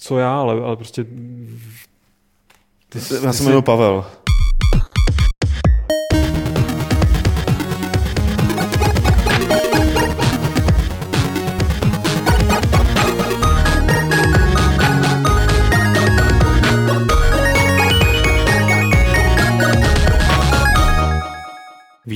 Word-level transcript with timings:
co 0.00 0.18
já, 0.18 0.40
ale, 0.40 0.64
ale 0.64 0.76
prostě... 0.76 1.04
Ty, 2.88 2.98
já 3.24 3.32
jsem 3.32 3.46
jmenuji 3.46 3.62
Pavel. 3.62 4.06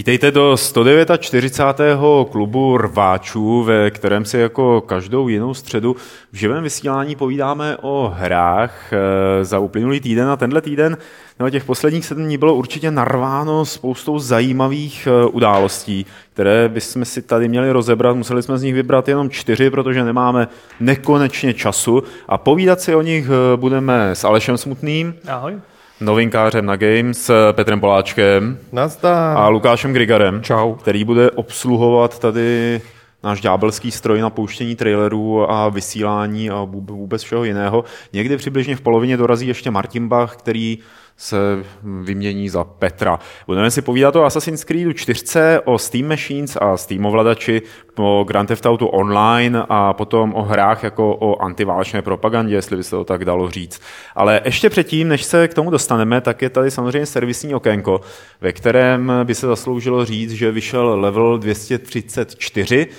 Vítejte 0.05 0.31
do 0.31 0.57
149. 0.57 1.99
klubu 2.31 2.79
rváčů, 2.79 3.63
ve 3.63 3.91
kterém 3.91 4.25
si 4.25 4.39
jako 4.39 4.81
každou 4.81 5.29
jinou 5.29 5.55
středu 5.55 5.97
v 6.33 6.37
živém 6.37 6.63
vysílání 6.63 7.17
povídáme 7.17 7.77
o 7.81 8.13
hrách 8.17 8.93
eh, 8.93 9.45
za 9.45 9.59
uplynulý 9.59 10.01
týden 10.01 10.29
a 10.29 10.37
tenhle 10.37 10.61
týden 10.61 10.97
no, 11.41 11.51
těch 11.51 11.65
posledních 11.65 12.05
sedm 12.05 12.25
dní 12.25 12.39
bylo 12.39 12.55
určitě 12.55 12.91
narváno 12.91 13.65
spoustou 13.65 14.19
zajímavých 14.19 15.09
eh, 15.11 15.27
událostí, 15.27 16.07
které 16.33 16.69
bychom 16.69 17.05
si 17.05 17.23
tady 17.23 17.49
měli 17.49 17.71
rozebrat. 17.71 18.17
Museli 18.17 18.43
jsme 18.43 18.59
z 18.59 18.63
nich 18.63 18.75
vybrat 18.75 19.09
jenom 19.09 19.31
čtyři, 19.31 19.71
protože 19.71 20.05
nemáme 20.05 20.49
nekonečně 20.81 21.55
času 21.55 22.03
a 22.29 22.39
povídat 22.39 22.81
si 22.81 22.95
o 22.95 23.03
nich 23.03 23.27
eh, 23.27 23.57
budeme 23.57 24.11
s 24.11 24.25
Alešem 24.25 24.59
Smutným. 24.59 25.15
Ahoj 25.29 25.55
novinkářem 26.05 26.67
na 26.67 26.77
Games, 26.77 27.31
Petrem 27.53 27.81
Poláčkem 27.81 28.59
Nazdar. 28.73 29.37
a 29.39 29.49
Lukášem 29.49 29.93
Grigarem, 29.93 30.43
Čau. 30.43 30.75
který 30.75 31.05
bude 31.05 31.31
obsluhovat 31.31 32.19
tady 32.19 32.81
náš 33.23 33.41
ďábelský 33.41 33.91
stroj 33.91 34.21
na 34.21 34.31
pouštění 34.31 34.77
trailerů 34.77 35.51
a 35.51 35.69
vysílání 35.69 36.51
a 36.51 36.65
vůbec 36.65 37.23
všeho 37.23 37.45
jiného. 37.45 37.85
Někdy 38.13 38.37
přibližně 38.37 38.77
v 38.77 38.81
polovině 38.81 39.17
dorazí 39.17 39.47
ještě 39.47 39.71
Martin 39.71 40.09
Bach, 40.09 40.37
který 40.37 40.79
se 41.17 41.65
vymění 41.83 42.49
za 42.49 42.65
Petra. 42.65 43.19
Budeme 43.47 43.71
si 43.71 43.83
povídat 43.83 44.17
o 44.17 44.25
Assassin's 44.25 44.65
Creedu 44.65 44.93
4, 44.93 45.25
o 45.65 45.79
Steam 45.79 46.09
Machines 46.09 46.57
a 46.61 46.77
Steam 46.77 47.07
ovladači, 47.07 47.63
o 47.97 48.25
Grand 48.25 48.49
Theft 48.49 48.67
Auto 48.67 48.89
Online 48.89 49.63
a 49.69 49.93
potom 49.93 50.35
o 50.35 50.43
hrách 50.43 50.83
jako 50.83 51.17
o 51.17 51.43
antiválečné 51.43 52.03
propagandě, 52.03 52.55
jestli 52.55 52.77
by 52.77 52.85
se 52.85 52.91
to 52.91 53.05
tak 53.05 53.25
dalo 53.25 53.51
říct. 53.51 53.81
Ale 54.15 54.41
ještě 54.45 54.71
předtím, 54.71 55.09
než 55.09 55.25
se 55.25 55.49
k 55.49 55.55
tomu 55.55 55.71
dostaneme, 55.71 56.21
tak 56.21 56.43
je 56.43 56.51
tady 56.51 56.71
samozřejmě 56.71 57.07
servisní 57.07 57.55
okénko, 57.55 58.01
ve 58.41 58.53
kterém 58.53 59.13
by 59.25 59.35
se 59.35 59.47
zasloužilo 59.47 60.05
říct, 60.05 60.33
že 60.33 60.51
vyšel 60.51 61.01
level 61.01 61.39
234, 61.39 62.87
Eh, 62.87 62.91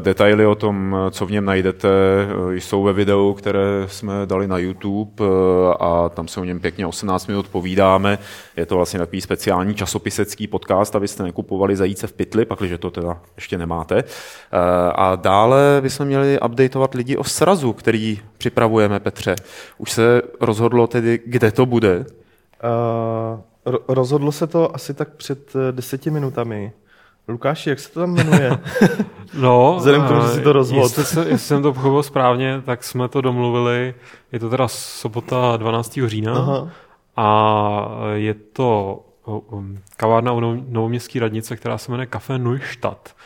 detaily 0.00 0.46
o 0.46 0.54
tom, 0.54 0.96
co 1.10 1.26
v 1.26 1.30
něm 1.30 1.44
najdete, 1.44 1.88
eh, 1.88 2.56
jsou 2.56 2.82
ve 2.82 2.92
videu, 2.92 3.34
které 3.38 3.60
jsme 3.86 4.12
dali 4.26 4.48
na 4.48 4.58
YouTube 4.58 5.24
eh, 5.24 5.74
a 5.80 6.08
tam 6.08 6.28
se 6.28 6.40
o 6.40 6.44
něm 6.44 6.60
pěkně 6.60 6.86
18 6.86 7.26
minut 7.26 7.48
povídáme. 7.48 8.18
Je 8.56 8.66
to 8.66 8.76
vlastně 8.76 8.98
takový 8.98 9.20
speciální 9.20 9.74
časopisecký 9.74 10.46
podcast, 10.46 10.96
abyste 10.96 11.22
nekupovali 11.22 11.76
zajíce 11.76 12.06
v 12.06 12.12
pytli, 12.12 12.44
pakliže 12.44 12.78
to 12.78 12.90
teda 12.90 13.20
ještě 13.36 13.58
nemáte. 13.58 14.04
A 14.94 15.16
dále 15.16 15.78
bychom 15.80 16.06
měli 16.06 16.40
updateovat 16.40 16.94
lidi 16.94 17.16
o 17.16 17.24
srazu, 17.24 17.72
který 17.72 18.20
připravujeme, 18.38 19.00
Petře. 19.00 19.34
Už 19.78 19.92
se 19.92 20.22
rozhodlo 20.40 20.86
tedy, 20.86 21.20
kde 21.26 21.52
to 21.52 21.66
bude? 21.66 22.06
Uh, 23.68 23.74
rozhodlo 23.88 24.32
se 24.32 24.46
to 24.46 24.76
asi 24.76 24.94
tak 24.94 25.08
před 25.08 25.52
deseti 25.72 26.10
minutami. 26.10 26.72
Lukáši, 27.28 27.70
jak 27.70 27.78
se 27.80 27.92
to 27.92 28.00
tam 28.00 28.14
jmenuje? 28.14 28.58
no, 29.38 29.74
Vzhledem 29.78 30.02
k 30.04 30.08
tomu, 30.08 30.20
že 30.20 30.28
si 30.28 30.40
to 30.40 30.52
rozhodl. 30.52 30.82
Jestli, 30.82 31.04
se, 31.04 31.20
jestli 31.20 31.38
jsem 31.38 31.62
to 31.62 31.72
pochopil 31.72 32.02
správně, 32.02 32.62
tak 32.66 32.84
jsme 32.84 33.08
to 33.08 33.20
domluvili. 33.20 33.94
Je 34.32 34.40
to 34.40 34.50
teda 34.50 34.68
sobota 34.68 35.56
12. 35.56 35.98
října 36.06 36.32
Aha. 36.32 36.68
a 37.16 37.88
je 38.14 38.34
to 38.34 39.00
kavárna 39.96 40.32
u 40.32 40.40
Novoměstské 40.68 41.20
radnice, 41.20 41.56
která 41.56 41.78
se 41.78 41.90
jmenuje 41.90 42.06
Café 42.06 42.38
Neustadt. 42.38 43.16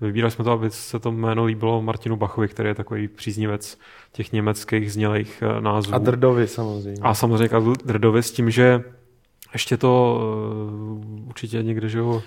Vybírali 0.00 0.30
jsme 0.30 0.44
to, 0.44 0.50
aby 0.50 0.70
se 0.70 0.98
to 0.98 1.12
jméno 1.12 1.44
líbilo 1.44 1.82
Martinu 1.82 2.16
Bachovi, 2.16 2.48
který 2.48 2.68
je 2.68 2.74
takový 2.74 3.08
příznivec 3.08 3.78
těch 4.12 4.32
německých 4.32 4.92
znělých 4.92 5.42
eh, 5.42 5.60
názvů. 5.60 5.94
A 5.94 5.98
Drdovi 5.98 6.48
samozřejmě. 6.48 7.02
A 7.02 7.14
samozřejmě 7.14 7.48
Drdovi 7.84 8.22
s 8.22 8.32
tím, 8.32 8.50
že 8.50 8.84
ještě 9.54 9.76
to 9.76 10.20
uh, 10.96 11.28
určitě 11.28 11.62
někde, 11.62 11.88
že 11.88 12.00
ho 12.00 12.22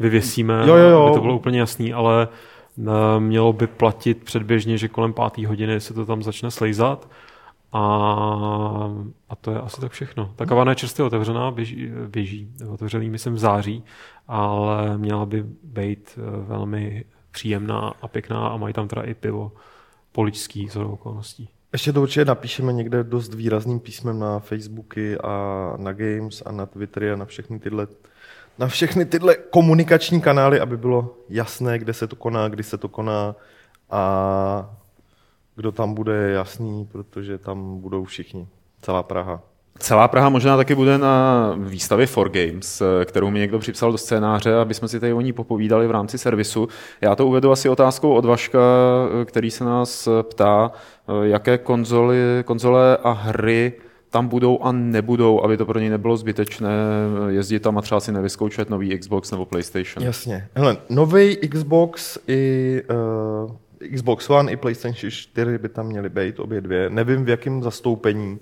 vyvěsíme, 0.00 0.62
jo, 0.66 0.76
jo, 0.76 0.88
jo. 0.88 1.02
aby 1.02 1.14
to 1.14 1.20
bylo 1.20 1.36
úplně 1.36 1.60
jasný, 1.60 1.92
ale 1.92 2.28
uh, 2.76 2.84
mělo 3.18 3.52
by 3.52 3.66
platit 3.66 4.24
předběžně, 4.24 4.78
že 4.78 4.88
kolem 4.88 5.12
páté 5.12 5.46
hodiny 5.46 5.80
se 5.80 5.94
to 5.94 6.06
tam 6.06 6.22
začne 6.22 6.50
slejzat 6.50 7.08
a, 7.72 7.82
a 9.28 9.36
to 9.36 9.50
je 9.50 9.60
asi 9.60 9.80
tak 9.80 9.92
všechno. 9.92 10.32
Ta 10.36 10.46
kavárna 10.46 10.72
je 10.72 10.76
čerstvě 10.76 11.04
otevřená, 11.06 11.50
běží, 11.50 11.88
běží 12.08 12.48
otevřený 12.72 13.10
myslím 13.10 13.34
v 13.34 13.38
září, 13.38 13.84
ale 14.28 14.98
měla 14.98 15.26
by 15.26 15.44
být 15.62 16.18
uh, 16.18 16.46
velmi 16.46 17.04
příjemná 17.30 17.92
a 18.02 18.08
pěkná 18.08 18.48
a 18.48 18.56
mají 18.56 18.74
tam 18.74 18.88
teda 18.88 19.02
i 19.02 19.14
pivo 19.14 19.52
poličský 20.12 20.68
z 20.68 20.76
okolností. 20.76 21.48
Ještě 21.72 21.92
to 21.92 22.02
určitě 22.02 22.24
napíšeme 22.24 22.72
někde 22.72 23.04
dost 23.04 23.34
výrazným 23.34 23.80
písmem 23.80 24.18
na 24.18 24.38
Facebooky 24.38 25.18
a 25.18 25.74
na 25.76 25.92
Games 25.92 26.42
a 26.46 26.52
na 26.52 26.66
Twittery 26.66 27.12
a 27.12 27.16
na 27.16 27.24
všechny 27.24 27.58
tyhle 27.58 27.86
na 28.58 28.66
všechny 28.66 29.04
tyhle 29.04 29.34
komunikační 29.34 30.20
kanály, 30.20 30.60
aby 30.60 30.76
bylo 30.76 31.16
jasné, 31.28 31.78
kde 31.78 31.92
se 31.92 32.06
to 32.06 32.16
koná, 32.16 32.48
kdy 32.48 32.62
se 32.62 32.78
to 32.78 32.88
koná 32.88 33.36
a 33.90 34.76
kdo 35.56 35.72
tam 35.72 35.94
bude 35.94 36.30
jasný, 36.30 36.86
protože 36.92 37.38
tam 37.38 37.80
budou 37.80 38.04
všichni, 38.04 38.48
celá 38.82 39.02
Praha. 39.02 39.42
Celá 39.80 40.08
Praha 40.08 40.28
možná 40.28 40.56
taky 40.56 40.74
bude 40.74 40.98
na 40.98 41.54
výstavě 41.58 42.06
For 42.06 42.30
Games, 42.30 42.82
kterou 43.04 43.30
mi 43.30 43.38
někdo 43.38 43.58
připsal 43.58 43.92
do 43.92 43.98
scénáře, 43.98 44.54
aby 44.54 44.74
jsme 44.74 44.88
si 44.88 45.00
tady 45.00 45.12
o 45.12 45.20
ní 45.20 45.32
popovídali 45.32 45.86
v 45.86 45.90
rámci 45.90 46.18
servisu. 46.18 46.68
Já 47.00 47.14
to 47.14 47.26
uvedu 47.26 47.52
asi 47.52 47.68
otázkou 47.68 48.14
od 48.14 48.24
Vaška, 48.24 48.58
který 49.24 49.50
se 49.50 49.64
nás 49.64 50.08
ptá, 50.22 50.72
jaké 51.22 51.58
konzoly, 51.58 52.18
konzole 52.44 52.96
a 52.96 53.10
hry 53.10 53.72
tam 54.10 54.28
budou 54.28 54.58
a 54.62 54.72
nebudou, 54.72 55.44
aby 55.44 55.56
to 55.56 55.66
pro 55.66 55.78
něj 55.78 55.88
nebylo 55.88 56.16
zbytečné 56.16 56.70
jezdit 57.28 57.60
tam 57.60 57.78
a 57.78 57.82
třeba 57.82 58.00
si 58.00 58.12
nevyzkoušet 58.12 58.70
nový 58.70 58.98
Xbox 58.98 59.30
nebo 59.30 59.46
PlayStation. 59.46 60.06
Jasně. 60.06 60.48
Hele, 60.54 60.76
nový 60.88 61.36
Xbox 61.36 62.18
i 62.28 62.82
uh, 63.44 63.52
Xbox 63.94 64.30
One 64.30 64.52
i 64.52 64.56
PlayStation 64.56 65.10
4 65.10 65.58
by 65.58 65.68
tam 65.68 65.86
měly 65.86 66.08
být, 66.08 66.40
obě 66.40 66.60
dvě. 66.60 66.90
Nevím 66.90 67.24
v 67.24 67.28
jakém 67.28 67.62
zastoupení, 67.62 68.38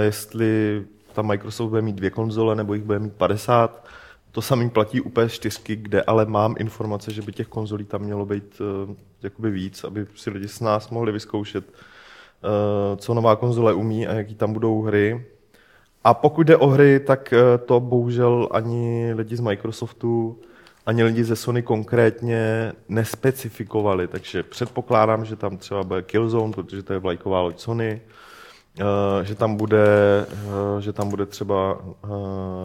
jestli 0.00 0.82
tam 1.12 1.26
Microsoft 1.26 1.68
bude 1.68 1.82
mít 1.82 1.96
dvě 1.96 2.10
konzole 2.10 2.56
nebo 2.56 2.74
jich 2.74 2.82
bude 2.82 2.98
mít 2.98 3.12
50. 3.12 3.86
To 4.30 4.42
samý 4.42 4.70
platí 4.70 5.00
u 5.00 5.08
PS4, 5.08 5.76
kde 5.76 6.02
ale 6.02 6.26
mám 6.26 6.54
informace, 6.58 7.12
že 7.12 7.22
by 7.22 7.32
těch 7.32 7.48
konzolí 7.48 7.84
tam 7.84 8.02
mělo 8.02 8.26
být 8.26 8.60
uh, 8.60 8.94
jakoby 9.22 9.50
víc, 9.50 9.84
aby 9.84 10.06
si 10.14 10.30
lidi 10.30 10.48
s 10.48 10.60
nás 10.60 10.90
mohli 10.90 11.12
vyzkoušet, 11.12 11.64
uh, 11.68 12.96
co 12.96 13.14
nová 13.14 13.36
konzole 13.36 13.74
umí 13.74 14.06
a 14.06 14.14
jaký 14.14 14.34
tam 14.34 14.52
budou 14.52 14.82
hry. 14.82 15.26
A 16.04 16.14
pokud 16.14 16.42
jde 16.42 16.56
o 16.56 16.66
hry, 16.66 17.00
tak 17.00 17.34
to 17.66 17.80
bohužel 17.80 18.48
ani 18.50 19.12
lidi 19.14 19.36
z 19.36 19.40
Microsoftu, 19.40 20.38
ani 20.86 21.02
lidi 21.04 21.24
ze 21.24 21.36
Sony 21.36 21.62
konkrétně 21.62 22.72
nespecifikovali, 22.88 24.08
takže 24.08 24.42
předpokládám, 24.42 25.24
že 25.24 25.36
tam 25.36 25.56
třeba 25.56 25.82
bude 25.82 26.02
Killzone, 26.02 26.52
protože 26.52 26.82
to 26.82 26.92
je 26.92 26.98
vlajková 26.98 27.40
loď 27.40 27.60
Sony, 27.60 28.00
Uh, 28.04 28.21
že 29.22 29.34
tam 29.34 29.56
bude, 29.56 29.86
uh, 30.44 30.80
že 30.80 30.92
tam 30.92 31.08
bude 31.10 31.26
třeba 31.26 31.78
uh, 31.80 32.10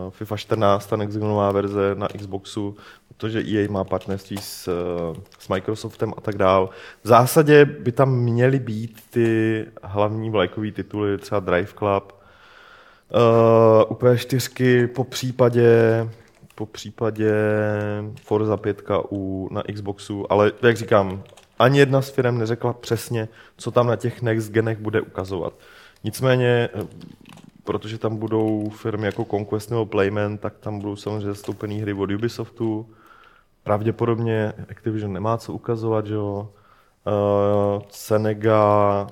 FIFA 0.09 0.37
14, 0.37 0.87
ta 0.87 0.95
nextgenová 0.95 1.51
verze 1.51 1.95
na 1.95 2.07
Xboxu, 2.07 2.75
protože 3.07 3.39
EA 3.39 3.71
má 3.71 3.83
partnerství 3.83 4.37
s, 4.37 4.69
s 5.39 5.47
Microsoftem 5.47 6.13
a 6.17 6.21
tak 6.21 6.37
dál. 6.37 6.69
V 7.03 7.07
zásadě 7.07 7.65
by 7.65 7.91
tam 7.91 8.15
měly 8.15 8.59
být 8.59 9.03
ty 9.09 9.65
hlavní 9.83 10.29
vlajkové 10.29 10.71
tituly, 10.71 11.17
třeba 11.17 11.39
Drive 11.39 11.73
Club, 11.77 12.13
u 13.89 14.15
4 14.15 14.87
po 14.87 15.03
případě 15.03 16.07
po 16.57 16.65
případě 16.65 17.31
Forza 18.21 18.57
5 18.57 18.81
u, 19.09 19.49
na 19.51 19.63
Xboxu, 19.73 20.31
ale 20.31 20.51
jak 20.61 20.77
říkám, 20.77 21.23
ani 21.59 21.79
jedna 21.79 22.01
z 22.01 22.09
firm 22.09 22.37
neřekla 22.37 22.73
přesně, 22.73 23.27
co 23.57 23.71
tam 23.71 23.87
na 23.87 23.95
těch 23.95 24.21
next 24.21 24.51
genech 24.51 24.77
bude 24.77 25.01
ukazovat. 25.01 25.53
Nicméně, 26.03 26.69
eh, 26.73 26.87
protože 27.63 27.97
tam 27.97 28.17
budou 28.17 28.69
firmy 28.69 29.05
jako 29.05 29.25
Conquest 29.25 29.69
nebo 29.69 29.85
Playman, 29.85 30.37
tak 30.37 30.57
tam 30.57 30.79
budou 30.79 30.95
samozřejmě 30.95 31.27
zastoupené 31.27 31.73
hry 31.73 31.93
od 31.93 32.11
Ubisoftu. 32.11 32.89
Pravděpodobně 33.63 34.53
Activision 34.69 35.13
nemá 35.13 35.37
co 35.37 35.53
ukazovat, 35.53 36.07
že 36.07 36.13
jo. 36.13 36.49
Uh, 37.07 37.81
Senega 37.89 39.07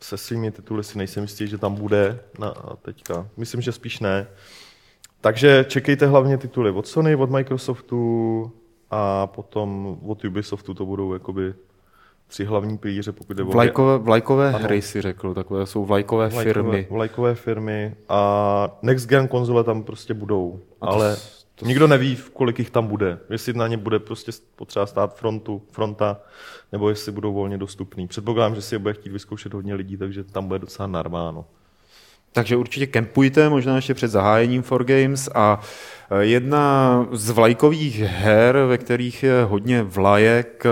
se 0.00 0.16
svými 0.16 0.50
tituly 0.50 0.84
si 0.84 0.98
nejsem 0.98 1.22
jistý, 1.22 1.46
že 1.46 1.58
tam 1.58 1.74
bude 1.74 2.20
na 2.38 2.54
teďka. 2.82 3.28
Myslím, 3.36 3.60
že 3.60 3.72
spíš 3.72 4.00
ne. 4.00 4.26
Takže 5.20 5.64
čekejte 5.68 6.06
hlavně 6.06 6.38
tituly 6.38 6.70
od 6.70 6.86
Sony, 6.86 7.16
od 7.16 7.30
Microsoftu 7.30 8.52
a 8.90 9.26
potom 9.26 9.98
od 10.06 10.24
Ubisoftu 10.24 10.74
to 10.74 10.86
budou 10.86 11.12
jakoby 11.12 11.54
tři 12.32 12.44
hlavní 12.44 12.78
pilíře, 12.78 13.12
pokud 13.12 13.36
jde 13.36 13.42
o 13.42 13.46
Vlajkové, 13.46 13.98
vlajkové 13.98 14.50
hry 14.50 14.82
si 14.82 15.02
řekl, 15.02 15.34
takové 15.34 15.66
jsou 15.66 15.84
vlajkové, 15.84 16.28
vlajkové 16.28 16.52
firmy. 16.54 16.86
Vlajkové 16.90 17.34
firmy 17.34 17.94
a 18.08 18.78
next 18.82 19.08
gen 19.08 19.28
konzole 19.28 19.64
tam 19.64 19.82
prostě 19.82 20.14
budou, 20.14 20.60
A 20.80 20.86
to 20.86 20.92
ale 20.92 21.16
s- 21.16 21.44
to 21.54 21.66
nikdo 21.66 21.86
neví, 21.86 22.18
kolik 22.32 22.58
jich 22.58 22.70
tam 22.70 22.86
bude. 22.86 23.18
Jestli 23.30 23.52
na 23.52 23.66
ně 23.68 23.76
bude 23.76 23.98
prostě 23.98 24.32
potřeba 24.56 24.86
stát 24.86 25.16
frontu, 25.16 25.62
fronta, 25.70 26.20
nebo 26.72 26.88
jestli 26.88 27.12
budou 27.12 27.32
volně 27.32 27.58
dostupný. 27.58 28.08
Předpokládám, 28.08 28.54
že 28.54 28.62
si 28.62 28.74
je 28.74 28.78
bude 28.78 28.94
chtít 28.94 29.12
vyzkoušet 29.12 29.54
hodně 29.54 29.74
lidí, 29.74 29.96
takže 29.96 30.24
tam 30.24 30.46
bude 30.46 30.58
docela 30.58 30.86
narváno. 30.86 31.44
Takže 32.32 32.56
určitě 32.56 32.86
kempujte, 32.86 33.48
možná 33.48 33.76
ještě 33.76 33.94
před 33.94 34.08
zahájením 34.08 34.62
For 34.62 34.84
Games 34.84 35.28
a 35.34 35.60
eh, 36.10 36.24
jedna 36.24 37.06
z 37.12 37.30
vlajkových 37.30 38.00
her, 38.00 38.58
ve 38.68 38.78
kterých 38.78 39.22
je 39.22 39.44
hodně 39.44 39.82
vlajek, 39.82 40.66
eh, 40.66 40.68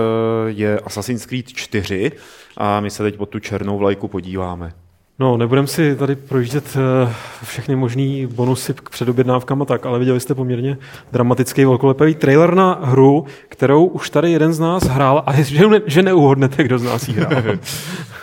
je 0.47 0.79
Assassin's 0.79 1.25
Creed 1.25 1.47
4 1.47 2.11
a 2.57 2.79
my 2.79 2.89
se 2.89 3.03
teď 3.03 3.17
pod 3.17 3.29
tu 3.29 3.39
černou 3.39 3.77
vlajku 3.77 4.07
podíváme. 4.07 4.80
No, 5.21 5.37
nebudem 5.37 5.67
si 5.67 5.95
tady 5.95 6.15
projíždět 6.15 6.77
eh, 7.07 7.13
všechny 7.43 7.75
možný 7.75 8.27
bonusy 8.27 8.73
k 8.73 8.89
předobjednávkám 8.89 9.61
a 9.61 9.65
tak, 9.65 9.85
ale 9.85 9.99
viděli 9.99 10.19
jste 10.19 10.35
poměrně 10.35 10.77
dramatický 11.11 11.65
velkolepý 11.65 12.15
trailer 12.15 12.53
na 12.55 12.79
hru, 12.83 13.25
kterou 13.49 13.85
už 13.85 14.09
tady 14.09 14.31
jeden 14.31 14.53
z 14.53 14.59
nás 14.59 14.83
hrál 14.83 15.23
a 15.25 15.41
že, 15.41 15.67
ne, 15.67 15.81
že 15.85 16.01
neuhodnete, 16.01 16.63
kdo 16.63 16.79
z 16.79 16.83
nás 16.83 17.07
jí 17.07 17.13
hrál. 17.13 17.31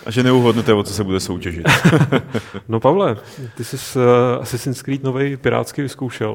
A 0.06 0.11
že 0.11 0.23
neuhodnete, 0.23 0.75
o 0.75 0.83
co 0.83 0.95
se 0.95 1.05
bude 1.05 1.21
soutěžit. 1.21 1.67
No 2.69 2.81
Pavle, 2.81 3.17
ty 3.56 3.65
jsi 3.65 3.79
s 3.79 3.97
uh, 3.97 4.03
Assassin's 4.43 4.83
Creed 4.83 5.03
nový 5.03 5.37
pirátský 5.37 5.83
vyzkoušel. 5.83 6.31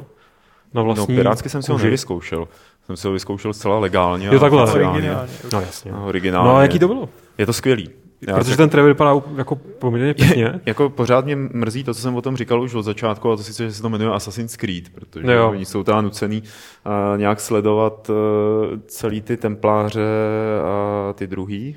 Na 0.74 0.82
No, 0.82 0.84
vlastní 0.86 1.16
pirátsky 1.16 1.50
jsem 1.50 1.62
si 1.62 1.72
ho 1.72 1.78
nevyzkoušel. 1.78 2.48
Jsem 2.86 2.98
si 2.98 3.08
ho 3.08 3.14
vyzkoušel 3.14 3.54
zcela 3.54 3.80
legálně. 3.80 4.28
Jo, 4.28 4.40
takhle. 4.40 4.64
Originálně. 4.72 5.12
No 5.54 5.62
jasně. 5.62 5.92
No, 5.92 5.98
No, 6.00 6.06
originálně. 6.06 6.52
a 6.60 6.62
jaký 6.62 6.80
to 6.80 6.88
bylo? 6.88 7.10
Je 7.38 7.46
to 7.46 7.54
skvělý. 7.54 7.90
Já 8.28 8.36
Protože 8.36 8.52
se- 8.52 8.58
ten 8.58 8.70
trailer 8.70 8.94
vypadá 8.94 9.22
jako 9.36 9.56
poměrně 9.56 10.14
pěkně. 10.24 10.60
Jako 10.66 10.90
pořád 10.90 11.26
mě 11.26 11.36
mrzí 11.36 11.84
to, 11.84 11.94
co 11.94 12.02
jsem 12.02 12.16
o 12.16 12.22
tom 12.22 12.38
říkal 12.38 12.62
už 12.62 12.74
od 12.74 12.82
začátku, 12.84 13.32
a 13.32 13.36
to 13.38 13.44
sice, 13.44 13.64
že 13.66 13.74
se 13.74 13.82
to 13.82 13.90
jmenuje 13.90 14.12
Assassin's 14.12 14.56
Creed, 14.56 14.90
protože 14.90 15.34
Jo. 15.34 15.50
oni 15.50 15.66
jsou 15.66 15.84
tam 15.84 16.04
nucený 16.04 16.44
uh, 16.44 17.18
nějak 17.18 17.40
sledovat 17.40 18.10
uh, 18.10 18.16
celý 18.88 19.22
ty 19.22 19.38
templáře 19.38 20.02
a 20.64 21.14
ty 21.14 21.28
druhý. 21.28 21.76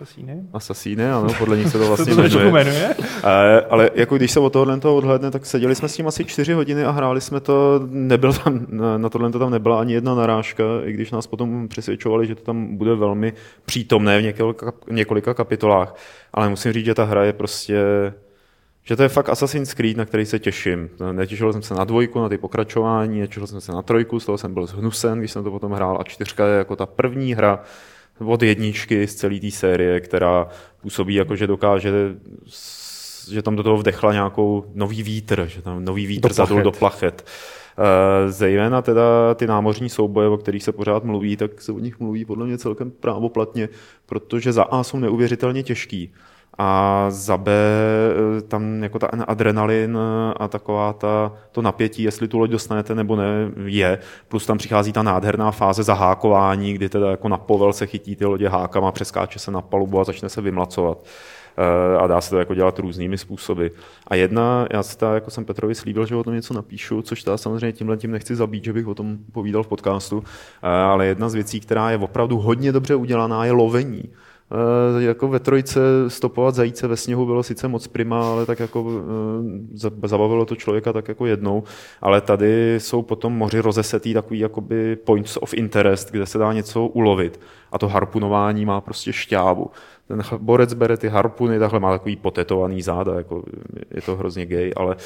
Asasíny? 0.00 0.42
Asasíny, 0.52 1.10
ano, 1.10 1.28
podle 1.38 1.56
nich 1.56 1.68
se 1.68 1.78
to 1.78 1.86
vlastně 1.86 2.14
to 2.14 2.20
trošku 2.20 2.38
jmenuje. 2.38 2.52
jmenuje? 2.64 2.94
Eh, 3.24 3.60
ale 3.70 3.90
jako 3.94 4.16
když 4.16 4.30
se 4.30 4.40
od 4.40 4.52
tohohle 4.52 4.80
toho 4.80 4.96
odhledne, 4.96 5.30
tak 5.30 5.46
seděli 5.46 5.74
jsme 5.74 5.88
s 5.88 5.94
tím 5.96 6.06
asi 6.06 6.24
čtyři 6.24 6.52
hodiny 6.52 6.84
a 6.84 6.90
hráli 6.90 7.20
jsme 7.20 7.40
to, 7.40 7.80
nebyl 7.90 8.32
tam, 8.32 8.66
na- 8.68 8.98
na 8.98 9.08
tohle 9.08 9.30
to 9.30 9.38
tam 9.38 9.50
nebyla 9.50 9.80
ani 9.80 9.92
jedna 9.94 10.14
narážka, 10.14 10.64
i 10.84 10.92
když 10.92 11.10
nás 11.10 11.26
potom 11.26 11.68
přesvědčovali, 11.68 12.26
že 12.26 12.34
to 12.34 12.42
tam 12.44 12.76
bude 12.76 12.94
velmi 12.94 13.32
přítomné 13.66 14.18
v 14.18 14.22
několika, 14.22 14.72
několika 14.90 15.34
kapitolách. 15.34 15.94
Ale 16.34 16.48
musím 16.48 16.72
říct, 16.72 16.84
že 16.84 16.94
ta 16.94 17.04
hra 17.04 17.24
je 17.24 17.32
prostě 17.32 17.82
že 18.84 18.96
to 18.96 19.02
je 19.02 19.08
fakt 19.08 19.28
Assassin's 19.28 19.74
Creed, 19.74 19.96
na 19.96 20.04
který 20.04 20.26
se 20.26 20.38
těším. 20.38 20.88
Netěšil 21.12 21.52
jsem 21.52 21.62
se 21.62 21.74
na 21.74 21.84
dvojku, 21.84 22.20
na 22.22 22.28
ty 22.28 22.38
pokračování, 22.38 23.20
netěšil 23.20 23.46
jsem 23.46 23.60
se 23.60 23.72
na 23.72 23.82
trojku, 23.82 24.20
z 24.20 24.26
toho 24.26 24.38
jsem 24.38 24.54
byl 24.54 24.66
zhnusen, 24.66 25.18
když 25.18 25.32
jsem 25.32 25.44
to 25.44 25.50
potom 25.50 25.72
hrál. 25.72 25.96
A 26.00 26.04
čtyřka 26.04 26.46
je 26.46 26.58
jako 26.58 26.76
ta 26.76 26.86
první 26.86 27.34
hra 27.34 27.60
od 28.20 28.42
jedničky 28.42 29.06
z 29.06 29.14
celé 29.14 29.40
té 29.40 29.50
série, 29.50 30.00
která 30.00 30.48
působí 30.82 31.14
jako, 31.14 31.36
že 31.36 31.46
dokáže 31.46 31.92
že 33.30 33.42
tam 33.42 33.56
do 33.56 33.62
toho 33.62 33.76
vdechla 33.76 34.12
nějakou 34.12 34.64
nový 34.74 35.02
vítr, 35.02 35.46
že 35.48 35.62
tam 35.62 35.84
nový 35.84 36.06
vítr 36.06 36.28
Do 36.28 36.34
zadul 36.34 36.56
plachet. 36.56 36.64
do 36.64 36.72
plachet. 36.72 37.24
Eh, 37.78 38.30
Zejména 38.32 38.82
teda 38.82 39.34
ty 39.34 39.46
námořní 39.46 39.88
souboje, 39.88 40.28
o 40.28 40.36
kterých 40.36 40.62
se 40.62 40.72
pořád 40.72 41.04
mluví, 41.04 41.36
tak 41.36 41.60
se 41.60 41.72
o 41.72 41.78
nich 41.78 42.00
mluví 42.00 42.24
podle 42.24 42.46
mě 42.46 42.58
celkem 42.58 42.90
právoplatně, 42.90 43.68
protože 44.06 44.52
za 44.52 44.62
A 44.62 44.82
jsou 44.82 44.98
neuvěřitelně 44.98 45.62
těžký 45.62 46.12
a 46.58 47.06
za 47.08 47.36
B 47.36 47.52
eh, 47.52 48.40
tam 48.42 48.82
jako 48.82 48.98
ta 48.98 49.06
adrenalin 49.06 49.98
eh, 50.00 50.34
a 50.36 50.48
taková 50.48 50.92
ta, 50.92 51.32
to 51.52 51.62
napětí, 51.62 52.02
jestli 52.02 52.28
tu 52.28 52.38
loď 52.38 52.50
dostanete 52.50 52.94
nebo 52.94 53.16
ne, 53.16 53.50
je. 53.64 53.98
Plus 54.28 54.46
tam 54.46 54.58
přichází 54.58 54.92
ta 54.92 55.02
nádherná 55.02 55.50
fáze 55.50 55.82
zahákování, 55.82 56.74
kdy 56.74 56.88
teda 56.88 57.10
jako 57.10 57.28
na 57.28 57.38
povel 57.38 57.72
se 57.72 57.86
chytí 57.86 58.16
ty 58.16 58.24
lodě 58.24 58.48
hákama, 58.48 58.92
přeskáče 58.92 59.38
se 59.38 59.50
na 59.50 59.62
palubu 59.62 60.00
a 60.00 60.04
začne 60.04 60.28
se 60.28 60.40
vymlacovat. 60.40 61.04
Eh, 61.56 61.98
A 61.98 62.06
dá 62.06 62.20
se 62.20 62.30
to 62.30 62.38
jako 62.38 62.54
dělat 62.54 62.78
různými 62.78 63.18
způsoby. 63.18 63.66
A 64.06 64.14
jedna, 64.14 64.66
já 64.72 64.82
si 64.82 64.98
ta, 64.98 65.14
jako 65.14 65.30
jsem 65.30 65.44
Petrovi 65.44 65.74
slíbil, 65.74 66.06
že 66.06 66.16
o 66.16 66.24
tom 66.24 66.34
něco 66.34 66.54
napíšu, 66.54 67.02
což 67.02 67.26
já 67.26 67.36
samozřejmě 67.36 67.72
tímhle 67.72 67.96
tím 67.96 68.10
nechci 68.10 68.36
zabít, 68.36 68.64
že 68.64 68.72
bych 68.72 68.86
o 68.86 68.94
tom 68.94 69.18
povídal 69.32 69.62
v 69.62 69.66
podcastu, 69.66 70.24
ale 70.62 71.06
jedna 71.06 71.28
z 71.28 71.34
věcí, 71.34 71.60
která 71.60 71.90
je 71.90 71.98
opravdu 71.98 72.38
hodně 72.38 72.72
dobře 72.72 72.94
udělaná, 72.94 73.44
je 73.44 73.52
lovení. 73.52 74.10
Eh, 74.52 75.02
jako 75.02 75.28
ve 75.28 75.40
trojce 75.40 75.80
stopovat 76.08 76.54
zajíce 76.54 76.86
ve 76.88 76.96
sněhu 76.96 77.26
bylo 77.26 77.42
sice 77.42 77.68
moc 77.68 77.86
prima, 77.86 78.30
ale 78.32 78.46
tak 78.46 78.60
jako 78.60 78.86
eh, 78.90 79.78
za- 79.78 79.90
zabavilo 80.04 80.44
to 80.44 80.56
člověka 80.56 80.92
tak 80.92 81.08
jako 81.08 81.26
jednou, 81.26 81.62
ale 82.00 82.20
tady 82.20 82.74
jsou 82.80 83.02
potom 83.02 83.32
moři 83.32 83.60
rozesetý 83.60 84.14
takový 84.14 84.38
jakoby 84.40 84.96
points 84.96 85.38
of 85.40 85.54
interest, 85.54 86.10
kde 86.10 86.26
se 86.26 86.38
dá 86.38 86.52
něco 86.52 86.86
ulovit 86.86 87.40
a 87.72 87.78
to 87.78 87.88
harpunování 87.88 88.64
má 88.66 88.80
prostě 88.80 89.12
šťávu. 89.12 89.70
Ten 90.12 90.22
borec 90.38 90.74
bere 90.74 90.96
ty 90.96 91.08
harpuny, 91.08 91.58
takhle 91.58 91.80
má 91.80 91.90
takový 91.92 92.16
potetovaný 92.16 92.82
záda, 92.82 93.14
jako 93.14 93.42
je 93.94 94.02
to 94.02 94.16
hrozně 94.16 94.46
gay, 94.46 94.72
ale 94.76 94.96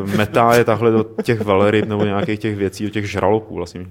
uh, 0.00 0.16
metá 0.16 0.54
je 0.54 0.64
takhle 0.64 0.90
do 0.90 1.04
těch 1.22 1.40
velryb 1.40 1.84
nebo 1.88 2.04
nějakých 2.04 2.40
těch 2.40 2.56
věcí, 2.56 2.84
do 2.84 2.90
těch 2.90 3.10
žraloků 3.10 3.54
vlastně. 3.54 3.86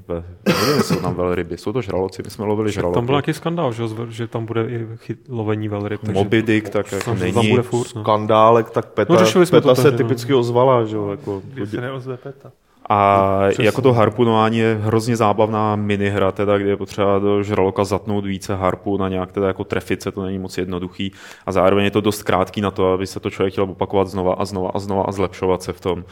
Nevím, 0.48 0.84
jsou 0.84 0.96
tam 0.96 1.16
velryby, 1.16 1.58
jsou 1.58 1.74
to 1.74 1.82
žraloci, 1.82 2.22
my 2.26 2.30
jsme 2.30 2.46
lovili 2.46 2.72
žraloky. 2.72 2.96
Tam 2.96 3.06
byl 3.06 3.16
nějaký 3.16 3.34
skandál, 3.34 3.72
že, 3.72 3.84
že 4.10 4.28
tam 4.28 4.46
bude 4.46 4.66
i 4.66 4.88
chyt, 4.96 5.20
lovení 5.30 5.68
velryb. 5.68 6.02
takže 6.02 6.24
Moby 6.24 6.42
Dick, 6.42 6.70
tak 6.70 6.92
jako 6.92 7.06
tam, 7.06 7.20
není. 7.20 7.34
tam 7.34 7.50
bude 7.50 7.62
furt. 7.62 7.96
No. 7.96 8.02
Skandálek, 8.02 8.70
tak 8.70 8.86
Peta, 8.86 9.14
No, 9.14 9.20
řešili 9.20 9.46
jsme 9.46 9.62
Peta 9.62 9.76
to 9.76 9.82
se 9.82 9.92
no. 9.92 9.98
typicky 9.98 10.34
ozvala, 10.34 10.86
že 10.86 10.96
jo, 10.96 11.10
jako 11.10 11.42
Když 11.54 11.70
se 11.70 11.82
neozve 11.82 12.18
Peta. 12.18 12.52
A 12.90 13.40
Přesně. 13.48 13.66
jako 13.66 13.82
to 13.82 13.94
harpunování 13.94 14.58
je 14.58 14.80
hrozně 14.82 15.16
zábavná 15.16 15.76
minihra, 15.76 16.32
teda, 16.32 16.58
kde 16.58 16.70
je 16.70 16.78
potřeba 16.78 17.20
do 17.20 17.44
žraloka 17.44 17.84
zatnout 17.84 18.26
více 18.26 18.56
harpun 18.56 19.04
a 19.04 19.10
nějak 19.10 19.32
teda 19.32 19.48
jako 19.48 19.64
trefit 19.64 20.02
se, 20.02 20.12
to 20.12 20.24
není 20.24 20.40
moc 20.40 20.58
jednoduchý. 20.58 21.12
A 21.46 21.52
zároveň 21.52 21.86
je 21.86 21.92
to 21.92 22.02
dost 22.02 22.24
krátký 22.24 22.62
na 22.62 22.72
to, 22.72 22.94
aby 22.94 23.08
se 23.08 23.20
to 23.20 23.30
člověk 23.30 23.54
chtěl 23.54 23.64
opakovat 23.64 24.08
znova 24.08 24.34
a 24.34 24.46
znova 24.46 24.72
a 24.74 24.80
znova 24.80 25.04
a 25.04 25.12
zlepšovat 25.12 25.64
se 25.64 25.74
v 25.74 25.82
tom. 25.82 26.06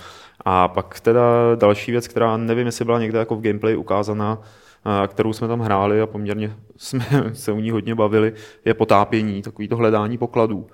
A 0.46 0.68
pak 0.68 1.00
teda 1.00 1.22
další 1.56 1.92
věc, 1.92 2.08
která 2.08 2.38
nevím, 2.38 2.66
jestli 2.66 2.86
byla 2.86 3.00
někde 3.00 3.20
jako 3.20 3.36
v 3.36 3.42
gameplay 3.42 3.78
ukázaná, 3.78 4.42
a 4.86 5.08
kterou 5.08 5.34
jsme 5.34 5.48
tam 5.48 5.60
hráli 5.60 6.02
a 6.02 6.08
poměrně 6.08 6.56
jsme 6.78 7.06
se 7.34 7.52
u 7.52 7.60
ní 7.60 7.72
hodně 7.72 7.96
bavili, 7.96 8.34
je 8.66 8.74
potápění, 8.74 9.42
takový 9.42 9.68
to 9.68 9.76
hledání 9.76 10.18
pokladů, 10.18 10.68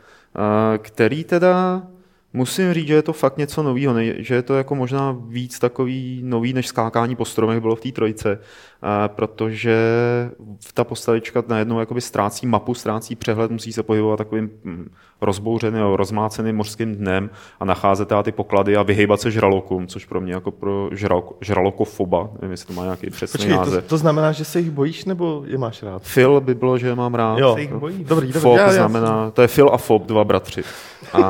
který 0.77 1.23
teda 1.23 1.81
Musím 2.33 2.73
říct, 2.73 2.87
že 2.87 2.93
je 2.93 3.01
to 3.01 3.13
fakt 3.13 3.37
něco 3.37 3.63
nového, 3.63 3.93
že 4.17 4.35
je 4.35 4.41
to 4.41 4.53
jako 4.57 4.75
možná 4.75 5.17
víc 5.27 5.59
takový 5.59 6.21
nový, 6.23 6.53
než 6.53 6.67
skákání 6.67 7.15
po 7.15 7.25
stromech 7.25 7.59
bylo 7.61 7.75
v 7.75 7.81
té 7.81 7.91
trojce, 7.91 8.39
a 8.81 9.07
protože 9.07 9.75
ta 10.73 10.83
postavička 10.83 11.43
najednou 11.47 11.79
jakoby 11.79 12.01
ztrácí 12.01 12.47
mapu, 12.47 12.73
ztrácí 12.73 13.15
přehled, 13.15 13.51
musí 13.51 13.73
se 13.73 13.83
pohybovat 13.83 14.17
takovým 14.17 14.49
mm, 14.63 14.91
rozbouřeným, 15.21 15.81
rozmáceným 15.83 16.55
mořským 16.55 16.95
dnem 16.95 17.29
a 17.59 17.65
nacházet 17.65 18.07
teda 18.07 18.23
ty 18.23 18.31
poklady 18.31 18.77
a 18.77 18.83
vyhejbat 18.83 19.21
se 19.21 19.31
žralokům, 19.31 19.87
což 19.87 20.05
pro 20.05 20.21
mě 20.21 20.33
jako 20.33 20.51
pro 20.51 20.89
žral, 20.91 21.23
žralokofoba, 21.41 22.29
nevím, 22.41 22.51
jestli 22.51 22.67
to 22.67 22.73
má 22.73 22.83
nějaký 22.83 23.09
přesný 23.09 23.37
Počkej, 23.37 23.53
to, 23.53 23.59
název. 23.59 23.85
to 23.87 23.97
znamená, 23.97 24.31
že 24.31 24.45
se 24.45 24.59
jich 24.59 24.71
bojíš, 24.71 25.05
nebo 25.05 25.43
je 25.47 25.57
máš 25.57 25.83
rád? 25.83 26.01
Phil 26.13 26.41
by 26.41 26.55
bylo, 26.55 26.77
že 26.77 26.87
je 26.87 26.95
mám 26.95 27.15
rád. 27.15 27.39
Jo, 27.39 27.53
Se 27.53 27.61
jich 27.61 27.73
bojí. 27.73 28.03
dobrý, 28.03 28.27
dobrý. 28.27 28.41
Fob 28.41 28.57
já, 28.57 28.65
já, 28.67 28.73
znamená, 28.73 29.31
to 29.31 29.41
je 29.41 29.47
Phil 29.47 29.69
a 29.73 29.77
Fob, 29.77 30.05
dva 30.05 30.23
bratři. 30.23 30.63
A 31.13 31.23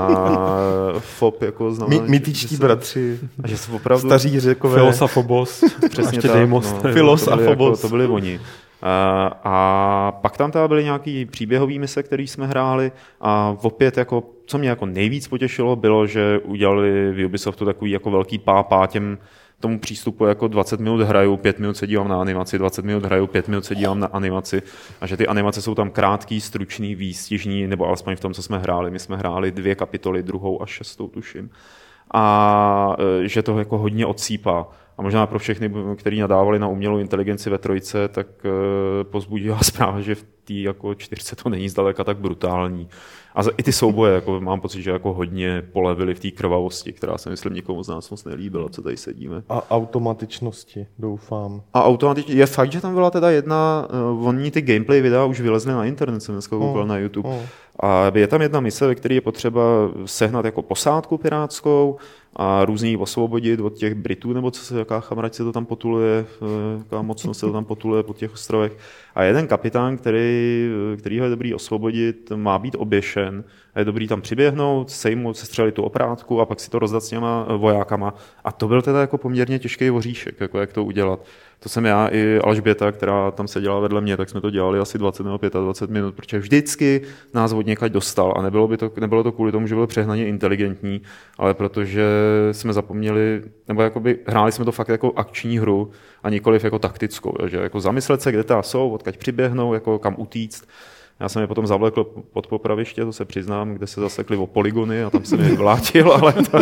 Fob 0.99 1.41
jako 1.41 1.71
znamená, 1.73 2.01
My, 2.01 2.09
mytičtí 2.09 2.55
že 2.55 2.61
bratři, 2.61 3.19
A 3.43 3.47
že 3.47 3.57
se 3.57 3.71
opravdu 3.71 4.09
staří 4.09 4.39
řekové. 4.39 4.75
Filos 4.75 5.01
a 5.01 5.07
Phobos. 5.07 5.63
přesně 5.89 6.17
ještě 6.17 6.27
tak, 6.27 6.37
Deimos. 6.37 6.73
no, 6.83 6.93
Filos 6.93 7.25
to 7.25 7.33
a 7.33 7.35
byli, 7.35 7.49
jako, 7.49 7.77
to 7.77 7.89
byli 7.89 8.07
oni. 8.07 8.39
A, 8.81 9.27
a 9.43 10.11
pak 10.21 10.37
tam 10.37 10.51
teda 10.51 10.67
byly 10.67 10.83
nějaký 10.83 11.25
příběhový 11.25 11.79
mise, 11.79 12.03
který 12.03 12.27
jsme 12.27 12.47
hráli 12.47 12.91
a 13.21 13.57
opět 13.61 13.97
jako, 13.97 14.23
co 14.45 14.57
mě 14.57 14.69
jako 14.69 14.85
nejvíc 14.85 15.27
potěšilo, 15.27 15.75
bylo, 15.75 16.07
že 16.07 16.39
udělali 16.43 17.11
v 17.11 17.25
Ubisoftu 17.25 17.65
takový 17.65 17.91
jako 17.91 18.11
velký 18.11 18.37
pápá 18.37 18.87
těm 18.87 19.17
tomu 19.59 19.79
přístupu 19.79 20.25
jako 20.25 20.47
20 20.47 20.79
minut 20.79 21.01
hraju, 21.01 21.37
5 21.37 21.59
minut 21.59 21.77
se 21.77 21.87
dívám 21.87 22.07
na 22.07 22.21
animaci, 22.21 22.57
20 22.57 22.85
minut 22.85 23.05
hraju, 23.05 23.27
5 23.27 23.47
minut 23.47 23.65
se 23.65 23.75
dívám 23.75 23.99
na 23.99 24.07
animaci 24.07 24.61
a 25.01 25.07
že 25.07 25.17
ty 25.17 25.27
animace 25.27 25.61
jsou 25.61 25.75
tam 25.75 25.91
krátký, 25.91 26.41
stručný, 26.41 26.95
výstižný, 26.95 27.67
nebo 27.67 27.87
alespoň 27.87 28.15
v 28.15 28.19
tom, 28.19 28.33
co 28.33 28.43
jsme 28.43 28.59
hráli. 28.59 28.91
My 28.91 28.99
jsme 28.99 29.17
hráli 29.17 29.51
dvě 29.51 29.75
kapitoly, 29.75 30.23
druhou 30.23 30.61
a 30.61 30.65
šestou 30.65 31.07
tuším. 31.07 31.49
A 32.13 32.95
e, 33.23 33.27
že 33.27 33.43
to 33.43 33.59
jako 33.59 33.77
hodně 33.77 34.05
odsýpá. 34.05 34.67
A 34.97 35.01
možná 35.01 35.27
pro 35.27 35.39
všechny, 35.39 35.71
kteří 35.95 36.19
nadávali 36.19 36.59
na 36.59 36.67
umělou 36.67 36.97
inteligenci 36.97 37.49
ve 37.49 37.57
trojce, 37.57 38.07
tak 38.07 38.27
e, 38.45 39.03
pozbudila 39.03 39.59
zpráva, 39.63 40.01
že 40.01 40.15
v 40.15 40.23
té 40.43 40.53
jako 40.53 40.95
čtyřce 40.95 41.35
to 41.35 41.49
není 41.49 41.69
zdaleka 41.69 42.03
tak 42.03 42.17
brutální. 42.17 42.87
A 43.35 43.41
i 43.57 43.63
ty 43.63 43.71
souboje, 43.71 44.13
jako 44.13 44.41
mám 44.41 44.61
pocit, 44.61 44.81
že 44.81 44.91
jako 44.91 45.13
hodně 45.13 45.61
polevili 45.73 46.15
v 46.15 46.19
té 46.19 46.31
krvavosti, 46.31 46.93
která 46.93 47.17
se 47.17 47.29
myslím 47.29 47.53
nikomu 47.53 47.83
z 47.83 47.87
nás 47.87 48.09
moc 48.09 48.25
nelíbila, 48.25 48.69
co 48.69 48.81
tady 48.81 48.97
sedíme. 48.97 49.43
A 49.49 49.71
automatičnosti, 49.71 50.87
doufám. 50.99 51.61
A 51.73 51.83
automaticky, 51.83 52.37
je 52.37 52.45
fakt, 52.45 52.71
že 52.71 52.81
tam 52.81 52.93
byla 52.93 53.11
teda 53.11 53.29
jedna, 53.29 53.87
uh, 54.11 54.27
oni 54.27 54.51
ty 54.51 54.61
gameplay 54.61 55.01
videa 55.01 55.25
už 55.25 55.39
vylezly 55.39 55.73
na 55.73 55.85
internet, 55.85 56.19
jsem 56.19 56.35
dneska 56.35 56.57
koukal 56.57 56.87
na 56.87 56.97
YouTube. 56.97 57.29
mm. 57.29 57.39
A 57.79 58.11
je 58.15 58.27
tam 58.27 58.41
jedna 58.41 58.59
mise, 58.59 58.87
ve 58.87 58.95
které 58.95 59.15
je 59.15 59.21
potřeba 59.21 59.61
sehnat 60.05 60.45
jako 60.45 60.61
posádku 60.61 61.17
pirátskou 61.17 61.97
a 62.35 62.65
různý 62.65 62.97
osvobodit 62.97 63.59
od 63.59 63.73
těch 63.73 63.95
Britů, 63.95 64.33
nebo 64.33 64.51
co 64.51 64.63
se, 64.63 64.79
jaká 64.79 64.99
chamrať 64.99 65.33
se 65.33 65.43
to 65.43 65.51
tam 65.51 65.65
potuluje, 65.65 66.25
eh, 66.41 66.77
jaká 66.77 67.01
mocnost 67.01 67.39
se 67.39 67.45
to 67.45 67.53
tam 67.53 67.65
potuluje 67.65 68.03
po 68.03 68.13
těch 68.13 68.33
ostrovech. 68.33 68.77
A 69.15 69.23
jeden 69.23 69.47
kapitán, 69.47 69.97
který, 69.97 70.69
který 70.97 71.19
ho 71.19 71.25
je 71.25 71.29
dobrý 71.29 71.53
osvobodit, 71.53 72.31
má 72.35 72.59
být 72.59 72.75
oběšen 72.75 73.43
a 73.73 73.79
je 73.79 73.85
dobrý 73.85 74.07
tam 74.07 74.21
přiběhnout, 74.21 74.89
sejmout, 74.89 75.37
sestřelit 75.37 75.75
tu 75.75 75.83
oprátku 75.83 76.41
a 76.41 76.45
pak 76.45 76.59
si 76.59 76.69
to 76.69 76.79
rozdat 76.79 77.03
s 77.03 77.09
těma 77.09 77.45
eh, 77.49 77.57
vojákama. 77.57 78.13
A 78.43 78.51
to 78.51 78.67
byl 78.67 78.81
teda 78.81 79.01
jako 79.01 79.17
poměrně 79.17 79.59
těžký 79.59 79.89
voříšek, 79.89 80.39
jako 80.39 80.59
jak 80.59 80.73
to 80.73 80.85
udělat. 80.85 81.25
To 81.59 81.69
jsem 81.69 81.85
já 81.85 82.07
i 82.07 82.39
Alžběta, 82.39 82.91
která 82.91 83.31
tam 83.31 83.47
seděla 83.47 83.79
vedle 83.79 84.01
mě, 84.01 84.17
tak 84.17 84.29
jsme 84.29 84.41
to 84.41 84.49
dělali 84.49 84.79
asi 84.79 84.97
20 84.97 85.23
nebo 85.23 85.37
25 85.37 85.93
minut, 85.93 86.15
protože 86.15 86.39
vždycky 86.39 87.01
nás 87.33 87.53
od 87.53 87.65
někaď 87.65 87.91
dostal 87.91 88.33
a 88.37 88.41
nebylo, 88.41 88.67
by 88.67 88.77
to, 88.77 88.91
nebylo 88.99 89.23
to 89.23 89.31
kvůli 89.31 89.51
tomu, 89.51 89.67
že 89.67 89.75
byl 89.75 89.87
přehnaně 89.87 90.27
inteligentní, 90.27 91.01
ale 91.37 91.53
protože 91.53 92.03
jsme 92.51 92.73
zapomněli, 92.73 93.41
nebo 93.67 93.81
jakoby 93.81 94.19
hráli 94.27 94.51
jsme 94.51 94.65
to 94.65 94.71
fakt 94.71 94.89
jako 94.89 95.13
akční 95.15 95.59
hru 95.59 95.91
a 96.23 96.29
nikoliv 96.29 96.63
jako 96.63 96.79
taktickou, 96.79 97.33
že 97.47 97.57
jako 97.57 97.79
zamyslet 97.79 98.21
se, 98.21 98.31
kde 98.31 98.43
ta 98.43 98.61
jsou, 98.61 98.89
odkaď 98.89 99.17
přiběhnou, 99.17 99.73
jako 99.73 99.99
kam 99.99 100.15
utíct. 100.17 100.67
Já 101.19 101.29
jsem 101.29 101.41
je 101.41 101.47
potom 101.47 101.67
zavlekl 101.67 102.03
pod 102.03 102.47
popraviště, 102.47 103.05
to 103.05 103.13
se 103.13 103.25
přiznám, 103.25 103.73
kde 103.73 103.87
se 103.87 104.01
zasekli 104.01 104.37
o 104.37 104.47
polygony 104.47 105.03
a 105.03 105.09
tam 105.09 105.25
jsem 105.25 105.39
je 105.39 105.55
vlátil, 105.55 106.11
ale 106.21 106.33
to, 106.33 106.59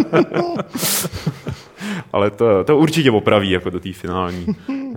ale 2.14 2.32
to, 2.32 2.64
to 2.64 2.78
určitě 2.78 3.12
opraví 3.12 3.50
jako 3.50 3.70
do 3.70 3.80
té 3.80 3.94
finální 3.94 4.46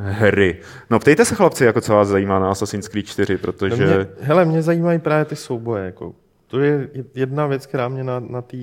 hry. 0.03 0.61
No 0.91 0.99
ptejte 0.99 1.25
se 1.25 1.35
chlapci, 1.35 1.65
jako 1.65 1.81
co 1.81 1.93
vás 1.95 2.09
zajímá 2.09 2.39
na 2.39 2.51
Assassin's 2.51 2.89
Creed 2.89 3.07
4, 3.07 3.33
No 3.33 3.39
protože... 3.39 3.87
mě, 3.87 4.07
hele, 4.21 4.45
mě 4.45 4.63
zajímají 4.63 4.99
právě 4.99 5.25
ty 5.25 5.37
souboje. 5.37 5.85
Jako. 5.85 6.15
To 6.47 6.61
je 6.61 6.89
jedna 7.15 7.47
věc, 7.47 7.67
která 7.67 7.89
mě 7.89 8.05
na, 8.05 8.21
na 8.21 8.43
té 8.43 8.57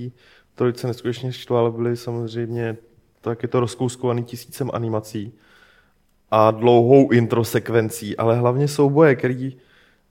trojice 0.56 0.88
neskutečně 0.88 1.32
štvala, 1.32 1.72
byly 1.72 1.98
samozřejmě 1.98 2.78
tak 3.22 3.44
je 3.44 3.50
to 3.50 3.60
rozkouskovaný 3.60 4.24
tisícem 4.24 4.72
animací 4.74 5.34
a 6.32 6.52
dlouhou 6.52 7.12
intro 7.12 7.44
sekvencí, 7.44 8.18
ale 8.18 8.36
hlavně 8.36 8.68
souboje, 8.68 9.16
který 9.16 9.58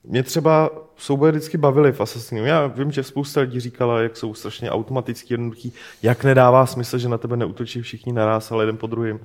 mě 0.03 0.23
třeba 0.23 0.69
souboje 0.95 1.31
vždycky 1.31 1.57
bavily 1.57 1.91
v 1.91 2.01
Assassinu. 2.01 2.45
Já 2.45 2.67
vím, 2.67 2.91
že 2.91 3.03
spousta 3.03 3.41
lidí 3.41 3.59
říkala, 3.59 4.01
jak 4.01 4.17
jsou 4.17 4.33
strašně 4.33 4.71
automaticky 4.71 5.33
jednoduchý, 5.33 5.73
jak 6.03 6.23
nedává 6.23 6.65
smysl, 6.65 6.97
že 6.97 7.09
na 7.09 7.17
tebe 7.17 7.37
neutočí 7.37 7.81
všichni 7.81 8.13
naraz, 8.13 8.51
ale 8.51 8.63
jeden 8.63 8.77
po 8.77 8.87
druhém. 8.87 9.19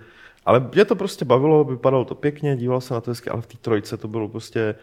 Ale 0.45 0.71
mě 0.75 0.85
to 0.85 0.97
prostě 0.97 1.25
bavilo, 1.25 1.65
vypadalo 1.65 2.05
to 2.05 2.15
pěkně, 2.15 2.57
díval 2.57 2.81
se 2.81 2.95
na 2.95 3.01
to 3.01 3.11
hezky, 3.11 3.31
ale 3.31 3.43
v 3.43 3.47
té 3.47 3.57
trojce 3.57 3.97
to 3.97 4.09
bylo 4.09 4.29
prostě... 4.29 4.75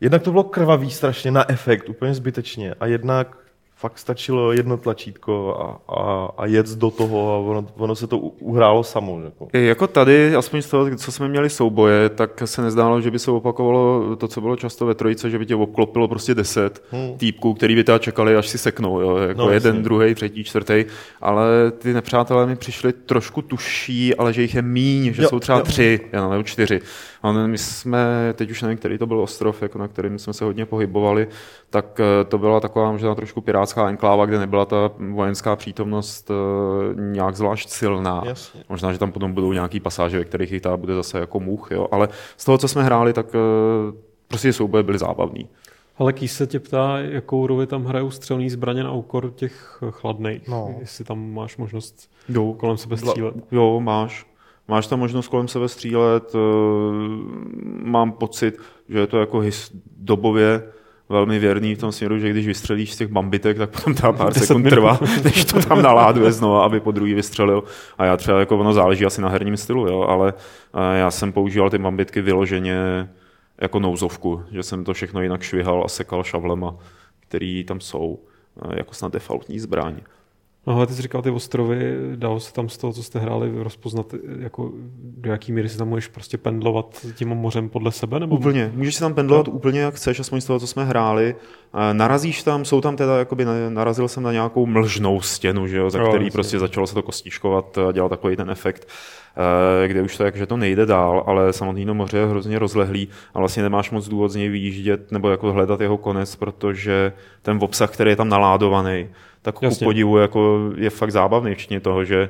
Jednak 0.00 0.22
to 0.22 0.30
bylo 0.30 0.44
krvavý 0.44 0.90
strašně 0.90 1.30
na 1.30 1.50
efekt, 1.50 1.88
úplně 1.88 2.14
zbytečně. 2.14 2.74
A 2.80 2.86
jednak 2.86 3.43
fakt 3.84 3.98
stačilo 3.98 4.52
jedno 4.52 4.76
tlačítko 4.76 5.56
a, 5.60 5.92
a, 5.94 6.28
a 6.38 6.46
jet 6.46 6.68
do 6.68 6.90
toho 6.90 7.32
a 7.34 7.38
ono, 7.38 7.66
ono 7.76 7.94
se 7.94 8.06
to 8.06 8.18
uhrálo 8.18 8.84
samo. 8.84 9.20
Jako. 9.24 9.48
Jako 9.52 9.86
tady, 9.86 10.36
aspoň 10.36 10.62
z 10.62 10.68
toho, 10.68 10.96
co 10.96 11.12
jsme 11.12 11.28
měli 11.28 11.50
souboje, 11.50 12.08
tak 12.08 12.42
se 12.44 12.62
nezdálo, 12.62 13.00
že 13.00 13.10
by 13.10 13.18
se 13.18 13.30
opakovalo 13.30 14.16
to, 14.16 14.28
co 14.28 14.40
bylo 14.40 14.56
často 14.56 14.86
ve 14.86 14.94
trojice, 14.94 15.30
že 15.30 15.38
by 15.38 15.46
tě 15.46 15.54
obklopilo 15.56 16.08
prostě 16.08 16.34
deset 16.34 16.82
Hmm. 16.90 17.18
týpků, 17.18 17.54
který 17.54 17.74
by 17.74 17.84
teda 17.84 17.98
čekali, 17.98 18.36
až 18.36 18.48
si 18.48 18.58
seknou, 18.58 19.00
jo, 19.00 19.16
jako 19.16 19.40
No, 19.40 19.50
jeden, 19.50 19.82
druhý, 19.82 20.14
třetí, 20.14 20.44
čtvrtý, 20.44 20.84
ale 21.20 21.70
ty 21.78 21.92
nepřátelé 21.92 22.46
mi 22.46 22.56
přišli 22.56 22.92
trošku 22.92 23.42
tuší, 23.42 24.14
ale 24.14 24.32
že 24.32 24.42
jich 24.42 24.54
je 24.54 24.62
míň, 24.62 25.12
že 25.12 25.22
Jo, 25.22 25.28
jsou 25.28 25.40
třeba 25.40 25.58
jo. 25.58 25.64
tři, 25.64 26.00
jo, 26.12 26.30
nebo 26.30 26.42
čtyři. 26.42 26.80
A 27.24 27.32
my 27.32 27.58
jsme, 27.58 28.32
teď 28.36 28.50
už 28.50 28.62
nevím, 28.62 28.78
který 28.78 28.98
to 28.98 29.06
byl 29.06 29.20
ostrov, 29.20 29.62
jako 29.62 29.78
na 29.78 29.88
kterým 29.88 30.18
jsme 30.18 30.32
se 30.32 30.44
hodně 30.44 30.66
pohybovali, 30.66 31.28
tak 31.70 32.00
eh, 32.00 32.24
to 32.24 32.38
byla 32.38 32.60
taková 32.60 32.92
možná 32.92 33.14
trošku 33.14 33.40
pirátská 33.40 33.88
enkláva, 33.88 34.26
kde 34.26 34.38
nebyla 34.38 34.64
ta 34.64 34.90
vojenská 35.10 35.56
přítomnost 35.56 36.30
eh, 36.30 36.34
nějak 37.00 37.36
zvlášť 37.36 37.68
silná. 37.68 38.22
Jasně. 38.26 38.64
Možná, 38.68 38.92
že 38.92 38.98
tam 38.98 39.12
potom 39.12 39.32
budou 39.32 39.52
nějaký 39.52 39.80
pasáže, 39.80 40.18
ve 40.18 40.24
kterých 40.24 40.62
ta 40.62 40.76
bude 40.76 40.94
zase 40.94 41.18
jako 41.18 41.40
much, 41.40 41.68
jo. 41.70 41.88
ale 41.90 42.08
z 42.36 42.44
toho, 42.44 42.58
co 42.58 42.68
jsme 42.68 42.82
hráli, 42.82 43.12
tak 43.12 43.26
eh, 43.34 43.38
prostě 44.28 44.52
souboje 44.52 44.82
byly 44.82 44.98
zábavný. 44.98 45.48
Ale 45.98 46.12
Kýs 46.12 46.36
se 46.36 46.46
tě 46.46 46.60
ptá, 46.60 46.98
jakou 46.98 47.46
roli 47.46 47.66
tam 47.66 47.84
hrajou 47.84 48.10
střelné 48.10 48.50
zbraně 48.50 48.84
na 48.84 48.92
úkor 48.92 49.30
těch 49.30 49.82
chladných. 49.90 50.48
No. 50.48 50.76
Jestli 50.80 51.04
tam 51.04 51.32
máš 51.32 51.56
možnost 51.56 52.10
Jo, 52.28 52.52
kolem 52.52 52.76
sebe 52.76 52.96
střílet. 52.96 53.34
Jo, 53.52 53.80
máš. 53.80 54.33
Máš 54.68 54.86
tam 54.86 54.98
možnost 54.98 55.28
kolem 55.28 55.48
sebe 55.48 55.68
střílet. 55.68 56.32
eh, 56.34 56.38
Mám 57.84 58.12
pocit, 58.12 58.58
že 58.88 58.98
je 58.98 59.06
to 59.06 59.18
jako 59.20 59.40
his, 59.40 59.70
dobově 59.96 60.62
velmi 61.08 61.38
věrný 61.38 61.74
v 61.74 61.78
tom 61.78 61.92
směru, 61.92 62.18
že 62.18 62.30
když 62.30 62.46
vystřelíš 62.46 62.94
z 62.94 62.96
těch 62.96 63.08
bambitek, 63.08 63.58
tak 63.58 63.70
potom 63.70 63.94
ta 63.94 64.12
pár 64.12 64.28
10 64.32 64.46
sekund 64.46 64.62
minut. 64.62 64.74
trvá, 64.74 64.98
než 65.24 65.44
to 65.44 65.60
tam 65.60 65.82
naláduje 65.82 66.32
znova, 66.32 66.64
aby 66.64 66.80
po 66.80 66.92
druhý 66.92 67.14
vystřelil. 67.14 67.64
A 67.98 68.04
já 68.04 68.16
třeba, 68.16 68.40
jako 68.40 68.58
ono 68.58 68.72
záleží 68.72 69.04
asi 69.06 69.20
na 69.22 69.28
herním 69.28 69.56
stylu, 69.56 69.86
jo, 69.86 70.00
ale 70.02 70.34
eh, 70.74 70.98
já 70.98 71.10
jsem 71.10 71.32
používal 71.32 71.70
ty 71.70 71.78
bambitky 71.78 72.20
vyloženě 72.22 73.08
jako 73.60 73.80
nouzovku, 73.80 74.42
že 74.52 74.62
jsem 74.62 74.84
to 74.84 74.92
všechno 74.94 75.22
jinak 75.22 75.42
švihal 75.42 75.82
a 75.84 75.88
sekal 75.88 76.24
šavlema, 76.24 76.76
který 77.20 77.64
tam 77.64 77.80
jsou 77.80 78.18
eh, 78.64 78.74
jako 78.76 78.94
snad 78.94 79.12
defaultní 79.12 79.58
zbraň. 79.60 79.94
No 80.66 80.76
ale 80.76 80.86
ty 80.86 80.94
jsi 80.94 81.02
říkal 81.02 81.22
ty 81.22 81.30
ostrovy, 81.30 81.96
dalo 82.16 82.40
se 82.40 82.52
tam 82.52 82.68
z 82.68 82.78
toho, 82.78 82.92
co 82.92 83.02
jste 83.02 83.18
hráli, 83.18 83.62
rozpoznat, 83.62 84.14
jako 84.38 84.72
do 85.16 85.30
jaký 85.30 85.52
míry 85.52 85.68
si 85.68 85.78
tam 85.78 85.88
můžeš 85.88 86.08
prostě 86.08 86.38
pendlovat 86.38 87.06
tím 87.14 87.28
mořem 87.28 87.68
podle 87.68 87.92
sebe? 87.92 88.20
Nebo... 88.20 88.36
Úplně. 88.36 88.72
Můžeš 88.74 88.94
si 88.94 89.00
tam 89.00 89.14
pendlovat 89.14 89.48
úplně 89.48 89.80
jak 89.80 89.94
chceš, 89.94 90.20
aspoň 90.20 90.40
z 90.40 90.44
toho, 90.44 90.60
co 90.60 90.66
jsme 90.66 90.84
hráli. 90.84 91.34
Narazíš 91.92 92.42
tam, 92.42 92.64
jsou 92.64 92.80
tam 92.80 92.96
teda, 92.96 93.18
jakoby, 93.18 93.44
na- 93.44 93.70
narazil 93.70 94.08
jsem 94.08 94.22
na 94.22 94.32
nějakou 94.32 94.66
mlžnou 94.66 95.20
stěnu, 95.20 95.66
že 95.66 95.76
jo, 95.76 95.90
za 95.90 95.98
Jo, 95.98 96.08
který 96.08 96.30
prostě 96.30 96.58
začalo 96.58 96.86
se 96.86 96.94
to 96.94 97.02
kostičkovat 97.02 97.78
a 97.78 97.92
dělal 97.92 98.08
takový 98.08 98.36
ten 98.36 98.50
efekt, 98.50 98.88
eh, 99.84 99.88
kde 99.88 100.02
už 100.02 100.16
to 100.16 100.24
jak, 100.24 100.36
že 100.36 100.46
to 100.46 100.56
nejde 100.56 100.86
dál, 100.86 101.24
ale 101.26 101.52
samotný 101.52 101.86
to 101.86 101.94
moře 101.94 102.18
je 102.18 102.26
hrozně 102.26 102.58
rozlehlý 102.58 103.08
a 103.34 103.38
vlastně 103.38 103.62
nemáš 103.62 103.90
moc 103.90 104.08
důvod 104.08 104.28
z 104.28 104.36
něj 104.36 104.48
vyjíždět 104.48 105.12
nebo 105.12 105.30
jako 105.30 105.52
hledat 105.52 105.80
jeho 105.80 105.96
konec, 105.96 106.36
protože 106.36 107.12
ten 107.42 107.58
obsah, 107.62 107.90
který 107.90 108.10
je 108.10 108.16
tam 108.16 108.28
naládovaný, 108.28 109.08
tak 109.44 109.54
ku 109.54 109.64
Jasně. 109.64 109.84
podivu 109.84 110.18
jako 110.18 110.70
je 110.76 110.90
fakt 110.90 111.12
zábavný, 111.12 111.54
včetně 111.54 111.80
toho, 111.80 112.04
že 112.04 112.28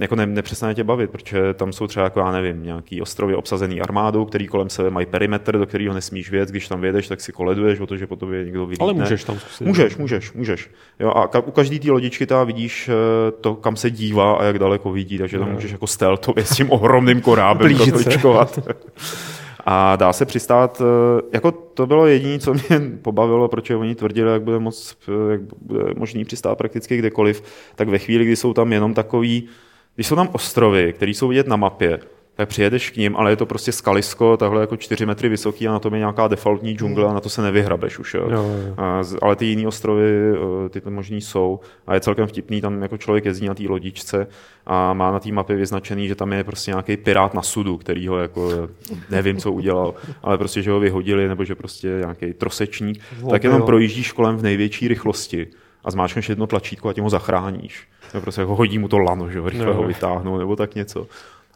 jako 0.00 0.16
ne, 0.16 0.26
nepřestane 0.26 0.74
tě 0.74 0.84
bavit, 0.84 1.10
protože 1.10 1.54
tam 1.54 1.72
jsou 1.72 1.86
třeba, 1.86 2.04
jako 2.04 2.20
já 2.20 2.32
nevím, 2.32 2.62
nějaký 2.62 3.02
ostrovy 3.02 3.34
obsazený 3.34 3.80
armádou, 3.80 4.24
který 4.24 4.46
kolem 4.46 4.70
sebe 4.70 4.90
mají 4.90 5.06
perimetr, 5.06 5.58
do 5.58 5.66
kterého 5.66 5.94
nesmíš 5.94 6.30
věc, 6.30 6.50
když 6.50 6.68
tam 6.68 6.80
vědeš, 6.80 7.08
tak 7.08 7.20
si 7.20 7.32
koleduješ, 7.32 7.78
protože 7.78 8.06
po 8.06 8.16
tobě 8.16 8.44
někdo 8.44 8.66
vylítne. 8.66 8.84
Ale 8.84 8.92
můžeš 8.92 9.24
tam 9.24 9.38
zkusit. 9.38 9.64
Můžeš, 9.66 9.96
můžeš, 9.96 10.32
můžeš. 10.32 10.70
Jo, 11.00 11.10
a 11.10 11.26
ka- 11.26 11.42
u 11.46 11.50
každé 11.50 11.78
té 11.78 11.90
lodičky 11.90 12.26
tam 12.26 12.46
vidíš 12.46 12.88
eh, 12.88 12.92
to, 13.40 13.54
kam 13.54 13.76
se 13.76 13.90
dívá 13.90 14.36
a 14.36 14.44
jak 14.44 14.58
daleko 14.58 14.92
vidí, 14.92 15.18
takže 15.18 15.38
tam 15.38 15.48
Jo. 15.48 15.54
můžeš 15.54 15.70
jako 15.72 15.86
stealthově 15.86 16.44
s 16.44 16.50
tím 16.56 16.70
ohromným 16.70 17.20
korábem 17.20 17.66
Blížit. 17.74 17.94
A 19.70 19.96
dá 19.96 20.12
se 20.12 20.24
přistát, 20.24 20.82
eh, 20.84 21.22
jako 21.32 21.52
to 21.52 21.86
bylo 21.86 22.06
jediné, 22.06 22.38
co 22.38 22.54
mě 22.54 22.80
pobavilo, 23.02 23.48
protože 23.48 23.76
oni 23.76 23.94
tvrdili, 23.94 24.32
jak 24.32 24.42
bude, 24.42 24.58
moc, 24.58 24.96
eh, 25.08 25.32
jak 25.32 25.40
bude 25.62 25.94
možný 25.96 26.24
přistát 26.24 26.54
prakticky 26.58 26.96
kdekoliv, 26.96 27.42
tak 27.74 27.88
ve 27.88 27.98
chvíli, 27.98 28.24
kdy 28.24 28.36
jsou 28.36 28.54
tam 28.54 28.72
jenom 28.72 28.94
takový, 28.94 29.48
když 29.94 30.06
jsou 30.06 30.16
tam 30.16 30.28
ostrovy, 30.32 30.92
které 30.92 31.10
jsou 31.10 31.28
vidět 31.28 31.46
na 31.46 31.56
mapě, 31.56 32.00
tak 32.38 32.48
přijedeš 32.48 32.90
k 32.90 32.96
ním, 32.96 33.16
ale 33.16 33.32
je 33.32 33.36
to 33.36 33.46
prostě 33.46 33.72
skalisko, 33.72 34.36
takhle 34.36 34.60
jako 34.60 34.76
čtyři 34.76 35.06
metry 35.06 35.28
vysoký 35.28 35.68
a 35.68 35.72
na 35.72 35.78
tom 35.78 35.94
je 35.94 35.98
nějaká 35.98 36.28
defaultní 36.28 36.72
džungle 36.76 37.08
a 37.08 37.12
na 37.12 37.20
to 37.20 37.28
se 37.28 37.42
nevyhrabeš 37.42 37.98
už. 37.98 38.14
Jo. 38.14 38.28
Jo, 38.30 38.42
jo. 38.66 38.74
A 38.76 39.02
Ale 39.22 39.36
ty 39.36 39.46
jiné 39.46 39.68
ostrovy, 39.68 40.32
eh, 40.34 40.68
ty 40.68 40.80
to 40.80 40.90
možný 40.90 41.20
jsou 41.20 41.60
a 41.86 41.94
je 41.94 42.00
celkem 42.00 42.26
vtipný, 42.26 42.60
tam 42.60 42.82
jako 42.82 42.98
člověk 42.98 43.24
jezdí 43.24 43.46
na 43.46 43.54
té 43.54 43.62
lodičce 43.68 44.26
a 44.66 44.92
má 44.92 45.10
na 45.12 45.20
té 45.20 45.32
mapě 45.32 45.56
vyznačený, 45.56 46.08
že 46.08 46.14
tam 46.14 46.32
je 46.32 46.44
prostě 46.44 46.70
nějaký 46.70 46.96
pirát 46.96 47.34
na 47.34 47.42
sudu, 47.42 47.76
který 47.76 48.08
ho 48.08 48.18
jako, 48.18 48.50
eh, 48.52 48.94
nevím, 49.10 49.36
co 49.36 49.52
udělal, 49.52 49.94
ale 50.22 50.38
prostě, 50.38 50.62
že 50.62 50.70
ho 50.70 50.80
vyhodili, 50.80 51.28
nebo 51.28 51.44
že 51.44 51.54
prostě 51.54 51.88
nějaký 51.88 52.32
trosečník, 52.32 53.02
tak 53.30 53.44
jenom 53.44 53.60
jo. 53.60 53.66
projíždíš 53.66 54.12
kolem 54.12 54.36
v 54.36 54.42
největší 54.42 54.88
rychlosti 54.88 55.46
a 55.84 55.90
zmáčkneš 55.90 56.28
jedno 56.28 56.46
tlačítko 56.46 56.88
a 56.88 56.92
tím 56.92 57.04
ho 57.04 57.10
zachráníš. 57.10 57.88
Prostě 58.20 58.40
jako 58.40 58.56
hodí 58.56 58.78
mu 58.78 58.88
to 58.88 58.98
lano, 58.98 59.30
že 59.30 59.38
jo, 59.38 59.48
rychle 59.48 59.66
Jo. 59.66 59.74
ho 59.74 59.82
vytáhnou, 59.82 60.38
nebo 60.38 60.56
tak 60.56 60.74
něco. 60.74 61.06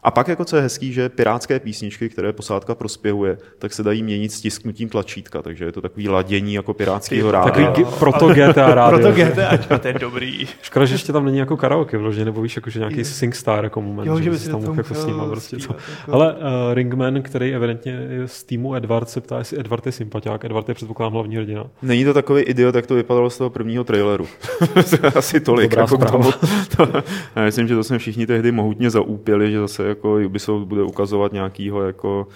A 0.03 0.11
pak, 0.11 0.27
jako 0.27 0.45
co 0.45 0.55
je 0.55 0.61
hezký, 0.61 0.93
že 0.93 1.09
pirátské 1.09 1.59
písničky, 1.59 2.09
které 2.09 2.33
posádka 2.33 2.75
prospěhuje, 2.75 3.37
tak 3.59 3.73
se 3.73 3.83
dají 3.83 4.03
měnit 4.03 4.31
stisknutím 4.31 4.89
tlačítka, 4.89 5.41
takže 5.41 5.65
je 5.65 5.71
to 5.71 5.81
takový 5.81 6.09
ladění 6.09 6.53
jako 6.53 6.73
pirátského 6.73 7.31
Takový 7.31 7.65
rádia. 7.65 7.87
g- 7.89 7.95
proto 7.99 8.27
GTA 8.27 8.75
rádio. 8.75 8.99
Proto 8.99 9.17
že? 9.17 9.25
GTA, 9.25 9.77
to 9.79 9.87
je 9.87 9.93
dobrý. 9.93 10.47
Škoda, 10.61 10.85
že 10.85 10.93
ještě 10.95 11.13
tam 11.13 11.25
není 11.25 11.37
jako 11.37 11.57
karaoke 11.57 11.97
vloženě, 11.97 12.25
nebo 12.25 12.41
víš, 12.41 12.55
jako, 12.55 12.69
že 12.69 12.79
nějaký 12.79 13.03
SingStar 13.05 13.63
jako 13.63 13.81
moment, 13.81 14.07
Jo, 14.07 14.17
že 14.17 14.23
by 14.23 14.29
bys 14.29 14.43
si 14.43 14.49
tam 14.51 14.61
mohl 14.61 14.77
jako 14.77 14.93
s 14.93 15.05
nima 15.05 15.17
musel 15.17 15.29
prostě 15.31 15.57
jako. 15.61 15.75
Ale 16.11 16.33
uh, 16.33 16.39
Ringman, 16.73 17.21
který 17.21 17.53
evidentně 17.53 17.91
je 17.91 18.27
z 18.27 18.43
týmu 18.43 18.75
Edward, 18.75 19.09
se 19.09 19.21
ptá, 19.21 19.37
jestli 19.37 19.59
Edward 19.59 19.85
je 19.85 19.91
sympatiák. 19.91 20.45
Edward 20.45 20.69
je 20.69 20.75
předpokládám 20.75 21.13
hlavní 21.13 21.35
hrdina. 21.35 21.63
Není 21.81 22.05
to 22.05 22.13
takový 22.13 22.41
idiot, 22.41 22.75
jak 22.75 22.87
to 22.87 22.95
vypadalo 22.95 23.29
z 23.29 23.37
toho 23.37 23.49
prvního 23.49 23.83
traileru. 23.83 24.27
Asi 25.15 25.39
tolik. 25.39 25.71
Dobrá 25.71 25.83
jako 25.83 25.97
tomu. 25.97 26.31
To, 26.77 26.87
já 27.35 27.43
myslím, 27.43 27.67
že 27.67 27.75
to 27.75 27.83
jsme 27.83 27.97
všichni 27.99 28.27
tehdy 28.27 28.51
mohutně 28.51 28.89
zaúpěli, 28.89 29.51
že 29.51 29.59
zase 29.59 29.92
jako 29.93 30.15
Ubisoft 30.25 30.67
bude 30.67 30.83
ukazovat 30.83 31.33
nějakýho 31.33 31.81
jako 31.81 32.27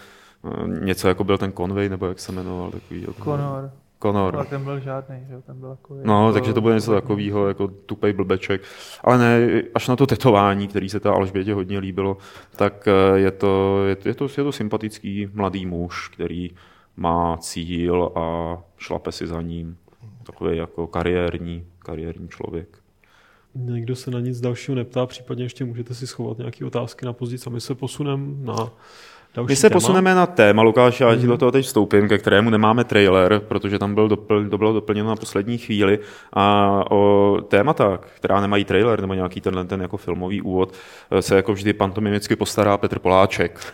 eh, 0.46 0.68
něco 0.86 1.08
jako 1.08 1.24
byl 1.24 1.38
ten 1.38 1.54
Conway, 1.54 1.90
nebo 1.90 2.06
jak 2.06 2.20
se 2.20 2.32
jmenoval, 2.32 2.72
takový 2.72 3.02
jako... 3.02 3.24
Conor. 3.24 3.72
Conor. 4.02 4.36
Ale 4.36 4.46
ten 4.46 4.64
byl 4.64 4.80
žádný, 4.80 5.16
že 5.30 5.42
ten 5.42 5.60
byl 5.60 5.70
jako... 5.70 5.96
No, 6.04 6.34
takže 6.34 6.54
to 6.54 6.62
bude 6.62 6.76
něco 6.76 6.92
takového, 6.94 7.48
jako 7.48 7.68
tupej 7.68 8.14
blbeček. 8.14 8.62
Ale 9.04 9.18
ne, 9.18 9.62
až 9.76 9.88
na 9.88 9.96
to 9.96 10.06
tetování, 10.08 10.68
který 10.68 10.90
se 10.90 11.00
ta 11.00 11.12
Alžbětě 11.12 11.54
hodně 11.54 11.80
líbilo, 11.80 12.18
tak 12.56 12.88
eh, 12.88 13.20
je 13.20 13.32
to, 13.32 13.84
je, 13.86 13.96
to- 13.96 14.10
je, 14.10 14.14
to, 14.14 14.24
je 14.26 14.44
to 14.44 14.52
sympatický 14.52 15.30
mladý 15.34 15.66
muž, 15.66 16.10
který 16.14 16.50
má 16.98 17.38
cíl 17.38 18.12
a 18.16 18.58
šlape 18.78 19.12
si 19.12 19.28
za 19.28 19.42
ním. 19.42 19.78
Takový 20.24 20.58
jako 20.58 20.88
kariérní, 20.88 21.66
kariérní 21.80 22.30
člověk. 22.30 22.68
Nikdo 23.60 23.96
se 23.96 24.12
na 24.12 24.20
nic 24.20 24.42
dalšího 24.42 24.76
neptá, 24.76 25.06
případně 25.06 25.46
ještě 25.46 25.66
můžete 25.66 25.94
si 25.94 26.08
schovat 26.08 26.38
nějaké 26.38 26.66
otázky 26.66 27.06
na 27.06 27.14
později 27.14 27.40
a 27.48 27.50
my 27.50 27.62
se 27.62 27.76
posuneme 27.76 28.24
na 28.40 28.56
další 29.36 29.48
My 29.48 29.56
se 29.56 29.70
téma. 29.70 29.74
posuneme 29.74 30.16
na 30.16 30.26
téma, 30.26 30.62
Lukáš, 30.62 31.00
já 31.00 31.16
ti 31.16 31.28
do 31.28 31.38
toho 31.38 31.52
teď 31.52 31.66
vstoupím, 31.66 32.08
ke 32.10 32.18
kterému 32.18 32.50
nemáme 32.50 32.84
trailer, 32.84 33.40
protože 33.40 33.80
tam 33.80 33.96
byl 33.96 34.08
dopl, 34.08 34.50
to 34.50 34.58
bylo 34.58 34.74
doplněno 34.74 35.10
na 35.10 35.16
poslední 35.16 35.58
chvíli. 35.58 36.00
A 36.34 36.84
o 36.92 37.38
témata, 37.48 38.00
která 38.16 38.42
nemají 38.42 38.66
trailer 38.66 39.02
nebo 39.02 39.14
nějaký 39.14 39.42
tenhle 39.42 39.66
ten 39.66 39.82
jako 39.82 39.98
filmový 39.98 40.42
úvod, 40.42 40.74
se 41.20 41.36
jako 41.36 41.54
vždy 41.54 41.74
pantomimicky 41.74 42.36
postará 42.36 42.78
Petr 42.78 43.00
Poláček. 43.00 43.74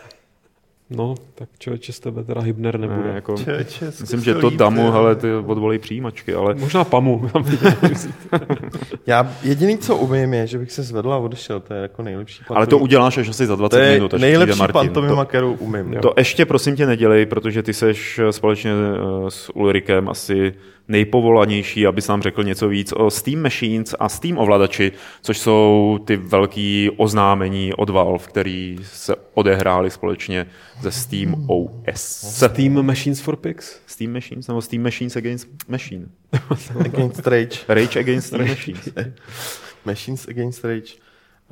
No, 0.89 1.15
tak 1.35 1.49
člověče 1.59 1.93
z 1.93 1.99
tebe 1.99 2.23
teda 2.23 2.41
Hybner 2.41 2.79
nebude. 2.79 3.07
Ne, 3.07 3.15
jako, 3.15 3.35
Čeče, 3.37 3.85
myslím, 3.85 4.21
že 4.21 4.35
to 4.35 4.49
damu, 4.49 4.93
ale 4.93 5.15
ty 5.15 5.33
odvolej 5.33 5.79
přijímačky, 5.79 6.33
ale 6.33 6.55
Možná 6.55 6.83
Pamu. 6.83 7.29
Já 9.07 9.31
jediný, 9.43 9.77
co 9.77 9.95
umím, 9.95 10.33
je, 10.33 10.47
že 10.47 10.57
bych 10.57 10.71
se 10.71 10.83
zvedl 10.83 11.13
a 11.13 11.17
odešel. 11.17 11.59
To 11.59 11.73
je 11.73 11.81
jako 11.81 12.01
nejlepší 12.03 12.43
ale 12.49 12.67
to 12.67 12.77
uděláš 12.77 13.17
až 13.17 13.29
asi 13.29 13.45
za 13.45 13.55
20 13.55 13.77
to 13.77 13.83
je 13.83 13.93
minut, 13.93 14.13
až 14.13 14.21
nejlepší 14.21 14.51
přijde 14.51 14.59
Martin. 14.73 14.73
pantomima, 14.93 15.23
To, 15.23 15.29
kterou 15.29 15.53
umím. 15.53 15.95
to 16.01 16.13
ještě 16.17 16.45
prosím 16.45 16.75
tě 16.75 16.85
nedělej, 16.85 17.25
protože 17.25 17.63
ty 17.63 17.73
seš 17.73 18.19
společně 18.31 18.71
eh, 18.71 19.31
s 19.31 19.55
Ulrikem 19.55 20.09
asi 20.09 20.53
nejpovolanější, 20.87 21.87
abys 21.87 22.07
nám 22.07 22.21
řekl 22.21 22.43
něco 22.43 22.67
víc 22.67 22.91
o 22.91 23.09
Steam 23.09 23.41
Machines 23.41 23.95
a 23.99 24.09
Steam 24.09 24.37
ovladači, 24.37 24.91
což 25.21 25.37
jsou 25.37 25.99
ty 26.05 26.17
velký 26.17 26.89
oznámení 26.97 27.73
od 27.73 27.89
Valve, 27.89 28.25
který 28.25 28.77
se 28.83 29.15
odehrály 29.33 29.91
společně 29.91 30.45
ze 30.81 30.91
Steam 30.91 31.45
OS. 31.47 32.43
Team 32.55 32.85
Machines 32.85 33.21
for 33.21 33.35
Pigs. 33.35 33.79
Steam 33.85 34.13
Machines 34.13 34.47
nebo 34.47 34.61
Steam 34.61 34.83
Machines 34.83 35.15
Against 35.15 35.47
Machine. 35.67 36.05
Against 36.79 37.27
Rage. 37.27 37.59
Rage 37.67 37.99
Against 37.99 38.27
Steam 38.27 38.47
Machines. 38.47 38.89
Machines 39.85 40.27
Against 40.27 40.65
Rage. 40.65 40.93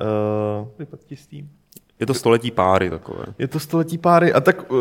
Uh, 0.00 0.68
Vypadti 0.78 1.16
s 1.16 1.26
tím. 1.26 1.50
Je 2.00 2.06
to 2.06 2.14
století 2.14 2.50
páry 2.50 2.90
takové. 2.90 3.24
je 3.38 3.48
to 3.48 3.60
století 3.60 3.98
páry. 3.98 4.32
A 4.32 4.40
tak 4.40 4.70
uh, 4.70 4.78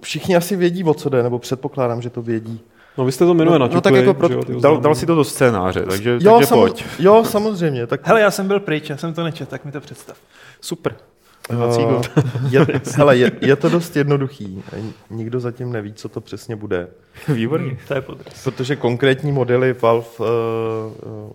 všichni 0.00 0.36
asi 0.36 0.56
vědí, 0.56 0.84
o 0.84 0.94
co 0.94 1.08
jde, 1.08 1.22
nebo 1.22 1.38
předpokládám, 1.38 2.02
že 2.02 2.10
to 2.10 2.22
vědí. 2.22 2.60
No 2.98 3.04
vy 3.04 3.12
jste 3.12 3.26
to 3.26 3.34
minule 3.34 3.58
No, 3.58 3.68
no 3.74 3.80
tak 3.80 3.94
jako 3.94 4.14
pro, 4.14 4.28
dal, 4.60 4.80
dal 4.80 4.94
si 4.94 5.06
to 5.06 5.14
do 5.14 5.24
scénáře, 5.24 5.80
takže, 5.90 6.10
Jo, 6.20 6.32
takže 6.32 6.46
samo- 6.46 6.60
pojď. 6.62 6.84
jo, 6.98 7.24
samozřejmě. 7.24 7.86
Tak, 7.86 8.00
Hele, 8.04 8.20
já 8.20 8.30
jsem 8.30 8.48
byl 8.48 8.60
pryč, 8.60 8.90
já 8.90 8.96
jsem 8.96 9.14
to 9.14 9.22
nečet, 9.24 9.48
tak 9.48 9.64
mi 9.64 9.72
to 9.72 9.80
představ. 9.80 10.16
Super. 10.60 10.94
uh, 11.50 12.02
je, 12.50 12.66
hele, 12.96 13.16
je, 13.16 13.32
je 13.40 13.56
to 13.56 13.68
dost 13.68 13.96
jednoduchý. 13.96 14.62
Nikdo 15.10 15.40
zatím 15.40 15.72
neví, 15.72 15.92
co 15.92 16.08
to 16.08 16.20
přesně 16.20 16.56
bude. 16.56 16.88
Výborně. 17.28 17.78
To 17.88 17.94
je 17.94 18.00
podraz. 18.00 18.44
Protože 18.44 18.76
konkrétní 18.76 19.32
modely 19.32 19.74
Valve 19.82 20.06
uh, 20.18 20.26
uh, 20.26 21.30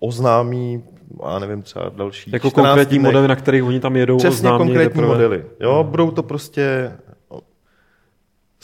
oznámí, 0.00 0.84
já 1.32 1.38
nevím, 1.38 1.62
třeba 1.62 1.90
další 1.96 2.30
Jako 2.32 2.50
14 2.50 2.66
konkrétní 2.68 2.98
modely, 2.98 3.28
na 3.28 3.36
kterých 3.36 3.64
oni 3.64 3.80
tam 3.80 3.96
jedou, 3.96 4.16
Přesně 4.16 4.36
oznámí 4.36 4.58
konkrétní 4.58 4.88
teprve. 5.00 5.06
modely. 5.08 5.44
Jo, 5.60 5.84
budou 5.90 6.10
to 6.10 6.22
prostě 6.22 6.92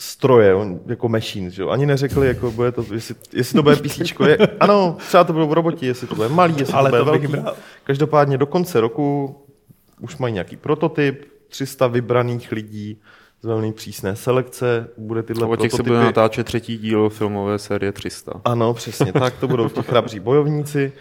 stroje, 0.01 0.55
on- 0.55 0.79
jako 0.85 1.09
machines, 1.09 1.53
že 1.53 1.61
jo. 1.61 1.69
Ani 1.69 1.85
neřekli, 1.85 2.27
jako 2.27 2.51
bude 2.51 2.71
to, 2.71 2.85
jestli, 2.93 3.15
jestli 3.33 3.55
to 3.55 3.63
bude 3.63 3.75
písíčko. 3.75 4.25
Je, 4.25 4.37
ano, 4.59 4.97
třeba 5.07 5.23
to 5.23 5.33
budou 5.33 5.53
roboti, 5.53 5.85
jestli 5.85 6.07
to 6.07 6.15
bude 6.15 6.29
malý, 6.29 6.55
jestli 6.57 6.73
Ale 6.73 6.89
to 6.89 6.95
bude 6.95 6.99
to 6.99 7.05
velký. 7.05 7.27
bral. 7.27 7.55
Každopádně 7.83 8.37
do 8.37 8.45
konce 8.45 8.81
roku 8.81 9.35
už 9.99 10.17
mají 10.17 10.33
nějaký 10.33 10.57
prototyp, 10.57 11.25
300 11.47 11.87
vybraných 11.87 12.51
lidí 12.51 13.01
z 13.41 13.45
velmi 13.45 13.73
přísné 13.73 14.15
selekce, 14.15 14.87
bude 14.97 15.23
tyhle 15.23 15.47
O 15.47 15.55
těch 15.55 15.71
se 15.71 15.77
prototypy. 15.77 15.89
bude 15.89 16.03
natáčet 16.05 16.45
třetí 16.45 16.77
díl 16.77 17.09
filmové 17.09 17.59
série 17.59 17.91
300. 17.91 18.31
Ano, 18.45 18.73
přesně 18.73 19.13
tak, 19.13 19.33
to 19.39 19.47
budou 19.47 19.69
ti 19.69 19.81
chrabří 19.83 20.19
bojovníci. 20.19 20.91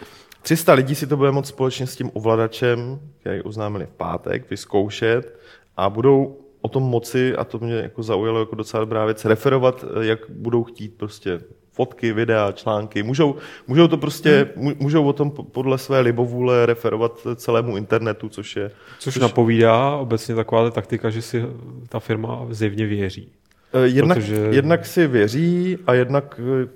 300 0.42 0.72
lidí 0.72 0.94
si 0.94 1.06
to 1.06 1.16
bude 1.16 1.30
moct 1.32 1.48
společně 1.48 1.86
s 1.86 1.96
tím 1.96 2.10
ovladačem, 2.14 3.00
který 3.20 3.42
oznámili 3.42 3.86
v 3.86 3.90
pátek, 3.96 4.50
vyzkoušet 4.50 5.38
a 5.76 5.90
budou 5.90 6.36
o 6.60 6.68
tom 6.68 6.82
moci, 6.82 7.36
a 7.36 7.44
to 7.44 7.58
mě 7.58 7.74
jako 7.74 8.02
zaujalo 8.02 8.40
jako 8.40 8.54
docela 8.54 8.80
dobrá 8.80 9.04
věc, 9.04 9.24
referovat, 9.24 9.84
eh, 10.02 10.06
jak 10.06 10.18
budou 10.30 10.64
chtít 10.64 10.94
prostě 10.96 11.40
fotky, 11.72 12.12
videa, 12.12 12.52
články. 12.52 13.02
Můžou, 13.02 13.34
můžou 13.66 13.88
to 13.88 13.96
prostě, 13.96 14.48
Hmm. 14.56 14.64
mů- 14.68 14.76
můžou 14.80 15.04
o 15.06 15.12
tom 15.12 15.30
po- 15.30 15.42
podle 15.42 15.78
své 15.78 16.00
libovůle 16.00 16.66
referovat 16.66 17.26
celému 17.36 17.76
internetu, 17.76 18.28
což 18.28 18.56
je... 18.56 18.70
Což 18.98 19.16
napovídá 19.16 19.96
obecně 19.96 20.34
taková 20.34 20.64
ta 20.64 20.70
taktika, 20.70 21.10
že 21.10 21.22
si 21.22 21.42
ta 21.88 22.00
firma 22.00 22.46
zjevně 22.50 22.86
věří. 22.86 23.32
Eh, 23.72 23.86
Jednak, 23.86 24.18
Protože- 24.18 24.48
jednak 24.50 24.86
si 24.86 25.06
věří 25.06 25.78
a 25.86 25.94
jednak 25.94 26.40
eh, 26.64 26.68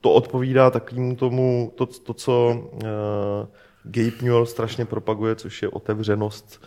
to 0.00 0.12
odpovídá 0.12 0.70
takovému 0.70 1.16
tomu, 1.16 1.72
to, 1.74 1.86
to 1.86 2.14
co 2.14 2.62
uh, 2.72 2.78
Gabe 3.84 4.16
Newell 4.22 4.46
strašně 4.46 4.84
propaguje, 4.84 5.34
což 5.36 5.62
je 5.62 5.68
otevřenost 5.68 6.66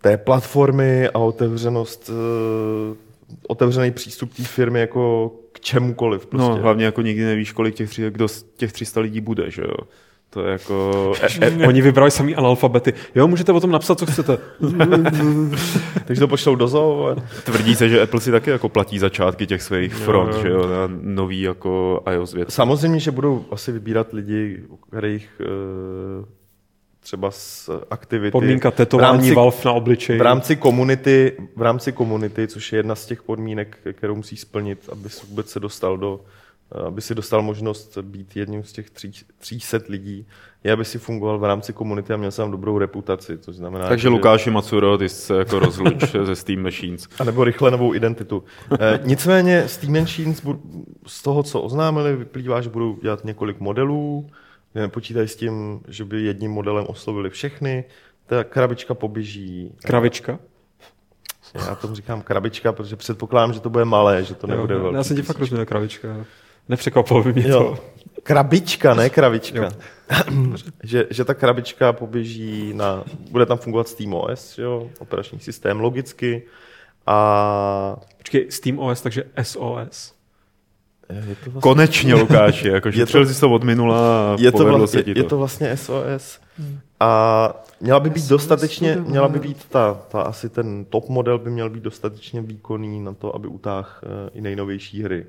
té 0.00 0.16
platformy 0.16 1.08
a 1.08 1.18
otevřenost, 1.18 2.10
uh, 2.90 2.96
otevřený 3.48 3.90
přístup 3.90 4.34
té 4.34 4.42
firmy 4.42 4.80
jako 4.80 5.32
k 5.52 5.60
čemukoliv. 5.60 6.26
Prostě. 6.26 6.50
No, 6.50 6.56
hlavně 6.56 6.84
jako 6.84 7.02
nikdy 7.02 7.24
nevíš, 7.24 7.52
kolik 7.52 7.74
těch, 7.74 7.90
tři- 7.90 8.10
kdo 8.10 8.28
z 8.28 8.42
těch 8.56 8.72
300 8.72 9.00
lidí 9.00 9.20
bude, 9.20 9.50
že 9.50 9.62
jo? 9.62 9.74
To 10.30 10.42
je 10.42 10.52
jako... 10.52 11.12
E, 11.40 11.46
e, 11.46 11.66
Oni 11.66 11.82
vybrali 11.82 12.10
samý 12.10 12.34
analfabety. 12.34 12.92
Jo, 13.14 13.28
můžete 13.28 13.52
o 13.52 13.60
tom 13.60 13.70
napsat, 13.70 13.98
co 13.98 14.06
chcete. 14.06 14.38
Takže 16.04 16.20
to 16.20 16.28
pošlou 16.28 16.54
do 16.54 16.68
zoo. 16.68 17.06
a- 17.08 17.16
tvrdí 17.44 17.74
se, 17.74 17.88
že 17.88 18.02
Apple 18.02 18.20
si 18.20 18.30
taky 18.30 18.50
jako 18.50 18.68
platí 18.68 18.98
začátky 18.98 19.46
těch 19.46 19.62
svých 19.62 19.94
front, 19.94 20.34
jo. 20.34 20.42
že 20.42 20.48
jo? 20.48 20.68
Na 20.68 20.88
nový 21.02 21.40
jako 21.40 22.02
iOS 22.12 22.34
věc. 22.34 22.54
Samozřejmě, 22.54 23.00
že 23.00 23.10
budou 23.10 23.44
asi 23.50 23.72
vybírat 23.72 24.12
lidi, 24.12 24.62
u 24.68 24.76
kterých 24.76 25.28
uh, 26.20 26.24
třeba 27.06 27.30
z 27.30 27.70
aktivity. 27.90 28.32
Podmínka 28.32 28.70
v 28.70 28.74
tetování 28.74 29.18
rámci- 29.18 29.34
Valve 29.34 29.56
na 29.64 29.72
obličeji. 29.72 30.18
V 30.18 30.22
rámci 30.22 30.56
komunity, 30.56 31.32
v 31.56 31.62
rámci 31.62 31.92
komunity, 31.92 32.48
což 32.48 32.72
je 32.72 32.78
jedna 32.78 32.94
z 32.94 33.06
těch 33.06 33.22
podmínek, 33.22 33.78
kterou 33.92 34.14
musí 34.14 34.36
splnit, 34.36 34.88
aby 34.92 35.08
se 35.08 35.26
vůbec 35.26 35.50
se 35.50 35.60
dostal 35.60 35.96
do, 35.98 36.20
aby 36.86 37.00
si 37.00 37.14
dostal 37.14 37.42
možnost 37.42 37.98
být 38.02 38.36
jedním 38.36 38.64
z 38.64 38.72
těch 38.72 38.90
tří, 38.90 39.12
300 39.38 39.78
lidí, 39.88 40.26
je, 40.64 40.72
aby 40.72 40.84
si 40.84 40.98
fungoval 40.98 41.38
v 41.38 41.44
rámci 41.44 41.72
komunity 41.72 42.12
a 42.12 42.16
měl 42.16 42.30
jsem 42.30 42.50
dobrou 42.50 42.78
reputaci, 42.78 43.38
což 43.38 43.56
znamená... 43.56 43.88
Takže 43.88 44.02
že- 44.02 44.08
Lukáši 44.08 44.50
Macuro, 44.50 44.98
ty 44.98 45.08
se 45.08 45.36
jako 45.38 45.58
rozluč 45.58 46.04
ze 46.24 46.36
Steam 46.36 46.62
Machines. 46.62 47.08
a 47.20 47.24
nebo 47.24 47.44
rychle 47.44 47.70
novou 47.70 47.94
identitu. 47.94 48.44
E, 48.80 49.00
nicméně 49.04 49.68
Steam 49.68 50.00
Machines 50.00 50.42
z 51.06 51.22
toho, 51.22 51.42
co 51.42 51.60
oznámili, 51.60 52.16
vyplývá, 52.16 52.60
že 52.60 52.70
budou 52.70 52.96
dělat 53.02 53.24
několik 53.24 53.60
modelů, 53.60 54.26
nepočítají 54.80 55.28
s 55.28 55.36
tím, 55.36 55.80
že 55.88 56.04
by 56.04 56.22
jedním 56.22 56.50
modelem 56.50 56.84
oslovili 56.88 57.30
všechny. 57.30 57.84
Ta 58.26 58.44
krabička 58.44 58.94
poběží 58.94 59.72
Kravička. 59.82 60.38
Já 61.54 61.74
tomu 61.74 61.94
říkám 61.94 62.22
krabička, 62.22 62.72
protože 62.72 62.96
předpokládám, 62.96 63.52
že 63.52 63.60
to 63.60 63.70
bude 63.70 63.84
malé, 63.84 64.24
že 64.24 64.34
to 64.34 64.46
nebude 64.46 64.74
jo, 64.74 64.80
velký. 64.80 64.96
já 64.96 65.04
jsem 65.04 65.16
ti 65.16 65.22
fakt 65.22 65.38
rozuměl 65.38 65.66
kravička. 65.66 66.08
Nepřekvapilo 66.68 67.22
by 67.22 67.32
mě 67.32 67.48
Jo. 67.48 67.60
to. 67.76 67.84
Krabička, 68.22 68.94
ne 68.94 69.10
kravička. 69.10 69.70
že, 70.82 71.06
že 71.10 71.24
ta 71.24 71.34
krabička 71.34 71.92
poběží 71.92 72.74
na, 72.74 73.04
bude 73.30 73.46
tam 73.46 73.58
fungovat 73.58 73.88
SteamOS, 73.88 74.58
jo, 74.58 74.90
operační 74.98 75.40
systém 75.40 75.80
logicky 75.80 76.42
a 77.06 77.96
Počkej, 78.18 78.46
Steam 78.50 78.78
OS, 78.78 79.02
takže 79.02 79.24
SOS. 79.42 80.14
Vlastně, 81.08 81.60
Konečně, 81.60 82.14
Lukáši, 82.14 82.68
jako 82.68 82.88
Je 82.94 83.06
to- 83.06 83.26
jsi 83.26 83.40
to 83.40 83.50
od 83.50 83.64
minula 83.64 83.98
a 84.32 84.36
je 84.40 84.52
to, 84.52 84.64
vlastně, 84.64 84.86
se 84.98 85.04
ti 85.04 85.14
to. 85.14 85.20
je 85.20 85.24
to 85.24 85.38
vlastně 85.38 85.76
SOS. 85.76 86.40
A 87.00 87.52
měla 87.80 88.00
by 88.00 88.10
být 88.10 88.20
SOS 88.20 88.28
dostatečně, 88.28 88.98
měla 89.06 89.28
by 89.28 89.38
být 89.38 89.64
ta, 89.68 89.98
ta, 90.08 90.22
asi 90.22 90.48
ten 90.48 90.84
top 90.84 91.08
model 91.08 91.38
by 91.38 91.50
měl 91.50 91.70
být 91.70 91.82
dostatečně 91.82 92.42
výkonný 92.42 93.00
na 93.00 93.12
to, 93.12 93.34
aby 93.34 93.48
utáhl 93.48 93.88
eh, 94.02 94.30
i 94.34 94.40
nejnovější 94.40 95.02
hry. 95.02 95.26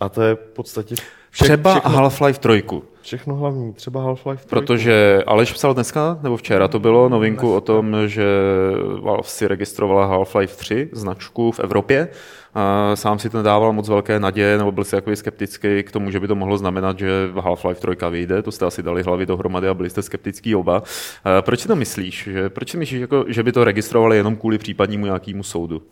A 0.00 0.08
to 0.08 0.22
je 0.22 0.34
v 0.34 0.38
podstatě 0.38 0.94
vše, 1.30 1.44
Třeba 1.44 1.80
všechno, 1.80 1.90
Half-Life 2.00 2.38
3, 2.38 2.64
všechno 3.02 3.34
hlavní, 3.34 3.72
třeba 3.72 4.00
Half-Life 4.04 4.36
3. 4.36 4.46
protože 4.48 5.22
Aleš 5.26 5.52
psal 5.52 5.74
dneska, 5.74 6.18
nebo 6.22 6.36
včera 6.36 6.68
to 6.68 6.78
bylo, 6.78 7.08
novinku 7.08 7.54
o 7.54 7.60
tom, 7.60 7.96
že 8.06 8.24
Valve 9.02 9.22
si 9.28 9.48
registrovala 9.48 10.06
Half-Life 10.06 10.56
3 10.56 10.88
značku 10.92 11.52
v 11.52 11.60
Evropě. 11.60 12.08
Sám 12.94 13.18
si 13.18 13.30
to 13.30 13.36
nedával 13.36 13.72
moc 13.72 13.88
velké 13.88 14.20
naděje, 14.20 14.58
nebo 14.58 14.72
byl 14.72 14.84
si 14.84 14.90
takový 14.90 15.16
skeptický 15.16 15.82
k 15.82 15.92
tomu, 15.92 16.10
že 16.10 16.20
by 16.20 16.28
to 16.28 16.34
mohlo 16.34 16.58
znamenat, 16.58 16.98
že 16.98 17.28
Half-Life 17.34 17.94
3 17.94 18.10
vyjde. 18.10 18.42
To 18.42 18.52
jste 18.52 18.66
asi 18.66 18.82
dali 18.82 19.02
hlavy 19.02 19.26
dohromady 19.26 19.68
a 19.68 19.74
byli 19.74 19.90
jste 19.90 20.02
skeptický 20.02 20.54
oba. 20.54 20.82
A 21.24 21.42
proč 21.42 21.60
si 21.60 21.68
to 21.68 21.76
myslíš? 21.76 22.28
Proč 22.48 22.70
si 22.70 22.76
myslíš, 22.76 23.00
jako, 23.00 23.24
že 23.28 23.42
by 23.42 23.52
to 23.52 23.64
registrovali 23.64 24.16
jenom 24.16 24.36
kvůli 24.36 24.58
případnímu 24.58 25.04
nějakému 25.04 25.42
soudu? 25.42 25.82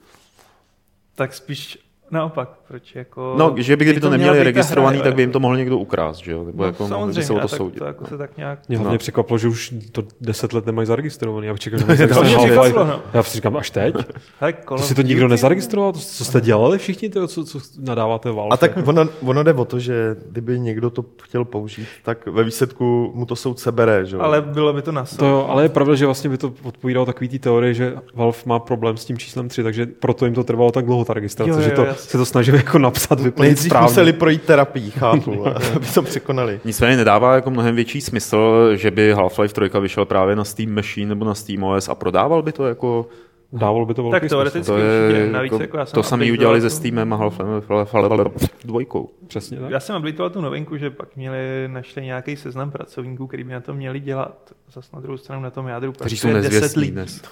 Tak 1.15 1.35
spíš 1.35 1.79
naopak, 2.11 2.49
proč 2.69 2.95
jako... 2.95 3.35
No, 3.39 3.55
že 3.57 3.77
by 3.77 3.85
kdyby 3.85 3.95
by 3.95 4.01
to 4.01 4.07
měla 4.07 4.19
neměli 4.21 4.45
registrovaný, 4.45 4.97
hra, 4.97 5.05
tak 5.05 5.15
by 5.15 5.23
jim 5.23 5.29
jo. 5.29 5.33
to 5.33 5.41
mohl 5.41 5.57
někdo 5.57 5.79
ukrást, 5.79 6.19
že 6.19 6.33
jo? 6.33 6.45
Nebo 6.45 6.63
No, 6.63 6.67
jako 6.67 6.89
samozřejmě, 6.89 7.23
se 7.23 7.33
o 7.33 7.41
to 7.41 7.49
soudit. 7.49 7.79
to 7.79 7.85
jako 7.85 8.07
se 8.07 8.19
tak 8.19 8.37
nějak... 8.37 8.59
Mě 8.69 8.79
hlavně 8.79 8.95
No. 8.95 8.99
překvapilo, 8.99 9.39
že 9.39 9.49
už 9.49 9.75
to 9.93 10.03
deset 10.21 10.53
let 10.53 10.67
nemají 10.67 10.87
zaregistrovaný. 10.87 11.47
Já 11.47 11.53
bych 11.53 11.61
čekal, 11.61 11.79
že 11.79 11.85
To 11.87 11.89
mají 11.91 11.99
zaregistrovaný 12.33 12.75
no. 12.77 13.01
Já 13.15 13.23
si 13.23 13.35
říkám, 13.37 13.57
až 13.57 13.71
teď? 13.71 13.95
Hele, 14.41 14.53
To 14.69 14.79
si 14.79 14.95
to 14.95 15.03
nikdo 15.03 15.29
nezaregistroval? 15.29 15.93
To, 15.93 15.99
co 15.99 16.25
jste 16.25 16.41
dělali 16.41 16.79
všichni, 16.79 17.09
to, 17.09 17.29
co, 17.29 17.45
co 17.45 17.59
nadáváte 17.79 18.31
Valve? 18.31 18.49
A 18.53 18.57
tak 18.57 18.73
ono, 18.87 19.09
ono 19.23 19.43
jde 19.43 19.53
o 19.55 19.65
to, 19.65 19.79
že 19.79 20.17
kdyby 20.31 20.61
někdo 20.61 20.91
to 20.91 21.05
chtěl 21.23 21.45
použít, 21.45 21.87
tak 22.05 22.27
ve 22.27 22.45
výsledku 22.45 23.13
mu 23.15 23.27
to 23.27 23.37
soud 23.37 23.59
sebere, 23.59 24.07
že 24.07 24.17
jo? 24.17 24.23
Ale 24.23 24.43
bylo 24.43 24.73
by 24.73 24.83
to 24.83 24.93
na 24.93 25.05
To 25.17 25.27
jo, 25.27 25.47
ale 25.49 25.63
je 25.63 25.69
pravda, 25.69 25.95
že 25.95 26.05
vlastně 26.07 26.31
by 26.31 26.39
to 26.39 26.53
odpovídalo 26.63 27.07
takový 27.07 27.29
té 27.29 27.39
teorii, 27.39 27.75
že 27.75 27.95
Valve 28.15 28.39
má 28.47 28.59
problém 28.59 28.97
s 28.97 29.05
tím 29.05 29.19
číslem 29.19 29.49
3, 29.49 29.63
takže 29.63 29.87
proto 29.87 30.25
jim 30.25 30.35
to 30.35 30.45
trvalo 30.45 30.73
tak 30.73 30.85
dlouho, 30.87 31.05
ta 31.05 31.15
registrace, 31.15 31.51
Jo, 31.51 31.57
jo, 31.57 31.63
že 31.63 31.71
to, 31.71 31.87
jasně. 31.95 32.11
se 32.11 32.19
to 32.19 32.27
snažili 32.27 32.57
jako 32.59 32.79
napsat, 32.79 33.21
vyplnit 33.21 33.49
Nejdřív 33.49 33.71
správně. 33.71 33.85
museli 33.89 34.13
projít 34.13 34.43
terapii, 34.43 34.91
chápu, 34.91 35.47
aby 35.77 35.87
to 35.95 36.03
překonali. 36.03 36.61
Nicméně 36.65 36.97
nedává 36.97 37.35
jako 37.35 37.51
mnohem 37.51 37.75
větší 37.75 38.01
smysl, 38.01 38.71
že 38.77 38.91
by 38.91 39.15
Half-Life 39.15 39.69
3 39.71 39.81
vyšel 39.81 40.05
právě 40.05 40.37
na 40.37 40.45
Steam 40.45 40.71
Machine 40.71 41.09
nebo 41.09 41.25
na 41.25 41.35
Steam 41.35 41.63
OS 41.65 41.89
a 41.89 41.95
prodával 41.95 42.43
by 42.43 42.53
to 42.53 42.67
jako... 42.67 43.07
Dávalo 43.53 43.87
by 43.87 43.95
to 43.95 44.03
velký 44.03 44.13
Tak 44.15 44.21
smysl. 44.23 44.35
teoreticky 44.35 44.67
To 44.67 44.79
je, 44.79 45.09
určitě. 45.09 45.33
Navíc 45.33 45.53
jako, 45.53 45.63
jako 45.63 45.77
já 45.77 45.87
jsem 45.87 45.95
to 45.95 46.01
updateoval 46.01 46.33
udělali 46.33 46.61
tu- 46.61 46.71
se 46.71 46.77
Steamem 46.77 47.13
a 47.13 47.17
Half-Life 47.19 48.31
2. 48.65 48.81
Přesně 49.27 49.59
tak. 49.59 49.71
Já 49.71 49.81
jsem 49.81 49.97
updateoval 49.97 50.31
tu 50.31 50.41
novinku, 50.41 50.77
že 50.77 50.91
pak 50.91 51.17
měli, 51.17 51.39
našli 51.67 52.03
nějaký 52.03 52.37
seznam 52.37 52.71
pracovníků, 52.71 53.27
který 53.27 53.45
by 53.45 53.53
na 53.53 53.61
to 53.61 53.75
měli 53.75 54.01
dělat. 54.01 54.53
Zas 54.73 54.93
na 54.93 55.01
druhou 55.01 55.17
stranu 55.17 55.43
na 55.43 55.51
tom 55.51 55.67
jádru 55.69 55.93
Kteří 55.93 56.17
jsou 56.17 56.29
10 56.29 56.43
nezvěstní 56.43 56.81
lidí. 56.81 56.93
dnes. 56.93 57.23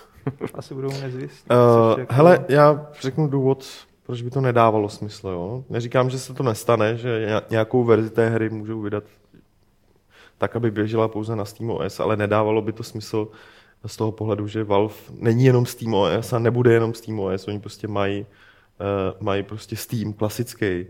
Asi 0.54 0.74
budou 0.74 0.88
nezvěstní. 1.02 1.56
Uh, 1.92 1.98
jako- 2.00 2.14
hele, 2.14 2.44
já 2.48 2.86
řeknu 3.00 3.26
důvod, 3.28 3.64
proč 4.02 4.22
by 4.22 4.30
to 4.30 4.40
nedávalo 4.40 4.88
smysl. 4.88 5.28
Jo? 5.28 5.64
Neříkám, 5.70 6.10
že 6.10 6.18
se 6.18 6.34
to 6.34 6.42
nestane, 6.42 6.96
že 6.96 7.26
ně- 7.28 7.42
nějakou 7.50 7.84
verzi 7.84 8.10
té 8.10 8.28
hry 8.28 8.50
můžou 8.50 8.80
vydat 8.80 9.04
tak, 10.38 10.56
aby 10.56 10.70
běžela 10.70 11.08
pouze 11.08 11.36
na 11.36 11.44
Steam 11.44 11.70
OS, 11.70 12.00
ale 12.00 12.16
nedávalo 12.16 12.62
by 12.62 12.72
to 12.72 12.82
smysl 12.82 13.28
z 13.86 13.96
toho 13.96 14.12
pohledu, 14.12 14.46
že 14.46 14.64
Valve 14.64 14.94
není 15.18 15.44
jenom 15.44 15.66
Steam 15.66 15.94
OS 15.94 16.32
a 16.32 16.38
nebude 16.38 16.72
jenom 16.72 16.94
Steam 16.94 17.20
OS, 17.20 17.48
oni 17.48 17.60
prostě 17.60 17.88
mají, 17.88 18.20
uh, 18.20 18.26
mají 19.20 19.42
prostě 19.42 19.76
Steam 19.76 20.12
klasický. 20.12 20.86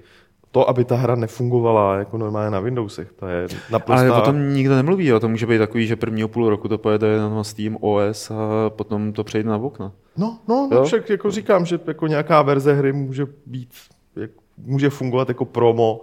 To, 0.53 0.69
aby 0.69 0.85
ta 0.85 0.97
hra 0.97 1.15
nefungovala 1.15 1.97
jako 1.97 2.19
normálně 2.19 2.51
na 2.51 2.61
Windowsech, 2.61 3.13
to 3.13 3.27
je 3.27 3.47
naprosto... 3.71 4.01
Ale 4.01 4.13
o 4.13 4.21
tom 4.21 4.55
nikdo 4.55 4.75
nemluví, 4.75 5.07
jo. 5.07 5.21
to 5.21 5.29
může 5.29 5.47
být 5.47 5.59
takový, 5.59 5.87
že 5.87 5.97
prvního 5.97 6.29
půl 6.29 6.51
roku 6.51 6.69
to 6.69 6.79
pojede 6.79 7.07
jenom 7.07 7.35
na 7.35 7.45
Steam 7.45 7.77
OS 7.81 8.31
a 8.31 8.71
potom 8.71 9.13
to 9.13 9.25
přejde 9.25 9.49
na 9.49 9.57
okna. 9.57 9.93
No, 10.17 10.39
no, 10.49 10.69
no 10.73 10.85
však 10.85 11.11
jako 11.11 11.31
říkám, 11.31 11.67
že 11.67 11.81
jako 11.87 12.07
nějaká 12.07 12.43
verze 12.43 12.75
hry 12.75 12.93
může 12.93 13.27
být, 13.47 13.69
jak, 14.17 14.31
může 14.59 14.91
fungovat 14.91 15.29
jako 15.29 15.45
promo, 15.45 16.01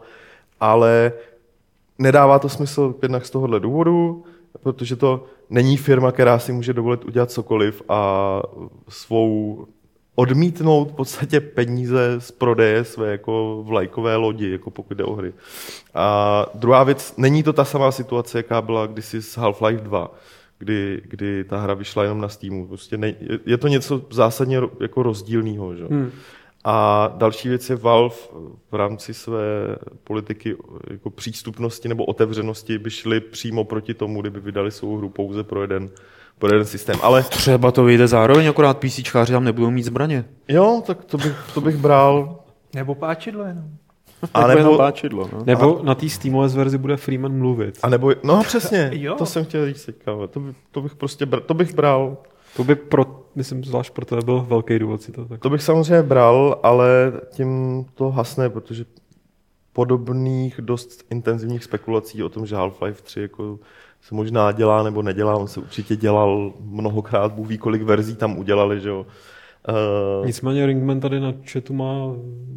ale 0.59 1.13
nedává 1.99 2.39
to 2.39 2.49
smysl 2.49 2.95
jednak 3.01 3.25
z 3.25 3.29
tohohle 3.29 3.59
důvodu, 3.59 4.23
protože 4.63 4.95
to 4.95 5.25
není 5.49 5.77
firma, 5.77 6.11
která 6.11 6.39
si 6.39 6.53
může 6.53 6.73
dovolit 6.73 7.05
udělat 7.05 7.31
cokoliv 7.31 7.81
a 7.89 8.41
svou 8.89 9.65
odmítnout 10.19 10.91
v 10.91 10.95
podstatě 10.95 11.39
peníze 11.39 12.15
z 12.19 12.31
prodeje 12.31 12.83
své 12.83 13.11
jako 13.11 13.63
vlajkové 13.67 14.15
lodi, 14.15 14.51
jako 14.51 14.71
pokud 14.71 14.97
jde 14.97 15.03
o 15.03 15.13
hry. 15.13 15.33
A 15.93 16.45
druhá 16.53 16.83
věc, 16.83 17.13
není 17.17 17.43
to 17.43 17.53
ta 17.53 17.65
samá 17.65 17.91
situace, 17.91 18.39
jaká 18.39 18.61
byla 18.61 18.87
kdysi 18.87 19.21
s 19.21 19.37
Half-Life 19.37 19.79
2, 19.81 20.11
kdy, 20.59 21.01
kdy 21.05 21.43
ta 21.43 21.57
hra 21.57 21.73
vyšla 21.73 22.03
jenom 22.03 22.21
na 22.21 22.29
Steamu. 22.29 22.67
Prostě 22.67 22.97
ne, 22.97 23.15
je- 23.45 23.57
to 23.57 23.67
něco 23.67 24.01
zásadně 24.11 24.57
jako 24.81 25.03
rozdílného. 25.03 25.75
Že? 25.75 25.85
Hmm. 25.85 26.11
A 26.63 27.07
další 27.17 27.49
věc 27.49 27.69
je 27.69 27.75
Valve 27.75 28.15
v 28.71 28.73
rámci 28.73 29.13
své 29.13 29.75
politiky 30.03 30.55
jako 30.89 31.09
přístupnosti 31.09 31.87
nebo 31.87 32.05
otevřenosti 32.05 32.77
by 32.77 32.89
šli 32.89 33.19
přímo 33.19 33.63
proti 33.63 33.93
tomu, 33.93 34.21
kdyby 34.21 34.39
vydali 34.39 34.71
svou 34.71 34.97
hru 34.97 35.09
pouze 35.09 35.43
pro 35.43 35.61
jeden, 35.61 35.89
pro 36.39 36.49
jeden 36.53 36.65
systém. 36.65 36.99
Ale 37.01 37.23
Třeba 37.23 37.71
to 37.71 37.83
vyjde 37.83 38.07
zároveň, 38.07 38.47
akorát 38.49 38.77
PCčkáři 38.77 39.33
tam 39.33 39.43
nebudou 39.43 39.69
mít 39.71 39.83
zbraně. 39.83 40.25
jo, 40.47 40.83
tak 40.87 41.05
to 41.05 41.17
bych, 41.17 41.35
to 41.53 41.61
bych 41.61 41.77
bral. 41.77 42.39
Nebo 42.75 42.95
páčidlo 42.95 43.43
jenom. 43.43 43.63
A 44.33 44.41
jenom 44.41 44.57
nebo, 44.63 44.77
páčidlo, 44.77 45.29
no. 45.33 45.43
Nebo 45.45 45.79
na 45.83 45.95
té 45.95 46.09
SteamOS 46.09 46.55
verzi 46.55 46.77
bude 46.77 46.97
Freeman 46.97 47.37
mluvit. 47.37 47.79
a 47.83 47.89
nebo, 47.89 48.11
no 48.23 48.43
přesně, 48.43 48.89
Jo. 48.93 49.15
to 49.15 49.25
jsem 49.25 49.45
chtěl 49.45 49.65
říct 49.67 49.85
teďka, 49.85 50.11
to, 50.29 50.39
by, 50.39 50.53
to 50.71 50.81
bych 50.81 50.95
prostě 50.95 51.25
bral, 51.25 51.41
to 51.41 51.53
bych 51.53 51.75
bral. 51.75 52.17
To 52.55 52.63
by 52.63 52.75
pro, 52.75 53.05
myslím, 53.35 53.63
zvlášť 53.63 53.93
pro 53.93 54.05
tebe 54.05 54.21
byl 54.21 54.45
velký 54.49 54.79
důvod 54.79 55.01
si 55.01 55.11
to 55.11 55.25
tak. 55.25 55.39
To 55.41 55.49
bych 55.49 55.63
samozřejmě 55.63 56.03
bral, 56.03 56.59
ale 56.63 57.11
tím 57.31 57.85
to 57.93 58.09
hasne, 58.09 58.49
protože 58.49 58.85
podobných 59.73 60.59
dost 60.61 61.03
intenzivních 61.09 61.63
spekulací 61.63 62.23
o 62.23 62.29
tom, 62.29 62.45
že 62.45 62.55
Half-Life 62.55 63.01
3 63.03 63.21
jako 63.21 63.59
se 64.01 64.15
možná 64.15 64.51
dělá 64.51 64.83
nebo 64.83 65.01
nedělá, 65.01 65.35
on 65.35 65.47
se 65.47 65.59
určitě 65.59 65.95
dělal 65.95 66.53
mnohokrát, 66.59 67.31
Bůh 67.33 67.47
ví, 67.47 67.57
kolik 67.57 67.81
verzí 67.81 68.15
tam 68.15 68.37
udělali, 68.37 68.81
že 68.81 68.89
jo. 68.89 69.05
Uh, 70.19 70.25
Nicméně 70.25 70.65
Ringman 70.65 70.99
tady 70.99 71.19
na 71.19 71.33
chatu 71.51 71.73
má 71.73 71.93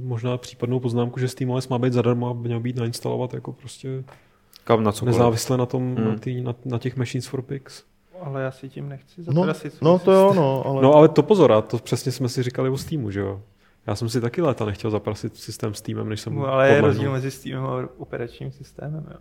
možná 0.03 0.37
případnou 0.37 0.81
poznámku, 0.81 1.21
že 1.21 1.29
SteamOS 1.29 1.69
má 1.69 1.79
být 1.79 1.93
zadarmo 1.93 2.31
a 2.31 2.33
měl 2.33 2.61
být 2.61 2.77
nainstalovat 2.77 3.35
jako 3.35 3.53
prostě 3.53 4.05
Kam 4.65 4.85
na 4.85 4.93
cokoliv. 4.93 5.15
nezávisle 5.17 5.57
na 5.57 5.67
tom, 5.67 5.95
Hmm. 5.97 6.09
na, 6.09 6.17
tý, 6.19 6.41
na, 6.43 6.55
na, 6.65 6.79
těch 6.79 6.97
Machines 6.97 7.27
for 7.27 7.43
Pigs. 7.43 7.83
Ale 8.23 8.43
já 8.43 8.51
si 8.51 8.69
tím 8.69 8.89
nechci 8.89 9.23
no, 9.27 9.33
zatrasit. 9.35 9.75
svůj 9.75 9.85
no 9.91 9.99
to 9.99 10.13
jo, 10.13 10.33
no, 10.37 10.67
ale... 10.67 10.83
No 10.83 10.95
ale 10.95 11.09
to 11.09 11.23
pozor, 11.23 11.53
a 11.53 11.61
to 11.61 11.79
přesně 11.79 12.13
jsme 12.13 12.29
si 12.29 12.43
říkali 12.43 12.69
o 12.71 12.77
Steamu, 12.79 13.11
že 13.11 13.21
jo? 13.21 13.41
Já 13.87 13.95
jsem 13.95 14.09
si 14.09 14.21
taky 14.21 14.43
léta 14.43 14.65
nechtěl 14.65 14.91
zaprasit 14.91 15.37
systém 15.37 15.75
s 15.75 15.79
Steamem, 15.79 16.09
než 16.09 16.21
jsem 16.21 16.35
No, 16.35 16.47
ale 16.47 16.65
je 16.69 16.71
podlehnul. 16.71 16.89
rozdíl 16.89 17.13
mezi 17.13 17.31
Steamem 17.31 17.65
a 17.67 17.89
operačním 17.99 18.53
systémem. 18.53 19.07
Jo. 19.11 19.17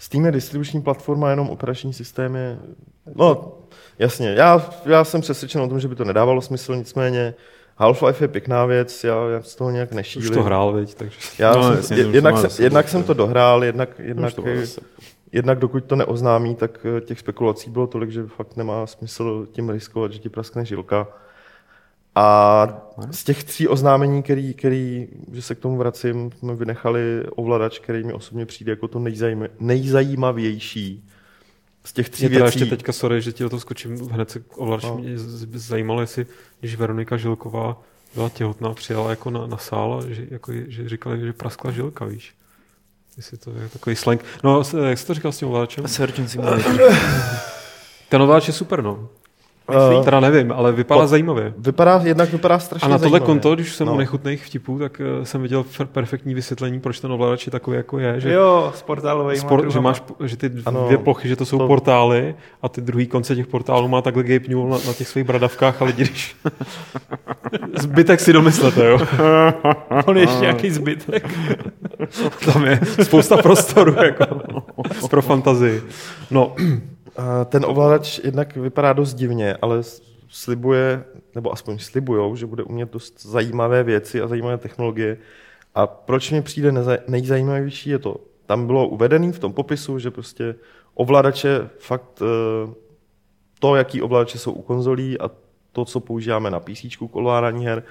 Steam 0.00 0.24
je 0.26 0.32
distribuční 0.32 0.82
platforma, 0.82 1.30
jenom 1.30 1.50
operační 1.50 1.92
systém 1.92 2.36
je... 2.36 2.58
No, 3.14 3.52
jasně, 3.98 4.28
já, 4.28 4.70
já 4.86 5.04
jsem 5.04 5.20
přesvědčen 5.20 5.60
o 5.60 5.68
tom, 5.68 5.80
že 5.80 5.88
by 5.88 5.94
to 5.94 6.04
nedávalo 6.04 6.40
smysl, 6.40 6.76
nicméně 6.76 7.34
Half-Life 7.78 8.22
je 8.22 8.28
pěkná 8.28 8.66
věc, 8.66 9.04
já, 9.04 9.28
já 9.28 9.42
z 9.42 9.54
toho 9.54 9.70
nějak 9.70 9.92
nešílím. 9.92 10.30
Už 10.30 10.36
to 10.36 10.42
hrál, 10.42 10.72
viď, 10.72 10.94
takže... 10.94 11.18
Já 11.38 11.54
No, 11.54 11.62
jsem, 11.62 11.76
jasně, 11.76 11.96
je, 11.96 12.06
jednak, 12.06 12.38
jsem, 12.38 12.50
sebou, 12.50 12.64
jednak 12.64 12.84
to 12.86 12.90
jsem 12.90 13.02
to 13.02 13.14
dohrál, 13.14 13.64
jednak, 13.64 13.90
jednak, 13.98 14.34
to 14.34 14.44
jednak 15.32 15.58
dokud 15.58 15.84
to 15.84 15.96
neoznámí, 15.96 16.54
tak 16.54 16.86
eh, 16.96 17.00
těch 17.00 17.18
spekulací 17.18 17.70
bylo 17.70 17.86
tolik, 17.86 18.10
že 18.10 18.26
fakt 18.26 18.56
nemá 18.56 18.86
smysl 18.86 19.46
tím 19.52 19.70
riskovat, 19.70 20.12
že 20.12 20.18
ti 20.18 20.28
praskne 20.28 20.64
žilka. 20.64 21.08
A 22.14 22.66
z 23.10 23.24
těch 23.24 23.44
tří 23.44 23.68
oznámení, 23.68 24.22
který, 24.22 24.54
který, 24.54 25.08
že 25.32 25.42
se 25.42 25.54
k 25.54 25.58
tomu 25.58 25.76
vracím, 25.76 26.30
jsme 26.38 26.54
vynechali 26.54 27.24
ovladač, 27.36 27.78
který 27.78 28.04
mi 28.04 28.12
osobně 28.12 28.46
přijde 28.46 28.72
jako 28.72 28.88
to 28.88 28.98
nejzajím, 28.98 29.48
nejzajímavější 29.60 31.04
z 31.84 31.92
těch 31.92 32.08
tří 32.08 32.28
Mě 32.28 32.38
věcí. 32.38 32.44
ještě 32.58 32.66
teďka, 32.76 32.92
sorry, 32.92 33.22
že 33.22 33.32
ti 33.32 33.42
do 33.42 33.50
toho 33.50 33.60
skočím, 33.60 33.96
hned 34.10 34.30
se 34.30 34.42
ovladač 34.56 34.84
No. 34.84 34.98
mě 34.98 35.12
zajímalo, 35.54 36.00
jestli, 36.00 36.26
když 36.60 36.76
Veronika 36.76 37.16
Žilková 37.16 37.82
byla 38.14 38.28
těhotná, 38.28 38.72
přijela 38.74 39.10
jako 39.10 39.30
na, 39.30 39.46
na 39.46 39.56
sál, 39.56 39.94
a 40.04 40.14
že, 40.14 40.26
jako, 40.30 40.52
že 40.68 40.88
říkali, 40.88 41.20
že 41.20 41.32
praskla 41.32 41.70
žilka, 41.70 42.04
víš. 42.04 42.34
Jestli 43.16 43.38
to 43.38 43.50
je 43.50 43.68
takový 43.68 43.96
slang. 43.96 44.24
No, 44.44 44.62
jak 44.88 44.98
jsi 44.98 45.06
to 45.06 45.14
říkal 45.14 45.32
s 45.32 45.38
tím 45.38 45.48
ovladačem? 45.48 45.84
Ten 48.08 48.22
ovladač 48.22 48.46
je 48.48 48.54
super, 48.54 48.82
no. 48.82 49.08
Eh, 50.00 50.04
Teda 50.04 50.20
nevím, 50.20 50.52
ale 50.52 50.72
vypadá 50.72 51.00
po- 51.00 51.06
zajímavě. 51.06 51.54
Vypadá, 51.58 52.00
jednak 52.04 52.32
vypadá 52.32 52.58
strašně 52.58 52.86
A 52.86 52.88
na 52.88 52.98
tohle 52.98 53.10
zajímavě. 53.10 53.26
konto, 53.26 53.54
když 53.54 53.74
jsem 53.74 53.86
No. 53.86 53.94
u 53.94 53.98
nechutných 53.98 54.44
vtipů, 54.46 54.78
tak 54.78 55.00
eh, 55.00 55.24
jsem 55.26 55.42
viděl 55.42 55.64
perfektní 55.92 56.34
vysvětlení, 56.34 56.80
proč 56.80 57.00
ten 57.00 57.12
ovladač 57.12 57.46
je 57.46 57.52
takový, 57.52 57.76
jako 57.76 57.98
je. 57.98 58.20
Že, 58.20 58.32
Jo, 58.32 58.72
s 58.74 58.82
portálovými 58.82 59.40
spor, 59.40 59.72
že 59.72 59.80
máš 59.80 60.02
že 60.24 60.36
ty 60.36 60.50
Ano. 60.66 60.84
dvě 60.86 60.98
plochy, 60.98 61.28
že 61.28 61.36
to 61.36 61.44
jsou 61.44 61.58
To- 61.58 61.66
portály 61.66 62.34
a 62.62 62.68
ty 62.68 62.80
druhý 62.80 63.06
konce 63.06 63.36
těch 63.36 63.46
portálů 63.46 63.88
má 63.88 64.02
takhle 64.02 64.22
Gabe 64.22 64.48
Newell 64.48 64.68
na, 64.68 64.78
na 64.86 64.92
těch 64.92 65.08
svých 65.08 65.24
bradavkách 65.24 65.82
a 65.82 65.84
lidi, 65.84 66.02
když... 66.04 66.36
Zbytek 67.78 68.20
si 68.20 68.32
domyslete, 68.32 68.86
jo. 68.86 68.98
On 70.06 70.16
ještě 70.18 70.40
nějaký 70.40 70.70
zbytek. 70.70 71.28
Tam 72.52 72.64
je 72.64 72.80
spousta 73.02 73.36
prostoru 73.36 73.94
jako, 74.04 74.24
pro 75.10 75.22
fantazii. 75.22 75.82
No, 76.30 76.54
ten 77.44 77.64
ovladač 77.64 78.20
jednak 78.24 78.56
vypadá 78.56 78.92
dost 78.92 79.14
divně, 79.14 79.56
ale 79.62 79.82
slibuje, 80.28 81.04
nebo 81.34 81.52
aspoň 81.52 81.78
slibujou, 81.78 82.36
že 82.36 82.46
bude 82.46 82.62
umět 82.62 82.92
dost 82.92 83.22
zajímavé 83.26 83.82
věci 83.82 84.22
a 84.22 84.28
zajímavé 84.28 84.58
technologie. 84.58 85.16
A 85.74 85.86
proč 85.86 86.30
mi 86.30 86.42
přijde 86.42 86.72
nejzajímavější 87.08 87.90
je 87.90 87.98
to, 87.98 88.16
tam 88.46 88.66
bylo 88.66 88.88
uvedený 88.88 89.32
v 89.32 89.38
tom 89.38 89.52
popisu, 89.52 89.98
že 89.98 90.10
prostě 90.10 90.54
ovladače 90.94 91.70
fakt 91.78 92.22
eh, 92.22 92.74
to, 93.58 93.76
jaký 93.76 94.02
ovladače 94.02 94.38
jsou 94.38 94.52
u 94.52 94.62
konzolí 94.62 95.20
a 95.20 95.30
to, 95.72 95.84
co 95.84 96.00
používáme 96.00 96.50
na 96.50 96.60
PC 96.60 96.96
k 96.96 97.16
ovládání 97.16 97.66
her, 97.66 97.82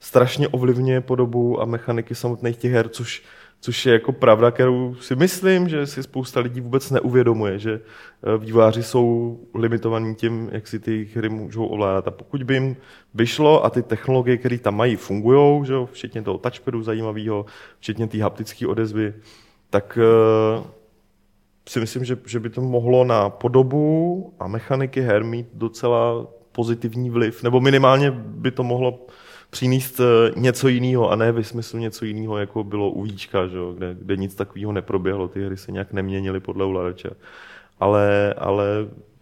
strašně 0.00 0.48
ovlivňuje 0.48 1.00
podobu 1.00 1.62
a 1.62 1.64
mechaniky 1.64 2.14
samotných 2.14 2.56
těch 2.56 2.72
her, 2.72 2.88
což, 2.88 3.22
což 3.60 3.86
je 3.86 3.92
jako 3.92 4.12
pravda, 4.12 4.50
kterou 4.50 4.94
si 4.94 5.16
myslím, 5.16 5.68
že 5.68 5.86
si 5.86 6.02
spousta 6.02 6.40
lidí 6.40 6.60
vůbec 6.60 6.90
neuvědomuje, 6.90 7.58
že 7.58 7.72
eh, 7.80 8.38
vývojáři 8.38 8.82
jsou 8.82 9.38
limitovaní 9.54 10.14
tím, 10.14 10.48
jak 10.52 10.66
si 10.66 10.78
ty 10.78 11.08
hry 11.14 11.28
můžou 11.28 11.66
ovládat. 11.66 12.08
A 12.08 12.10
pokud 12.10 12.42
by 12.42 12.54
jim 12.54 12.76
vyšlo 13.14 13.64
a 13.64 13.70
ty 13.70 13.82
technologie, 13.82 14.36
které 14.36 14.58
tam 14.58 14.76
mají, 14.76 14.96
fungují, 14.96 15.66
že 15.66 15.72
jo, 15.72 15.88
včetně 15.92 16.22
toho 16.22 16.38
touchpadu 16.38 16.82
zajímavého, 16.82 17.46
včetně 17.78 18.06
té 18.06 18.22
haptické 18.22 18.66
odezvy, 18.66 19.14
tak 19.70 19.98
eh, 20.02 20.62
si 21.68 21.80
myslím, 21.80 22.04
že, 22.04 22.18
že 22.26 22.40
by 22.40 22.50
to 22.50 22.60
mohlo 22.60 23.04
na 23.04 23.30
podobu 23.30 24.34
a 24.38 24.48
mechaniky 24.48 25.00
her 25.00 25.24
mít 25.24 25.46
docela 25.54 26.26
pozitivní 26.52 27.10
vliv, 27.10 27.42
nebo 27.42 27.60
minimálně 27.60 28.10
by 28.10 28.50
to 28.50 28.62
mohlo 28.62 29.06
přinést 29.50 30.00
eh, 30.00 30.32
něco 30.36 30.68
jiného 30.68 31.10
a 31.10 31.16
ne 31.16 31.32
ve 31.32 31.44
smyslu 31.44 31.78
něco 31.78 32.04
jiného, 32.04 32.38
jako 32.38 32.64
bylo 32.64 32.90
u 32.90 33.02
Víčka, 33.02 33.46
že 33.46 33.58
kde, 33.76 33.96
kde 34.00 34.16
nic 34.16 34.34
takového 34.34 34.72
neproběhlo, 34.72 35.28
ty 35.28 35.44
hry 35.44 35.56
se 35.56 35.72
nějak 35.72 35.92
neměnily 35.92 36.40
podle 36.40 36.64
ovladače. 36.64 37.10
Ale, 37.80 38.34
ale 38.34 38.64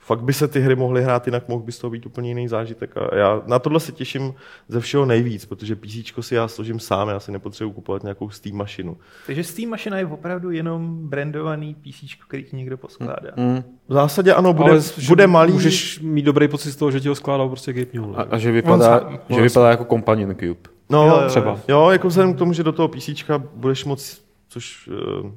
fakt 0.06 0.22
by 0.22 0.32
se 0.32 0.48
ty 0.48 0.60
hry 0.60 0.76
mohly 0.76 1.02
hrát 1.02 1.26
jinak, 1.26 1.48
mohl 1.48 1.62
by 1.62 1.72
z 1.72 1.78
toho 1.78 1.90
být 1.90 2.06
úplně 2.06 2.28
jiný 2.28 2.48
zážitek. 2.48 2.96
A 2.96 3.14
já 3.16 3.42
na 3.46 3.58
tohle 3.58 3.80
se 3.80 3.92
těším 3.92 4.34
ze 4.68 4.80
všeho 4.80 5.06
nejvíc, 5.06 5.46
protože 5.46 5.76
PC 5.76 5.90
si 6.20 6.34
já 6.34 6.48
složím 6.48 6.80
sám, 6.80 7.08
já 7.08 7.20
si 7.20 7.32
nepotřebuji 7.32 7.72
kupovat 7.72 8.02
nějakou 8.02 8.30
Steam 8.30 8.56
mašinu. 8.56 8.96
Takže 9.26 9.44
Steam 9.44 9.70
mašina 9.70 9.98
je 9.98 10.06
opravdu 10.06 10.50
jenom 10.50 11.08
brandovaný 11.08 11.74
PC, 11.74 12.14
který 12.28 12.44
ti 12.44 12.56
někdo 12.56 12.76
poskládá. 12.76 13.30
Mm. 13.36 13.62
V 13.88 13.92
zásadě 13.92 14.34
ano, 14.34 14.52
bude, 14.52 14.70
ale 14.70 14.80
bude 15.08 15.26
malý. 15.26 15.52
Můžeš 15.52 16.00
mít 16.00 16.22
dobrý 16.22 16.48
pocit 16.48 16.72
z 16.72 16.76
toho, 16.76 16.90
že 16.90 17.00
ti 17.00 17.08
ho 17.08 17.14
skládal 17.14 17.48
prostě 17.48 17.72
Gabe 17.72 17.90
Newell. 17.94 18.14
A, 18.16 18.22
a 18.22 18.38
že 18.38 18.52
vypadá, 18.52 19.00
sám. 19.00 19.18
že 19.28 19.42
vypadá 19.42 19.70
jako 19.70 19.84
Companion 19.84 20.34
Cube. 20.34 20.70
No, 20.90 21.06
Jo, 21.06 21.22
třeba. 21.28 21.60
Jo, 21.68 21.90
jako 21.90 22.08
vzhledem 22.08 22.34
k 22.34 22.38
tomu, 22.38 22.52
že 22.52 22.62
do 22.62 22.72
toho 22.72 22.88
PC 22.88 23.08
budeš 23.54 23.84
moc, 23.84 24.22
což 24.48 24.88
uh, 24.88 25.30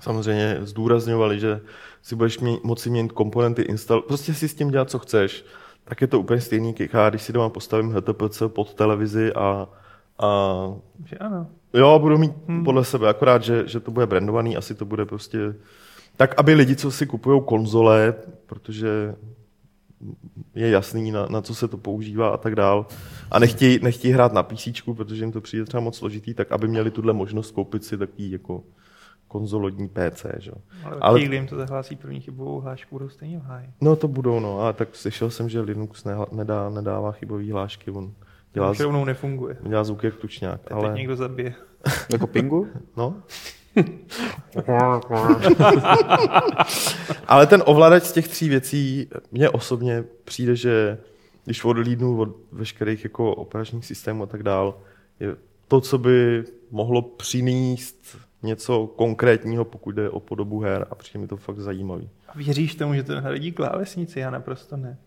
samozřejmě 0.00 0.58
zdůrazňovali, 0.60 1.40
že 1.40 1.60
si 2.02 2.16
budeš 2.16 2.38
mě, 2.38 2.56
moci 2.62 2.90
měnit 2.90 3.12
komponenty 3.12 3.62
install, 3.62 4.02
prostě 4.02 4.34
si 4.34 4.48
s 4.48 4.54
tím 4.54 4.70
dělat, 4.70 4.90
co 4.90 4.98
chceš, 4.98 5.44
tak 5.84 6.00
je 6.00 6.06
to 6.06 6.20
úplně 6.20 6.40
stejný, 6.40 6.74
jak 6.78 6.92
já, 6.92 7.10
když 7.10 7.22
si 7.22 7.32
doma 7.32 7.48
postavím 7.48 7.92
HTPC 7.92 8.42
pod 8.46 8.74
televizi 8.74 9.32
a, 9.32 9.68
a 10.18 10.28
Že 11.04 11.16
ano. 11.16 11.46
jo, 11.74 11.98
budu 11.98 12.18
mít 12.18 12.32
hmm. 12.48 12.64
podle 12.64 12.84
sebe, 12.84 13.08
akorát, 13.08 13.42
že, 13.42 13.62
že 13.66 13.80
to 13.80 13.90
bude 13.90 14.06
brandovaný, 14.06 14.56
asi 14.56 14.74
to 14.74 14.84
bude 14.84 15.04
prostě 15.04 15.38
tak, 16.16 16.34
aby 16.38 16.54
lidi, 16.54 16.76
co 16.76 16.90
si 16.90 17.06
kupují 17.06 17.42
konzole, 17.44 18.14
protože 18.46 19.14
je 20.54 20.70
jasný, 20.70 21.10
na, 21.10 21.26
na 21.26 21.42
co 21.42 21.54
se 21.54 21.68
to 21.68 21.76
používá 21.76 22.28
a 22.28 22.36
tak 22.36 22.54
dál. 22.54 22.86
A 23.30 23.38
nechtějí, 23.38 23.78
nechtějí 23.82 24.14
hrát 24.14 24.32
na 24.32 24.42
PC, 24.42 24.68
protože 24.96 25.24
jim 25.24 25.32
to 25.32 25.40
přijde 25.40 25.64
třeba 25.64 25.80
moc 25.80 25.96
složitý, 25.96 26.34
tak 26.34 26.52
aby 26.52 26.68
měli 26.68 26.90
tuhle 26.90 27.12
možnost 27.12 27.50
koupit 27.50 27.84
si 27.84 27.98
takový 27.98 28.30
jako 28.30 28.62
konzolodní 29.38 29.88
PC. 29.88 30.26
Že? 30.38 30.50
jo. 30.50 30.56
Ale, 30.84 30.92
Ale- 30.92 31.00
ale... 31.00 31.20
kdy 31.20 31.36
jim 31.36 31.46
to 31.46 31.56
zahlásí 31.56 31.96
první 31.96 32.20
chybovou 32.20 32.60
hlášku, 32.60 32.94
budou 32.94 33.08
stejně 33.08 33.38
v 33.38 33.42
háji. 33.42 33.70
No 33.80 33.96
to 33.96 34.08
budou, 34.08 34.40
no. 34.40 34.60
A 34.60 34.72
tak 34.72 34.88
slyšel 34.92 35.30
jsem, 35.30 35.48
že 35.48 35.60
Linux 35.60 36.04
ne, 36.04 36.14
nedá, 36.32 36.70
nedává 36.70 37.12
chybový 37.12 37.50
hlášky. 37.50 37.90
On 37.90 38.12
dělá, 38.52 38.70
Už 38.70 38.80
rovnou 38.80 39.04
nefunguje. 39.04 39.56
dělá 39.68 39.84
zvuk 39.84 40.04
jak 40.04 40.14
tučňák. 40.16 40.60
Ale... 40.72 40.80
Teď 40.80 40.88
Ale, 40.88 40.98
někdo 40.98 41.16
zabije. 41.16 41.54
Jako 42.12 42.26
pingu? 42.26 42.68
no. 42.96 43.14
Ale 47.28 47.46
ten 47.46 47.62
ovladač 47.66 48.02
z 48.02 48.12
těch 48.12 48.28
tří 48.28 48.48
věcí 48.48 49.08
mně 49.32 49.50
osobně 49.50 50.04
přijde, 50.24 50.56
že 50.56 50.98
když 51.44 51.64
odlídnu 51.64 52.20
od 52.20 52.28
veškerých 52.52 53.04
jako 53.04 53.34
operačních 53.34 53.86
systémů 53.86 54.22
a 54.22 54.26
tak 54.26 54.42
dál, 54.42 54.78
je 55.20 55.36
to, 55.68 55.80
co 55.80 55.98
by 55.98 56.44
mohlo 56.70 57.02
přinést 57.02 58.18
něco 58.42 58.86
konkrétního, 58.86 59.64
pokud 59.64 59.90
jde 59.94 60.10
o 60.10 60.20
podobu 60.20 60.60
her 60.60 60.86
a 60.90 60.94
přijde 60.94 61.20
mi 61.20 61.26
to 61.28 61.36
fakt 61.36 61.58
zajímavý. 61.60 62.08
A 62.28 62.38
věříš 62.38 62.74
tomu, 62.74 62.94
že 62.94 63.02
to 63.02 63.14
nahradí 63.14 63.52
klávesnici? 63.52 64.20
Já 64.20 64.30
naprosto 64.30 64.76
ne. 64.76 64.98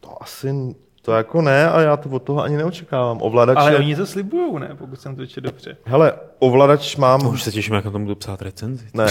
To 0.00 0.22
asi, 0.22 0.74
to 1.02 1.12
jako 1.12 1.42
ne, 1.42 1.70
a 1.70 1.80
já 1.80 1.96
to 1.96 2.08
od 2.08 2.22
toho 2.22 2.42
ani 2.42 2.56
neočekávám. 2.56 3.18
Ovladač 3.22 3.56
Ale 3.58 3.72
je, 3.72 3.78
oni 3.78 3.96
to 3.96 4.06
slibují, 4.06 4.60
ne? 4.60 4.70
Pokud 4.78 5.00
jsem 5.00 5.16
to 5.16 5.26
četl 5.26 5.46
dobře. 5.46 5.76
hele, 5.84 6.12
ovladač 6.38 6.96
mám... 6.96 7.20
To 7.20 7.28
už 7.28 7.42
se 7.42 7.52
těším, 7.52 7.74
jak 7.74 7.84
na 7.84 7.90
tom 7.90 8.02
budu 8.02 8.14
psát 8.14 8.42
recenzi. 8.42 8.86
Ne, 8.94 9.06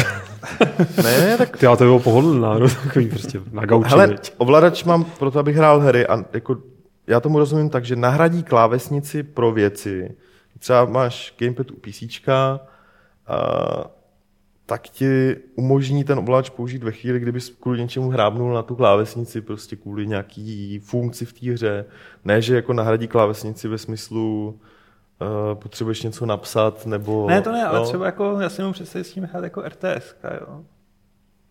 ne, 1.04 1.38
tak 1.38 1.58
Ty, 1.58 1.66
ale 1.66 1.78
to 1.78 1.84
bylo 1.84 2.00
pohodlná, 2.00 2.60
no, 2.60 2.68
takový 2.70 3.10
prostě 3.10 3.40
na 3.52 3.66
gauči, 3.66 3.90
Hele, 3.90 4.08
viď? 4.08 4.34
ovladač 4.38 4.84
mám 4.84 5.04
proto, 5.04 5.40
abych 5.40 5.56
hrál 5.56 5.80
hry 5.80 6.08
a 6.08 6.26
jako, 6.34 6.58
já 7.08 7.20
tomu 7.20 7.40
rozumím 7.40 7.70
tak, 7.70 7.86
že 7.86 7.96
nahradí 7.96 8.44
klávesnici 8.44 9.24
pro 9.24 9.52
věci. 9.52 10.16
Třeba 10.60 10.86
máš 10.86 11.34
gamepad 11.40 11.72
u 11.72 11.76
PC, 11.76 12.04
a, 12.28 12.60
tak 14.66 14.82
ti 14.82 15.36
umožní 15.56 16.04
ten 16.04 16.20
ovladač 16.20 16.50
použít 16.50 16.84
ve 16.84 16.92
chvíli, 16.92 17.20
kdyby 17.20 17.40
kvůli 17.60 17.80
něčemu 17.80 18.10
hrábnul 18.10 18.54
na 18.54 18.62
tu 18.62 18.76
klávesnici, 18.76 19.42
prostě 19.42 19.76
kvůli 19.76 20.08
nějaký 20.08 20.80
funkci 20.80 21.26
v 21.26 21.34
té 21.34 21.52
hře. 21.52 21.86
Ne, 22.26 22.42
že 22.42 22.56
jako 22.56 22.74
nahradí 22.74 23.08
klávesnici 23.08 23.68
ve 23.68 23.78
smyslu 23.78 24.60
uh, 25.22 25.60
potřebuješ 25.60 26.04
něco 26.04 26.26
napsat, 26.26 26.86
nebo... 26.86 27.28
Ne, 27.28 27.42
to 27.42 27.52
ne, 27.52 27.66
ale 27.66 27.80
jo. 27.80 27.86
třeba 27.86 28.06
jako, 28.06 28.38
já 28.40 28.50
si 28.50 28.64
mu 28.64 28.72
představit 28.72 29.04
s 29.04 29.12
tím 29.12 29.24
hrát 29.24 29.44
jako 29.44 29.62
RTS, 29.62 30.16
jo. 30.40 30.64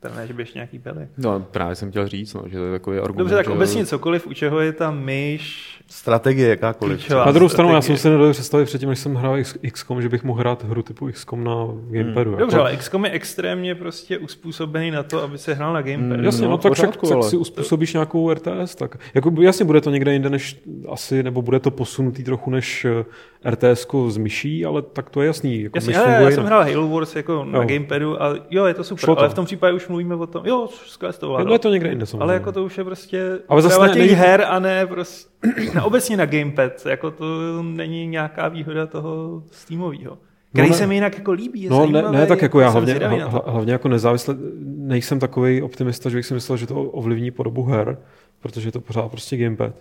To 0.03 0.09
ne, 0.17 0.27
že 0.27 0.33
běž 0.35 0.55
nějaký 0.55 0.79
byly. 0.79 1.09
No, 1.19 1.41
právě 1.41 1.75
jsem 1.75 1.91
chtěl 1.91 2.09
říct, 2.09 2.35
no, 2.35 2.43
že 2.47 2.59
to 2.59 2.65
je 2.65 2.73
takový 2.73 2.99
argument. 2.99 3.19
Dobře, 3.19 3.35
tak 3.35 3.47
že- 3.47 3.53
obecně 3.53 3.87
cokoliv, 3.87 4.27
u 4.27 4.33
čeho 4.33 4.61
je 4.61 4.73
ta 4.73 4.91
myš, 4.91 5.69
Strategie 5.88 6.49
jakákoliv. 6.49 6.99
Klíčová. 6.99 7.25
Na 7.25 7.33
druhou 7.33 7.49
stranu, 7.49 7.69
já 7.69 7.75
jsem 7.75 7.81
strategie. 7.83 7.99
si 7.99 8.09
nedovedl 8.09 8.33
představit 8.33 8.65
předtím, 8.65 8.88
než 8.88 8.99
jsem 8.99 9.15
hrál 9.15 9.38
X- 9.38 9.59
XCOM, 9.73 10.03
že 10.03 10.09
bych 10.09 10.25
mohl 10.25 10.41
hrát 10.41 10.65
hru 10.65 10.83
typu 10.83 11.07
XCOM 11.12 11.45
na 11.45 11.55
gamepadu. 11.91 12.31
Hmm. 12.31 12.38
Dobře, 12.38 12.57
jako, 12.57 12.67
ale 12.67 12.77
XCOM 12.77 13.05
je 13.05 13.11
extrémně 13.11 13.75
prostě 13.75 14.19
uspůsobený 14.19 14.91
na 14.91 15.03
to, 15.03 15.23
aby 15.23 15.38
se 15.38 15.55
hrál 15.55 15.73
na 15.73 15.83
gamepad. 15.83 16.19
Mm, 16.19 16.25
Jasně, 16.25 16.45
no, 16.45 16.51
No, 16.51 16.59
tak, 16.59 16.71
pořádku, 16.71 17.07
tak 17.07 17.17
ale- 17.17 17.29
si 17.31 17.37
uspůsobíš 17.37 17.93
nějakou 17.93 18.31
RTS, 18.31 18.75
tak 18.75 18.97
jako 19.15 19.33
jasně 19.43 19.65
bude 19.65 19.81
to 19.81 19.91
někde 19.91 20.12
jinde 20.12 20.31
než 20.31 20.61
asi, 20.88 21.23
nebo 21.23 21.43
bude 21.43 21.61
to 21.61 21.71
posunutý 21.71 22.25
trochu 22.25 22.51
než 22.51 22.85
eh, 22.85 23.51
RTS 23.51 23.87
z 24.09 24.17
myší, 24.17 24.65
ale 24.67 24.83
tak 24.83 25.11
to 25.11 25.21
je 25.23 25.27
jasný. 25.27 25.62
Jako 25.62 25.77
Jasně, 25.77 25.95
já 25.95 26.03
funguje 26.05 26.33
jsem 26.35 26.45
hrál 26.45 26.62
Halo 26.65 26.88
Wars 26.88 27.17
jako 27.17 27.45
na 27.45 27.59
Jo. 27.59 27.65
gamepadu 27.69 28.23
a 28.23 28.35
jo, 28.51 28.65
je 28.65 28.75
to 28.75 28.85
super, 28.85 29.05
Šlo 29.05 29.15
to. 29.15 29.21
ale 29.21 29.29
v 29.29 29.35
tom 29.35 29.45
případě 29.45 29.73
už 29.75 29.88
mluvíme 29.92 30.14
o 30.14 30.26
tom, 30.26 30.46
jo, 30.46 30.68
skvěle 30.87 31.12
to 31.12 31.44
No, 31.44 31.52
je 31.52 31.59
to 31.59 31.70
někde 31.70 31.88
jinde 31.88 32.07
samozřejmě. 32.07 32.22
Ale 32.22 32.35
jako 32.35 32.52
to 32.52 32.64
už 32.64 32.78
je 32.78 32.85
prostě 32.85 33.38
Ale 33.48 33.62
zase 33.62 33.81
ne- 33.83 33.88
těch 33.88 33.96
není- 33.98 34.14
her 34.14 34.44
a 34.48 34.59
ne 34.59 34.87
prostě, 34.87 35.31
ne, 35.74 35.83
obecně 35.83 36.16
na 36.16 36.26
gamepad, 36.26 36.87
jako 36.87 37.11
to 37.11 37.24
není 37.62 38.07
nějaká 38.07 38.48
výhoda 38.48 38.87
toho 38.87 39.42
Steamového. 39.50 40.18
Který 40.52 40.70
ne. 40.70 40.76
se 40.76 40.87
mi 40.87 40.94
jinak 40.94 41.18
jako 41.18 41.33
líbí, 41.33 41.68
No 41.68 41.87
ne, 41.87 42.02
ne, 42.02 42.26
tak 42.26 42.42
jako 42.42 42.61
já 42.61 42.68
hlavně, 42.68 42.94
na 42.98 43.09
hlavně 43.46 43.72
jako 43.72 43.88
nezávisle 43.88 44.37
nejsem 44.64 45.18
takový 45.20 45.62
optimista, 45.62 46.11
že 46.11 46.16
bych 46.16 46.26
si 46.26 46.35
myslel, 46.35 46.57
že 46.59 46.66
to 46.66 46.83
ovlivní 46.83 47.31
podobu 47.31 47.64
her, 47.64 47.98
protože 48.40 48.68
je 48.68 48.72
to 48.72 48.81
pořád 48.81 49.11
prostě 49.11 49.37
gamepad. 49.37 49.74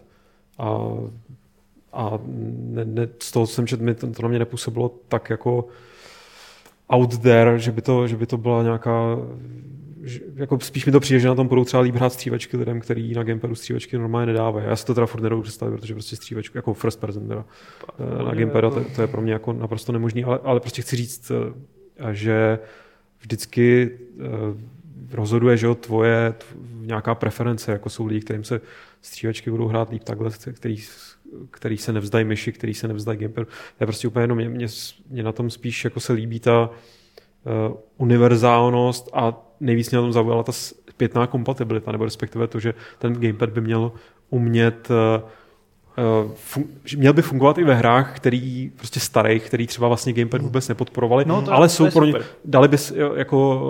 A, 0.60 0.78
a 1.94 2.20
ne, 2.70 2.86
ne, 2.86 3.08
z 3.24 3.32
toho 3.32 3.48
co 3.48 3.54
jsem 3.54 3.68
četl, 3.68 3.84
mi 3.84 3.96
to, 3.96 4.08
to 4.08 4.22
na 4.22 4.28
mě 4.30 4.40
nepůsobilo 4.40 4.92
tak 5.08 5.30
jako 5.30 5.68
out 6.90 7.18
there, 7.18 7.60
že 7.60 7.72
by 7.72 7.82
to, 7.82 8.08
že 8.08 8.18
by 8.18 8.26
to 8.26 8.38
byla 8.38 8.64
nějaká 8.64 9.18
že, 10.04 10.20
jako 10.36 10.60
spíš 10.60 10.86
mi 10.86 10.92
to 10.92 11.00
přijde, 11.00 11.20
že 11.20 11.28
na 11.28 11.36
tom 11.36 11.48
budou 11.48 11.66
třeba 11.66 11.84
líp 11.84 11.96
hrát 11.96 12.14
střívačky 12.14 12.58
lidem, 12.58 12.80
který 12.80 13.14
na 13.14 13.24
gamepadu 13.24 13.56
střívačky 13.56 13.98
normálně 13.98 14.26
nedávají. 14.26 14.66
Já 14.66 14.76
si 14.76 14.86
to 14.86 14.94
teda 14.94 15.08
furt 15.08 15.22
nedovedu 15.22 15.44
představit, 15.44 15.78
protože 15.78 15.94
prostě 15.94 16.16
střívačku, 16.16 16.58
jako 16.58 16.74
first 16.74 17.00
person 17.00 17.28
teda, 17.28 17.46
eh, 18.00 18.24
na 18.24 18.34
gamepadu, 18.34 18.70
to, 18.70 18.84
to, 18.96 19.02
je 19.02 19.08
pro 19.08 19.22
mě 19.22 19.34
jako 19.34 19.54
naprosto 19.54 19.92
nemožný, 19.92 20.24
ale, 20.24 20.40
ale 20.44 20.60
prostě 20.60 20.82
chci 20.82 20.96
říct, 20.96 21.32
eh, 21.32 22.14
že 22.14 22.60
vždycky 23.20 23.92
eh, 24.20 24.26
rozhoduje, 25.12 25.58
že 25.58 25.66
jo, 25.66 25.76
tvoje 25.76 26.34
tv- 26.38 26.86
nějaká 26.86 27.16
preference, 27.16 27.72
jako 27.72 27.90
jsou 27.90 28.06
lidi, 28.06 28.22
kterým 28.22 28.44
se 28.44 28.62
střívačky 29.02 29.52
budou 29.52 29.68
hrát 29.68 29.90
líp 29.90 30.04
takhle, 30.04 30.32
který, 30.54 30.78
který 31.52 31.78
se 31.78 31.94
nevzdají 31.94 32.26
myši, 32.26 32.52
který 32.52 32.74
se 32.74 32.88
nevzdají 32.88 33.20
gamepadu. 33.20 33.46
To 33.46 33.84
je 33.84 33.88
prostě 33.88 34.08
úplně 34.08 34.24
jenom, 34.24 34.38
mě, 34.38 34.50
mě, 34.50 34.68
mě 35.10 35.24
na 35.24 35.32
tom 35.32 35.50
spíš 35.50 35.84
jako 35.84 36.00
se 36.00 36.14
líbí 36.14 36.40
ta 36.40 36.70
uh, 36.70 37.78
univerzálnost 37.98 39.10
a 39.14 39.51
nejvíc 39.62 39.92
mě 39.92 39.96
na 39.96 40.02
tom 40.02 40.14
zaujala 40.14 40.44
ta 40.44 40.52
zpětná 40.52 41.28
kompatibilita, 41.28 41.92
nebo 41.92 42.06
respektive 42.06 42.48
to, 42.48 42.60
že 42.60 42.74
ten 43.00 43.14
gamepad 43.14 43.50
by 43.50 43.62
měl 43.62 43.92
umět 44.30 44.88
uh, 44.90 45.30
Uh, 46.24 46.32
fun- 46.32 46.98
měl 46.98 47.14
by 47.14 47.22
fungovat 47.22 47.58
i 47.58 47.64
ve 47.64 47.76
hrách, 47.76 48.16
který 48.16 48.72
prostě 48.76 49.00
starých, 49.00 49.46
který 49.46 49.68
třeba 49.68 49.88
vlastně 49.88 50.14
gamepad 50.14 50.42
vůbec 50.42 50.68
nepodporovali, 50.68 51.26
No, 51.28 51.42
to- 51.42 51.52
ale 51.54 51.70
jsou 51.70 51.92
pro 51.92 52.06
ně, 52.06 52.14
dali 52.46 52.68
by 52.68 52.78
jako 53.16 53.62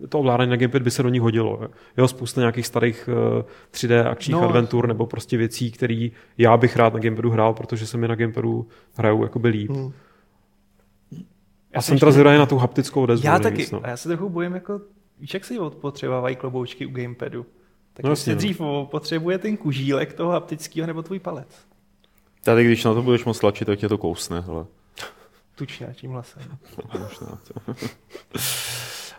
uh, 0.00 0.06
to 0.08 0.18
ovládání 0.18 0.50
na 0.50 0.56
gamepad 0.56 0.82
by 0.82 0.90
se 0.90 1.02
do 1.02 1.08
nich 1.08 1.22
hodilo. 1.22 1.60
Jo, 1.96 2.08
spousta 2.08 2.40
nějakých 2.40 2.66
starých 2.66 3.08
uh, 3.38 3.42
3D 3.72 4.06
akčních 4.10 4.32
No, 4.36 4.48
adventur 4.48 4.88
nebo 4.88 5.06
prostě 5.06 5.36
věcí, 5.36 5.70
které 5.70 6.08
já 6.38 6.56
bych 6.56 6.76
rád 6.76 6.94
na 6.94 7.00
gamepadu 7.00 7.30
hrál, 7.30 7.54
protože 7.54 7.86
se 7.86 7.96
mi 7.98 8.08
na 8.08 8.14
gamepadu 8.14 8.66
hrajou 8.96 9.22
jakoby 9.22 9.48
líp. 9.48 9.70
Hmm. 9.70 9.92
Já 11.74 11.82
jsem 11.82 11.98
teda 11.98 12.12
zvědavý 12.12 12.38
na 12.38 12.46
tu 12.46 12.58
haptickou 12.58 13.02
odezvu. 13.02 13.26
Já 13.26 13.38
nejvíc, 13.38 13.70
taky. 13.70 13.76
No. 13.76 13.86
A 13.86 13.88
já 13.90 13.96
se 13.96 14.08
trochu 14.08 14.28
bojím, 14.28 14.54
jako, 14.54 14.80
víš, 15.22 15.34
jak 15.34 15.44
se 15.44 15.54
potřebovávají 15.80 16.36
kloboučky 16.36 16.86
u 16.86 16.90
gamepadu. 16.90 17.46
Tak 17.94 18.04
No 18.06 18.16
si 18.16 18.30
no. 18.30 18.36
dřív 18.36 18.60
potřebuje 18.90 19.38
ten 19.38 19.56
kužílek 19.56 20.12
toho 20.12 20.30
haptického 20.32 20.86
nebo 20.86 21.02
tvůj 21.02 21.18
palec. 21.18 21.48
Tady, 22.44 22.64
když 22.64 22.84
na 22.84 22.94
to 22.94 23.02
budeš 23.02 23.24
moc 23.24 23.38
tlačit, 23.38 23.64
tak 23.64 23.78
tě 23.78 23.88
to 23.88 23.98
kousne. 23.98 24.40
Hele. 24.40 24.64
Tučně 25.54 25.88
tím 25.94 26.10
hlasem. 26.10 26.42
Možná 26.98 27.38
to. 27.48 27.74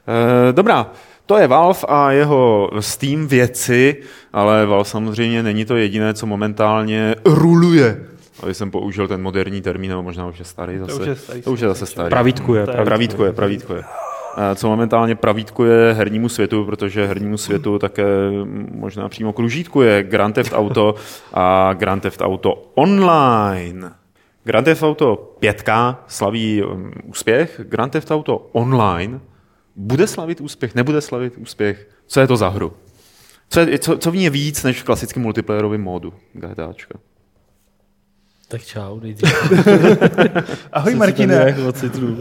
Eh, 0.08 0.54
Dobrá, 0.54 0.92
to 1.26 1.38
je 1.38 1.48
Valve 1.48 1.80
a 1.88 2.12
jeho 2.12 2.70
Steam 2.80 3.28
věci, 3.28 4.04
ale 4.34 4.66
Valve 4.66 4.86
samozřejmě 4.86 5.44
není 5.44 5.66
to 5.66 5.76
jediné, 5.76 6.14
co 6.14 6.26
momentálně 6.26 7.16
ruluje. 7.26 8.08
Aby 8.44 8.54
jsem 8.54 8.72
použil 8.72 9.08
ten 9.08 9.22
moderní 9.22 9.62
termín, 9.62 9.90
nebo 9.90 10.04
možná 10.04 10.28
už 10.28 10.40
je 10.40 10.46
starý 10.46 10.78
zase. 10.78 10.94
už 11.02 11.08
je 11.08 11.16
starý, 11.16 11.42
to 11.42 11.52
už 11.52 11.60
je 11.60 11.68
zase 11.68 11.86
starý. 11.86 12.10
Pravítkuje. 12.10 12.66
To 12.66 12.72
je- 12.72 12.86
Pravítkuje, 12.86 13.34
pravítkuje. 13.34 13.84
Co 14.56 14.70
momentálně 14.70 15.16
pravítkuje 15.16 15.94
hernímu 15.94 16.30
světu, 16.30 16.66
protože 16.66 17.08
hernímu 17.08 17.38
světu 17.38 17.80
také 17.80 18.06
možná 18.72 19.10
přímo 19.10 19.34
kružítkuje 19.34 20.04
Grand 20.04 20.36
Theft 20.36 20.54
Auto 20.54 20.96
a 21.34 21.74
Grand 21.74 22.04
Theft 22.04 22.22
Auto 22.22 22.72
Online. 22.76 23.92
Grand 24.44 24.66
Theft 24.66 24.84
Auto 24.84 25.36
5 25.40 25.70
slaví 26.08 26.64
um, 26.64 26.92
úspěch, 27.04 27.62
Grand 27.64 27.92
Theft 27.92 28.12
Auto 28.12 28.38
Online 28.38 29.20
bude 29.76 30.08
slavit 30.08 30.42
úspěch, 30.42 30.76
nebude 30.76 31.02
slavit 31.02 31.38
úspěch. 31.38 31.88
Co 32.08 32.20
je 32.20 32.28
to 32.28 32.38
za 32.38 32.50
hru? 32.50 32.74
Co, 33.50 33.60
je, 33.60 33.80
co, 33.80 33.98
co 33.98 34.12
v 34.12 34.16
ní 34.16 34.24
je 34.24 34.30
víc 34.30 34.64
než 34.64 34.82
v 34.82 34.84
klasickém 34.84 35.24
multiplayerovém 35.24 35.82
módu 35.82 36.14
GTAčka? 36.34 37.00
Tak 38.48 38.64
čau, 38.64 39.00
nejdřív. 39.00 39.52
Ahoj 40.74 40.96
Martine. 40.96 41.38
tady 41.38 41.50
jako 41.50 41.68
ocitru, 41.68 42.18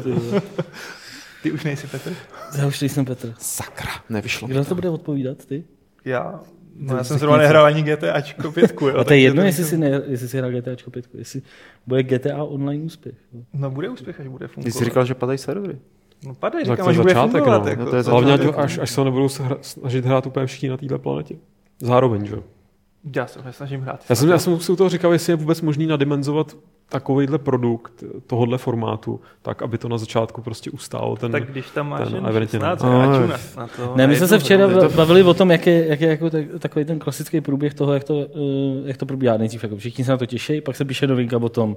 ty. 1.42 1.48
Ty 1.48 1.52
už 1.52 1.64
nejsi 1.64 1.86
Petr? 1.86 2.12
Já 2.58 2.66
už 2.66 2.80
nejsem 2.80 3.04
Petr. 3.04 3.34
Sakra, 3.38 3.90
nevyšlo. 4.10 4.48
Kdo 4.48 4.64
to 4.64 4.74
bude 4.74 4.88
odpovídat, 4.90 5.44
ty? 5.46 5.64
Já. 6.04 6.40
No, 6.76 6.96
já 6.96 7.04
se 7.04 7.08
jsem 7.08 7.18
zrovna 7.18 7.38
nehrál 7.38 7.64
ani 7.64 7.82
GTAčko 7.82 8.52
5. 8.52 8.74
Jo, 8.80 8.98
A 8.98 9.04
to 9.04 9.12
je 9.12 9.20
jedno, 9.20 9.42
jestli 9.42 9.64
si, 9.64 9.76
ne, 9.78 10.02
jestli 10.06 10.28
si 10.28 10.38
hrál 10.38 10.50
GTAčko 10.50 10.90
5, 10.90 11.06
jestli 11.14 11.42
bude 11.86 12.02
GTA 12.02 12.44
online 12.44 12.84
úspěch. 12.84 13.14
jo. 13.32 13.40
No 13.52 13.70
bude 13.70 13.88
úspěch, 13.88 14.20
až 14.20 14.26
bude 14.28 14.48
Ty 14.48 14.54
fungovat. 14.54 14.72
jsi 14.78 14.84
říkal, 14.84 15.04
že 15.04 15.14
padají 15.14 15.38
servery. 15.38 15.78
No 16.26 16.34
padej, 16.34 16.64
Tak 16.64 16.72
říkám, 16.78 16.84
to 16.84 16.90
je 16.90 16.94
až 16.94 16.96
bude 17.02 17.14
začátek, 17.14 17.32
fungovat. 17.32 17.62
no. 17.64 17.68
Jako, 17.70 17.82
No, 17.84 17.90
to 17.90 17.96
je 17.96 18.02
Hlavně, 18.02 18.32
ať, 18.32 18.40
začátek. 18.40 18.58
až, 18.64 18.78
až 18.78 18.90
se 18.90 19.04
nebudou 19.04 19.28
snažit 19.60 20.04
hrát 20.04 20.26
úplně 20.26 20.46
všichni 20.46 20.68
na 20.68 20.76
této 20.76 20.98
planetě. 20.98 21.34
Zároveň, 21.80 22.26
že 22.26 22.34
jo? 22.34 22.42
Já 23.16 23.26
se 23.26 23.40
snažím 23.50 23.80
hrát. 23.80 24.04
Já 24.08 24.14
jsem, 24.14 24.28
já 24.28 24.38
jsem 24.38 24.60
si 24.60 24.72
u 24.72 24.76
toho 24.76 24.90
říkal, 24.90 25.12
jestli 25.12 25.32
je 25.32 25.36
vůbec 25.36 25.60
možný 25.60 25.86
nadimenzovat 25.86 26.56
takovýhle 26.88 27.38
produkt 27.38 28.04
tohohle 28.26 28.58
formátu, 28.58 29.20
tak, 29.42 29.62
aby 29.62 29.78
to 29.78 29.88
na 29.88 29.98
začátku 29.98 30.42
prostě 30.42 30.70
ustálo 30.70 31.16
ten... 31.16 31.32
Tak 31.32 31.50
když 31.50 31.70
tam 31.70 31.88
máš 31.88 32.04
ten 32.04 32.14
jen 32.14 32.26
evidentně 32.26 32.58
ne. 32.58 32.64
16 32.64 32.84
Ale- 32.84 33.06
hráčů 33.06 33.26
na, 33.26 33.62
na 33.62 33.68
to. 33.76 33.92
Ne, 33.96 34.06
my 34.06 34.16
jsme 34.16 34.28
se 34.28 34.38
včera 34.38 34.68
ba- 34.68 34.88
bavili 34.88 35.22
o 35.22 35.34
tom, 35.34 35.50
jak 35.50 35.66
je, 35.66 35.86
jak 35.86 36.00
je 36.00 36.08
jako 36.08 36.30
tak, 36.30 36.44
takový 36.58 36.84
ten 36.84 36.98
klasický 36.98 37.40
průběh 37.40 37.74
toho, 37.74 37.94
jak 37.94 38.04
to, 38.04 38.20
eh, 38.20 38.28
jak 38.84 38.96
to 38.96 39.06
probíhá. 39.06 39.36
Nejdřív 39.36 39.62
jako 39.62 39.76
všichni 39.76 40.04
se 40.04 40.10
na 40.10 40.16
to 40.16 40.26
těší, 40.26 40.60
pak 40.60 40.76
se 40.76 40.84
píše 40.84 41.06
novinka 41.06 41.36
o 41.36 41.48
tom, 41.48 41.76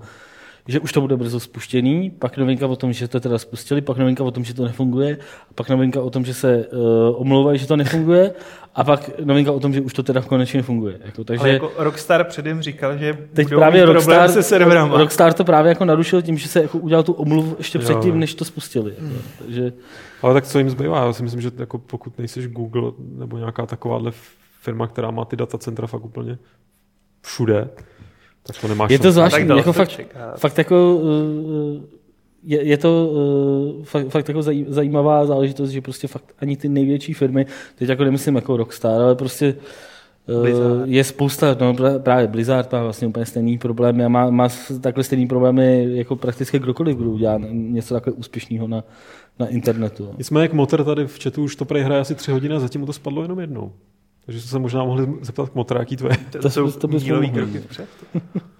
že 0.67 0.80
už 0.80 0.91
to 0.91 1.01
bude 1.01 1.17
brzo 1.17 1.39
spuštěný, 1.39 2.10
pak 2.10 2.38
novinka 2.38 2.67
o 2.67 2.75
tom, 2.75 2.93
že 2.93 3.08
to 3.08 3.19
teda 3.19 3.38
spustili, 3.38 3.82
pak 3.82 3.97
novinka 3.97 4.23
o 4.23 4.32
tom, 4.32 4.43
že 4.43 4.54
to 4.54 4.63
nefunguje, 4.63 5.17
a 5.49 5.54
pak 5.56 5.69
novinka 5.69 6.01
o 6.01 6.10
tom, 6.10 6.25
že 6.25 6.34
se 6.34 6.67
uh, 6.67 7.21
omlouvají, 7.21 7.60
že 7.60 7.67
to 7.67 7.75
nefunguje, 7.75 8.34
a 8.75 8.84
pak 8.84 9.10
novinka 9.23 9.51
o 9.51 9.60
tom, 9.60 9.73
že 9.73 9.82
už 9.82 9.93
to 9.93 10.04
teda 10.04 10.21
konečně 10.21 10.62
funguje. 10.62 10.99
Jako, 11.06 11.23
takže 11.23 11.41
Ale 11.41 11.49
jako 11.49 11.71
Rockstar 11.78 12.23
předem 12.23 12.62
říkal, 12.62 12.97
že 12.97 13.17
teď 13.34 13.47
budou 13.47 13.60
právě 13.60 13.82
mít 13.82 13.93
Rockstar, 13.93 14.15
problém 14.15 14.34
se 14.34 14.43
serverama. 14.43 14.97
Rockstar 14.97 15.34
to 15.34 15.43
právě 15.43 15.69
jako 15.69 15.86
narušil 15.86 16.21
tím, 16.21 16.38
že 16.38 16.47
se 16.47 16.62
jako 16.62 16.78
udělal 16.78 17.04
tu 17.04 17.13
omluvu 17.13 17.56
ještě 17.58 17.78
Jo. 17.78 17.82
předtím, 17.84 18.19
než 18.19 18.36
to 18.36 18.45
spustili. 18.45 18.93
Jako. 18.99 19.15
Takže 19.39 19.73
Ale 20.21 20.34
tak 20.34 20.45
co 20.45 20.58
jim 20.58 20.69
zbývá? 20.69 21.06
Já 21.06 21.13
si 21.13 21.23
myslím, 21.23 21.41
že 21.41 21.51
jako 21.58 21.78
pokud 21.78 22.17
nejseš 22.17 22.47
Google 22.47 22.91
nebo 22.99 23.38
nějaká 23.38 23.65
takováhle 23.65 24.12
firma, 24.62 24.88
která 24.88 25.12
má 25.12 25.25
ty 25.25 25.36
datacentra 25.36 25.88
fakt 25.88 26.06
úplně 26.06 26.38
všude, 27.21 27.69
tak 28.48 28.62
to 28.62 28.68
nemáš 28.68 28.92
je 28.92 29.00
to 29.00 29.12
zvláštní, 29.12 29.48
jako 29.58 29.74
fakt, 29.74 30.02
fakt 30.38 30.58
jako 30.58 31.00
je, 32.44 32.64
je 32.68 32.78
to 32.78 33.08
uh, 33.78 33.84
fakt, 33.86 34.08
fakt 34.10 34.28
jako 34.28 34.42
zaj, 34.42 34.66
zajímavá 34.68 35.26
záležitost, 35.26 35.70
že 35.70 35.82
prostě 35.82 36.08
fakt 36.08 36.26
ani 36.40 36.58
ty 36.58 36.70
největší 36.70 37.14
firmy, 37.14 37.46
teď 37.76 37.90
jako 37.90 38.04
nemyslím 38.04 38.36
jako 38.36 38.58
Rockstar, 38.58 39.02
ale 39.02 39.16
prostě 39.16 39.56
uh, 40.28 40.42
Blizzard. 40.42 40.88
je 40.88 41.04
spousta, 41.04 41.58
no 41.60 41.76
právě 42.00 42.28
Blizzard 42.28 42.72
má 42.72 42.84
vlastně 42.84 43.08
úplně 43.08 43.26
stejný 43.26 43.58
problémy 43.58 44.06
a 44.06 44.10
má, 44.10 44.30
má 44.30 44.50
s- 44.50 44.80
takhle 44.80 45.04
stejný 45.04 45.28
problémy 45.28 45.88
jako 45.98 46.16
prakticky 46.16 46.60
kdokoliv, 46.60 46.98
kdo 46.98 47.10
udělá 47.12 47.40
něco 47.52 47.94
takhle 47.94 48.14
úspěšného 48.14 48.68
na, 48.68 48.84
na 49.40 49.48
internetu. 49.48 50.04
no. 50.06 50.12
Nicméně 50.18 50.42
jak 50.42 50.54
Motor 50.54 50.84
tady 50.84 51.08
v 51.08 51.24
chatu 51.24 51.44
už 51.44 51.56
to 51.56 51.66
prej 51.66 51.84
hraje 51.84 52.02
asi 52.02 52.16
tři 52.16 52.32
hodiny 52.32 52.56
a 52.56 52.60
zatím 52.60 52.82
mu 52.82 52.88
to 52.88 52.94
spadlo 52.94 53.22
jenom 53.22 53.40
jednou. 53.40 53.72
Takže 54.26 54.42
jste 54.42 54.50
se 54.50 54.60
možná 54.60 54.84
mohli 54.84 55.08
zeptat 55.22 55.50
k 55.50 55.56
Motora, 55.56 55.80
jaký 55.80 55.98
to 55.98 56.08
je. 56.08 56.18
To, 56.32 56.40
To 56.40 56.50
jsou 56.50 56.72
to 56.72 56.88
dílový 56.88 57.32
kroky 57.32 57.60
vpřed. 57.60 57.90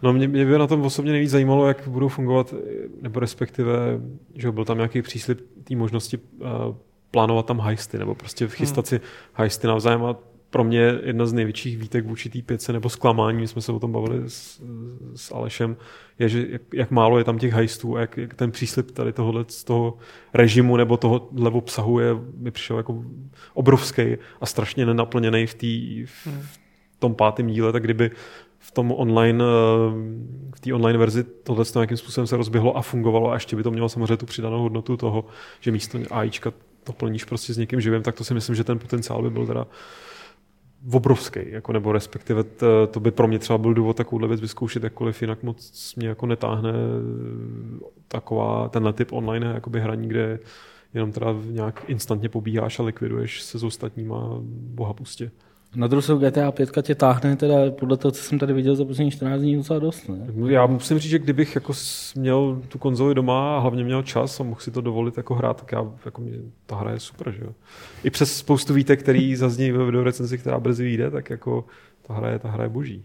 No 0.02 0.14
mě, 0.14 0.28
mě 0.28 0.46
by 0.46 0.58
na 0.58 0.68
tom 0.68 0.82
osobně 0.82 1.12
nejvíc 1.12 1.32
zajímalo, 1.32 1.68
jak 1.68 1.88
budou 1.88 2.08
fungovat, 2.08 2.54
nebo 3.02 3.20
respektive, 3.20 4.00
že 4.36 4.52
byl 4.52 4.66
tam 4.66 4.78
nějaký 4.78 5.02
příslip 5.02 5.42
té 5.64 5.76
možnosti 5.76 6.18
uh, 6.18 6.48
plánovat 7.12 7.46
tam 7.46 7.60
heisty, 7.60 7.98
nebo 7.98 8.16
prostě 8.16 8.48
chystat 8.48 8.88
si 8.88 9.02
heisty 9.34 9.68
navzájem 9.68 10.06
a 10.06 10.16
pro 10.56 10.64
mě 10.64 11.00
jedna 11.04 11.26
z 11.26 11.34
největších 11.34 11.78
výtek 11.78 12.06
vůči 12.06 12.30
té 12.30 12.42
pětce 12.42 12.74
nebo 12.74 12.90
zklamání, 12.90 13.40
my 13.40 13.48
jsme 13.48 13.62
se 13.62 13.72
o 13.72 13.80
tom 13.80 13.92
bavili 13.92 14.24
s, 14.28 14.62
s 15.16 15.32
Alešem, 15.32 15.78
je, 16.20 16.30
že 16.30 16.46
jak, 16.50 16.62
jak, 16.74 16.92
málo 16.92 17.18
je 17.18 17.24
tam 17.24 17.38
těch 17.38 17.54
heistů 17.54 17.98
a 17.98 18.00
jak, 18.00 18.18
jak 18.18 18.34
ten 18.34 18.52
příslip 18.52 18.92
tady 18.92 19.14
tohohle 19.14 19.46
z 19.48 19.64
toho 19.64 19.98
režimu 20.34 20.78
nebo 20.78 20.98
tohohle 20.98 21.50
obsahu 21.52 22.00
je, 22.00 22.16
mi 22.38 22.52
přišel 22.52 22.78
jako 22.78 23.04
obrovský 23.54 24.18
a 24.42 24.46
strašně 24.46 24.86
nenaplněný 24.86 25.48
v, 25.48 25.54
tý, 25.54 26.06
v, 26.06 26.28
v 26.28 26.60
tom 27.00 27.16
pátém 27.16 27.48
díle, 27.48 27.72
tak 27.72 27.84
kdyby 27.84 28.12
v 28.60 28.72
tom 28.72 28.92
online, 28.92 29.44
eh, 29.44 29.92
v 30.56 30.60
té 30.60 30.74
online 30.74 31.00
verzi 31.00 31.24
tohle 31.24 31.66
nějakým 31.76 31.98
způsobem 31.98 32.28
se 32.28 32.38
rozběhlo 32.38 32.78
a 32.78 32.82
fungovalo 32.82 33.32
a 33.32 33.34
ještě 33.34 33.56
by 33.56 33.64
to 33.64 33.72
mělo 33.72 33.90
samozřejmě 33.90 34.18
tu 34.18 34.26
přidanou 34.26 34.62
hodnotu 34.62 34.98
toho, 34.98 35.26
že 35.60 35.72
místo 35.72 36.00
AIčka 36.12 36.54
to 36.84 36.94
plníš 36.94 37.24
prostě 37.24 37.54
s 37.54 37.58
někým 37.58 37.82
živým, 37.82 38.04
tak 38.04 38.16
to 38.16 38.24
si 38.24 38.34
myslím, 38.34 38.56
že 38.56 38.64
ten 38.64 38.80
potenciál 38.80 39.22
by 39.22 39.30
byl 39.30 39.48
teda 39.48 39.68
obrovský, 40.92 41.40
jako, 41.46 41.74
nebo 41.74 41.92
respektive 41.92 42.44
to, 42.44 42.88
to 42.88 43.00
by 43.00 43.12
pro 43.12 43.28
mě 43.28 43.40
třeba 43.40 43.58
byl 43.58 43.74
důvod 43.74 43.98
takovouhle 43.98 44.28
věc 44.28 44.42
vyzkoušet 44.42 44.84
jakkoliv, 44.84 45.22
jinak 45.22 45.44
moc 45.44 45.94
mě 45.96 46.08
jako 46.08 46.26
netáhne 46.26 46.74
taková, 48.08 48.70
tenhle 48.70 48.94
typ 48.94 49.12
online 49.12 49.48
jakoby 49.54 49.80
hraní, 49.80 50.08
kde 50.08 50.40
jenom 50.94 51.12
teda 51.12 51.36
nějak 51.46 51.84
instantně 51.88 52.30
pobíháš 52.30 52.80
a 52.80 52.84
likviduješ 52.84 53.42
se 53.42 53.60
s 53.60 53.64
ostatníma 53.64 54.38
boha 54.50 54.94
pustě. 54.94 55.32
Na 55.76 55.88
druhou 55.88 56.02
stranu 56.02 56.22
GTA 56.22 56.52
5 56.52 56.70
tě 56.82 56.96
táhne 56.96 57.36
teda 57.36 57.56
podle 57.72 57.98
toho, 57.98 58.12
co 58.12 58.24
jsem 58.24 58.40
tady 58.40 58.54
viděl 58.54 58.76
za 58.76 58.86
poslední 58.86 59.12
14 59.12 59.42
dní 59.42 59.56
docela 59.56 59.80
dost. 59.80 60.10
Ne? 60.10 60.18
Já 60.48 60.66
musím 60.66 61.00
říct, 61.00 61.12
že 61.12 61.20
kdybych 61.20 61.56
jako 61.56 61.74
měl 62.16 62.62
tu 62.68 62.78
konzoli 62.78 63.16
doma 63.16 63.58
a 63.58 63.60
hlavně 63.60 63.84
měl 63.84 64.04
čas 64.04 64.40
a 64.40 64.44
mohl 64.44 64.60
si 64.60 64.72
to 64.72 64.82
dovolit 64.82 65.18
jako 65.18 65.36
hrát, 65.36 65.58
tak 65.58 65.72
já, 65.72 65.92
jako 66.06 66.22
mě, 66.22 66.32
ta 66.66 66.76
hra 66.76 66.92
je 66.92 67.00
super, 67.00 67.32
že 67.32 67.44
jo. 67.44 67.52
I 68.04 68.10
přes 68.10 68.38
spoustu 68.38 68.74
výtek, 68.74 69.00
který 69.00 69.36
zazní 69.36 69.72
ve 69.72 69.86
videorecenzi, 69.86 70.38
která 70.38 70.60
brzy 70.60 70.84
vyjde, 70.84 71.12
tak 71.12 71.30
jako 71.30 71.66
ta 72.08 72.14
hra 72.14 72.30
je, 72.30 72.40
ta 72.40 72.50
hra 72.50 72.64
je 72.64 72.70
boží. 72.70 73.04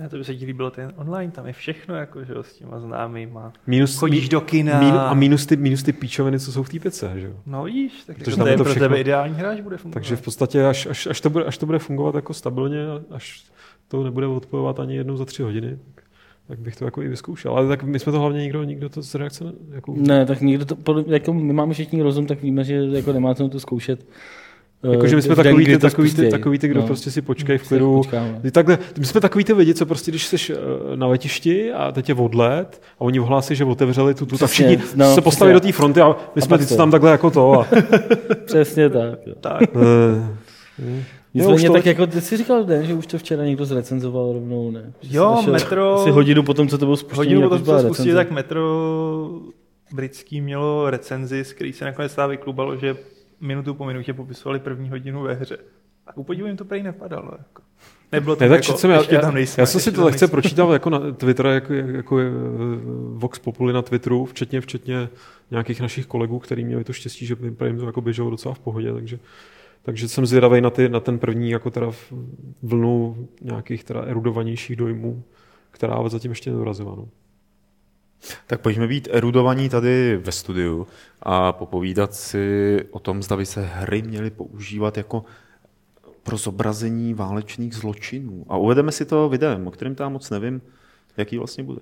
Já 0.00 0.08
to 0.08 0.16
by 0.16 0.24
se 0.24 0.34
ti 0.34 0.44
líbilo 0.44 0.70
ten 0.70 0.92
online, 0.96 1.32
tam 1.32 1.46
je 1.46 1.52
všechno 1.52 1.94
jako, 1.94 2.24
že 2.24 2.32
jo, 2.32 2.42
s 2.42 2.54
těma 2.54 2.80
známýma. 2.80 3.52
Minus, 3.66 3.96
Chodíš 3.98 4.28
do 4.28 4.40
kina. 4.40 4.80
mínu, 4.80 4.98
a 4.98 5.14
minus 5.14 5.46
ty, 5.46 5.56
minus 5.56 5.82
ty 5.82 5.92
píčoviny, 5.92 6.40
co 6.40 6.52
jsou 6.52 6.62
v 6.62 6.68
té 6.68 6.78
pěce, 6.78 7.12
že 7.16 7.26
jo. 7.26 7.32
No 7.46 7.64
víš, 7.64 7.92
tak 8.06 8.16
Protože 8.16 8.30
jako 8.30 8.36
tam 8.38 8.46
to 8.46 8.50
je 8.50 8.56
to 8.56 8.64
pro 8.64 8.74
tebe 8.74 9.00
ideální 9.00 9.34
hráč 9.34 9.60
bude 9.60 9.76
fungovat. 9.76 9.94
Takže 9.94 10.16
v 10.16 10.22
podstatě, 10.22 10.66
až, 10.66 10.86
až, 10.86 11.06
až, 11.06 11.20
to 11.20 11.30
bude, 11.30 11.44
až 11.44 11.58
to 11.58 11.66
bude 11.66 11.78
fungovat 11.78 12.14
jako 12.14 12.34
stabilně, 12.34 12.78
až 13.10 13.44
to 13.88 14.04
nebude 14.04 14.26
odpojovat 14.26 14.80
ani 14.80 14.96
jednou 14.96 15.16
za 15.16 15.24
tři 15.24 15.42
hodiny, 15.42 15.78
tak, 15.94 16.04
tak 16.46 16.58
bych 16.58 16.76
to 16.76 16.84
jako 16.84 17.02
i 17.02 17.08
vyzkoušel. 17.08 17.56
Ale 17.56 17.68
tak 17.68 17.82
my 17.82 17.98
jsme 17.98 18.12
to 18.12 18.20
hlavně 18.20 18.40
nikdo, 18.40 18.62
nikdo 18.64 18.88
to 18.88 19.02
z 19.02 19.14
reakce 19.14 19.44
ne, 19.44 19.52
jako, 19.70 19.94
Ne, 19.96 20.26
tak 20.26 20.40
nikdo 20.40 20.64
to, 20.64 21.04
jako 21.06 21.32
my 21.32 21.52
máme 21.52 21.72
všichni 21.74 22.02
rozum, 22.02 22.26
tak 22.26 22.42
víme, 22.42 22.64
že 22.64 22.74
jako 22.74 23.12
nemá 23.12 23.34
cenu 23.34 23.48
to 23.48 23.60
zkoušet. 23.60 24.06
Jakože 24.90 25.16
my 25.16 25.18
eh, 25.18 25.22
jsme 25.22 25.34
den, 25.34 25.44
takový 25.44 25.64
ty, 25.64 25.72
to 25.72 25.78
takový, 25.78 26.14
ty, 26.14 26.28
takový 26.30 26.58
ty, 26.58 26.68
kdo 26.68 26.80
No. 26.80 26.86
prostě 26.86 27.10
si 27.10 27.22
počkej 27.22 27.58
v 27.58 27.68
klidu. 27.68 28.02
Takhle, 28.52 28.78
my 28.98 29.06
jsme 29.06 29.20
takový 29.20 29.44
ty 29.44 29.52
lidi, 29.52 29.74
co 29.74 29.86
prostě, 29.86 30.10
když 30.10 30.26
jsi 30.26 30.36
eh, 30.54 30.96
na 30.96 31.06
letišti 31.06 31.72
a 31.72 31.92
teď 31.92 32.08
je 32.08 32.14
odlet 32.14 32.82
a 32.98 33.00
oni 33.00 33.20
ohlásí, 33.20 33.54
že 33.56 33.64
otevřeli 33.64 34.14
tu, 34.14 34.26
tu 34.26 34.38
tak 34.38 34.50
všichni 34.50 34.78
no, 34.94 35.14
se 35.14 35.20
postaví 35.20 35.50
přesně. 35.52 35.54
do 35.54 35.60
té 35.60 35.72
fronty 35.72 36.00
a 36.00 36.16
my 36.34 36.42
jsme 36.42 36.48
pak 36.48 36.60
ty, 36.60 36.66
co 36.66 36.74
to. 36.74 36.78
tam 36.78 36.90
takhle 36.90 37.10
jako 37.10 37.30
to. 37.30 37.60
A, 37.60 37.66
Přesně 38.44 38.88
tak. 38.90 39.18
jo. 39.26 39.34
Tak. 39.40 39.62
eh, 39.76 41.04
Nicméně 41.34 41.66
to- 41.66 41.72
tak 41.72 41.86
jako 41.86 42.06
ty 42.06 42.20
jsi 42.20 42.36
říkal, 42.36 42.64
ne, 42.64 42.84
že 42.84 42.94
už 42.94 43.06
to 43.06 43.18
včera 43.18 43.44
někdo 43.44 43.64
zrecenzoval 43.64 44.32
rovnou, 44.32 44.70
ne? 44.70 44.92
Že 45.02 45.16
Jo, 45.18 45.30
našel 45.36 45.52
Metro- 45.54 45.94
Asi 45.94 46.10
hodinu 46.10 46.42
potom, 46.42 46.68
co 46.68 46.78
to 46.78 46.84
bylo 46.86 46.96
spuštěné, 46.96 47.16
Hodinu 47.18 47.42
potom, 47.48 47.58
co 47.64 47.78
spustili, 47.78 47.88
recenze. 48.08 48.14
tak 48.14 48.30
Metro 48.30 48.62
britský 49.94 50.40
mělo 50.40 50.90
recenzi, 50.90 51.44
z 51.44 51.52
který 51.52 51.72
se 51.72 51.84
nakonec 51.84 52.12
stává 52.12 52.26
vyklubalo, 52.26 52.76
že 52.76 52.96
minutu 53.42 53.74
po 53.74 53.84
minutě 53.84 54.12
popisovali 54.14 54.58
první 54.58 54.90
hodinu 54.90 55.22
ve 55.22 55.34
hře. 55.34 55.58
A 56.06 56.12
ku 56.12 56.24
podivu 56.24 56.48
jim 56.48 56.56
to 56.56 56.64
prý 56.64 56.82
nepadalo. 56.82 57.30
Jako. 57.38 57.62
Nebylo 58.12 58.36
to 58.36 58.44
Ne, 58.44 58.50
tak 58.50 58.68
jako, 58.68 58.78
jsem, 58.78 58.90
já, 58.90 59.20
tam 59.20 59.34
nejsme, 59.34 59.60
já 59.60 59.66
jsem 59.66 59.80
si 59.80 59.92
to 59.92 60.04
lehce 60.04 60.28
pročítal 60.28 60.72
jako 60.72 60.90
na 60.90 60.98
Twitter, 61.16 61.46
jako, 61.46 61.74
jako 61.74 62.18
je, 62.18 62.28
eh, 62.28 62.30
Vox 63.14 63.38
Populi 63.38 63.72
na 63.72 63.82
Twitteru, 63.82 64.24
včetně, 64.24 64.60
včetně 64.60 65.08
nějakých 65.50 65.80
našich 65.80 66.06
kolegů, 66.06 66.38
kteří 66.38 66.64
měli 66.64 66.84
to 66.84 66.92
štěstí, 66.92 67.26
že 67.26 67.36
jim 67.42 67.56
jim 67.64 67.78
to 67.78 67.86
jako 67.86 68.00
běželo 68.00 68.30
docela 68.30 68.54
v 68.54 68.58
pohodě, 68.58 68.92
takže, 68.92 69.18
takže 69.82 70.08
jsem 70.08 70.26
zvědavý 70.26 70.60
na, 70.60 70.70
ty, 70.70 70.88
na 70.88 71.00
ten 71.00 71.18
první 71.18 71.50
jako 71.50 71.70
teda 71.70 71.90
vlnu 72.62 73.28
nějakých 73.42 73.84
teda 73.84 74.02
erudovanějších 74.02 74.76
dojmů, 74.76 75.22
která 75.70 76.08
zatím 76.08 76.30
ještě 76.30 76.50
nedorazila. 76.50 76.94
No. 76.96 77.08
Tak 78.46 78.60
pojďme 78.60 78.86
být 78.86 79.08
erudovaní 79.10 79.68
tady 79.68 80.16
ve 80.16 80.32
studiu 80.32 80.86
a 81.22 81.52
popovídat 81.52 82.14
si 82.14 82.78
o 82.90 82.98
tom, 82.98 83.22
zda 83.22 83.36
by 83.36 83.46
se 83.46 83.62
hry 83.62 84.02
měly 84.02 84.30
používat 84.30 84.96
jako 84.96 85.24
pro 86.22 86.36
zobrazení 86.36 87.14
válečných 87.14 87.74
zločinů. 87.74 88.44
A 88.48 88.56
uvedeme 88.56 88.92
si 88.92 89.04
to 89.04 89.28
videem, 89.28 89.66
o 89.66 89.70
kterém 89.70 89.94
tam 89.94 90.12
moc 90.12 90.30
nevím, 90.30 90.62
jaký 91.16 91.38
vlastně 91.38 91.64
bude. 91.64 91.80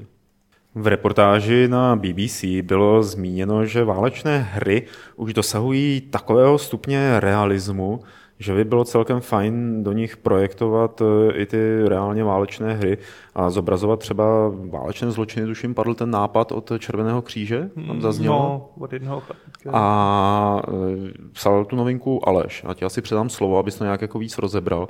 V 0.75 0.87
reportáži 0.87 1.69
na 1.69 1.97
BBC 1.97 2.45
bylo 2.63 3.03
zmíněno, 3.03 3.67
že 3.67 3.85
válečné 3.85 4.39
hry 4.39 4.87
už 5.17 5.33
dosahují 5.33 6.01
takového 6.01 6.59
stupně 6.59 7.21
realismu, 7.21 8.01
že 8.41 8.55
by 8.55 8.65
bylo 8.65 8.85
celkem 8.85 9.21
fajn 9.21 9.85
do 9.85 9.93
nich 9.93 10.17
projektovat 10.17 11.03
eh, 11.03 11.33
i 11.33 11.47
ty 11.47 11.89
reálně 11.89 12.25
válečné 12.25 12.75
hry 12.75 12.99
a 13.35 13.51
zobrazovat 13.51 13.99
třeba 13.99 14.25
válečné 14.71 15.11
zločiny. 15.11 15.47
Tuším, 15.47 15.75
padl 15.75 15.95
ten 15.95 16.11
nápad 16.11 16.53
od 16.53 16.73
Červeného 16.79 17.23
kříže, 17.23 17.71
tam 17.87 18.01
zaznělo. 18.01 18.37
No, 18.39 18.85
od 18.85 18.93
jednoho 18.93 19.21
chlapíka. 19.21 19.71
A 19.73 20.63
e, 20.69 21.29
psal 21.33 21.65
tu 21.65 21.77
novinku 21.77 22.29
Aleš. 22.29 22.65
A 22.67 22.75
ti 22.75 22.85
asi 22.85 23.03
předám 23.03 23.29
slovo, 23.29 23.59
abys 23.59 23.75
to 23.75 23.85
nějak 23.85 24.03
jako 24.03 24.19
víc 24.19 24.39
rozebral. 24.39 24.89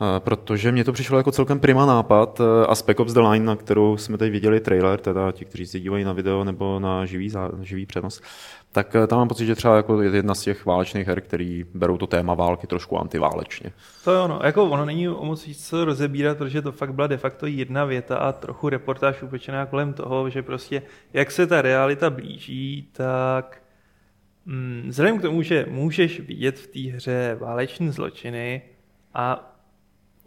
E, 0.00 0.20
Protože 0.20 0.72
mně 0.72 0.84
to 0.84 0.92
přišlo 0.92 1.16
jako 1.16 1.32
celkem 1.32 1.60
prima 1.60 1.86
nápad 1.86 2.40
e, 2.40 2.66
a 2.66 2.74
Spec 2.74 3.00
Ops 3.00 3.12
The 3.12 3.20
Line, 3.20 3.44
na 3.46 3.56
kterou 3.56 3.96
jsme 3.96 4.18
teď 4.18 4.32
viděli 4.32 4.60
trailer, 4.60 5.00
teda 5.00 5.32
ti, 5.32 5.44
kteří 5.44 5.66
se 5.66 5.80
dívají 5.80 6.04
na 6.04 6.12
video 6.12 6.44
nebo 6.44 6.80
na 6.80 7.06
živý, 7.06 7.30
zá- 7.30 7.60
živý 7.62 7.86
přenos, 7.86 8.20
tak 8.72 8.94
e, 8.94 9.06
tam 9.06 9.18
mám 9.18 9.28
pocit, 9.28 9.46
že 9.46 9.54
třeba 9.54 9.76
jako 9.76 10.02
je 10.02 10.10
jedna 10.10 10.34
z 10.34 10.40
těch 10.40 10.66
válečných 10.66 11.06
her, 11.06 11.20
který 11.20 11.64
berou 11.74 11.96
to 11.96 12.06
téma 12.06 12.34
války 12.34 12.66
trošku 12.66 12.98
antiválečně. 12.98 13.72
To 14.04 14.12
je 14.12 14.18
ono. 14.18 14.40
Jako 14.44 14.64
ono 14.64 14.84
není 14.84 15.08
o 15.08 15.24
moc 15.24 15.48
co 15.66 15.84
rozebírat, 15.84 16.38
protože 16.38 16.62
to 16.62 16.72
fakt 16.72 16.94
byla 16.94 17.06
de 17.06 17.16
facto 17.16 17.46
jedna 17.46 17.84
věta 17.84 18.16
a 18.16 18.32
trochu 18.32 18.68
reportáž 18.68 19.22
upečená 19.22 19.66
kolem 19.66 19.92
toho, 19.92 20.30
že 20.30 20.42
prostě 20.42 20.82
jak 21.12 21.30
se 21.30 21.46
ta 21.46 21.62
realita 21.62 22.10
blíží, 22.10 22.88
tak 22.92 23.62
mm, 24.46 24.84
vzhledem 24.88 25.18
k 25.18 25.22
tomu, 25.22 25.42
že 25.42 25.66
můžeš 25.70 26.20
vidět 26.20 26.58
v 26.58 26.66
té 26.66 26.96
hře 26.96 27.36
váleční 27.40 27.90
zločiny 27.90 28.62
a 29.14 29.47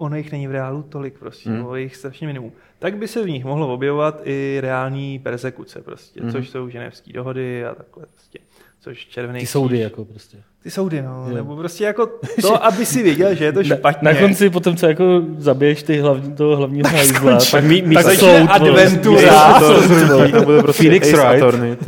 ono 0.01 0.15
jich 0.15 0.31
není 0.31 0.47
v 0.47 0.51
reálu 0.51 0.83
tolik 0.83 1.19
prostě, 1.19 1.49
hmm. 1.49 1.57
nebo 1.57 1.75
jich 1.75 1.95
strašně 1.95 2.27
minimum, 2.27 2.51
tak 2.79 2.97
by 2.97 3.07
se 3.07 3.23
v 3.23 3.29
nich 3.29 3.45
mohlo 3.45 3.73
objevovat 3.73 4.21
i 4.23 4.57
reální 4.61 5.19
persekuce 5.19 5.81
prostě, 5.81 6.21
hmm. 6.21 6.31
což 6.31 6.49
jsou 6.49 6.69
ženevské 6.69 7.13
dohody 7.13 7.65
a 7.65 7.75
takhle 7.75 8.05
prostě. 8.05 8.39
Což 8.79 9.05
červený 9.05 9.39
Ty 9.39 9.45
kříž. 9.45 9.51
soudy 9.51 9.79
jako 9.79 10.05
prostě. 10.05 10.37
Ty 10.63 10.71
soudy, 10.71 11.01
no. 11.01 11.25
Jo. 11.29 11.35
Nebo 11.35 11.55
prostě 11.55 11.83
jako 11.83 12.09
to, 12.41 12.65
aby 12.65 12.85
si 12.85 13.03
věděl, 13.03 13.35
že 13.35 13.45
je 13.45 13.51
to 13.51 13.63
špatně. 13.63 14.05
Na, 14.05 14.11
na 14.11 14.19
konci 14.19 14.49
potom, 14.49 14.75
co 14.75 14.85
jako 14.87 15.21
zabiješ 15.37 15.83
ty 15.83 15.99
hlavní, 15.99 16.35
toho 16.35 16.55
hlavního 16.55 16.89
hajzla, 16.89 17.39
Tak 17.51 17.63
mít, 17.63 17.85
mít 17.85 17.95
tak 17.95 18.05
tak 18.05 18.13
začne 18.13 18.39
soud, 18.39 18.49
adventura. 18.51 19.59
To, 19.59 20.31
to 20.31 20.45
bude 20.45 20.61
prostě 20.61 20.83
Phoenix 20.83 21.07
Ace 21.07 21.17
Wright. 21.17 21.43
Attorney. 21.43 21.77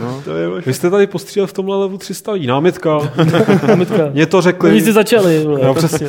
No. 0.00 0.22
To 0.24 0.36
je 0.36 0.48
Vy 0.66 0.74
jste 0.74 0.90
tady 0.90 1.06
postřílel 1.06 1.46
v 1.46 1.52
tomhle 1.52 1.76
levu 1.76 1.98
300 1.98 2.32
lidí. 2.32 2.46
Námitka. 2.46 2.98
námitka. 3.68 4.10
Mě 4.12 4.26
to 4.26 4.40
řekli. 4.40 4.70
Oni 4.70 4.80
si 4.80 4.92
začali. 4.92 5.44
vole. 5.44 5.60
No, 5.64 5.74
přesně. 5.74 6.08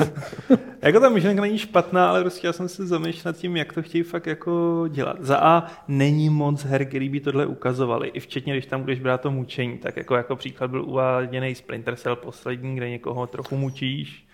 Jako 0.82 0.99
ta 0.99 1.09
myšlenka 1.09 1.41
není 1.41 1.57
špatná, 1.57 2.09
ale 2.09 2.21
prostě 2.21 2.47
já 2.47 2.53
jsem 2.53 2.69
se 2.69 2.88
zamýšlel 2.88 3.34
nad 3.34 3.38
tím, 3.39 3.57
jak 3.57 3.73
to 3.73 3.82
chtějí 3.82 4.03
fakt 4.03 4.27
jako 4.27 4.86
dělat. 4.89 5.17
Za 5.19 5.38
A 5.38 5.67
není 5.88 6.29
moc 6.29 6.63
her, 6.63 6.86
který 6.86 7.09
by 7.09 7.19
tohle 7.19 7.45
ukazovali, 7.45 8.07
i 8.07 8.19
včetně, 8.19 8.53
když 8.53 8.65
tam 8.65 8.82
budeš 8.82 8.99
brát 8.99 9.21
to 9.21 9.32
mučení, 9.32 9.77
tak 9.77 9.97
jako, 9.97 10.15
jako 10.15 10.36
příklad 10.36 10.71
byl 10.71 10.84
uváděný 10.84 11.55
Splinter 11.55 11.95
Cell 11.95 12.15
poslední, 12.15 12.75
kde 12.75 12.89
někoho 12.89 13.27
trochu 13.27 13.57
mučíš, 13.57 14.25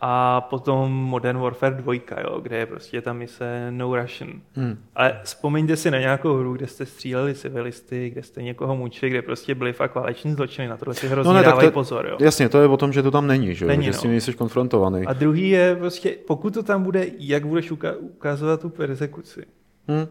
a 0.00 0.40
potom 0.40 0.92
Modern 0.92 1.38
Warfare 1.38 1.74
2, 1.74 1.94
jo, 2.20 2.40
kde 2.40 2.56
je 2.56 2.66
prostě 2.66 3.00
ta 3.00 3.12
mise 3.12 3.66
No 3.70 3.96
Russian. 3.96 4.30
Hmm. 4.54 4.78
Ale 4.94 5.20
vzpomeňte 5.22 5.76
si 5.76 5.90
na 5.90 5.98
nějakou 5.98 6.36
hru, 6.36 6.52
kde 6.54 6.66
jste 6.66 6.86
stříleli 6.86 7.34
civilisty, 7.34 8.10
kde 8.10 8.22
jste 8.22 8.42
někoho 8.42 8.76
mučili, 8.76 9.10
kde 9.10 9.22
prostě 9.22 9.54
byli 9.54 9.72
fakt 9.72 9.94
váleční 9.94 10.32
zločiny. 10.32 10.68
Na 10.68 10.76
tohle 10.76 10.94
si 10.94 11.08
hrozně 11.08 11.32
No 11.32 11.38
ne, 11.38 11.42
dávají 11.42 11.68
to- 11.68 11.72
pozor. 11.72 12.06
Jo. 12.10 12.16
Jasně, 12.20 12.48
to 12.48 12.60
je 12.60 12.68
o 12.68 12.76
tom, 12.76 12.92
že 12.92 13.02
to 13.02 13.10
tam 13.10 13.26
není, 13.26 13.54
že? 13.54 13.66
Není, 13.66 13.84
že 13.84 13.90
no. 13.90 13.94
s 13.96 14.00
tím 14.00 14.10
nejsi 14.10 14.32
konfrontovaný. 14.34 15.06
A 15.06 15.12
druhý 15.12 15.48
je 15.50 15.76
prostě, 15.76 16.16
pokud 16.26 16.54
to 16.54 16.62
tam 16.62 16.82
bude, 16.82 17.06
jak 17.18 17.46
budeš 17.46 17.72
uka- 17.72 17.96
ukazovat 18.00 18.60
tu 18.60 18.68
persekuci. 18.68 19.44
Hmm. 19.88 20.06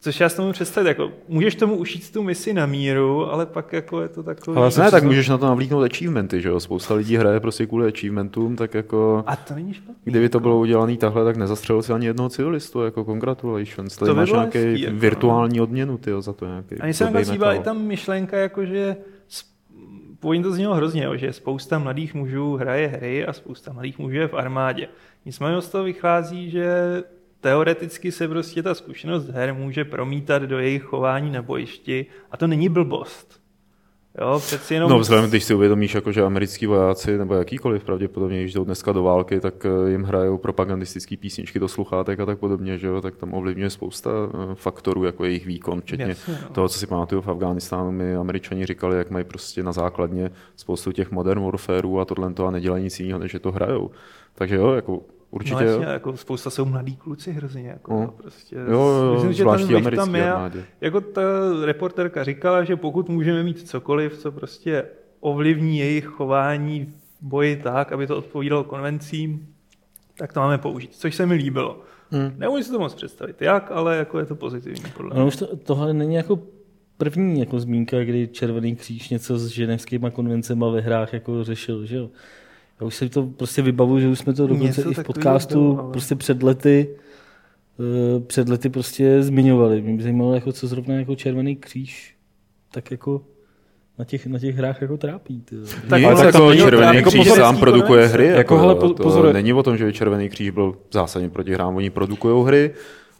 Což 0.00 0.20
já 0.20 0.28
si 0.28 0.36
tomu 0.36 0.52
představit, 0.52 0.88
jako 0.88 1.10
můžeš 1.28 1.54
tomu 1.54 1.76
ušít 1.76 2.12
tu 2.12 2.22
misi 2.22 2.52
na 2.52 2.66
míru, 2.66 3.32
ale 3.32 3.46
pak 3.46 3.72
jako 3.72 4.02
je 4.02 4.08
to 4.08 4.22
takový... 4.22 4.56
Ale 4.56 4.70
Ne, 4.78 4.90
tak 4.90 5.04
můžeš 5.04 5.28
na 5.28 5.38
to 5.38 5.46
navlíknout 5.46 5.84
achievementy, 5.92 6.40
že 6.40 6.48
jo? 6.48 6.60
Spousta 6.60 6.94
lidí 6.94 7.16
hraje 7.16 7.40
prostě 7.40 7.66
kvůli 7.66 7.88
achievementům, 7.88 8.56
tak 8.56 8.74
jako... 8.74 9.24
A 9.26 9.36
to 9.36 9.54
není 9.54 9.74
špatný. 9.74 9.94
Kdyby 10.04 10.28
to 10.28 10.40
bylo 10.40 10.58
udělané 10.58 10.96
takhle, 10.96 11.24
tak 11.24 11.36
nezastřelil 11.36 11.82
si 11.82 11.92
ani 11.92 12.06
jednoho 12.06 12.28
civilistu, 12.28 12.82
jako 12.82 13.04
congratulations. 13.04 13.96
Tady 13.96 14.08
To 14.10 14.14
máš 14.14 14.30
bylo 14.30 14.40
nějaký 14.40 14.58
hezký, 14.58 14.82
jako, 14.82 14.96
virtuální 14.96 15.60
odměnu, 15.60 15.98
tyjo, 15.98 16.20
za 16.22 16.32
to 16.32 16.46
nějaký 16.46 16.74
A 16.80 16.84
mně 16.84 16.94
se 16.94 17.04
líbila 17.32 17.52
i 17.54 17.60
tam 17.60 17.82
myšlenka, 17.82 18.36
jako 18.38 18.64
že 18.64 18.96
s- 19.28 19.44
původně 20.20 20.42
to 20.42 20.52
znělo 20.52 20.74
hrozně, 20.74 21.04
jo, 21.04 21.16
že 21.16 21.32
spousta 21.32 21.78
mladých 21.78 22.14
mužů 22.14 22.56
hraje 22.56 22.86
hry 22.86 23.26
a 23.26 23.32
spousta 23.32 23.72
mladých 23.72 23.98
mužů 23.98 24.16
je 24.16 24.28
v 24.28 24.34
armádě. 24.34 24.88
Nicméně 25.24 25.60
z 25.60 25.68
toho 25.68 25.84
vychází, 25.84 26.50
že 26.50 26.72
teoreticky 27.40 28.12
se 28.12 28.28
prostě 28.28 28.62
ta 28.62 28.74
zkušenost 28.74 29.28
her 29.28 29.54
může 29.54 29.84
promítat 29.84 30.42
do 30.42 30.58
jejich 30.58 30.82
chování 30.82 31.30
na 31.30 31.42
bojišti 31.42 32.06
a 32.30 32.36
to 32.36 32.46
není 32.46 32.68
blbost. 32.68 33.40
Jo, 34.20 34.38
přeci 34.38 34.74
jenom... 34.74 34.90
No 34.90 34.98
vzhledem, 34.98 35.30
když 35.30 35.44
si 35.44 35.54
uvědomíš, 35.54 35.94
jako, 35.94 36.12
že 36.12 36.22
americký 36.22 36.66
vojáci 36.66 37.18
nebo 37.18 37.34
jakýkoliv 37.34 37.84
pravděpodobně, 37.84 38.40
když 38.40 38.52
jdou 38.52 38.64
dneska 38.64 38.92
do 38.92 39.02
války, 39.02 39.40
tak 39.40 39.66
eh, 39.66 39.90
jim 39.90 40.02
hrajou 40.02 40.38
propagandistické 40.38 41.16
písničky 41.16 41.58
do 41.58 41.68
sluchátek 41.68 42.20
a 42.20 42.26
tak 42.26 42.38
podobně, 42.38 42.78
že 42.78 42.86
jo? 42.86 43.00
tak 43.00 43.16
tam 43.16 43.34
ovlivňuje 43.34 43.70
spousta 43.70 44.10
eh, 44.10 44.54
faktorů, 44.54 45.04
jako 45.04 45.24
jejich 45.24 45.46
výkon, 45.46 45.80
včetně 45.80 46.04
Jasně, 46.04 46.38
no. 46.42 46.48
toho, 46.48 46.68
co 46.68 46.78
si 46.78 46.86
pamatuju 46.86 47.20
v 47.20 47.28
Afghánistánu, 47.28 47.92
mi 47.92 48.16
američani 48.16 48.66
říkali, 48.66 48.96
jak 48.96 49.10
mají 49.10 49.24
prostě 49.24 49.62
na 49.62 49.72
základně 49.72 50.30
spoustu 50.56 50.92
těch 50.92 51.10
modern 51.10 51.44
warfareů 51.44 52.00
a 52.00 52.04
tohle 52.04 52.32
to 52.32 52.46
a 52.46 52.50
nedělají 52.50 52.84
nic 52.84 53.00
jiného, 53.00 53.18
než 53.18 53.32
že 53.32 53.38
to 53.38 53.52
hrajou. 53.52 53.90
Takže 54.34 54.56
jo, 54.56 54.72
jako 54.72 55.02
určitě 55.30 55.54
no, 55.64 55.70
jasně, 55.70 55.84
jako 55.84 56.16
spousta 56.16 56.50
jsou 56.50 56.64
mladí 56.64 56.96
kluci 56.96 57.32
hrozně. 57.32 57.68
Jako, 57.68 57.92
No. 57.92 58.00
no. 58.00 58.08
prostě, 58.08 58.56
Jo, 58.56 58.80
jo, 58.80 59.12
Myslím, 59.14 59.32
že 59.32 59.44
ten 59.44 59.82
vliv 59.82 59.96
tam 59.96 60.14
je. 60.16 60.32
armádě. 60.32 60.64
Jako 60.80 61.00
ta 61.00 61.22
reporterka 61.64 62.24
říkala, 62.24 62.64
že 62.64 62.76
pokud 62.76 63.08
můžeme 63.08 63.42
mít 63.42 63.68
cokoliv, 63.68 64.18
co 64.18 64.32
prostě 64.32 64.84
ovlivní 65.20 65.78
jejich 65.78 66.04
chování 66.06 66.84
v 67.20 67.26
boji 67.26 67.56
tak, 67.56 67.92
aby 67.92 68.06
to 68.06 68.16
odpovídalo 68.16 68.64
konvencím, 68.64 69.48
tak 70.18 70.32
to 70.32 70.40
máme 70.40 70.58
použít, 70.58 70.94
což 70.94 71.14
se 71.14 71.26
mi 71.26 71.34
líbilo. 71.34 71.80
Hmm. 72.10 72.32
Nemůžu 72.36 72.62
si 72.62 72.70
to 72.72 72.78
moc 72.78 72.94
představit 72.94 73.42
jak, 73.42 73.70
ale 73.70 73.96
jako 73.96 74.18
je 74.18 74.26
to 74.26 74.34
pozitivní 74.34 74.82
podle 74.96 75.10
mě. 75.10 75.16
Ono 75.18 75.26
už 75.26 75.36
to, 75.36 75.56
tohle 75.56 75.94
není 75.94 76.14
jako 76.14 76.38
první 76.96 77.40
jako 77.40 77.60
zmínka, 77.60 78.04
kdy 78.04 78.28
Červený 78.28 78.76
kříž 78.76 79.08
něco 79.08 79.38
s 79.38 79.46
ženevskýma 79.46 80.10
konvencema 80.10 80.68
ve 80.68 80.80
hrách 80.80 81.12
jako 81.12 81.44
řešil, 81.44 81.86
že 81.86 81.96
jo. 81.96 82.10
Já 82.80 82.86
už 82.86 82.94
si 82.94 83.08
to 83.08 83.22
prostě 83.22 83.62
vybavuju, 83.62 84.00
že 84.00 84.08
už 84.08 84.18
jsme 84.18 84.32
to 84.34 84.46
dokonce 84.46 84.80
Něco 84.80 84.90
i 84.90 84.94
v 84.94 85.02
podcastu 85.04 85.72
bylo, 85.72 85.82
ale- 85.82 85.92
prostě 85.92 86.14
před 86.14 86.42
lety 86.42 86.88
eh, 87.80 88.20
před 88.20 88.48
lety 88.48 88.68
prostě 88.68 89.22
zmiňovali. 89.22 89.82
Mě 89.82 89.96
by 89.96 90.02
zajímalo, 90.02 90.34
jako, 90.34 90.52
co 90.52 90.66
zrovna 90.66 90.94
jako 90.94 91.14
Červený 91.16 91.56
kříž 91.56 92.14
tak 92.72 92.90
jako 92.90 93.20
na 93.98 94.04
těch, 94.04 94.26
na 94.26 94.38
těch 94.38 94.56
hrách 94.56 94.82
jako 94.82 94.96
trápí. 94.96 95.40
Ty. 95.40 95.56
Tak, 95.88 96.02
ale 96.04 96.14
Nic, 96.14 96.22
tak 96.22 96.32
to 96.32 96.50
jako 96.50 96.62
Červený 96.64 96.82
právě 96.82 97.02
kříž 97.02 97.26
jako 97.26 97.38
sám 97.40 97.56
produkuje 97.56 98.06
hry. 98.06 98.26
Jako, 98.26 98.36
Jako, 98.38 98.58
hele, 98.58 98.74
po- 98.74 98.88
to 98.88 99.02
pozor. 99.02 99.32
není 99.32 99.52
o 99.52 99.62
tom, 99.62 99.76
že 99.76 99.84
by 99.84 99.92
Červený 99.92 100.28
kříž 100.28 100.50
byl 100.50 100.74
zásadně 100.92 101.28
proti 101.28 101.54
hrám. 101.54 101.76
Oni 101.76 101.90
produkují 101.90 102.46
hry 102.46 102.70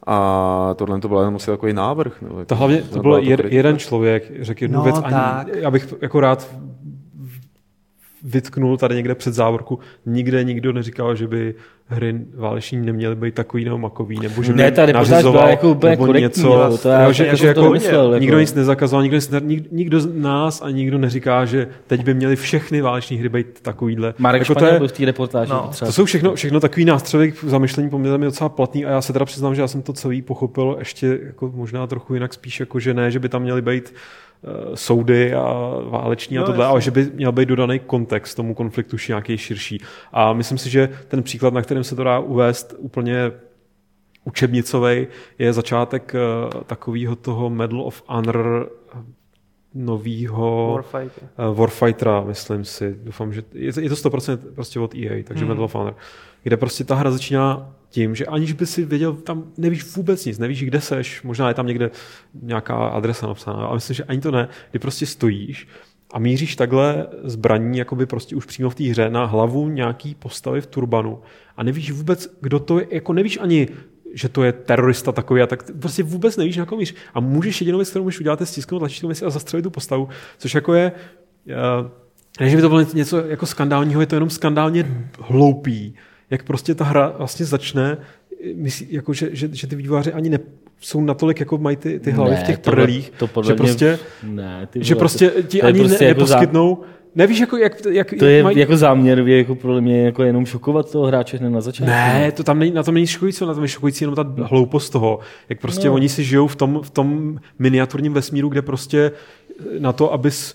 a 0.07 0.75
tohle 0.79 1.01
to 1.01 1.09
byl 1.09 1.19
jenom 1.19 1.37
asi 1.37 1.47
takový 1.47 1.73
návrh. 1.73 2.23
No, 2.23 2.45
To 2.45 2.55
hlavně 2.57 2.83
to 2.83 3.01
byl 3.03 3.17
jeden 3.49 3.79
člověk, 3.79 4.33
řekl 4.41 4.65
jednu 4.65 4.77
No, 4.79 4.83
věc, 4.85 4.97
ani, 5.05 5.15
tak. 5.15 5.47
já 5.55 5.71
bych 5.71 5.95
jako 6.03 6.21
rád 6.21 6.55
vytknul 8.23 8.77
tady 8.77 8.95
někde 8.95 9.15
před 9.15 9.35
závorku. 9.35 9.79
Nikde 10.07 10.45
nikdo 10.45 10.73
neříkal, 10.73 11.17
že 11.17 11.27
by 11.27 11.55
hry 11.91 12.15
váleční 12.35 12.79
neměly 12.79 13.17
být 13.17 13.35
takový 13.35 13.65
nebo 13.65 13.79
makový, 13.79 14.19
nebo 14.21 14.43
že 14.43 14.53
by 14.53 14.59
Ne, 14.59 14.71
ta 14.71 14.87
reportáž 14.87 15.23
byla 15.23 15.49
jako 15.49 15.71
úplně 15.71 15.91
nebo 15.91 16.07
korektní, 16.07 16.43
jo, 16.43 16.79
to 16.83 16.89
já 16.89 17.03
jo, 17.03 17.13
že, 17.13 17.27
jako 17.27 17.37
že 17.37 17.55
tom 17.55 17.65
jako, 17.65 17.73
myslel, 17.73 18.13
jako. 18.13 18.21
nikdo 18.21 18.41
nic 18.41 18.55
nezakazoval, 18.55 19.03
nikdo, 19.03 19.19
nic, 19.41 19.65
nikdo 19.71 20.01
z 20.01 20.09
nás 20.15 20.63
a 20.63 20.71
nikdo 20.71 20.99
neříká, 20.99 21.45
že 21.45 21.69
teď 21.87 22.05
by 22.05 22.15
měly 22.15 22.37
všechny 22.37 22.81
váleční 22.81 23.17
hry 23.17 23.29
být 23.29 23.61
takovýhle. 23.63 24.15
Marek 24.19 24.41
jako 24.41 24.55
Španěl 24.55 24.79
byl 24.79 24.89
v 24.89 24.93
té 24.93 25.05
reportáži. 25.05 25.51
No. 25.51 25.69
třeba. 25.71 25.87
to 25.87 25.93
jsou 25.93 26.05
všechno, 26.05 26.35
všechno 26.35 26.61
takový 26.61 26.85
nástřely 26.85 27.33
k 27.33 27.45
zamyšlení 27.45 27.91
poměrně 27.91 28.25
docela 28.25 28.49
platný 28.49 28.85
a 28.85 28.91
já 28.91 29.01
se 29.03 29.13
teda 29.13 29.25
přiznám, 29.25 29.55
že 29.55 29.61
já 29.61 29.69
jsem 29.69 29.83
to 29.83 29.93
celý 29.93 30.23
pochopil 30.23 30.77
ještě 30.79 31.19
jako 31.27 31.53
možná 31.55 31.87
trochu 31.87 32.15
jinak 32.15 32.35
spíš 32.35 32.61
jako, 32.61 32.81
že 32.81 32.95
ne, 32.95 33.11
že 33.11 33.19
by 33.19 33.29
tam 33.29 33.43
měly 33.43 33.63
být 33.63 33.95
eh, 34.45 34.49
soudy 34.75 35.35
a 35.35 35.43
váleční 35.85 36.39
a 36.39 36.41
No, 36.41 36.47
tohle, 36.47 36.65
jasně. 36.65 36.71
ale 36.73 36.81
že 36.81 36.91
by 36.91 37.07
měl 37.15 37.33
být 37.33 37.49
dodaný 37.49 37.79
kontext 37.79 38.37
tomu 38.37 38.55
konfliktu 38.55 38.97
nějaký 39.09 39.39
širší. 39.39 39.81
A 40.13 40.33
myslím 40.33 40.59
si, 40.59 40.71
že 40.71 40.89
ten 41.09 41.23
příklad, 41.23 41.55
na 41.55 41.63
kterém 41.79 41.85
se 41.85 41.97
to 41.97 42.05
dá 42.05 42.19
uvést 42.19 42.75
úplně 42.79 43.33
učebnicový, 44.25 45.07
je 45.39 45.53
začátek 45.53 46.15
uh, 46.15 46.63
takového 46.63 47.17
toho 47.17 47.51
Medal 47.51 47.83
of 47.83 48.03
Honor 48.07 48.71
novýho 49.75 50.73
Warfighter. 50.75 51.29
uh, 51.51 51.57
Warfightera, 51.59 52.21
myslím 52.21 52.65
si. 52.65 52.97
Doufám, 53.03 53.33
že 53.33 53.43
je 53.53 53.73
to, 53.73 53.81
je 53.81 53.89
to 53.89 53.95
100% 53.95 54.39
prostě 54.55 54.81
od 54.81 54.95
EA, 54.95 55.23
takže 55.25 55.45
Mhm. 55.45 55.49
Medal 55.49 55.65
of 55.65 55.75
Honor. 55.75 55.97
Kde 56.43 56.57
prostě 56.57 56.85
ta 56.85 56.95
hra 56.95 57.11
začíná 57.11 57.75
tím, 57.91 58.15
že 58.15 58.27
aniž 58.27 58.53
by 58.53 58.67
si 58.67 58.85
věděl, 58.85 59.13
tam 59.15 59.45
nevíš 59.57 59.97
vůbec 59.97 60.25
nic, 60.25 60.39
nevíš, 60.39 60.65
kde 60.65 60.81
seš, 60.81 61.23
možná 61.23 61.49
je 61.49 61.55
tam 61.55 61.67
někde 61.67 61.91
nějaká 62.43 62.75
adresa 62.89 63.27
napsaná, 63.27 63.57
ale 63.67 63.75
myslím, 63.77 63.95
že 63.95 64.05
ani 64.05 64.21
to 64.21 64.31
ne, 64.31 64.49
kdy 64.71 64.79
prostě 64.79 65.07
stojíš 65.07 65.69
a 66.13 66.19
míříš 66.19 66.57
takhle 66.57 67.07
zbraní, 67.25 67.79
jakoby 67.79 68.07
prostě 68.07 68.37
už 68.37 68.47
přímo 68.47 68.71
v 68.71 68.75
té 68.75 68.85
hře 68.85 69.11
na 69.11 69.25
hlavu 69.25 69.69
nějaký 69.69 70.15
postavy 70.15 70.61
v 70.61 70.67
turbanu 70.67 71.21
a 71.57 71.63
nevíš 71.63 71.91
vůbec, 71.91 72.37
kdo 72.41 72.59
to 72.59 72.79
je, 72.79 72.87
jako 72.91 73.13
nevíš 73.13 73.39
ani 73.43 73.69
že 74.15 74.29
to 74.29 74.45
je 74.45 74.53
terorista 74.53 75.13
takový 75.13 75.43
a 75.43 75.47
tak 75.47 75.73
prostě 75.81 76.03
vůbec 76.03 76.37
nevíš, 76.37 76.57
na 76.57 76.67
koho 76.67 76.79
míříš. 76.79 76.97
A 77.15 77.21
můžeš 77.21 77.61
jedinou 77.61 77.79
věc, 77.79 77.91
kterou 77.91 78.05
můžeš 78.05 78.21
udělat, 78.21 78.41
je 78.41 78.47
stisknout 78.47 78.81
tlačítko 78.81 79.27
a 79.27 79.31
zastřelit 79.31 79.63
tu 79.63 79.71
postavu, 79.71 80.09
což 80.39 80.55
jako 80.55 80.75
je, 80.75 80.93
uh, 81.47 81.91
ne, 82.41 82.51
že 82.51 82.57
by 82.57 82.63
to 82.63 82.69
bylo 82.69 82.81
něco 82.95 83.19
jako 83.27 83.47
skandálního, 83.47 84.01
je 84.01 84.07
to 84.07 84.17
jenom 84.17 84.31
skandálně 84.31 85.09
hloupý, 85.21 85.95
jak 86.31 86.43
prostě 86.43 86.75
ta 86.75 86.85
hra 86.85 87.15
vlastně 87.19 87.47
začne, 87.47 87.99
myslí, 88.55 88.87
jako 88.91 89.13
že, 89.13 89.29
že, 89.33 89.49
že 89.53 89.67
ty 89.67 89.77
vývojáři 89.77 90.13
ani 90.13 90.31
ne, 90.31 90.39
jsou 90.81 91.01
natolik, 91.01 91.41
jako 91.41 91.59
mají 91.59 91.77
ty, 91.77 92.01
ty 92.01 92.11
hlavy 92.11 92.31
Ne, 92.31 92.37
v 92.37 92.43
těch 92.43 92.59
tohle- 92.59 92.77
prdelích, 92.77 93.11
to 93.19 93.27
podle 93.27 93.49
že 93.49 93.53
mě- 93.55 93.57
prostě, 93.59 93.99
Ne, 94.23 94.67
ty 94.71 94.85
že 94.85 94.95
prostě 94.95 95.33
ti 95.49 95.63
ani 95.63 95.79
prostě 95.79 96.05
ne, 96.05 96.09
jako 96.09 96.21
zá- 96.21 96.29
neposkytnou, 96.29 96.79
nevíš, 97.15 97.39
jako, 97.41 97.57
jak, 97.57 97.73
jak, 97.91 98.15
To 98.19 98.25
je 98.25 98.43
mají, 98.43 98.59
jako 98.59 98.77
záměr, 98.77 99.19
jako 99.29 99.55
podle 99.55 99.81
mě 99.81 100.03
jako 100.05 100.23
jenom 100.23 100.47
šokovat 100.47 100.91
toho 100.93 101.07
hráče 101.07 101.37
hned 101.37 101.51
na 101.51 101.61
začátku. 101.61 101.91
Ne, 101.91 102.33
to 102.33 102.43
tam 102.43 102.59
není, 102.59 102.73
na 102.73 102.83
tom 102.83 102.95
není 102.95 103.07
šokující, 103.07 103.45
na 103.47 103.55
tom 103.55 103.63
je 103.63 103.69
šokující 103.69 104.05
jenom 104.05 104.15
ta 104.15 104.27
hloupost 104.43 104.91
toho, 104.91 105.19
jak 105.49 105.61
prostě. 105.61 105.89
No. 105.89 105.95
oni 105.95 106.09
si 106.09 106.25
žijou 106.25 106.47
v 106.47 106.57
tom, 106.57 106.81
v 106.83 106.91
tom 106.91 107.39
miniaturním 107.59 108.13
vesmíru, 108.13 108.49
kde 108.49 108.63
prostě 108.63 109.13
na 109.79 109.93
to, 109.93 110.13
abys 110.13 110.55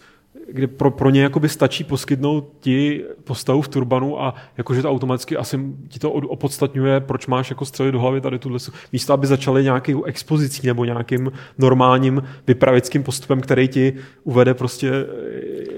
kde 0.51 0.67
pro, 0.67 0.91
pro 0.91 1.09
ně 1.09 1.21
jakoby 1.23 1.49
stačí 1.49 1.83
poskytnout 1.83 2.53
ti 2.59 3.03
postavu 3.23 3.61
v 3.61 3.67
turbanu 3.67 4.21
a 4.21 4.35
jakože 4.57 4.81
to 4.81 4.89
automaticky 4.91 5.37
asi 5.37 5.59
ti 5.87 5.99
to 5.99 6.11
od- 6.11 6.23
opodstatňuje, 6.27 6.99
proč 6.99 7.27
máš 7.27 7.49
jako 7.49 7.65
střelit 7.65 7.93
do 7.93 7.99
hlavy 7.99 8.21
tady 8.21 8.39
tuhle, 8.39 8.59
místo 8.93 9.13
aby 9.13 9.27
začaly 9.27 9.63
nějakou 9.63 10.03
expozicí 10.03 10.67
nebo 10.67 10.85
nějakým 10.85 11.31
normálním 11.57 12.23
vypravickým 12.47 13.03
postupem, 13.03 13.41
který 13.41 13.67
ti 13.67 13.93
uvede 14.23 14.53
prostě 14.53 14.91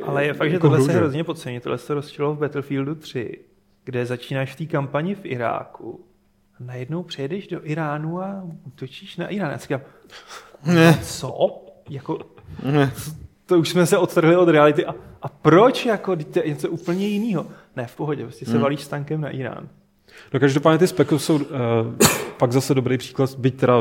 Ale 0.03 0.25
je 0.25 0.33
fakt, 0.33 0.49
že 0.49 0.53
jako 0.55 0.67
tohle 0.67 0.77
hru, 0.77 0.85
se 0.85 0.91
že? 0.91 0.97
hrozně 0.97 1.23
podcení. 1.23 1.59
Tohle 1.59 1.77
se 1.77 1.93
rozčilo 1.93 2.35
v 2.35 2.39
Battlefieldu 2.39 2.95
3, 2.95 3.39
kde 3.85 4.05
začínáš 4.05 4.53
v 4.53 4.55
té 4.57 4.65
kampani 4.65 5.15
v 5.15 5.25
Iráku. 5.25 6.05
A 6.59 6.63
najednou 6.63 7.03
přejedeš 7.03 7.47
do 7.47 7.59
Iránu 7.63 8.21
a 8.21 8.43
útočíš 8.67 9.17
na 9.17 9.27
Irán. 9.27 9.51
Já 9.51 9.57
si 9.57 9.63
říkám, 9.63 9.81
Ne. 10.65 10.99
co? 11.03 11.61
Jako, 11.89 12.19
to 13.45 13.59
už 13.59 13.69
jsme 13.69 13.85
se 13.85 13.97
odtrhli 13.97 14.35
od 14.37 14.49
reality. 14.49 14.85
A, 14.85 14.95
a 15.21 15.27
proč? 15.27 15.85
Jako, 15.85 16.15
to 16.15 16.39
je 16.39 16.49
něco 16.49 16.69
úplně 16.69 17.07
jiného. 17.07 17.45
Ne, 17.75 17.87
v 17.87 17.95
pohodě, 17.95 18.23
prostě 18.23 18.45
se 18.45 18.57
valíš 18.57 18.81
s 18.81 18.87
tankem 18.87 19.21
na 19.21 19.29
Irán. 19.29 19.67
No 20.33 20.39
každopádně 20.39 20.77
ty 20.79 20.87
speky 20.87 21.19
jsou 21.19 21.35
uh, 21.35 21.41
pak 22.37 22.51
zase 22.51 22.73
dobrý 22.73 22.97
příklad, 22.97 23.35
byť 23.37 23.55
teda 23.55 23.73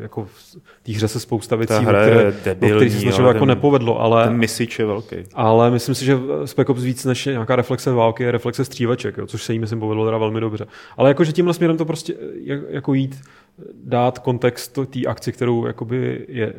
jako 0.00 0.24
v 0.24 0.56
té 0.82 0.92
hře 0.92 1.08
se 1.08 1.20
spousta 1.20 1.56
věcí, 1.56 1.68
Ta 1.74 1.78
o 1.80 1.82
hra 1.82 2.02
které, 2.02 2.32
debilní, 2.44 2.74
kterých 2.76 2.92
se 2.92 3.00
snažilo 3.00 3.26
ale 3.28 3.34
jako 3.36 3.42
ten- 3.46 3.48
nepovedlo, 3.48 4.00
ale, 4.00 4.24
Ten 4.24 4.36
misič 4.36 4.78
je 4.78 4.86
velký. 4.86 5.16
ale 5.34 5.70
myslím 5.70 5.94
si, 5.94 6.04
že 6.04 6.18
Spec 6.44 6.68
Ops 6.68 6.82
víc 6.82 7.04
než 7.04 7.26
nějaká 7.26 7.56
reflexe 7.56 7.92
války 7.92 8.22
je 8.22 8.30
reflexe 8.30 8.64
střívaček, 8.64 9.16
jo, 9.18 9.26
což 9.26 9.42
se 9.42 9.52
jí 9.52 9.58
myslím 9.58 9.80
povedlo 9.80 10.04
teda 10.04 10.18
velmi 10.18 10.40
dobře. 10.40 10.66
Ale 10.96 11.10
jakože 11.10 11.32
tímhle 11.32 11.54
směrem 11.54 11.76
to 11.76 11.84
prostě 11.84 12.14
jak- 12.44 12.60
jako 12.70 12.94
jít, 12.94 13.20
dát 13.84 14.18
kontext 14.18 14.78
té 14.90 15.00
akci, 15.06 15.32
kterou 15.32 15.66
jakoby 15.66 16.24
je, 16.28 16.52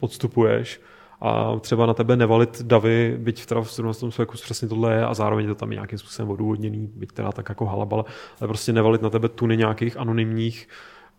podstupuješ 0.00 0.80
a 1.24 1.56
třeba 1.60 1.86
na 1.86 1.94
tebe 1.94 2.16
nevalit 2.16 2.62
davy, 2.62 3.16
byť 3.18 3.46
teda 3.46 3.60
v 3.62 3.72
17. 3.72 4.18
věku 4.18 4.32
přesně 4.34 4.68
tohle 4.68 4.94
je 4.94 5.06
a 5.06 5.14
zároveň 5.14 5.46
to 5.46 5.54
tam 5.54 5.70
je 5.72 5.74
nějakým 5.76 5.98
způsobem 5.98 6.30
odůvodněný, 6.30 6.90
byť 6.96 7.12
teda 7.12 7.32
tak 7.32 7.48
jako 7.48 7.66
halabala, 7.66 8.04
ale 8.40 8.48
prostě 8.48 8.72
nevalit 8.72 9.02
na 9.02 9.10
tebe 9.10 9.28
tuny 9.28 9.56
nějakých 9.56 9.96
anonymních 9.96 10.68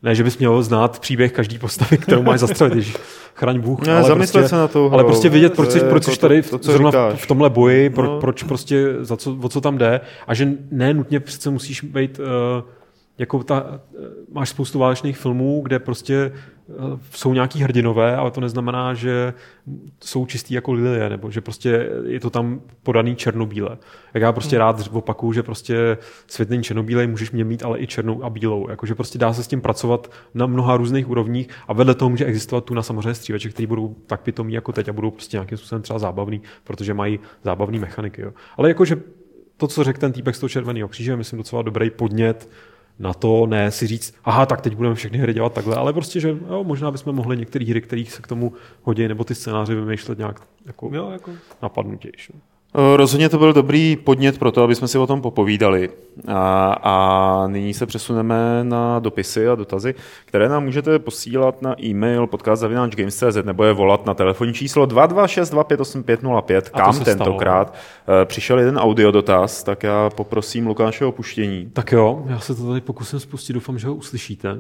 ne, 0.04 0.16
že 0.16 0.24
bys 0.24 0.38
měl 0.38 0.64
znát 0.64 1.00
příběh 1.00 1.32
každý 1.32 1.60
postavy, 1.60 1.98
kterou 1.98 2.24
máš 2.24 2.40
zastřelit, 2.40 2.76
ježiš, 2.76 2.98
chraň 3.36 3.60
Bůh. 3.60 3.88
Ne, 3.88 3.94
ale 3.94 4.04
zamyslet 4.04 4.42
prostě, 4.42 4.50
se 4.50 4.56
na 4.56 4.68
tou 4.68 4.92
Ale 4.92 5.04
prostě 5.04 5.30
vědět, 5.30 5.50
To 5.50 5.56
proč, 5.56 5.74
je 5.74 5.80
jsi, 5.82 5.86
proč 5.88 6.04
jako 6.08 6.16
jsi 6.16 6.20
tady 6.22 6.42
to- 6.42 6.50
to, 6.50 6.60
co 6.60 6.72
zrovna 6.72 6.90
říkáš. 6.92 7.24
v 7.24 7.28
tomhle 7.28 7.50
boji, 7.50 7.90
pro, 7.90 8.04
No. 8.06 8.20
proč 8.20 8.44
prostě, 8.44 8.94
za 9.00 9.18
co, 9.18 9.38
o 9.42 9.50
co 9.50 9.62
tam 9.62 9.78
jde 9.78 10.02
a 10.28 10.34
že 10.34 10.52
ne 10.72 10.94
nutně 10.94 11.20
přece 11.20 11.50
musíš 11.50 11.82
být 11.84 12.20
uh, 12.20 12.26
jako 13.18 13.44
ta, 13.44 13.62
uh, 13.64 13.78
máš 14.32 14.50
spoustu 14.50 14.80
válečných 14.80 15.18
filmů, 15.18 15.62
kde 15.64 15.80
prostě 15.80 16.32
jsou 17.12 17.34
nějaký 17.34 17.60
hrdinové, 17.60 18.16
ale 18.16 18.32
to 18.32 18.42
neznamená, 18.42 18.94
že 18.94 19.34
jsou 20.04 20.26
čistý 20.26 20.54
jako 20.54 20.74
lidé, 20.74 21.10
nebo 21.10 21.32
že 21.32 21.42
prostě 21.42 21.90
je 22.06 22.20
to 22.20 22.30
tam 22.30 22.62
podaný 22.84 23.16
černobíle. 23.16 23.78
Jak 24.14 24.24
já 24.24 24.32
prostě 24.32 24.58
rád 24.58 24.90
opakuju, 24.92 25.34
že 25.34 25.44
prostě 25.44 25.98
svět 26.28 26.50
není 26.50 26.64
černobílej, 26.64 27.08
můžeš 27.08 27.32
mě 27.32 27.44
mít 27.44 27.64
ale 27.64 27.80
i 27.80 27.88
černou 27.88 28.24
a 28.24 28.30
bílou. 28.30 28.70
Jakože 28.70 28.96
prostě 28.96 29.20
dá 29.20 29.34
se 29.34 29.44
s 29.44 29.48
tím 29.48 29.62
pracovat 29.62 30.12
na 30.34 30.46
mnoha 30.46 30.78
různých 30.78 31.10
úrovních 31.10 31.48
a 31.68 31.74
vedle 31.74 31.96
toho 31.96 32.10
může 32.10 32.26
existovat 32.26 32.66
tu 32.66 32.74
na 32.74 32.82
samozřejmě 32.82 33.14
střívače, 33.14 33.50
který 33.50 33.68
budou 33.68 33.96
tak 34.08 34.22
pitomí 34.22 34.54
jako 34.54 34.72
teď 34.72 34.90
a 34.90 34.94
budou 34.94 35.12
prostě 35.12 35.38
nějakým 35.38 35.58
způsobem 35.58 35.82
třeba 35.82 36.00
zábavný, 36.00 36.42
protože 36.64 36.94
mají 36.94 37.20
zábavné 37.44 37.80
mechaniky. 37.80 38.22
Jo. 38.22 38.32
Ale 38.58 38.70
jakože 38.70 39.02
to, 39.58 39.68
co 39.68 39.84
řekl 39.84 40.00
ten 40.00 40.12
týpek 40.12 40.36
z 40.36 40.40
toho 40.40 40.50
červeného 40.50 40.88
kříže, 40.88 41.12
je, 41.12 41.16
myslím 41.16 41.38
docela 41.38 41.62
dobrý 41.62 41.90
podnět 41.90 42.50
na 43.00 43.14
to, 43.14 43.46
ne 43.46 43.72
si 43.72 43.88
říct, 43.88 44.16
aha, 44.24 44.46
tak 44.46 44.62
teď 44.62 44.76
budeme 44.76 44.96
všechny 44.96 45.18
hry 45.18 45.34
dělat 45.34 45.54
takhle, 45.54 45.76
ale 45.76 45.94
prostě, 45.94 46.20
že 46.20 46.30
jo, 46.30 46.64
možná 46.64 46.92
bychom 46.92 47.16
mohli 47.16 47.38
některé 47.38 47.66
hry, 47.66 47.82
kterých 47.82 48.12
se 48.12 48.22
k 48.22 48.28
tomu 48.28 48.54
hodí, 48.82 49.08
nebo 49.08 49.24
ty 49.24 49.36
scénáře 49.36 49.76
vymýšlet 49.76 50.18
nějak 50.18 50.42
jako 50.66 50.90
Jo, 50.94 51.10
jako, 51.10 51.32
napadnutější. 51.62 52.34
Eh, 52.76 52.98
Rozhodně 52.98 53.30
to 53.30 53.38
byl 53.38 53.54
dobrý 53.54 53.96
podnět 53.96 54.40
pro 54.40 54.52
to, 54.52 54.64
aby 54.64 54.76
jsme 54.76 54.88
si 54.88 54.98
o 54.98 55.08
tom 55.08 55.22
popovídali. 55.22 55.90
A, 56.28 56.74
a 56.84 57.48
nyní 57.48 57.74
se 57.74 57.86
přesuneme 57.86 58.64
na 58.64 59.00
dopisy 59.00 59.48
a 59.48 59.56
dotazy, 59.56 59.96
které 60.26 60.50
nám 60.50 60.64
můžete 60.64 61.00
posílat 61.00 61.62
na 61.62 61.82
e-mail 61.82 62.28
podcast.games.cz 62.28 63.44
nebo 63.46 63.64
je 63.64 63.74
volat 63.74 64.06
na 64.06 64.14
telefonní 64.14 64.54
číslo 64.54 64.86
226258505. 64.86 66.58
A 66.58 66.62
to 66.62 66.70
Kam 66.78 67.00
tentokrát 67.00 67.74
eh, 67.74 68.26
přišel 68.26 68.60
jeden 68.60 68.78
audio 68.78 69.12
dotaz, 69.12 69.64
tak 69.64 69.84
já 69.84 70.10
poprosím 70.10 70.68
Lukáše 70.68 71.06
o 71.06 71.12
puštění. 71.12 71.70
Tak 71.74 71.92
jo, 71.92 72.24
já 72.28 72.40
se 72.40 72.56
to 72.56 72.68
tady 72.68 72.82
pokusím 72.82 73.20
spustit, 73.20 73.54
doufám, 73.54 73.78
že 73.80 73.88
ho 73.88 73.96
uslyšíte. 73.96 74.58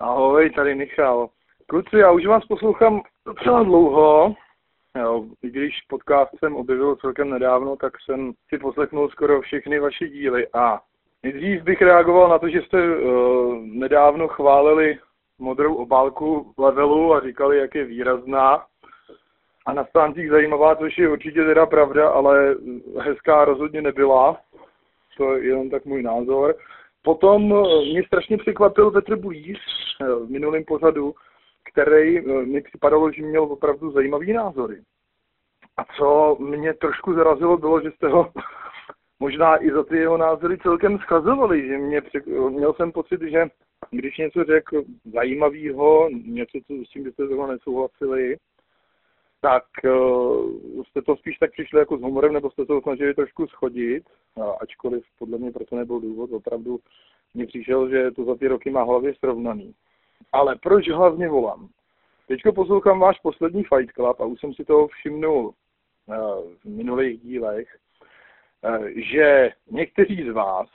Ahoj, 0.00 0.50
tady 0.50 0.74
Michal. 0.74 1.28
Kluci, 1.66 1.96
já 1.96 2.10
už 2.12 2.26
vás 2.26 2.44
poslouchám 2.48 3.00
docela 3.26 3.62
dlouho. 3.62 4.34
Když 5.40 5.74
podcast 5.88 6.30
jsem 6.38 6.56
objevil 6.56 6.96
celkem 6.96 7.30
nedávno, 7.30 7.76
tak 7.76 7.92
jsem 8.00 8.32
si 8.48 8.58
poslechnul 8.58 9.08
skoro 9.08 9.40
všechny 9.40 9.78
vaše 9.78 10.08
díly. 10.08 10.46
A 10.54 10.80
nejdřív 11.22 11.62
bych 11.62 11.82
reagoval 11.82 12.28
na 12.28 12.38
to, 12.38 12.48
že 12.48 12.62
jste 12.62 12.98
uh, 12.98 13.58
nedávno 13.64 14.28
chválili 14.28 14.98
modrou 15.38 15.74
obálku 15.74 16.52
levelu 16.58 17.14
a 17.14 17.20
říkali, 17.20 17.58
jak 17.58 17.74
je 17.74 17.84
výrazná. 17.84 18.64
A 19.66 19.72
na 19.72 19.84
stáncích 19.84 20.30
zajímavá, 20.30 20.76
což 20.76 20.98
je 20.98 21.08
určitě 21.08 21.44
teda 21.44 21.66
pravda, 21.66 22.08
ale 22.08 22.56
hezká 22.98 23.44
rozhodně 23.44 23.82
nebyla. 23.82 24.40
To 25.16 25.36
je 25.36 25.44
jenom 25.44 25.70
tak 25.70 25.84
můj 25.84 26.02
názor. 26.02 26.54
Potom 27.02 27.54
eh, 27.54 27.90
mě 27.92 28.02
strašně 28.06 28.38
překvapil 28.38 28.90
Petr 28.90 29.16
Bulíř 29.16 29.58
eh, 30.00 30.04
v 30.04 30.30
minulém 30.30 30.64
pořadu, 30.64 31.14
který 31.78 32.18
eh, 32.18 32.22
mi 32.46 32.60
připadalo, 32.60 33.12
že 33.12 33.22
měl 33.22 33.42
opravdu 33.42 33.90
zajímavý 33.90 34.32
názory. 34.32 34.82
A 35.76 35.84
co 35.84 36.36
mě 36.40 36.74
trošku 36.74 37.14
zarazilo, 37.14 37.56
bylo, 37.56 37.80
že 37.80 37.90
jste 37.90 38.08
ho 38.08 38.32
možná 39.20 39.64
i 39.64 39.70
za 39.70 39.84
ty 39.84 39.96
jeho 39.96 40.16
názory 40.16 40.58
celkem 40.58 40.98
schazovali, 40.98 41.68
že 41.68 41.78
mě, 41.78 42.02
měl 42.50 42.74
jsem 42.74 42.92
pocit, 42.92 43.20
že 43.22 43.46
když 43.90 44.16
něco 44.16 44.44
řekl 44.44 44.82
zajímavého, 45.14 46.08
něco, 46.10 46.58
co, 46.66 46.72
s 46.84 46.88
čím 46.88 47.04
byste 47.04 47.26
zrovna 47.26 47.46
nesouhlasili, 47.46 48.36
tak 49.40 49.64
uh, 49.84 50.82
jste 50.84 51.02
to 51.02 51.16
spíš 51.16 51.38
tak 51.38 51.52
přišli 51.52 51.78
jako 51.78 51.98
s 51.98 52.00
humorem, 52.00 52.32
nebo 52.32 52.50
jste 52.50 52.64
to 52.64 52.80
snažili 52.80 53.14
trošku 53.14 53.46
schodit, 53.46 54.04
ačkoliv 54.60 55.04
podle 55.18 55.38
mě 55.38 55.52
proto 55.52 55.76
nebyl 55.76 56.00
důvod, 56.00 56.32
opravdu 56.32 56.78
mi 57.34 57.46
přišel, 57.46 57.88
že 57.88 58.10
to 58.10 58.24
za 58.24 58.34
ty 58.34 58.48
roky 58.48 58.70
má 58.70 58.82
hlavě 58.82 59.14
srovnaný. 59.14 59.74
Ale 60.32 60.56
proč 60.62 60.88
hlavně 60.88 61.28
volám? 61.28 61.68
Teďko 62.28 62.52
poslouchám 62.52 63.00
váš 63.00 63.18
poslední 63.20 63.64
Fight 63.64 63.92
Club 63.94 64.20
a 64.20 64.24
už 64.24 64.40
jsem 64.40 64.54
si 64.54 64.64
toho 64.64 64.88
všimnul 64.88 65.46
uh, 65.46 66.14
v 66.60 66.64
minulých 66.64 67.20
dílech, 67.20 67.76
uh, 68.62 68.86
že 68.96 69.50
někteří 69.70 70.28
z 70.30 70.32
vás 70.32 70.68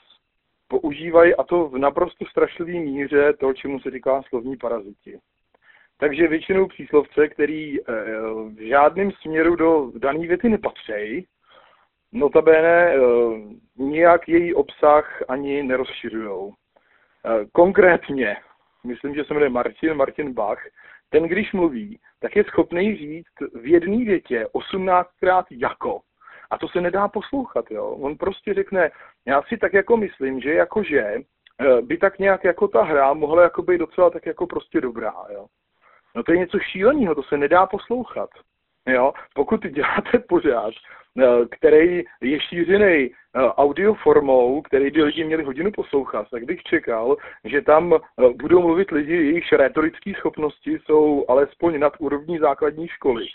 používají, 0.67 1.35
a 1.35 1.43
to 1.43 1.67
v 1.67 1.77
naprosto 1.77 2.25
strašlivé 2.25 2.71
míře, 2.71 3.33
to, 3.33 3.53
čemu 3.53 3.79
se 3.79 3.91
říká 3.91 4.21
slovní 4.29 4.57
paraziti. 4.57 5.19
Takže 5.97 6.27
většinou 6.27 6.67
příslovce, 6.67 7.27
který 7.27 7.79
uh, 7.79 7.85
v 8.53 8.67
žádném 8.67 9.11
směru 9.11 9.55
do 9.55 9.91
dané 9.97 10.27
věty 10.27 10.49
nepatří, 10.49 11.27
notabene 12.11 12.93
nijak 13.77 14.29
její 14.29 14.53
obsah 14.53 15.23
ani 15.27 15.63
nerozšiřují. 15.63 16.53
Konkrétně, 17.51 18.37
myslím, 18.87 19.15
že 19.15 19.23
se 19.23 19.33
jmenuje 19.33 19.49
Martin, 19.49 19.93
Martin 19.93 20.33
Bach, 20.33 20.59
ten, 21.09 21.23
když 21.23 21.53
mluví, 21.53 21.99
tak 22.19 22.35
je 22.35 22.43
schopný 22.43 22.95
říct 22.95 23.53
v 23.61 23.65
jedné 23.67 24.05
větě 24.05 24.45
18krát 24.53 25.43
jako. 25.51 26.01
A 26.51 26.57
to 26.57 26.67
se 26.67 26.81
nedá 26.81 27.07
poslouchat, 27.07 27.71
jo. 27.71 27.85
On 27.85 28.17
prostě 28.17 28.53
řekne, 28.53 28.91
já 29.25 29.41
si 29.41 29.57
tak 29.57 29.73
jako 29.73 29.97
myslím, 29.97 30.41
že 30.41 30.53
jakože 30.53 30.99
eh, 31.01 31.81
by 31.81 31.97
tak 31.97 32.19
nějak 32.19 32.43
jako 32.43 32.67
ta 32.67 32.83
hra 32.83 33.13
mohla 33.13 33.43
jako 33.43 33.61
být 33.61 33.77
docela 33.77 34.09
tak 34.09 34.25
jako 34.25 34.47
prostě 34.47 34.81
dobrá, 34.81 35.13
jo. 35.29 35.45
No 36.15 36.23
to 36.23 36.31
je 36.31 36.37
něco 36.37 36.59
šíleného, 36.59 37.15
to 37.15 37.23
se 37.23 37.37
nedá 37.37 37.65
poslouchat. 37.65 38.29
Jo? 38.87 39.13
Pokud 39.33 39.65
děláte 39.67 40.19
pořád 40.19 40.73
Eh, 41.19 41.45
který 41.51 42.03
je 42.21 42.39
šířený 42.39 43.11
eh, 43.11 43.39
audioformou, 43.41 44.61
který 44.61 44.91
by 44.91 45.03
lidi 45.03 45.23
měli 45.23 45.43
hodinu 45.43 45.71
poslouchat, 45.71 46.27
tak 46.31 46.43
bych 46.43 46.63
čekal, 46.63 47.17
že 47.43 47.61
tam 47.61 47.93
eh, 47.93 48.29
budou 48.29 48.61
mluvit 48.61 48.91
lidi, 48.91 49.13
jejichž 49.13 49.51
retorické 49.51 50.13
schopnosti 50.17 50.79
jsou 50.85 51.25
alespoň 51.27 51.79
nad 51.79 51.93
úrovní 51.99 52.39
základní 52.39 52.87
školy. 52.87 53.25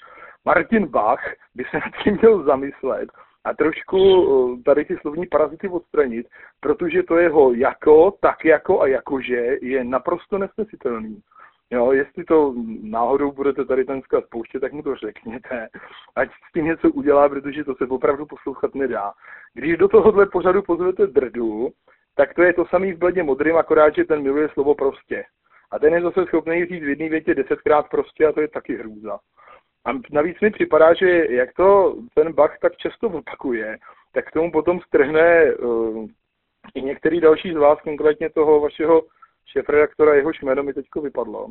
Martin 0.45 0.87
Bach 0.87 1.35
by 1.55 1.65
se 1.71 1.77
nad 1.77 2.03
tím 2.03 2.19
měl 2.23 2.43
zamyslet 2.43 3.09
a 3.45 3.55
trošku 3.55 4.63
tady 4.65 4.85
ty 4.85 4.97
slovní 4.97 5.27
parazity 5.27 5.69
odstranit, 5.69 6.27
protože 6.61 7.03
to 7.03 7.17
jeho 7.17 7.53
jako, 7.55 8.11
tak 8.21 8.45
jako 8.45 8.81
a 8.81 8.87
jakože 8.87 9.57
je 9.63 9.85
naprosto 9.85 10.39
nesnesitelný. 10.39 11.23
Jo, 11.71 11.93
jestli 11.93 12.25
to 12.25 12.55
náhodou 12.83 13.33
budete 13.33 13.65
tady 13.65 13.85
ten 13.85 14.01
vzkaz 14.01 14.25
pouštět, 14.31 14.61
tak 14.61 14.73
mu 14.73 14.83
to 14.83 14.97
řekněte, 14.97 15.69
ať 16.17 16.31
s 16.31 16.53
tím 16.53 16.65
něco 16.65 16.91
udělá, 16.91 17.29
protože 17.29 17.65
to 17.65 17.75
se 17.75 17.85
opravdu 17.85 18.27
poslouchat 18.27 18.75
nedá. 18.75 19.13
Když 19.55 19.77
do 19.77 19.89
tohohle 19.89 20.27
pořadu 20.27 20.63
pozvete 20.63 21.07
drdu, 21.07 21.69
tak 22.17 22.35
to 22.35 22.43
je 22.43 22.53
to 22.53 22.67
samý 22.67 22.93
v 22.93 22.99
bledě 22.99 23.23
modrým, 23.23 23.57
akorát, 23.57 23.95
že 23.95 24.05
ten 24.05 24.23
miluje 24.23 24.49
slovo 24.49 24.75
prostě. 24.75 25.25
A 25.71 25.79
ten 25.79 25.95
je 25.95 26.03
zase 26.03 26.25
schopný 26.27 26.67
říct 26.67 26.83
v 26.83 26.89
jedné 26.89 27.09
větě 27.09 27.35
desetkrát 27.35 27.89
prostě 27.89 28.27
a 28.27 28.33
to 28.33 28.41
je 28.41 28.49
taky 28.49 28.77
hrůza. 28.77 29.19
A 29.85 29.91
navíc 30.13 30.41
mi 30.41 30.51
připadá, 30.51 30.95
že 30.95 31.27
jak 31.31 31.53
to 31.53 31.97
ten 32.15 32.33
Bach 32.33 32.59
tak 32.59 32.77
často 32.77 33.07
opakuje, 33.07 33.79
tak 34.13 34.27
k 34.27 34.33
tomu 34.33 34.53
potom 34.53 34.81
strhne 34.81 35.55
uh, 35.55 36.07
i 36.75 36.83
některý 36.83 37.21
další 37.21 37.53
z 37.53 37.57
vás, 37.57 37.81
konkrétně 37.81 38.31
toho 38.31 38.61
vašeho 38.61 39.03
šéf-redaktora, 39.53 40.15
jehož 40.15 40.43
jméno 40.43 40.63
mi 40.63 40.73
teďko 40.73 41.01
vypadlo. 41.01 41.47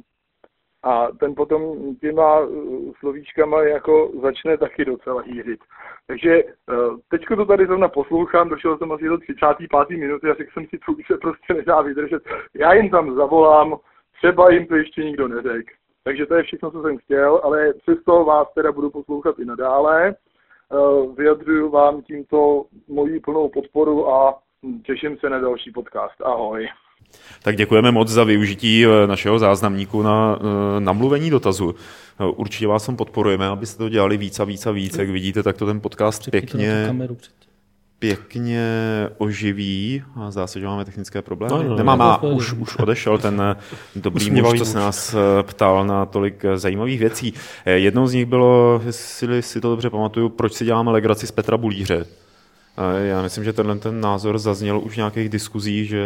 A 0.83 1.07
ten 1.19 1.35
potom 1.35 1.95
těma 1.95 2.39
uh, 2.39 2.91
slovíčkama 2.99 3.61
jako 3.61 4.11
začne 4.21 4.57
taky 4.57 4.85
docela 4.85 5.21
hýřit. 5.21 5.59
Takže 6.07 6.43
uh, 6.43 6.97
teďko 7.09 7.35
to 7.35 7.45
tady 7.45 7.65
zrovna 7.65 7.87
poslouchám, 7.87 8.49
došel 8.49 8.77
jsem 8.77 8.91
asi 8.91 9.05
do 9.05 9.17
35. 9.17 9.97
minuty 9.97 10.29
a 10.29 10.33
řekl 10.33 10.51
jsem 10.53 10.65
si, 10.67 10.77
to 10.85 10.91
už 10.91 11.07
se 11.07 11.17
prostě 11.17 11.53
nedá 11.53 11.81
vydržet. 11.81 12.23
Já 12.53 12.73
jim 12.73 12.89
tam 12.89 13.15
zavolám, 13.15 13.77
třeba 14.17 14.51
jim 14.51 14.67
to 14.67 14.75
ještě 14.75 15.03
nikdo 15.03 15.27
neřekl. 15.27 15.73
Takže 16.03 16.25
to 16.25 16.35
je 16.35 16.43
všechno, 16.43 16.71
co 16.71 16.81
jsem 16.81 16.97
chtěl, 16.97 17.41
ale 17.43 17.73
přesto 17.73 18.25
vás 18.25 18.53
teda 18.53 18.71
budu 18.71 18.89
poslouchat 18.89 19.39
i 19.39 19.45
nadále. 19.45 20.15
Uh, 20.69 21.15
vyjadřuju 21.15 21.69
vám 21.69 22.01
tímto 22.01 22.65
moji 22.87 23.19
plnou 23.19 23.49
podporu 23.49 24.09
a 24.09 24.39
těším 24.85 25.17
se 25.17 25.29
na 25.29 25.39
další 25.39 25.71
podcast. 25.71 26.21
Ahoj. 26.21 26.67
Tak 27.43 27.55
děkujeme 27.55 27.91
moc 27.91 28.09
za 28.09 28.23
využití 28.23 28.85
eh, 28.85 29.07
našeho 29.07 29.39
záznamníku 29.39 30.01
na 30.01 30.39
eh, 30.39 30.79
namluvení 30.79 31.29
dotazu. 31.29 31.75
Eh, 32.19 32.25
určitě 32.25 32.67
vás 32.67 32.85
tam 32.85 32.95
podporujeme, 32.95 33.47
abyste 33.47 33.77
to 33.77 33.89
dělali 33.89 34.17
víc 34.17 34.39
a 34.39 34.43
víc 34.43 34.65
a 34.65 34.71
víc. 34.71 34.97
Jak 34.97 35.09
vidíte, 35.09 35.43
tak 35.43 35.57
to 35.57 35.65
ten 35.65 35.81
podcast 35.81 36.31
pěkně, 36.31 36.95
pěkně 37.99 38.69
oživí. 39.17 40.03
A 40.15 40.31
zdá 40.31 40.47
se, 40.47 40.59
že 40.59 40.65
máme 40.65 40.85
technické 40.85 41.21
problémy. 41.21 41.53
No, 41.55 41.63
no, 41.63 41.75
Nemám, 41.75 42.01
a 42.01 42.23
už, 42.23 42.53
už 42.53 42.75
odešel 42.75 43.17
ten 43.17 43.55
dobrý 43.95 44.31
muž, 44.31 44.57
co 44.57 44.65
se 44.65 44.77
nás 44.77 45.15
ptal 45.41 45.85
na 45.85 46.05
tolik 46.05 46.45
zajímavých 46.55 46.99
věcí. 46.99 47.33
Jednou 47.65 48.07
z 48.07 48.13
nich 48.13 48.25
bylo, 48.25 48.81
jestli 48.85 49.41
si 49.41 49.61
to 49.61 49.69
dobře 49.69 49.89
pamatuju, 49.89 50.29
proč 50.29 50.53
si 50.53 50.65
děláme 50.65 50.91
legraci 50.91 51.27
z 51.27 51.31
Petra 51.31 51.57
Bulíře. 51.57 52.05
Já 52.97 53.21
myslím, 53.21 53.43
že 53.43 53.53
tenhle 53.53 53.75
ten 53.75 54.01
názor 54.01 54.39
zazněl 54.39 54.79
už 54.79 54.93
v 54.93 54.97
nějakých 54.97 55.29
diskuzích, 55.29 55.89
že 55.89 56.05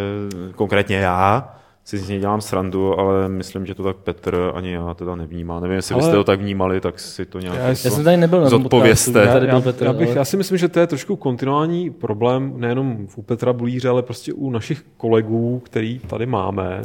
konkrétně 0.56 0.98
já 0.98 1.56
si 1.84 1.98
z 1.98 2.10
něj 2.10 2.20
dělám 2.20 2.42
srandu, 2.42 3.00
ale 3.00 3.30
myslím, 3.30 3.66
že 3.66 3.76
to 3.76 3.84
tak 3.84 3.96
Petr 3.98 4.52
ani 4.56 4.72
já 4.72 4.94
teda 4.94 5.16
nevnímá. 5.16 5.60
Nevím, 5.60 5.76
jestli 5.76 5.94
ale... 5.94 6.02
byste 6.02 6.16
to 6.16 6.24
tak 6.24 6.40
vnímali, 6.40 6.82
tak 6.82 7.00
si 7.00 7.26
to 7.26 7.40
nějak 7.40 7.58
já, 7.58 7.68
jako 7.68 7.80
já 7.86 7.92
jsem 7.92 8.04
tady 8.04 8.18
nebyl 8.18 8.42
na 8.42 8.50
zodpovězte. 8.50 9.28
Tady 9.28 9.48
byl 9.48 9.62
Petr, 9.62 9.86
já, 9.86 9.94
bych, 9.94 10.08
ale... 10.08 10.18
já 10.18 10.26
si 10.26 10.38
myslím, 10.38 10.58
že 10.58 10.68
to 10.68 10.80
je 10.80 10.88
trošku 10.88 11.16
kontinuální 11.16 11.90
problém 11.90 12.54
nejenom 12.58 13.08
u 13.16 13.22
Petra 13.22 13.54
Bulíře, 13.54 13.90
ale 13.90 14.04
prostě 14.04 14.34
u 14.34 14.50
našich 14.50 14.86
kolegů, 14.98 15.62
který 15.66 16.00
tady 16.00 16.26
máme 16.26 16.82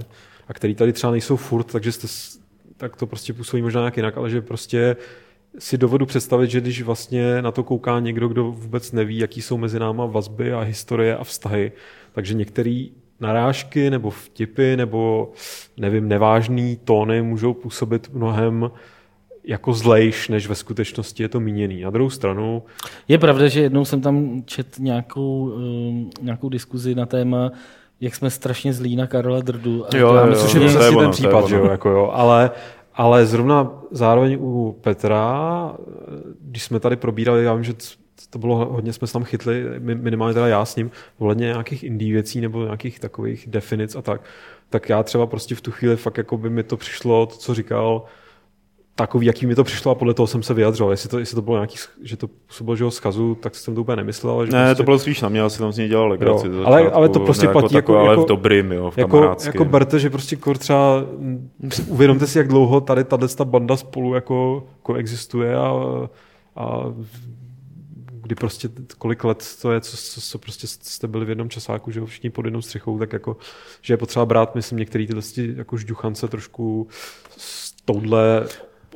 a 0.48 0.54
který 0.54 0.74
tady 0.74 0.92
třeba 0.92 1.10
nejsou 1.10 1.36
furt, 1.36 1.72
takže 1.72 1.92
jste, 1.92 2.06
tak 2.76 2.96
to 2.96 3.06
prostě 3.06 3.32
působí 3.32 3.62
možná 3.62 3.80
nějak 3.80 3.96
jinak, 3.96 4.16
ale 4.16 4.30
že 4.30 4.40
prostě 4.40 4.96
si 5.58 5.78
dovedu 5.78 6.06
představit, 6.06 6.50
že 6.50 6.60
když 6.60 6.82
vlastně 6.82 7.42
na 7.42 7.52
to 7.52 7.62
kouká 7.62 8.00
někdo, 8.00 8.28
kdo 8.28 8.44
vůbec 8.44 8.92
neví, 8.92 9.18
jaký 9.18 9.42
jsou 9.42 9.56
mezi 9.56 9.78
náma 9.78 10.06
vazby 10.06 10.52
a 10.52 10.60
historie 10.60 11.16
a 11.16 11.24
vztahy, 11.24 11.72
takže 12.12 12.34
některé 12.34 12.86
narážky 13.20 13.90
nebo 13.90 14.10
vtipy 14.10 14.76
nebo 14.76 15.32
nevím, 15.76 16.08
nevážný 16.08 16.78
tóny 16.84 17.22
můžou 17.22 17.54
působit 17.54 18.10
mnohem 18.12 18.70
jako 19.44 19.72
zlejš, 19.72 20.28
než 20.28 20.46
ve 20.46 20.54
skutečnosti 20.54 21.22
je 21.22 21.28
to 21.28 21.40
míněný. 21.40 21.80
Na 21.80 21.90
druhou 21.90 22.10
stranu... 22.10 22.62
Je 23.08 23.18
pravda, 23.18 23.48
že 23.48 23.60
jednou 23.60 23.84
jsem 23.84 24.00
tam 24.00 24.42
čet 24.44 24.66
nějakou, 24.78 25.40
um, 25.42 26.10
nějakou 26.22 26.48
diskuzi 26.48 26.94
na 26.94 27.06
téma, 27.06 27.52
jak 28.00 28.14
jsme 28.14 28.30
strašně 28.30 28.72
zlí 28.72 28.96
na 28.96 29.06
Karola 29.06 29.40
Drdu. 29.40 29.86
A 29.86 29.96
jo, 29.96 30.14
já 30.14 30.26
myslím, 30.26 30.68
že 30.68 30.76
to 30.78 30.82
je 30.82 30.92
ten 30.92 31.10
případ, 31.10 31.48
že 31.48 31.56
jo, 31.56 31.64
jako 31.64 31.88
jo, 31.88 32.10
ale 32.12 32.50
ale 32.96 33.26
zrovna 33.26 33.82
zároveň 33.90 34.38
u 34.40 34.72
Petra, 34.80 35.76
když 36.40 36.62
jsme 36.62 36.80
tady 36.80 36.96
probírali, 36.96 37.44
já 37.44 37.54
vím, 37.54 37.64
že 37.64 37.74
to 38.30 38.38
bylo 38.38 38.56
hodně, 38.56 38.92
jsme 38.92 39.06
se 39.06 39.12
tam 39.12 39.24
chytli, 39.24 39.64
minimálně 39.78 40.34
teda 40.34 40.46
já 40.46 40.64
s 40.64 40.76
ním, 40.76 40.90
ohledně 41.18 41.46
nějakých 41.46 41.84
indie 41.84 42.12
věcí 42.12 42.40
nebo 42.40 42.64
nějakých 42.64 43.00
takových 43.00 43.46
definic 43.48 43.96
a 43.96 44.02
tak, 44.02 44.20
tak 44.70 44.88
já 44.88 45.02
třeba 45.02 45.26
prostě 45.26 45.54
v 45.54 45.60
tu 45.60 45.70
chvíli 45.70 45.96
fakt 45.96 46.18
jako 46.18 46.38
by 46.38 46.50
mi 46.50 46.62
to 46.62 46.76
přišlo, 46.76 47.26
to, 47.26 47.36
co 47.36 47.54
říkal, 47.54 48.04
takový, 48.96 49.26
jaký 49.26 49.46
mi 49.46 49.54
to 49.54 49.64
přišlo 49.64 49.92
a 49.92 49.94
podle 49.94 50.14
toho 50.14 50.26
jsem 50.26 50.42
se 50.42 50.54
vyjadřoval. 50.54 50.92
Jestli 50.92 51.08
to, 51.08 51.18
jestli 51.18 51.34
to 51.34 51.42
bylo 51.42 51.56
nějaký, 51.56 51.76
že 52.02 52.16
to 52.16 52.28
působilo, 52.28 52.76
že 52.76 52.84
ho 52.84 52.90
zkazu, 52.90 53.34
tak 53.34 53.54
jsem 53.54 53.74
to 53.74 53.80
úplně 53.80 53.96
nemyslel. 53.96 54.46
Že 54.46 54.52
ne, 54.52 54.64
prostě... 54.64 54.76
to 54.76 54.82
bylo 54.82 54.98
spíš 54.98 55.20
na 55.20 55.28
mě, 55.28 55.42
asi 55.42 55.58
tam 55.58 55.72
z 55.72 55.78
něj 55.78 55.88
dělal 55.88 56.08
legraci. 56.08 56.46
Jo, 56.46 56.64
ale, 56.64 56.90
ale 56.90 57.08
to 57.08 57.20
prostě 57.20 57.48
platí 57.48 57.74
jako, 57.74 57.92
jako, 57.92 58.06
ale 58.06 58.16
v 58.16 58.26
dobrým, 58.26 58.72
jo, 58.72 58.90
v 58.90 58.98
jako, 58.98 59.36
jako 59.44 59.64
berte, 59.64 59.98
že 59.98 60.10
prostě 60.10 60.36
kor 60.36 60.58
třeba 60.58 61.04
uvědomte 61.86 62.26
si, 62.26 62.38
jak 62.38 62.48
dlouho 62.48 62.80
tady 62.80 63.04
tato 63.04 63.28
ta 63.28 63.44
banda 63.44 63.76
spolu 63.76 64.14
jako 64.14 64.66
koexistuje 64.82 65.56
a, 65.56 65.72
a 66.56 66.82
kdy 68.22 68.34
prostě 68.34 68.68
kolik 68.98 69.24
let 69.24 69.44
to 69.62 69.72
je, 69.72 69.80
co, 69.80 69.96
co, 69.96 70.20
co 70.20 70.38
prostě 70.38 70.66
jste 70.66 71.08
byli 71.08 71.24
v 71.24 71.28
jednom 71.28 71.48
časáku, 71.48 71.90
že 71.90 72.04
všichni 72.04 72.30
pod 72.30 72.44
jednou 72.44 72.62
střechou, 72.62 72.98
tak 72.98 73.12
jako, 73.12 73.36
že 73.82 73.94
je 73.94 73.98
potřeba 73.98 74.26
brát, 74.26 74.54
myslím, 74.54 74.78
některý 74.78 75.06
tyhle 75.06 75.22
jako 75.56 75.76
žduchance 75.76 76.28
trošku 76.28 76.88
touhle 77.84 78.46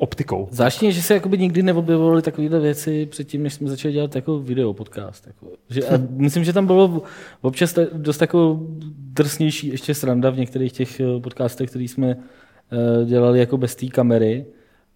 optikou. 0.01 0.47
Zvláštně, 0.51 0.91
že 0.91 1.01
se 1.01 1.13
jakoby 1.13 1.37
nikdy 1.37 1.63
neobjevovaly 1.63 2.21
takovéhle 2.21 2.59
věci 2.59 3.05
předtím, 3.05 3.43
než 3.43 3.53
jsme 3.53 3.69
začali 3.69 3.93
dělat 3.93 4.15
jako 4.15 4.39
video 4.39 4.73
podcast. 4.73 5.27
Jako. 5.27 5.47
Že, 5.69 5.83
a 5.83 5.93
myslím, 6.09 6.43
že 6.43 6.53
tam 6.53 6.67
bylo 6.67 7.01
občas 7.41 7.75
dost 7.93 8.21
jako 8.21 8.59
drsnější 8.97 9.67
ještě 9.67 9.93
sranda 9.93 10.29
v 10.29 10.37
některých 10.37 10.71
těch 10.71 10.99
eh, 10.99 11.19
podcastech, 11.19 11.69
které 11.69 11.83
jsme 11.85 12.15
uh, 12.15 13.07
dělali 13.07 13.39
jako 13.39 13.57
bez 13.57 13.75
té 13.75 13.87
kamery. 13.87 14.45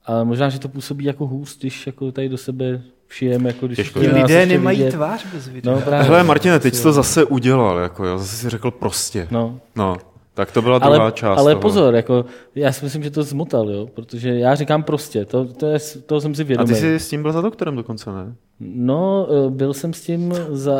A 0.05 0.23
možná, 0.23 0.49
že 0.49 0.59
to 0.59 0.69
působí 0.69 1.05
jako 1.05 1.27
hůst, 1.27 1.59
když 1.59 1.87
jako 1.87 2.11
tady 2.11 2.29
do 2.29 2.37
sebe 2.37 2.81
všijeme. 3.07 3.49
Jako 3.49 3.67
když 3.67 3.75
Těžko, 3.75 3.99
lidé 3.99 4.45
nemají 4.45 4.77
vidět. 4.77 4.91
tvář 4.91 5.25
bez 5.33 5.47
videa. 5.47 5.75
No, 5.75 5.81
právě. 5.81 6.07
Hele, 6.07 6.23
Martine, 6.23 6.59
teď 6.59 6.75
jsi 6.75 6.83
to 6.83 6.93
zase 6.93 7.25
udělal, 7.25 7.77
jako 7.79 8.05
jo, 8.05 8.17
zase 8.17 8.35
si 8.35 8.49
řekl 8.49 8.71
prostě. 8.71 9.27
No. 9.31 9.59
no. 9.75 9.97
Tak 10.35 10.51
to 10.51 10.61
byla 10.61 10.79
druhá 10.79 10.97
ale, 11.03 11.11
část 11.11 11.39
ale 11.39 11.51
toho. 11.53 11.61
pozor, 11.61 11.95
jako, 11.95 12.25
já 12.55 12.71
si 12.71 12.85
myslím, 12.85 13.03
že 13.03 13.11
to 13.11 13.23
zmotal, 13.23 13.69
jo, 13.69 13.87
protože 13.93 14.29
já 14.39 14.55
říkám 14.55 14.83
prostě, 14.83 15.25
to, 15.25 15.45
to 15.45 15.65
je, 15.67 15.79
toho 16.05 16.21
jsem 16.21 16.35
si 16.35 16.41
A 16.41 16.45
vědomý. 16.45 16.67
ty 16.69 16.75
jsi 16.75 16.99
s 16.99 17.09
tím 17.09 17.21
byl 17.21 17.31
za 17.31 17.41
doktorem 17.41 17.75
dokonce, 17.75 18.09
ne? 18.11 18.35
No, 18.59 19.27
eh, 19.47 19.49
byl 19.49 19.73
jsem 19.73 19.93
s 19.93 20.01
tím 20.01 20.33
za, 20.49 20.79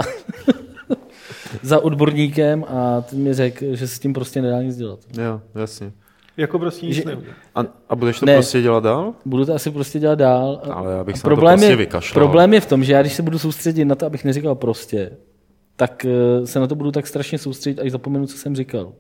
za 1.61 1.79
odborníkem 1.83 2.65
a 2.67 3.01
ten 3.01 3.19
mi 3.19 3.33
řekl, 3.33 3.65
že 3.75 3.87
se 3.87 3.95
s 3.95 3.99
tím 3.99 4.13
prostě 4.13 4.41
nedá 4.41 4.61
nic 4.61 4.75
dělat. 4.77 4.99
Jo, 5.17 5.41
jasně. 5.55 5.91
Jako 6.37 6.59
prostě 6.59 6.85
nic 6.85 6.95
Že-. 6.95 7.03
A, 7.55 7.65
a 7.89 7.95
budeš 7.95 8.19
to 8.19 8.25
Ne. 8.25 8.33
prostě 8.35 8.61
dělat 8.61 8.83
dál? 8.83 9.13
Budu 9.25 9.45
to 9.45 9.53
asi 9.53 9.71
prostě 9.71 9.99
dělat 9.99 10.15
dál. 10.19 10.61
A- 10.63 10.73
Ale 10.73 10.93
já 10.93 11.03
bych 11.03 11.15
a 11.15 11.17
se 11.17 11.29
na 11.29 11.35
to 11.35 11.41
prostě 11.41 11.75
vykašlal. 11.75 12.25
problém 12.25 12.53
je 12.53 12.59
v 12.61 12.65
tom, 12.65 12.83
že 12.83 12.93
já 12.93 13.01
když 13.01 13.13
se 13.13 13.21
budu 13.23 13.39
soustředit 13.39 13.85
na 13.85 13.95
to, 13.95 14.05
abych 14.05 14.23
neříkal 14.25 14.55
prostě, 14.55 15.11
tak 15.75 16.05
eh, 16.05 16.47
se 16.47 16.59
na 16.59 16.67
to 16.67 16.75
budu 16.75 16.91
tak 16.91 17.07
strašně 17.07 17.37
soustředit, 17.37 17.79
až 17.81 17.91
zapomenu, 17.91 18.27
co 18.27 18.37
jsem 18.37 18.55
říkal. 18.55 18.93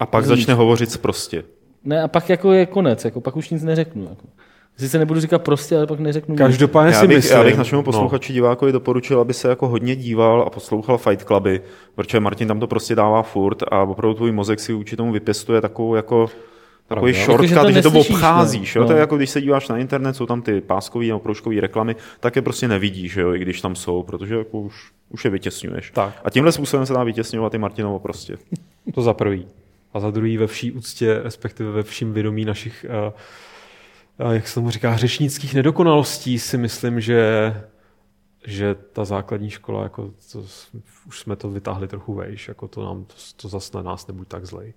A 0.00 0.06
pak 0.06 0.24
začne 0.26 0.54
hovořit 0.54 0.98
prostě. 0.98 1.44
Ne, 1.84 2.02
a 2.02 2.08
pak 2.08 2.28
jako 2.30 2.52
je 2.52 2.66
konec, 2.66 3.04
jako 3.04 3.20
pak 3.20 3.36
už 3.36 3.50
nic 3.50 3.62
neřeknu. 3.62 4.02
Jako. 4.02 4.26
Sice 4.76 4.98
nebudu 4.98 5.20
říkat 5.20 5.42
prostě, 5.42 5.76
ale 5.76 5.86
pak 5.86 6.00
neřeknu. 6.00 6.36
Každopádně 6.36 6.94
Já 6.94 7.00
si 7.00 7.06
myslím... 7.08 7.38
já 7.38 7.44
bych 7.44 7.56
našemu 7.58 7.78
no. 7.80 7.84
posluchači 7.84 8.32
divákovi 8.32 8.72
doporučil, 8.72 9.20
aby 9.20 9.34
se 9.34 9.48
jako 9.48 9.68
hodně 9.68 9.96
díval 9.96 10.42
a 10.46 10.50
poslouchal 10.50 10.98
Fight 10.98 11.24
Cluby, 11.26 11.60
protože 11.94 12.20
Martin 12.20 12.48
tam 12.48 12.60
to 12.60 12.66
prostě 12.66 12.94
dává 12.94 13.22
furt 13.22 13.62
a 13.70 13.82
opravdu 13.82 14.14
tvůj 14.14 14.32
mozek 14.32 14.60
si 14.60 14.72
vůči 14.72 14.96
tomu 14.96 15.12
vypěstuje 15.12 15.60
takovou 15.60 15.94
jako 15.94 16.26
takový 16.88 17.12
Pravda. 17.12 17.24
shortcut, 17.26 17.50
Jako, 17.56 17.68
že 17.72 17.82
to 17.82 17.90
že 17.90 18.06
to 18.06 18.14
obcházíš. 18.14 18.74
no. 18.74 18.80
Jo? 18.82 18.86
To 18.86 18.92
je 18.92 18.96
No. 18.96 19.00
jako 19.00 19.16
když 19.16 19.30
se 19.30 19.40
díváš 19.40 19.68
na 19.68 19.78
internet, 19.78 20.16
jsou 20.16 20.26
tam 20.26 20.42
ty 20.42 20.60
páskový 20.60 21.08
nebo 21.08 21.20
proužkový 21.20 21.60
reklamy, 21.60 21.96
tak 22.20 22.36
je 22.36 22.42
prostě 22.42 22.68
nevidíš, 22.68 23.16
jo? 23.16 23.34
i 23.34 23.38
když 23.38 23.60
tam 23.60 23.74
jsou, 23.74 24.02
protože 24.02 24.34
jako 24.36 24.60
už, 24.60 24.90
už 25.10 25.24
je 25.24 25.30
vytěsňuješ. 25.30 25.90
Tak. 25.90 26.14
A 26.24 26.30
tímhle 26.30 26.52
způsobem 26.52 26.86
se 26.86 26.92
dá 26.92 27.04
vytěsňovat 27.04 27.54
i 27.54 27.58
Martinovo 27.58 27.98
prostě. 27.98 28.36
To 28.94 29.02
za 29.02 29.14
prvý. 29.14 29.46
A 29.92 30.00
za 30.00 30.10
druhý 30.10 30.36
ve 30.36 30.46
vší 30.46 30.72
úctě, 30.72 31.20
respektive 31.22 31.70
ve 31.70 31.82
vším 31.82 32.12
vědomí 32.12 32.44
našich, 32.44 32.86
uh, 32.88 34.26
uh, 34.26 34.32
jak 34.32 34.48
se 34.48 34.54
tomu 34.54 34.70
říká, 34.70 34.96
řečnických 34.96 35.54
nedokonalostí 35.54 36.38
si 36.38 36.58
myslím, 36.58 37.00
že 37.00 37.54
že 38.46 38.74
ta 38.92 39.04
základní 39.04 39.50
škola, 39.50 39.82
jako 39.82 40.10
to, 40.32 40.44
už 41.06 41.20
jsme 41.20 41.36
to 41.36 41.50
vytáhli 41.50 41.88
trochu 41.88 42.14
vejš, 42.14 42.48
jako 42.48 42.68
to 42.68 42.84
nám, 42.84 43.04
to, 43.04 43.14
to 43.36 43.48
zas 43.48 43.72
na 43.72 43.82
nás 43.82 44.06
nebuď 44.06 44.28
tak 44.28 44.46
zlej. 44.46 44.74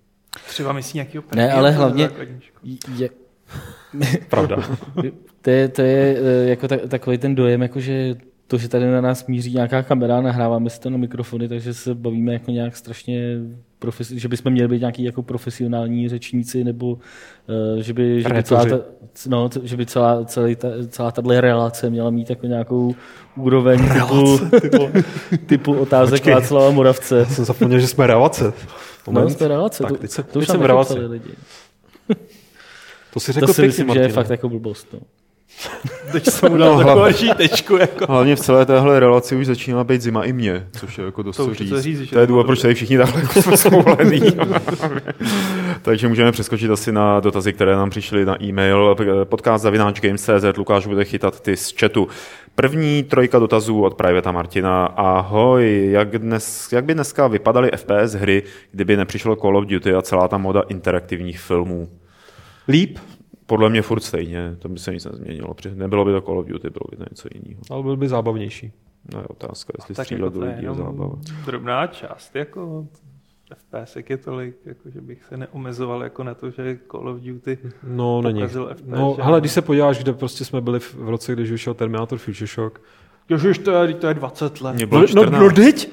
Třeba 0.47 0.73
myslí 0.73 0.97
nějakýho 0.97 1.23
Ne, 1.35 1.53
ale 1.53 1.71
hlavně-. 1.71 2.09
Je, 2.97 3.09
Pravda. 4.29 4.57
to 5.41 5.49
je, 5.49 5.67
to 5.67 5.81
je 5.81 6.17
eh, 6.19 6.49
jako 6.49 6.67
ta, 6.67 6.77
takový 6.77 7.17
ten 7.17 7.35
dojem, 7.35 7.61
jako 7.61 7.79
že 7.79 8.15
to, 8.47 8.57
že 8.57 8.69
tady 8.69 8.91
na 8.91 9.01
nás 9.01 9.27
míří 9.27 9.53
nějaká 9.53 9.83
kamera, 9.83 10.21
nahráváme 10.21 10.69
si 10.69 10.79
to 10.79 10.89
na 10.89 10.97
mikrofony, 10.97 11.47
takže 11.47 11.73
se 11.73 11.95
bavíme 11.95 12.33
jako 12.33 12.51
nějak 12.51 12.75
strašně, 12.75 13.37
profesi- 13.83 14.15
že 14.15 14.27
bychom 14.27 14.51
měli 14.51 14.67
být 14.67 14.79
nějaký 14.79 15.03
jako 15.03 15.23
profesionální 15.23 16.09
řečníci, 16.09 16.63
nebo 16.63 16.93
uh, 16.93 16.99
že 17.81 17.93
by, 17.93 18.21
že 18.21 18.29
by 18.29 18.43
celá, 18.43 18.65
ta, 18.65 18.79
no, 19.27 19.49
že 19.63 19.77
by 19.77 19.85
celá, 19.85 20.25
celý 20.25 20.55
ta, 20.55 20.67
celá 20.89 21.11
tahle 21.11 21.41
relace 21.41 21.89
měla 21.89 22.09
mít 22.09 22.29
jako 22.29 22.45
nějakou 22.47 22.95
úroveň 23.35 23.89
typu, 23.89 24.39
typu 25.45 25.73
otázek 25.73 26.19
Počkej. 26.19 26.33
Václava 26.33 26.71
Moravce. 26.71 27.25
Jsem 27.25 27.45
zapomněl, 27.45 27.79
že 27.79 27.87
jsme 27.87 28.07
relace. 28.07 28.53
No, 29.11 29.29
jsme 29.29 29.47
relace. 29.47 29.83
Tak, 29.83 29.91
to, 29.91 29.97
teď 29.97 30.11
se- 30.11 30.23
to 30.23 30.39
už 30.39 30.47
teď 30.47 30.51
jsem 30.51 30.67
nechytali 30.67 31.05
lidi. 31.05 31.29
To 33.13 33.19
si 33.19 33.31
řekl 33.31 33.47
To 33.47 33.53
si 33.53 33.61
pěkně, 33.61 33.83
myslím, 33.83 33.93
že 33.93 33.99
je 33.99 34.09
fakt 34.09 34.29
jako 34.29 34.49
blbost. 34.49 34.87
No. 34.93 34.99
Teď 36.11 36.29
jsem 36.29 36.51
mu 36.51 36.57
No, 36.57 36.65
dal 36.65 36.77
takovou 36.77 37.33
tečku. 37.37 37.75
Jako. 37.75 38.05
Hlavně 38.09 38.35
v 38.35 38.39
celé 38.39 38.65
téhle 38.65 38.99
relaci 38.99 39.35
už 39.35 39.45
začíná 39.45 39.83
být 39.83 40.01
zima 40.01 40.23
i 40.23 40.33
mě, 40.33 40.67
což 40.79 40.97
je 40.97 41.05
jako 41.05 41.23
dost 41.23 41.37
To 41.37 41.53
říct. 41.53 41.79
říct, 41.79 41.99
že 41.99 42.11
to 42.15 42.19
je 42.19 42.27
důvod, 42.27 42.45
proč 42.45 42.61
tady 42.61 42.73
všichni 42.73 42.97
takhle 42.97 43.21
jako 43.21 43.41
jsme 43.41 43.57
souvolení. 43.57 44.21
Takže 45.81 46.07
můžeme 46.07 46.31
přeskočit 46.31 46.71
asi 46.71 46.91
na 46.91 47.19
dotazy, 47.19 47.53
které 47.53 47.75
nám 47.75 47.89
přišly 47.89 48.25
na 48.25 48.43
e-mail. 48.43 48.95
Podcast 49.23 49.63
zavináč 49.63 49.99
Games.cz, 50.01 50.57
Lukáš 50.57 50.87
bude 50.87 51.05
chytat 51.05 51.39
ty 51.39 51.57
z 51.57 51.73
chatu. 51.79 52.07
První 52.55 53.03
trojka 53.03 53.39
dotazů 53.39 53.81
od 53.83 53.93
Privata 53.93 54.31
Martina. 54.31 54.85
Ahoj, 54.85 55.87
jak, 55.91 56.17
dnes, 56.17 56.71
jak 56.73 56.85
by 56.85 56.93
dneska 56.93 57.27
vypadaly 57.27 57.71
FPS 57.75 58.13
hry, 58.13 58.43
kdyby 58.71 58.97
nepřišlo 58.97 59.35
Call 59.35 59.57
of 59.57 59.65
Duty 59.65 59.93
a 59.93 60.01
celá 60.01 60.27
ta 60.27 60.37
moda 60.37 60.61
interaktivních 60.69 61.39
filmů? 61.39 61.89
Líp, 62.67 62.97
Podle 63.45 63.69
mě 63.69 63.81
furt 63.81 63.99
stejně, 63.99 64.55
to 64.59 64.69
by 64.69 64.79
se 64.79 64.93
nic 64.93 65.05
nezměnilo. 65.05 65.55
Nebylo 65.73 66.05
by 66.05 66.11
to 66.11 66.21
Call 66.21 66.39
of 66.39 66.45
Duty, 66.45 66.69
bylo 66.69 66.85
by 66.91 66.97
to 66.97 67.03
něco 67.11 67.27
jiného. 67.35 67.61
ale 67.71 67.83
byl 67.83 67.97
by 67.97 68.07
zábavnější. 68.07 68.71
No 69.13 69.19
je 69.19 69.25
otázka, 69.27 69.73
jestli 69.77 69.95
střílet 69.95 70.19
jako 70.21 70.33
do 70.33 70.39
to 70.39 70.45
je 70.45 70.51
lidí 70.55 70.65
je 70.67 70.73
zábava. 70.73 71.15
drobná 71.45 71.87
část, 71.87 72.35
jako 72.35 72.87
FPS 73.55 73.97
je 74.09 74.17
tolik, 74.17 74.55
jako 74.65 74.89
že 74.89 75.01
bych 75.01 75.23
se 75.25 75.37
neomezoval 75.37 76.03
jako 76.03 76.23
na 76.23 76.33
to, 76.33 76.49
že 76.49 76.77
Call 76.91 77.09
of 77.09 77.19
Duty 77.19 77.57
No, 77.83 78.21
není. 78.21 78.39
pokazil 78.41 78.69
FPS. 78.75 78.83
No, 78.87 79.17
hele, 79.21 79.39
když 79.39 79.51
se 79.51 79.61
podíváš, 79.61 79.99
kde 80.03 80.13
prostě 80.13 80.45
jsme 80.45 80.61
byli 80.61 80.79
v 80.79 80.95
roce, 81.09 81.33
když 81.33 81.51
vyšel 81.51 81.73
Terminator 81.73 82.17
Future 82.17 82.47
Shock. 82.47 82.81
Ježiš, 83.29 83.57
to 83.57 83.71
je, 83.71 83.93
to 83.93 84.07
je 84.07 84.13
20 84.13 84.61
let. 84.61 84.75
Mě 84.75 84.85
No, 84.85 84.89
bylo 84.89 85.01
no, 85.01 85.07
14. 85.07 85.31
no, 85.31 85.51
teď? 85.51 85.89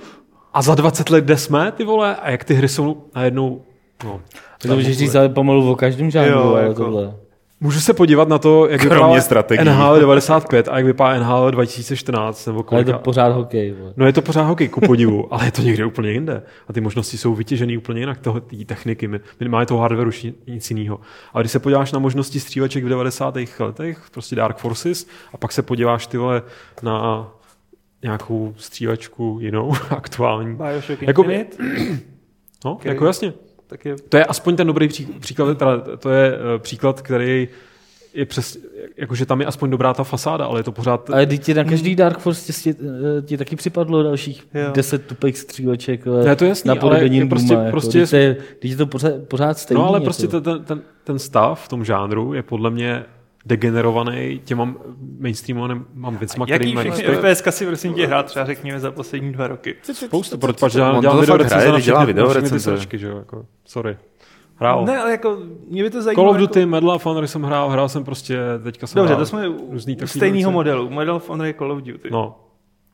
A 0.52 0.62
za 0.62 0.74
20 0.74 1.10
let 1.10 1.24
kde 1.24 1.36
jsme, 1.36 1.72
ty 1.72 1.84
vole? 1.84 2.16
A 2.16 2.30
jak 2.30 2.44
ty 2.44 2.54
hry 2.54 2.68
jsou 2.68 3.04
najednou... 3.14 3.62
No, 4.04 4.20
To 4.62 4.74
můžeš 4.74 4.98
říct 4.98 5.14
ale 5.14 5.28
pomalu 5.28 5.70
o 5.72 5.76
každém 5.76 6.10
žánru, 6.10 6.30
Jo, 6.32 6.42
ale 6.48 6.62
jako- 6.62 6.74
tohle. 6.84 7.14
Můžu 7.62 7.80
se 7.80 7.94
podívat 7.94 8.28
na 8.28 8.38
to, 8.38 8.68
jak 8.68 8.80
Kromě 8.80 8.96
vypadá 9.06 9.20
strategií. 9.20 9.64
NHL 9.66 10.00
95 10.00 10.68
a 10.68 10.76
jak 10.76 10.86
vypadá 10.86 11.18
NHL 11.18 11.50
2014 11.50 12.46
nebo 12.46 12.58
Ale 12.58 12.80
je 12.80 12.84
kolika. 12.84 12.92
to 12.98 13.04
pořád 13.04 13.28
hokej. 13.32 13.72
Vole. 13.72 13.92
No 13.96 14.06
je 14.06 14.12
to 14.12 14.22
pořád 14.22 14.42
hokej, 14.42 14.68
ku 14.68 14.80
podivu, 14.80 15.28
ale 15.34 15.44
je 15.44 15.52
to 15.52 15.62
někde 15.62 15.84
úplně 15.84 16.10
jinde. 16.10 16.42
A 16.68 16.72
ty 16.72 16.80
možnosti 16.80 17.18
jsou 17.18 17.34
vytěžené 17.34 17.78
úplně 17.78 18.00
jinak, 18.00 18.18
toho, 18.18 18.40
té 18.40 18.56
techniky, 18.66 19.08
mi- 19.08 19.20
minimálně 19.40 19.66
toho 19.66 19.80
hardwareu, 19.80 20.10
nic 20.46 20.70
jiného. 20.70 21.00
Ale 21.32 21.42
když 21.42 21.52
se 21.52 21.58
podíváš 21.58 21.92
na 21.92 21.98
možnosti 21.98 22.40
stříleček 22.40 22.84
v 22.84 22.88
90. 22.88 23.34
letech, 23.58 24.02
prostě 24.12 24.36
Dark 24.36 24.56
Forces, 24.58 25.06
a 25.32 25.36
pak 25.36 25.52
se 25.52 25.62
podíváš 25.62 26.06
ty 26.06 26.16
vole 26.18 26.42
na 26.82 27.28
nějakou 28.02 28.54
střílečku 28.56 29.38
jinou, 29.40 29.72
aktuální. 29.90 30.54
Bioshock 30.56 31.02
Jako- 31.02 31.22
Infinite, 31.22 31.56
No, 32.64 32.74
Který- 32.74 32.94
jako 32.94 33.06
jasně. 33.06 33.32
Tak 33.70 33.84
je 33.84 33.96
To 34.08 34.16
je 34.16 34.24
aspoň 34.24 34.56
ten 34.56 34.66
dobrý 34.66 34.88
pří, 34.88 35.06
příklad, 35.06 35.58
teda, 35.58 35.78
to 35.98 36.10
je 36.10 36.32
eh, 36.34 36.58
příklad, 36.58 37.02
který 37.02 37.48
je 38.14 38.26
přes, 38.26 38.58
jakože 38.96 39.26
tam 39.26 39.40
je 39.40 39.46
aspoň 39.46 39.70
dobrá 39.70 39.94
ta 39.94 40.04
fasáda, 40.04 40.44
ale 40.46 40.60
je 40.60 40.64
to 40.64 40.72
pořád... 40.72 41.10
Ale 41.10 41.26
teď 41.26 41.44
ti 41.44 41.54
na 41.54 41.64
každý 41.64 41.96
Dark 41.96 42.18
Force 42.18 42.52
ti, 42.52 42.74
ti 43.24 43.36
taky 43.36 43.56
připadlo 43.56 44.02
dalších 44.02 44.46
Jo. 44.54 44.70
10 44.72 45.06
tupých 45.06 45.38
stříleček 45.38 46.06
ale 46.06 46.24
Ne, 46.24 46.36
to 46.36 46.44
je 46.44 46.48
jasný, 46.48 46.68
na 46.68 46.72
ale 46.72 46.80
podobení 46.80 47.18
je 47.18 47.26
prostě- 47.26 47.54
Duma. 47.54 47.70
prostě- 47.70 47.98
jako, 47.98 48.16
je, 48.16 48.36
teď 48.58 48.70
je 48.70 48.76
to 48.76 48.86
pořád, 48.86 49.12
pořád 49.28 49.58
stejný. 49.58 49.82
No 49.82 49.88
ale 49.88 49.96
jako. 49.96 50.04
prostě 50.04 50.28
ten, 50.28 50.42
ten, 50.42 50.64
ten, 50.64 50.82
ten 51.04 51.18
stav 51.18 51.64
v 51.64 51.68
tom 51.68 51.84
žánru 51.84 52.34
je 52.34 52.42
podle 52.42 52.70
mě 52.70 53.04
degenerovaný 53.50 54.40
těma 54.44 54.74
mainstreamovým 55.20 55.86
mám 55.94 56.16
věcma, 56.16 56.44
Jaký 56.48 56.58
který 56.58 56.74
mají 56.74 56.90
všechny 56.90 57.14
respekt. 57.14 57.38
FPS 57.38 57.56
si 57.56 57.66
prosím 57.66 57.94
tě 57.94 58.06
hrát 58.06 58.26
třeba 58.26 58.44
řekněme 58.46 58.80
za 58.80 58.90
poslední 58.90 59.32
dva 59.32 59.46
roky? 59.46 59.74
Spoustu, 59.92 60.38
protože 60.38 60.78
dělám, 61.00 61.00
video 61.16 61.36
recenze 61.36 61.72
na 61.72 61.78
všechny, 61.78 62.14
všechny 62.30 62.60
sračky, 62.60 62.98
že 62.98 63.06
jo, 63.06 63.16
jako, 63.16 63.46
sorry. 63.64 63.96
Hrál. 64.56 64.84
Ne, 64.84 64.98
ale 64.98 65.10
jako 65.10 65.38
mě 65.68 65.82
by 65.82 65.90
to 65.90 66.02
zajímalo. 66.02 66.28
Call 66.28 66.42
of 66.42 66.48
Duty, 66.48 66.60
jako... 66.60 66.70
Medal 66.70 66.90
of 66.90 67.06
Honor 67.06 67.26
jsem 67.26 67.42
hrál, 67.42 67.70
hrál 67.70 67.88
jsem 67.88 68.04
prostě, 68.04 68.38
teďka 68.62 68.86
jsem 68.86 68.96
Dobře, 68.96 69.14
hrál 69.14 69.22
to 69.22 69.26
jsme 69.26 69.48
u 69.48 69.78
stejného 70.06 70.50
modelu. 70.50 70.90
Medal 70.90 71.16
of 71.16 71.28
Honor 71.28 71.46
je 71.46 71.54
Call 71.54 71.72
of 71.72 71.82
Duty. 71.82 72.08
No, 72.10 72.38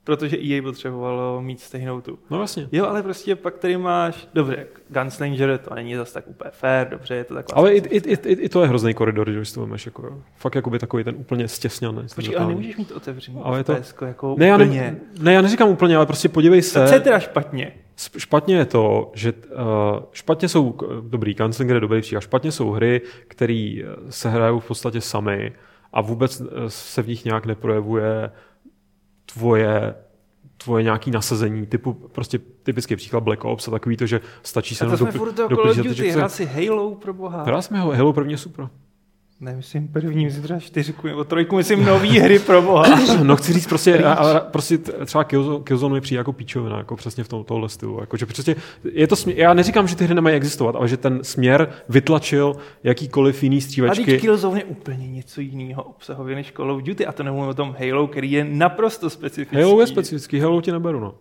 Protože 0.07 0.37
EA 0.37 0.63
potřebovalo 0.63 1.43
mít 1.43 1.61
stejnou 1.61 2.01
tu. 2.01 2.19
no 2.31 2.39
vlastně. 2.39 2.69
Jo, 2.73 2.87
ale 2.87 3.03
prostě 3.03 3.37
pak 3.37 3.59
tady 3.59 3.77
máš, 3.77 4.29
dobře, 4.35 4.67
Gunslinger, 4.89 5.59
to 5.59 5.75
není 5.75 5.95
zase 5.95 6.15
tak 6.15 6.29
úplně 6.29 6.51
fair, 6.51 6.89
dobře, 6.89 7.15
je 7.15 7.25
to 7.25 7.35
taková... 7.35 7.59
Ale 7.59 7.75
i, 7.75 7.79
i, 7.79 8.13
i, 8.13 8.33
i, 8.33 8.49
to 8.49 8.63
je 8.63 8.69
hrozný 8.69 8.95
koridor, 8.95 9.31
když 9.31 9.53
to 9.53 9.61
vemeš, 9.61 9.87
jako, 9.87 10.07
jo. 10.07 10.19
fakt 10.37 10.55
jakoby 10.55 10.79
takový 10.79 11.05
ten 11.05 11.15
úplně 11.19 11.49
stěsněný. 11.49 12.03
Počkej, 12.15 12.37
ale 12.37 12.47
nemůžeš 12.49 12.77
mít 12.77 12.93
otevřený 12.93 13.41
Ale 13.43 13.65
to- 13.65 13.77
jako 14.07 14.35
ne, 14.39 14.47
já 14.47 14.55
úplně. 14.57 14.81
ne, 14.81 14.97
ne, 15.21 15.33
já 15.33 15.43
neříkám 15.43 15.69
úplně, 15.69 15.97
ale 15.97 16.07
prostě 16.07 16.29
podívej 16.29 16.63
se. 16.63 16.89
Co 16.89 16.95
je 16.95 17.01
teda 17.01 17.19
špatně? 17.19 17.73
Špatně 18.19 18.57
je 18.57 18.65
to, 18.65 19.11
že 19.15 19.33
uh, 19.33 19.59
špatně 20.13 20.49
jsou 20.49 20.75
dobrý 21.01 21.35
Gunslinger 21.35 21.77
je 21.77 21.81
dobrý 21.81 22.01
příklad, 22.01 22.21
špatně 22.21 22.53
jsou 22.53 22.71
hry, 22.71 23.01
které 23.29 23.77
se 24.11 24.31
hrajou 24.31 24.61
v 24.61 24.67
podstatě 24.67 25.01
samy 25.01 25.53
a 25.93 26.01
vůbec 26.01 26.41
eh, 26.41 26.45
se 26.67 27.03
v 27.03 27.09
nich 27.09 27.25
nějak 27.25 27.47
neprojevuje 27.47 28.31
tvoje 29.27 29.95
tvoje 30.57 30.83
nějaký 30.83 31.11
nasazení, 31.11 31.67
typu 31.67 31.93
prostě 31.93 32.39
typický 32.39 32.97
příklad 32.97 33.21
Black 33.21 33.45
Ops 33.45 33.69
a 33.69 33.71
takový 33.71 33.97
to, 33.97 34.07
že 34.07 34.21
stačí 34.43 34.75
se 34.75 34.87
A 34.87 34.91
to 34.91 34.97
jsme 34.97 35.11
dopl- 35.11 35.17
furt 35.19 35.33
toho 35.33 35.49
Call 35.49 35.71
of 35.71 35.77
Duty, 35.77 36.11
hrát 36.11 36.33
si 36.33 36.45
Halo 36.45 36.95
pro 36.95 37.15
boha. 37.15 37.43
Hrál 37.43 37.63
jsme 37.63 37.79
Halo 37.79 38.13
první 38.13 38.33
je 38.33 38.39
super. 38.39 38.69
Ne, 39.41 39.57
myslím 39.57 39.89
první, 39.89 40.25
myslím 40.25 40.43
třeba 40.45 40.61
čtyřku 40.61 41.07
nebo 41.07 41.25
trojku, 41.25 41.57
myslím 41.57 41.85
nový 41.85 42.09
hry 42.21 42.39
pro 42.39 42.63
boha. 42.63 42.85
No 43.23 43.37
chci 43.37 43.53
říct 43.53 43.67
prostě, 43.67 43.99
a, 44.05 44.13
a, 44.13 44.41
prostě 44.41 44.79
třeba 44.79 45.25
Killzone, 45.65 45.95
mi 45.95 46.01
přijde 46.01 46.19
jako 46.19 46.33
píčovina, 46.33 46.79
jako 46.79 46.97
přesně 46.97 47.25
v 47.25 47.29
tom, 47.29 47.45
tohle 47.45 47.69
stylu. 47.69 48.01
Jako, 48.01 48.17
že 48.17 48.27
prostě 48.27 48.57
je 48.93 49.07
to 49.07 49.17
směr, 49.17 49.39
já 49.39 49.55
neříkám, 49.55 49.89
že 49.89 49.97
ty 49.97 50.05
hry 50.05 50.15
nemají 50.15 50.37
existovat, 50.37 50.77
ale 50.77 50.89
že 50.89 50.97
ten 50.97 51.25
směr 51.25 51.69
vytlačil 51.89 52.57
jakýkoliv 52.85 53.43
jiný 53.43 53.59
A 53.59 53.61
střílečky. 53.61 54.05
teď 54.05 54.21
Killzone 54.21 54.61
je 54.61 54.65
úplně 54.65 55.09
něco 55.09 55.41
jiného 55.41 55.83
obsahově 55.83 56.35
než 56.37 56.53
Call 56.53 56.71
of 56.71 56.83
Duty 56.83 57.07
a 57.07 57.13
to 57.13 57.23
nemluvím 57.23 57.51
o 57.51 57.55
tom 57.55 57.77
Halo, 57.79 58.07
který 58.07 58.33
je 58.33 58.45
naprosto 58.45 59.11
specifický. 59.11 59.57
Halo 59.57 59.81
je 59.81 59.87
specifický, 59.87 60.39
Halo 60.41 60.61
ti 60.61 60.73
neberu, 60.73 61.01
no. 61.01 61.15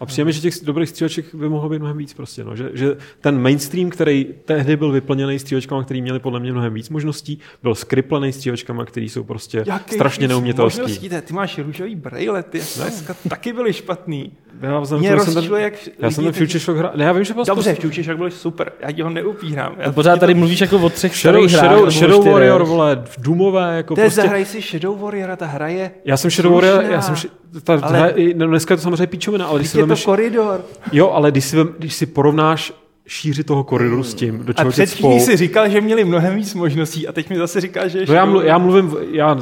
A 0.00 0.06
přijeme, 0.06 0.32
že 0.32 0.40
těch 0.40 0.54
dobrých 0.62 0.88
stříleček 0.88 1.34
by 1.34 1.48
mohlo 1.48 1.68
být 1.68 1.78
mnohem 1.78 1.98
víc 1.98 2.14
prostě, 2.14 2.44
no. 2.44 2.56
že, 2.56 2.70
že, 2.74 2.96
ten 3.20 3.42
mainstream, 3.42 3.90
který 3.90 4.26
tehdy 4.44 4.76
byl 4.76 4.92
vyplněný 4.92 5.38
střílečkami, 5.38 5.84
který 5.84 6.02
měli 6.02 6.18
podle 6.18 6.40
mě 6.40 6.52
mnohem 6.52 6.74
víc 6.74 6.90
možností, 6.90 7.38
byl 7.62 7.74
skriplený 7.74 8.32
střílečkami, 8.32 8.82
který 8.86 9.08
jsou 9.08 9.24
prostě 9.24 9.64
Jaký 9.66 9.94
strašně 9.94 10.28
neumětelský. 10.28 10.80
možností? 10.80 11.08
Ty 11.08 11.32
máš 11.32 11.58
růžový 11.58 11.94
brejle, 11.94 12.42
ty 12.42 12.58
dneska 12.76 13.16
taky 13.28 13.52
byly 13.52 13.72
špatný. 13.72 14.32
Já, 14.60 14.84
jsem, 14.84 14.98
Mě 14.98 15.20
jsem 15.20 15.34
ten, 15.34 15.54
jak 15.56 15.74
já 15.98 16.10
jsem 16.10 16.24
ten 16.24 16.32
Future 16.32 16.58
Shock 16.58 16.78
hrál. 16.78 16.92
Ne, 16.96 17.04
já 17.04 17.12
vím, 17.12 17.24
že 17.24 17.34
byl 17.34 17.44
Dobře, 17.44 17.70
spoustu- 17.74 17.88
Future 17.88 18.02
Shock 18.04 18.18
byl 18.18 18.30
super, 18.30 18.72
já 18.80 18.92
ti 18.92 19.02
ho 19.02 19.10
neupírám. 19.10 19.74
Já 19.78 19.92
pořád 19.92 20.20
tady 20.20 20.34
mluvíš 20.34 20.60
jako 20.60 20.78
o 20.78 20.88
třech 20.90 21.16
Shadow, 21.16 21.48
hrách, 21.48 21.62
Shadow, 21.62 21.90
Shadow. 21.90 22.28
Warrior, 22.28 22.64
vole, 22.64 23.04
Doomové, 23.18 23.76
jako 23.76 23.94
Ty 23.94 24.00
prostě... 24.00 24.20
zahraj 24.20 24.44
si 24.44 24.60
Shadow 24.62 25.00
Warriora, 25.00 25.36
ta 25.36 25.46
hra 25.46 25.68
je 25.68 25.90
Já 26.04 26.16
jsem 26.16 26.30
Shadow 26.30 26.52
Warrior, 26.54 26.84
já 26.84 27.02
jsem, 27.02 27.30
ta, 27.64 27.78
Ale- 27.82 28.14
no, 28.34 28.46
dneska 28.46 28.74
je 28.74 28.76
to 28.76 28.82
samozřejmě 28.82 29.06
píčovina, 29.06 29.46
ale 29.46 29.58
když 29.58 29.70
si 29.70 29.76
Je 29.78 29.82
to 29.82 29.86
vemeš, 29.86 30.04
koridor. 30.04 30.64
jo, 30.92 31.10
ale 31.10 31.30
když 31.30 31.44
si, 31.44 31.56
vem, 31.56 31.68
když 31.78 31.94
si 31.94 32.06
porovnáš 32.06 32.72
šíři 33.08 33.44
toho 33.44 33.64
koridoru 33.64 34.02
s 34.02 34.14
tím, 34.14 34.38
do 34.44 34.50
A 34.56 34.62
čeho 34.62 34.70
před 34.70 34.90
tě 34.90 34.96
chvílí 34.96 35.16
cpou, 35.18 35.24
si 35.26 35.36
říkal, 35.36 35.68
že 35.68 35.80
měli 35.80 36.04
mnohem 36.04 36.34
víc 36.34 36.54
možností 36.54 37.08
a 37.08 37.12
teď 37.12 37.30
mi 37.30 37.36
zase 37.36 37.60
říkáš, 37.60 37.92
že 37.92 37.98
No 38.08 38.14
já, 38.14 38.20
Shadow 38.24 38.30
mlu, 38.32 38.42
já 38.42 38.58
mluvím, 38.58 38.96
já, 39.10 39.38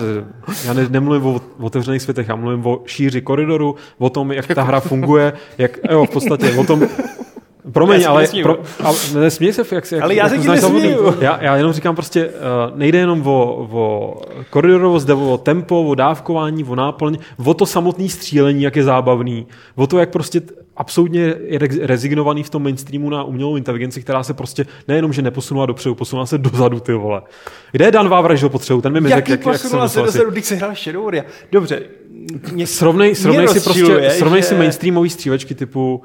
já 0.67 0.73
ne, 0.73 0.87
nemluvím 0.91 1.27
o 1.27 1.41
otevřených 1.61 2.03
světech, 2.03 2.29
já 2.29 2.37
mluvím 2.37 2.67
o 2.67 2.83
šíři 2.87 3.21
koridoru, 3.21 3.77
o 3.99 4.11
tom, 4.11 4.33
jak 4.33 4.47
ta 4.47 4.63
hra 4.63 4.81
funguje, 4.81 5.33
jak, 5.59 5.79
jo, 5.91 6.05
v 6.07 6.11
podstatě, 6.11 6.53
o 6.53 6.65
tom, 6.65 6.83
Promiň, 7.73 7.95
Já 8.01 8.01
se 8.01 8.09
ale, 8.09 8.29
pro, 8.43 8.59
ale 8.81 8.99
nesměj 9.21 9.53
se, 9.53 9.65
jak, 9.73 9.93
jak 9.93 10.03
Ale 10.03 10.15
já 10.15 10.29
jak 10.35 10.61
se 10.61 10.71
ti. 10.71 10.97
Já, 11.21 11.43
já 11.43 11.57
jenom 11.57 11.73
říkám 11.73 11.95
prostě, 11.95 12.27
uh, 12.27 12.79
nejde 12.79 12.99
jenom 12.99 13.27
o, 13.27 13.69
o 13.73 14.21
koridorovost, 14.51 15.07
jde 15.07 15.15
o 15.15 15.39
tempo, 15.39 15.83
o 15.83 15.95
dávkování, 15.95 16.65
o 16.65 16.75
náplň, 16.75 17.19
o 17.45 17.55
to 17.55 17.67
samotné 17.67 18.09
střílení, 18.09 18.62
jak 18.62 18.77
je 18.77 18.85
zábavný, 18.85 19.47
o 19.77 19.87
to, 19.87 19.99
jak 19.99 20.11
prostě 20.11 20.41
absolutně 20.77 21.21
je 21.21 21.59
re- 21.59 21.87
rezignovaný 21.87 22.43
v 22.43 22.51
tom 22.51 22.62
mainstreamu 22.62 23.11
na 23.11 23.25
umělou 23.25 23.57
inteligenci, 23.57 24.03
která 24.03 24.23
se 24.23 24.35
prostě 24.35 24.67
nejenom, 24.89 25.12
že 25.12 25.23
neposunula 25.23 25.67
dopředu, 25.67 25.95
posunula 25.95 26.27
se 26.27 26.39
dozadu, 26.39 26.81
ty 26.81 26.93
vole. 26.93 27.23
Kde 27.73 27.85
je 27.85 27.91
Dan 27.91 28.09
Vávra, 28.09 28.35
že 28.35 28.47
ho 28.47 28.51
potřebuju? 28.51 28.83
Ten 28.83 28.93
mi 29.03 29.09
řekl, 29.09 29.15
jak, 29.19 29.29
jak 29.29 29.43
posunula 29.43 29.89
jsem 29.89 30.03
se 30.03 30.07
dozadu, 30.07 30.31
když 30.31 30.45
se 30.45 30.55
hrál 30.55 30.75
Shadow. 30.75 31.11
Dobře. 31.53 31.83
Mě, 32.53 32.67
Srovnej, 32.67 33.15
srovnej 33.15 33.49
si 33.49 33.61
prostě, 33.61 34.11
srovnej 34.11 34.43
si 34.43 34.55
že- 34.55 34.59
mainstreamový 34.59 35.11
střílečky 35.11 35.55
typu 35.55 36.03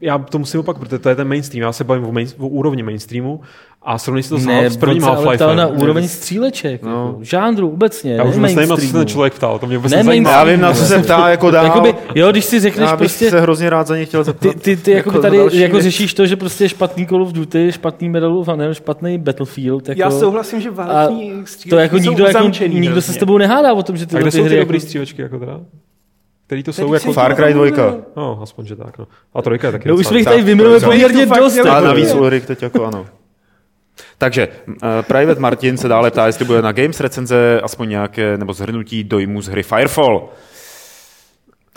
já 0.00 0.18
to 0.18 0.38
musím 0.38 0.60
opak, 0.60 0.78
protože 0.78 0.98
to 0.98 1.08
je 1.08 1.14
ten 1.14 1.28
mainstream. 1.28 1.62
Já 1.62 1.72
se 1.72 1.84
bavím 1.84 2.04
o, 2.04 2.12
main, 2.12 2.28
o 2.38 2.48
úrovni 2.48 2.82
mainstreamu 2.82 3.40
a 3.82 3.98
srovnej 3.98 4.22
si 4.22 4.28
to 4.28 4.38
s, 4.38 4.46
Ne, 4.46 4.70
s 4.70 4.76
prvním 4.76 5.02
se 5.02 5.08
ale 5.08 5.36
ptal 5.36 5.48
Half-Life. 5.48 5.56
na 5.56 5.66
úroveň 5.66 6.08
stříleček, 6.08 6.82
no. 6.82 7.06
jako, 7.06 7.18
žánru 7.24 7.70
obecně, 7.70 8.12
Já 8.14 8.24
ne 8.24 8.30
už 8.30 8.36
vůbec 8.36 8.54
nevím, 8.54 8.70
na 8.70 8.76
co 8.76 8.82
se 8.86 8.92
ten 8.92 9.06
člověk 9.06 9.34
ptal, 9.34 9.58
to 9.58 9.66
mě 9.66 9.76
vůbec 9.76 9.92
Ne 9.92 9.96
nezajímá. 9.98 10.30
Já 10.30 10.44
vím, 10.44 10.60
na 10.60 10.72
co 10.72 10.84
se 10.84 10.98
ptá 11.02 11.28
jako 11.28 11.50
dál. 11.50 11.64
Jakoby, 11.64 11.94
jo, 12.14 12.30
když 12.30 12.44
si 12.44 12.60
řekneš 12.60 12.86
Já 12.88 12.96
bych 12.96 12.98
prostě, 12.98 13.30
se 13.30 13.40
hrozně 13.40 13.70
rád 13.70 13.86
za 13.86 13.96
ně 13.96 14.04
chtěl 14.04 14.24
zeptat. 14.24 14.54
ty, 14.54 14.60
ty, 14.60 14.76
ty 14.76 14.90
jako 14.90 15.08
jako 15.10 15.22
tady 15.22 15.36
další 15.36 15.60
jako 15.60 15.76
věc. 15.76 15.84
řešíš 15.84 16.14
to, 16.14 16.26
že 16.26 16.36
prostě 16.36 16.64
je 16.64 16.68
špatný 16.68 17.06
Call 17.06 17.22
of 17.22 17.32
Duty, 17.32 17.72
špatný 17.72 18.08
Medal 18.08 18.38
of 18.38 18.48
Honor, 18.48 18.74
špatný 18.74 19.18
Battlefield. 19.18 19.88
Jako, 19.88 20.00
já 20.00 20.10
souhlasím, 20.10 20.60
že 20.60 20.70
váleční 20.70 21.32
střílečky 21.44 21.70
to 21.70 21.76
jako 21.76 21.96
jsou 21.96 22.10
nikdo, 22.10 22.26
jako, 22.26 22.38
uzamčený 22.38 22.80
nikdo 22.80 23.02
se 23.02 23.12
s 23.12 23.16
tebou 23.16 23.38
nehádá 23.38 23.72
o 23.72 23.82
tom, 23.82 23.96
že 23.96 24.04
A 24.04 24.06
tyhle 24.06 24.20
kde 24.22 24.30
ty 24.30 24.36
jsou 24.36 24.42
ty 24.42 24.48
hry 24.48 24.58
dobrý 24.58 24.76
jako... 24.76 24.84
střílečky, 24.86 25.22
jako 25.22 25.38
teda? 25.38 25.60
Který 26.48 26.62
to 26.62 26.72
jsou 26.72 26.92
Teď 26.92 27.02
jako... 27.02 27.12
Far 27.12 27.34
Cry 27.34 27.54
2. 27.54 27.94
No, 28.16 28.40
aspoň, 28.42 28.66
že 28.66 28.76
tak, 28.76 28.98
no. 28.98 29.06
A 29.34 29.42
trojka 29.42 29.68
je 29.68 29.72
taky 29.72 29.88
No 29.88 29.94
už 29.94 30.06
jsme 30.06 30.18
jich 30.18 30.24
tady 30.24 30.56
to- 30.56 30.80
poměrně 30.86 31.26
dost. 31.26 31.58
A 31.58 31.68
jako. 31.74 31.86
navíc 31.86 32.14
Ulrich 32.14 32.46
teď 32.46 32.62
jako 32.62 32.84
ano. 32.84 33.06
Takže 34.18 34.48
uh, 34.68 34.74
Private 35.02 35.40
Martin 35.40 35.76
se 35.76 35.88
dále 35.88 36.10
ptá, 36.10 36.26
jestli 36.26 36.44
bude 36.44 36.62
na 36.62 36.72
Games 36.72 37.00
recenze 37.00 37.60
aspoň 37.62 37.88
nějaké, 37.88 38.36
nebo 38.36 38.52
zhrnutí 38.52 39.04
dojmu 39.04 39.42
z 39.42 39.48
hry 39.48 39.62
Firefall. 39.62 40.28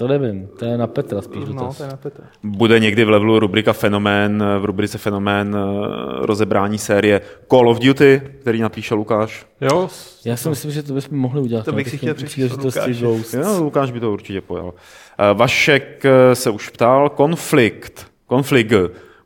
To 0.01 0.07
nevím, 0.07 0.47
to 0.59 0.65
je 0.65 0.77
na 0.77 0.87
Petra 0.87 1.21
spíš 1.21 1.43
No, 1.47 1.53
dotaz. 1.53 1.77
to 1.77 1.83
je 1.83 1.89
na 1.89 1.97
Petra. 1.97 2.25
Bude 2.43 2.79
někdy 2.79 3.05
v 3.05 3.09
levelu 3.09 3.39
rubrika 3.39 3.73
Fenomén, 3.73 4.43
v 4.59 4.65
rubrice 4.65 4.97
Fenomén 4.97 5.55
eh, 5.55 6.25
rozebrání 6.25 6.77
série 6.77 7.21
Call 7.51 7.69
of 7.69 7.79
Duty, 7.79 8.21
který 8.41 8.61
napíše 8.61 8.95
Lukáš. 8.95 9.45
Jo, 9.61 9.89
Já 10.25 10.35
si 10.35 10.49
myslím, 10.49 10.71
že 10.71 10.83
to 10.83 10.93
bychom 10.93 11.17
mohli 11.17 11.41
udělat. 11.41 11.65
To 11.65 11.71
na 11.71 11.75
bych 11.75 11.89
si 11.89 11.97
chtěl 11.97 12.13
příležitosti. 12.13 12.93
Ghosts. 12.93 13.33
Jo, 13.33 13.57
Lukáš 13.63 13.91
by 13.91 13.99
to 13.99 14.11
určitě 14.11 14.41
pojal. 14.41 14.73
Eh, 15.19 15.33
Vašek 15.33 16.05
eh, 16.05 16.35
se 16.35 16.49
už 16.49 16.69
ptal, 16.69 17.09
konflikt, 17.09 18.07
konflikt, 18.25 18.73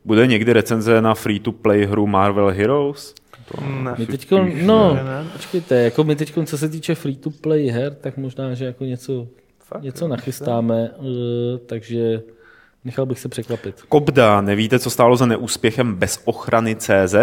bude 0.04 0.26
někdy 0.26 0.52
recenze 0.52 1.02
na 1.02 1.14
free-to-play 1.14 1.84
hru 1.86 2.06
Marvel 2.06 2.48
Heroes? 2.48 3.14
Ne. 3.82 3.94
My 3.98 4.06
teď, 4.06 4.30
no, 4.62 4.94
ne, 4.94 5.04
ne. 5.04 5.24
počkejte, 5.32 5.74
jako 5.74 6.04
my 6.04 6.16
teď, 6.16 6.32
co 6.44 6.58
se 6.58 6.68
týče 6.68 6.94
free-to-play 6.94 7.66
her, 7.66 7.94
tak 7.94 8.16
možná, 8.16 8.54
že 8.54 8.64
jako 8.64 8.84
něco, 8.84 9.26
Fakt, 9.68 9.82
něco 9.82 10.04
jo, 10.04 10.08
nachystáme, 10.08 10.90
eh, 10.98 11.58
takže 11.66 12.22
nechal 12.84 13.06
bych 13.06 13.18
se 13.20 13.28
překvapit. 13.28 13.82
Kobda, 13.88 14.40
nevíte, 14.40 14.78
co 14.78 14.90
stálo 14.90 15.16
za 15.16 15.26
neúspěchem 15.26 15.94
bez 15.94 16.22
ochrany 16.24 16.76
CZ? 16.76 17.14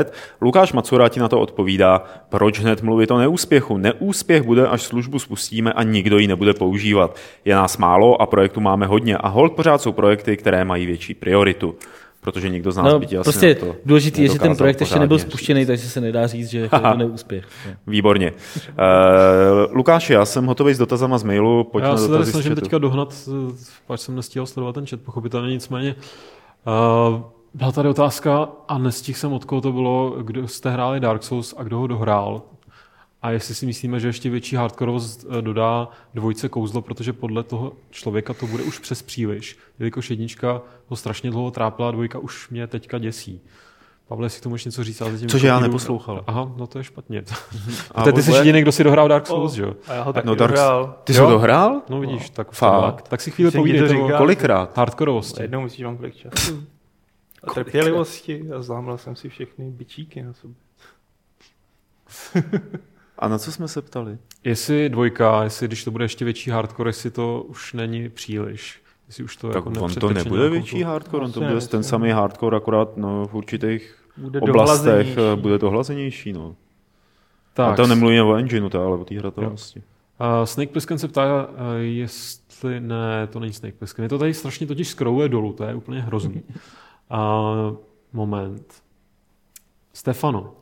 Lukáš 0.42 0.74
Macura 0.74 1.10
ti 1.10 1.20
na 1.20 1.28
to 1.28 1.40
odpovídá, 1.40 2.04
proč 2.30 2.60
hned 2.60 2.82
mluvit 2.82 3.12
o 3.12 3.18
neúspěchu? 3.18 3.78
Neúspěch 3.78 4.44
bude, 4.44 4.68
až 4.68 4.82
službu 4.82 5.20
spustíme 5.20 5.74
a 5.74 5.84
nikdo 5.84 6.18
ji 6.18 6.28
nebude 6.28 6.54
používat. 6.54 7.16
Je 7.46 7.56
nás 7.56 7.78
málo 7.78 8.22
a 8.22 8.26
projektu 8.26 8.62
máme 8.62 8.86
hodně 8.86 9.18
a 9.18 9.28
hold 9.28 9.54
pořád 9.54 9.82
jsou 9.82 9.92
projekty, 9.92 10.38
které 10.38 10.66
mají 10.66 10.86
větší 10.86 11.14
prioritu. 11.14 11.76
Protože 12.24 12.50
nikdo 12.50 12.72
z 12.72 12.78
nás 12.78 12.94
No, 12.94 13.00
by 13.00 13.08
ti 13.08 13.18
asi 13.18 13.24
prostě 13.24 13.48
na 13.50 13.60
to 13.60 13.76
důležitý 13.86 14.22
je, 14.22 14.28
že 14.28 14.40
ten 14.40 14.56
projekt 14.56 14.80
ještě 14.80 15.00
nebyl 15.00 15.20
spuštěný, 15.20 15.66
takže 15.66 15.90
se 15.90 16.02
nedá 16.02 16.28
říct, 16.28 16.50
že 16.50 16.60
jako 16.60 16.76
je 16.76 16.82
to 16.82 16.98
neúspěch. 16.98 17.46
No. 17.68 17.74
Výborně. 17.88 18.32
Uh, 18.32 19.76
Lukáši, 19.76 20.14
já 20.14 20.26
jsem 20.26 20.46
hotový 20.46 20.74
s 20.74 20.78
dotazama 20.78 21.18
z 21.18 21.24
mailu, 21.24 21.64
pojďme 21.64 21.90
Já 21.90 21.98
se 21.98 22.08
tady 22.08 22.26
snažím 22.26 22.56
teďka 22.56 22.78
dohnat, 22.78 23.14
eh, 23.28 23.54
pač 23.88 24.00
jsem 24.00 24.16
nestíhal 24.16 24.46
sledovat 24.46 24.74
ten 24.74 24.86
chat, 24.86 25.02
pochopitelně 25.02 25.50
nicméně. 25.54 25.96
Uh, 27.12 27.22
byla 27.54 27.72
tady 27.72 27.90
otázka 27.90 28.50
a 28.68 28.78
nestihl 28.78 29.20
jsem, 29.20 29.34
od 29.34 29.46
koho 29.46 29.62
to 29.62 29.72
bylo, 29.72 30.16
kdo 30.22 30.48
jste 30.48 30.70
hráli 30.70 31.00
Dark 31.00 31.24
Souls 31.24 31.54
a 31.58 31.64
kdo 31.64 31.78
ho 31.78 31.88
dohrál. 31.88 32.42
A 33.24 33.32
jestli 33.32 33.56
si 33.56 33.66
myslíme, 33.66 34.00
že 34.00 34.08
ještě 34.08 34.30
větší 34.30 34.56
hardkorovost 34.56 35.26
eh, 35.30 35.42
dodá 35.42 35.88
dvojce 36.14 36.50
kouzlo, 36.50 36.82
protože 36.82 37.14
podle 37.14 37.44
toho 37.44 37.74
člověka 37.92 38.34
to 38.34 38.48
bude 38.48 38.64
už 38.64 38.80
přes 38.80 39.02
příliš. 39.02 39.58
Jelikož 39.80 40.10
jednička 40.10 40.62
ho 40.88 40.96
strašně 40.96 41.32
dlouho 41.32 41.52
trápila, 41.52 41.92
dvojka 41.92 42.20
už 42.20 42.50
mě 42.50 42.68
teďka 42.68 42.98
děsí. 42.98 43.42
Pavle, 44.08 44.26
jestli 44.26 44.40
k 44.40 44.44
tomu 44.44 44.56
ještě 44.56 44.68
něco 44.68 44.84
říct, 44.84 45.02
ale 45.02 45.12
zatím 45.12 45.30
Cože 45.30 45.48
já 45.48 45.60
neposlouchal. 45.60 46.24
Aha, 46.28 46.52
no 46.58 46.68
to 46.68 46.78
je 46.78 46.84
špatně. 46.84 47.24
A 47.92 48.02
A 48.02 48.12
ty 48.12 48.24
jsi 48.24 48.32
jediný, 48.32 48.62
kdo 48.62 48.72
si 48.72 48.84
dohrál 48.84 49.08
Dark 49.08 49.28
Souls, 49.28 49.54
že 49.54 49.64
jo? 49.64 49.74
A 49.88 49.94
já 49.94 50.04
ho 50.04 50.14
taky 50.14 50.28
No, 50.28 50.32
no, 50.36 50.36
Dark- 50.36 50.48
dohrál. 50.48 50.96
Ty 51.04 51.14
jsi 51.14 51.20
to 51.20 51.30
dohrál? 51.30 51.82
No 51.90 52.00
vidíš, 52.00 52.30
tak, 52.30 52.52
Fakt? 52.52 53.08
tak 53.08 53.22
si 53.22 53.32
chvíli 53.32 53.52
ti 53.52 53.80
to 53.80 53.88
říkal. 53.88 54.18
Kolikrát? 54.18 54.78
hardkorovosti. 54.78 55.42
Jednou 55.42 55.62
musíš 55.62 55.84
mám 55.86 55.98
kolik 55.98 56.16
času. 56.16 56.64
A 57.44 57.54
trpělivosti 57.54 58.46
a 58.58 58.62
zlámal 58.62 58.98
jsem 58.98 59.16
si 59.16 59.30
všechny 59.30 59.72
bičíky 59.72 60.24
na 60.24 60.34
sobě. 60.34 60.56
A 63.24 63.28
na 63.28 63.38
co 63.38 63.52
jsme 63.52 63.68
se 63.68 63.82
ptali? 63.82 64.18
Jestli 64.44 64.90
dvojka, 64.90 65.44
jestli 65.44 65.68
když 65.68 65.84
to 65.84 65.92
bude 65.92 66.06
ještě 66.06 66.26
větší 66.26 66.50
hardcore, 66.50 66.90
jestli 66.90 67.12
to 67.12 67.46
už 67.48 67.74
není 67.74 68.10
příliš. 68.10 68.82
Jestli 69.08 69.24
už 69.24 69.38
to 69.38 69.48
Tak 69.48 69.56
jako 69.56 69.70
on 69.82 69.94
to 69.94 70.10
nebude 70.10 70.50
větší 70.50 70.80
tu- 70.80 70.86
hardcore, 70.88 71.26
on 71.26 71.32
to 71.32 71.40
bude 71.40 71.62
ten 71.62 71.84
samý 71.84 72.10
hardcore, 72.10 72.58
akorát 72.58 72.98
no, 72.98 73.28
v 73.28 73.34
určitých 73.34 73.96
Bude 74.18 74.40
oblastech 74.40 74.84
dohlazenější. 74.86 75.34
eh, 75.34 75.36
bude 75.36 75.60
to 75.60 75.70
hlazenější. 75.70 76.34
No. 76.34 76.56
Tak, 77.54 77.74
A 77.74 77.76
to 77.76 77.88
nemluvíme 77.88 78.24
o 78.24 78.36
engineu, 78.36 78.70
to, 78.70 78.86
ale 78.86 78.98
o 78.98 79.06
té 79.06 79.20
hratelnosti. 79.20 79.80
Uh, 79.80 80.44
Snake 80.44 80.72
Plissken 80.72 80.98
se 80.98 81.08
ptá, 81.08 81.48
uh, 81.48 81.56
jestli... 81.82 82.80
Ne, 82.80 83.28
to 83.28 83.40
není 83.40 83.54
Snake 83.54 83.78
Plissken. 83.78 84.04
Je 84.04 84.10
to 84.10 84.18
tady 84.18 84.34
strašně 84.34 84.68
totiž 84.68 84.88
scrolluje 84.88 85.30
dolů, 85.30 85.54
to 85.54 85.64
je 85.64 85.76
úplně 85.76 86.02
hrozný. 86.02 86.42
Uh, 87.12 87.78
moment. 88.14 88.74
Stefano, 89.94 90.54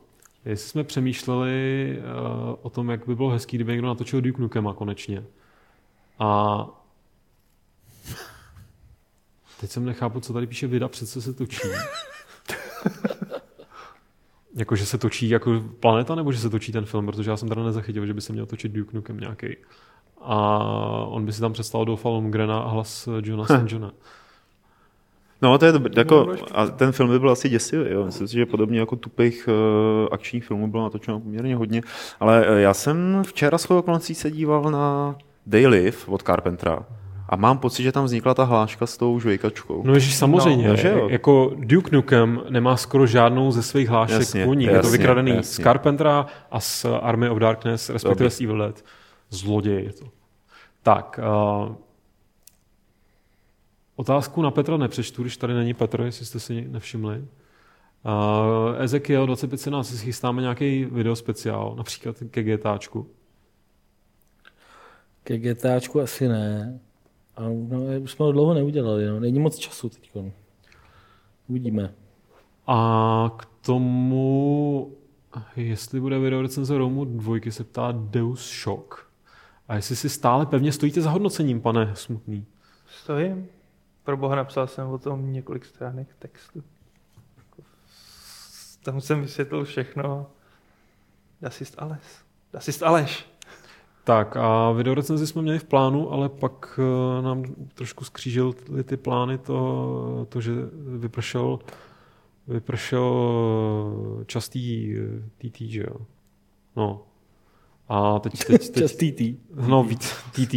jestli 0.44 0.68
jsme 0.68 0.84
přemýšleli 0.84 1.98
uh, 1.98 2.54
o 2.62 2.70
tom, 2.70 2.90
jak 2.90 3.06
by 3.06 3.16
bylo 3.16 3.30
hezký, 3.30 3.56
kdyby 3.56 3.72
někdo 3.72 3.88
natočil 3.88 4.20
Duke 4.20 4.42
Nukema 4.42 4.74
konečně. 4.74 5.24
A 6.18 6.66
teď 9.60 9.70
jsem 9.70 9.84
nechápu, 9.84 10.20
co 10.20 10.32
tady 10.32 10.46
píše 10.46 10.66
vida, 10.66 10.88
přece 10.88 11.22
se 11.22 11.32
točí. 11.32 11.58
jako, 14.54 14.76
že 14.76 14.86
se 14.86 14.98
točí 14.98 15.28
jako 15.28 15.64
planeta, 15.80 16.14
nebo 16.14 16.32
že 16.32 16.38
se 16.38 16.50
točí 16.50 16.72
ten 16.72 16.84
film, 16.84 17.06
protože 17.06 17.30
já 17.30 17.36
jsem 17.36 17.48
teda 17.48 17.62
nezachytil, 17.62 18.06
že 18.06 18.14
by 18.14 18.20
se 18.20 18.32
měl 18.32 18.46
točit 18.46 18.72
Duke 18.72 18.96
Nukem 18.96 19.20
nějaký. 19.20 19.56
A 20.20 20.58
on 21.06 21.26
by 21.26 21.32
si 21.32 21.40
tam 21.40 21.52
představil 21.52 21.84
Dolpha 21.84 22.08
Lundgrena 22.08 22.60
a 22.60 22.68
hlas 22.68 23.08
Johna 23.22 23.44
St. 23.58 23.72
Johna. 23.72 23.92
No, 25.42 25.58
to 25.58 25.66
je 25.66 25.72
dobrý. 25.72 25.92
Jako, 25.96 26.34
a 26.54 26.66
ten 26.66 26.92
film 26.92 27.10
by 27.10 27.18
byl 27.18 27.30
asi 27.30 27.48
děsivý. 27.48 27.90
Jo. 27.90 28.04
Myslím 28.04 28.28
si, 28.28 28.34
že 28.34 28.46
podobně 28.46 28.80
jako 28.80 28.96
tupých 28.96 29.48
uh, 29.48 30.08
akčních 30.12 30.44
filmů 30.44 30.70
bylo 30.70 30.82
natočeno 30.82 31.20
poměrně 31.20 31.56
hodně. 31.56 31.82
Ale 32.20 32.48
uh, 32.48 32.56
já 32.56 32.74
jsem 32.74 33.22
včera 33.26 33.58
s 33.58 33.70
okolností 33.70 34.14
se 34.14 34.30
díval 34.30 34.62
na 34.62 35.16
They 35.50 35.66
Live 35.66 35.96
od 36.06 36.22
Carpentera. 36.22 36.78
A 37.28 37.36
mám 37.36 37.58
pocit, 37.58 37.82
že 37.82 37.92
tam 37.92 38.04
vznikla 38.04 38.34
ta 38.34 38.44
hláška 38.44 38.86
s 38.86 38.96
tou 38.96 39.20
žvejkačkou. 39.20 39.82
No 39.84 39.94
ježiš, 39.94 40.14
samozřejmě. 40.14 40.68
No, 40.68 40.76
že 40.76 40.88
jo. 40.88 41.08
Jako 41.08 41.52
Duke 41.56 41.96
Nukem 41.96 42.40
nemá 42.50 42.76
skoro 42.76 43.06
žádnou 43.06 43.50
ze 43.50 43.62
svých 43.62 43.88
hlášek 43.88 44.18
Jasně, 44.18 44.44
po 44.44 44.54
ní. 44.54 44.64
Je 44.64 44.70
to 44.70 44.76
jasně, 44.76 44.90
vykradený 44.90 45.32
z 45.32 45.36
jasně. 45.36 45.64
Carpentera 45.64 46.26
a 46.50 46.60
z 46.60 46.86
Army 47.02 47.28
of 47.28 47.38
Darkness, 47.38 47.90
respektive 47.90 48.24
Dobrý. 48.24 48.36
z 48.36 48.40
Evil 48.40 48.58
Dead. 48.58 48.84
Zloděj 49.30 49.84
je 49.84 49.92
to. 49.92 50.04
Tak. 50.82 51.20
Uh, 51.68 51.74
otázku 54.02 54.42
na 54.42 54.50
Petra 54.50 54.76
nepřečtu, 54.76 55.22
když 55.22 55.36
tady 55.36 55.54
není 55.54 55.74
Petr, 55.74 56.00
jestli 56.00 56.26
jste 56.26 56.40
si 56.40 56.68
nevšimli. 56.68 57.18
Uh, 57.18 58.82
Ezekiel 58.82 59.26
2517, 59.26 59.88
si 59.88 60.04
chystáme 60.04 60.42
nějaký 60.42 60.84
video 60.84 61.16
speciál, 61.16 61.74
například 61.76 62.16
ke 62.30 62.42
GTAčku. 62.42 63.06
Ke 65.24 65.38
GTAčku 65.38 66.00
asi 66.00 66.28
ne. 66.28 66.80
A 67.36 67.42
no, 67.42 67.82
už 68.02 68.12
jsme 68.12 68.24
ho 68.24 68.32
dlouho 68.32 68.54
neudělali, 68.54 69.06
no. 69.06 69.20
není 69.20 69.38
moc 69.38 69.58
času 69.58 69.88
teď. 69.88 70.10
Uvidíme. 71.48 71.94
A 72.66 73.30
k 73.36 73.46
tomu, 73.66 74.92
jestli 75.56 76.00
bude 76.00 76.18
video 76.18 76.42
recenze 76.42 76.78
Romu 76.78 77.04
dvojky, 77.04 77.52
se 77.52 77.64
ptá 77.64 77.92
Deus 77.92 78.62
Shock. 78.62 78.94
A 79.68 79.74
jestli 79.74 79.96
si 79.96 80.08
stále 80.08 80.46
pevně 80.46 80.72
stojíte 80.72 81.00
za 81.00 81.10
hodnocením, 81.10 81.60
pane 81.60 81.92
Smutný. 81.94 82.46
Stojím. 82.86 83.48
Pro 84.04 84.16
boha 84.16 84.36
napsal 84.36 84.66
jsem 84.66 84.88
o 84.88 84.98
tom 84.98 85.32
několik 85.32 85.64
stránek 85.64 86.08
textu. 86.18 86.62
Tam 88.82 89.00
jsem 89.00 89.22
vysvětlil 89.22 89.64
všechno. 89.64 90.26
Dasist 91.40 91.74
Ales. 91.78 92.24
Dasist 92.52 92.82
Aleš. 92.82 93.32
Tak 94.04 94.36
a 94.36 94.72
videorecenzi 94.72 95.26
jsme 95.26 95.42
měli 95.42 95.58
v 95.58 95.64
plánu, 95.64 96.12
ale 96.12 96.28
pak 96.28 96.80
eh, 96.82 97.22
nám 97.22 97.44
trošku 97.74 98.04
skřížily 98.04 98.54
ty 98.84 98.96
plány 98.96 99.38
to, 99.38 100.26
to 100.28 100.40
že 100.40 100.52
vypršel, 100.98 101.58
vypršel 102.48 103.04
častý 104.26 104.94
TT, 105.38 105.60
že 105.60 105.80
jo. 105.80 105.96
No. 106.76 107.11
A 107.88 108.18
teď, 108.18 108.44
teď, 108.46 108.68
teď 108.70 108.82
Častý 108.82 109.12
tý. 109.12 109.36
No 109.68 109.84
víc, 109.84 110.14
TT. 110.32 110.54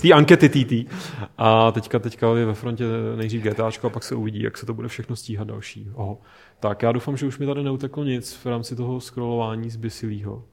Ty 0.00 0.12
ankety 0.14 0.48
TT. 0.48 0.92
A 1.38 1.72
teďka, 1.72 1.98
teďka 1.98 2.36
je 2.36 2.46
ve 2.46 2.54
frontě 2.54 2.84
nejdřív 3.16 3.42
GTAčko 3.42 3.86
a 3.86 3.90
pak 3.90 4.04
se 4.04 4.14
uvidí, 4.14 4.42
jak 4.42 4.58
se 4.58 4.66
to 4.66 4.74
bude 4.74 4.88
všechno 4.88 5.16
stíhat 5.16 5.48
další. 5.48 5.90
Oho. 5.94 6.18
Tak 6.60 6.82
já 6.82 6.92
doufám, 6.92 7.16
že 7.16 7.26
už 7.26 7.38
mi 7.38 7.46
tady 7.46 7.62
neuteklo 7.62 8.04
nic 8.04 8.34
v 8.34 8.46
rámci 8.46 8.76
toho 8.76 9.00
scrollování 9.00 9.70
z 9.70 9.76
Bisilího. 9.76 10.44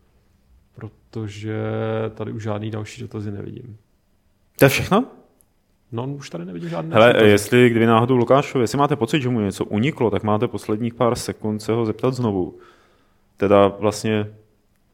Protože 0.75 1.57
tady 2.13 2.31
už 2.31 2.43
žádný 2.43 2.71
další 2.71 3.01
dotazy 3.01 3.31
nevidím. 3.31 3.77
To 4.59 4.65
je 4.65 4.69
všechno? 4.69 5.05
No, 5.91 6.07
už 6.07 6.29
tady 6.29 6.45
nevidím 6.45 6.69
žádné. 6.69 6.95
Hele, 6.95 7.13
dotazy. 7.13 7.31
jestli 7.31 7.69
kdyby 7.69 7.85
náhodou 7.85 8.15
Lukášovi, 8.15 8.63
jestli 8.63 8.77
máte 8.77 8.95
pocit, 8.95 9.21
že 9.21 9.29
mu 9.29 9.39
něco 9.39 9.65
uniklo, 9.65 10.09
tak 10.09 10.23
máte 10.23 10.47
posledních 10.47 10.93
pár 10.93 11.15
sekund 11.15 11.59
se 11.59 11.71
ho 11.71 11.85
zeptat 11.85 12.13
znovu. 12.13 12.57
Teda 13.37 13.67
vlastně 13.67 14.33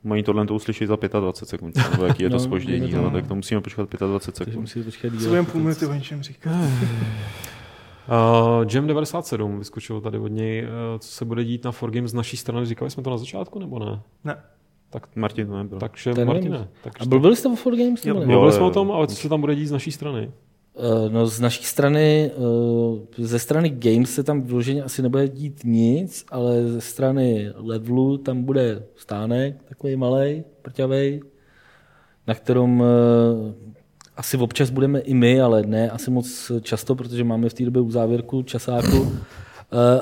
mají 0.03 0.23
tohle 0.23 0.45
to 0.45 0.55
uslyšet 0.55 0.87
za 0.87 0.95
25 1.19 1.49
sekund, 1.49 1.75
nebo 1.91 2.05
jaký 2.05 2.23
je 2.23 2.29
to 2.29 2.35
No, 2.35 2.39
spoždění, 2.39 2.91
to- 2.91 3.01
no, 3.01 3.11
tak 3.11 3.27
to 3.27 3.35
musíme 3.35 3.61
počkat 3.61 3.89
25 3.89 4.35
Takže 4.37 4.51
sekund. 4.51 4.61
musíte 4.61 4.83
počkat 4.85 5.09
Co 5.09 5.17
díl. 5.17 5.27
budeme 5.29 5.47
půl 5.47 5.61
minuty 5.61 5.85
o 5.85 5.93
něčem 5.93 6.23
říkat? 6.23 6.51
Uh, 8.07 8.65
Jam 8.73 8.87
97 8.87 9.59
vyskočil 9.59 10.01
tady 10.01 10.17
od 10.19 10.27
něj, 10.27 10.63
uh, 10.63 10.69
co 10.99 11.07
se 11.11 11.25
bude 11.25 11.43
dít 11.43 11.63
na 11.63 11.71
4Games 11.71 12.07
z 12.07 12.13
naší 12.13 12.37
strany. 12.37 12.65
Říkali 12.65 12.91
jsme 12.91 13.03
to 13.03 13.09
na 13.09 13.17
začátku, 13.17 13.59
nebo 13.59 13.79
ne? 13.79 13.99
Ne. 14.23 14.37
Martin 15.15 15.47
to 15.47 15.57
nebyl. 15.57 15.79
Takže 15.79 16.09
nevím. 16.13 16.27
Martine. 16.27 16.67
Tak, 16.83 16.93
A 17.01 17.05
mluvili 17.05 17.35
jste 17.35 17.49
o 17.49 17.51
4Games? 17.55 18.07
Jo, 18.07 18.13
nebo 18.13 18.19
ne? 18.19 18.23
jo. 18.33 18.39
mluvili 18.39 18.51
jsme 18.53 18.65
o 18.65 18.69
tom, 18.69 18.91
ale 18.91 19.07
co 19.07 19.15
se 19.15 19.29
tam 19.29 19.41
bude 19.41 19.55
dít 19.55 19.65
z 19.67 19.71
naší 19.71 19.91
strany? 19.91 20.31
Eh, 20.77 21.09
No 21.09 21.27
z 21.27 21.39
naší 21.39 21.63
strany, 21.63 22.31
eh, 23.19 23.25
ze 23.25 23.39
strany 23.39 23.69
Games 23.69 24.13
se 24.13 24.23
tam 24.23 24.41
vyloženě 24.41 24.83
asi 24.83 25.01
nebude 25.01 25.27
dít 25.27 25.61
nic, 25.63 26.25
ale 26.31 26.67
ze 26.67 26.81
strany 26.81 27.51
levelu 27.55 28.17
tam 28.17 28.43
bude 28.43 28.83
stánek, 28.95 29.63
takový 29.63 29.95
malý, 29.95 30.43
prťavej, 30.61 31.21
na 32.27 32.33
kterém 32.33 32.83
eh, 32.83 33.53
asi 34.17 34.37
občas 34.37 34.69
budeme 34.69 34.99
i 34.99 35.13
my, 35.13 35.41
ale 35.41 35.61
ne 35.65 35.89
asi 35.89 36.11
moc 36.11 36.51
často, 36.61 36.95
protože 36.95 37.23
máme 37.23 37.49
v 37.49 37.53
té 37.53 37.65
době 37.65 37.81
uzávěrku 37.81 38.43
časáku, 38.43 39.11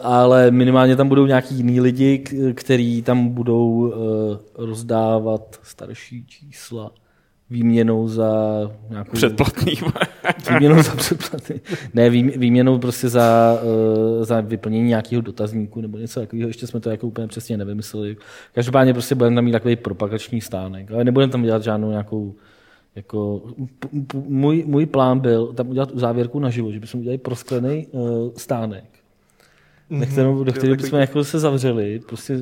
ale 0.03 0.51
minimálně 0.51 0.95
tam 0.95 1.07
budou 1.09 1.25
nějaký 1.25 1.55
jiný 1.55 1.81
lidi, 1.81 2.17
k- 2.19 2.53
který 2.53 3.01
tam 3.01 3.29
budou 3.29 3.93
rozdávat 4.55 5.59
starší 5.63 6.25
čísla 6.25 6.91
výměnou 7.51 8.07
za 8.07 8.31
nějakou... 8.89 9.11
Předplatný. 9.11 9.73
Výměnou 10.49 10.83
za 10.83 10.95
předplaty. 10.95 11.61
Ne, 11.93 12.09
vý- 12.09 12.37
výměnou 12.37 12.79
prostě 12.79 13.09
za, 13.09 13.57
uh, 14.17 14.25
za 14.25 14.41
vyplnění 14.41 14.87
nějakého 14.87 15.21
dotazníku 15.21 15.81
nebo 15.81 15.97
něco 15.97 16.19
takového. 16.19 16.47
Ještě 16.47 16.67
jsme 16.67 16.79
to 16.79 16.89
jako 16.89 17.07
úplně 17.07 17.27
přesně 17.27 17.57
nevymysleli. 17.57 18.17
Každopádně 18.53 18.93
prostě 18.93 19.15
budeme 19.15 19.35
tam 19.35 19.45
mít 19.45 19.51
takový 19.51 19.75
propagační 19.75 20.41
stánek. 20.41 20.91
Ale 20.91 21.03
nebudeme 21.03 21.31
tam 21.31 21.43
dělat 21.43 21.63
žádnou 21.63 21.89
nějakou 21.89 22.35
jako, 22.95 23.41
p- 23.79 23.87
p- 24.07 24.17
můj, 24.27 24.63
můj 24.67 24.85
plán 24.85 25.19
byl 25.19 25.53
tam 25.53 25.69
udělat 25.69 25.89
závěrku 25.93 26.39
naživo, 26.39 26.71
že 26.71 26.79
bychom 26.79 26.99
udělali 26.99 27.17
prosklený 27.17 27.87
uh, 27.91 28.01
stánek, 28.37 28.90
na 29.91 30.05
kterou, 30.05 30.43
do 30.43 30.53
kterého 30.53 30.75
bychom 30.75 30.99
jako 30.99 31.23
se 31.23 31.39
zavřeli, 31.39 31.99
prostě 32.07 32.39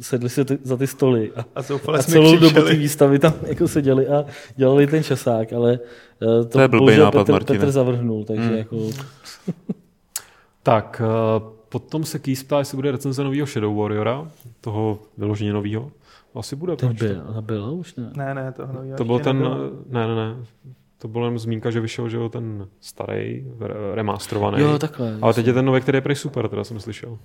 sedli 0.00 0.28
se 0.30 0.44
ty, 0.44 0.58
za 0.62 0.76
ty 0.76 0.86
stoly 0.86 1.32
a 1.36 1.40
A 1.54 1.58
a 1.58 1.62
jsme 2.02 2.12
celou 2.12 2.36
dobu 2.36 2.62
ty 2.68 2.76
výstavy 2.76 3.18
tam 3.18 3.32
jako 3.46 3.68
seděli 3.68 4.08
a 4.08 4.24
dělali 4.56 4.86
ten 4.86 5.02
časák, 5.02 5.52
ale 5.52 5.78
eh, 6.22 6.26
to, 6.26 6.44
To 6.44 6.60
je 6.60 6.68
blbý 6.68 6.96
nápad, 6.96 7.18
Petr, 7.20 7.32
Martine. 7.32 7.58
Petr 7.58 7.72
zavrhnul, 7.72 8.24
takže 8.24 8.44
Hmm. 8.48 8.56
jako 8.56 8.76
Tak, 10.62 11.02
eh, 11.04 11.40
potom 11.68 12.04
se 12.04 12.18
Keys 12.18 12.42
ptá, 12.42 12.58
jestli 12.58 12.76
bude 12.76 12.90
recenze 12.92 13.24
nového 13.24 13.46
Shadow 13.46 13.76
Warriora, 13.76 14.30
toho 14.60 14.98
vyloženě 15.18 15.52
nového. 15.52 15.90
Asi 16.34 16.56
bude. 16.56 16.76
ne? 16.82 16.94
byl, 16.94 17.22
a 17.36 17.40
byl 17.40 17.74
už 17.74 17.94
ne. 17.94 18.10
Ne, 18.16 18.34
ne, 18.34 18.52
to 18.52 18.66
nový 18.66 18.90
To 18.96 19.04
byl 19.04 19.18
ten, 19.18 19.36
nebylo. 19.36 19.58
ne, 19.90 20.06
ne, 20.06 20.14
ne. 20.14 20.36
To 21.00 21.08
byl 21.08 21.20
jenom 21.22 21.38
zmínka, 21.38 21.70
že 21.70 21.80
vyšel, 21.80 22.08
že 22.08 22.16
jo, 22.16 22.28
ten 22.28 22.68
starý, 22.80 23.44
re- 23.60 23.94
remasterovaný. 23.94 24.60
Jo, 24.62 24.78
takhle. 24.78 25.18
Ale 25.22 25.34
teď 25.34 25.46
je 25.46 25.52
ten 25.52 25.64
nový, 25.64 25.80
který 25.80 25.96
je 25.96 26.02
prej 26.02 26.16
super, 26.16 26.48
teda 26.48 26.64
jsem 26.64 26.80
slyšel. 26.80 27.18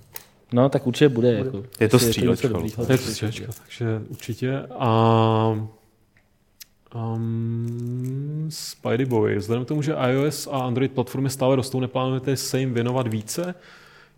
No, 0.52 0.68
tak 0.68 0.86
určitě 0.86 1.08
bude. 1.08 1.32
Jako, 1.32 1.62
Je 1.80 1.88
to 1.88 1.98
střílečka, 1.98 2.48
Je 2.48 2.52
tak 2.52 2.76
to 2.76 2.82
určitě 2.82 2.98
střílečka, 2.98 3.52
takže 3.62 4.02
určitě. 4.08 4.58
A 4.78 5.68
um, 6.94 8.46
Spidey 8.50 9.06
Boy, 9.06 9.36
vzhledem 9.36 9.64
k 9.64 9.68
tomu, 9.68 9.82
že 9.82 9.96
iOS 10.10 10.46
a 10.46 10.58
Android 10.58 10.92
platformy 10.92 11.30
stále 11.30 11.56
rostou, 11.56 11.80
neplánujete 11.80 12.36
se 12.36 12.60
jim 12.60 12.74
věnovat 12.74 13.06
více? 13.08 13.54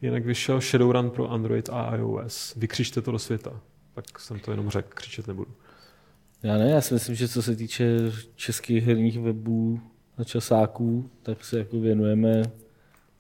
Jinak 0.03 0.25
vyšel 0.25 0.61
Shadowrun 0.61 1.11
pro 1.11 1.31
Android 1.31 1.69
a 1.73 1.97
iOS. 1.97 2.55
Vykřičte 2.57 3.03
to 3.03 3.13
do 3.13 3.19
světa. 3.19 3.51
Tak 3.95 4.19
jsem 4.21 4.39
to 4.41 4.51
jenom 4.51 4.71
řekl, 4.71 4.89
křičet 4.95 5.27
nebudu. 5.27 5.51
Já 6.43 6.59
ne, 6.59 6.71
já 6.71 6.81
si 6.81 6.95
myslím, 6.95 7.15
že 7.15 7.29
co 7.29 7.43
se 7.43 7.57
týče 7.57 7.97
českých 8.35 8.85
herních 8.85 9.19
webů 9.19 9.81
a 10.17 10.25
časáků, 10.25 11.11
tak 11.23 11.45
se 11.45 11.59
jako 11.59 11.81
věnujeme 11.81 12.43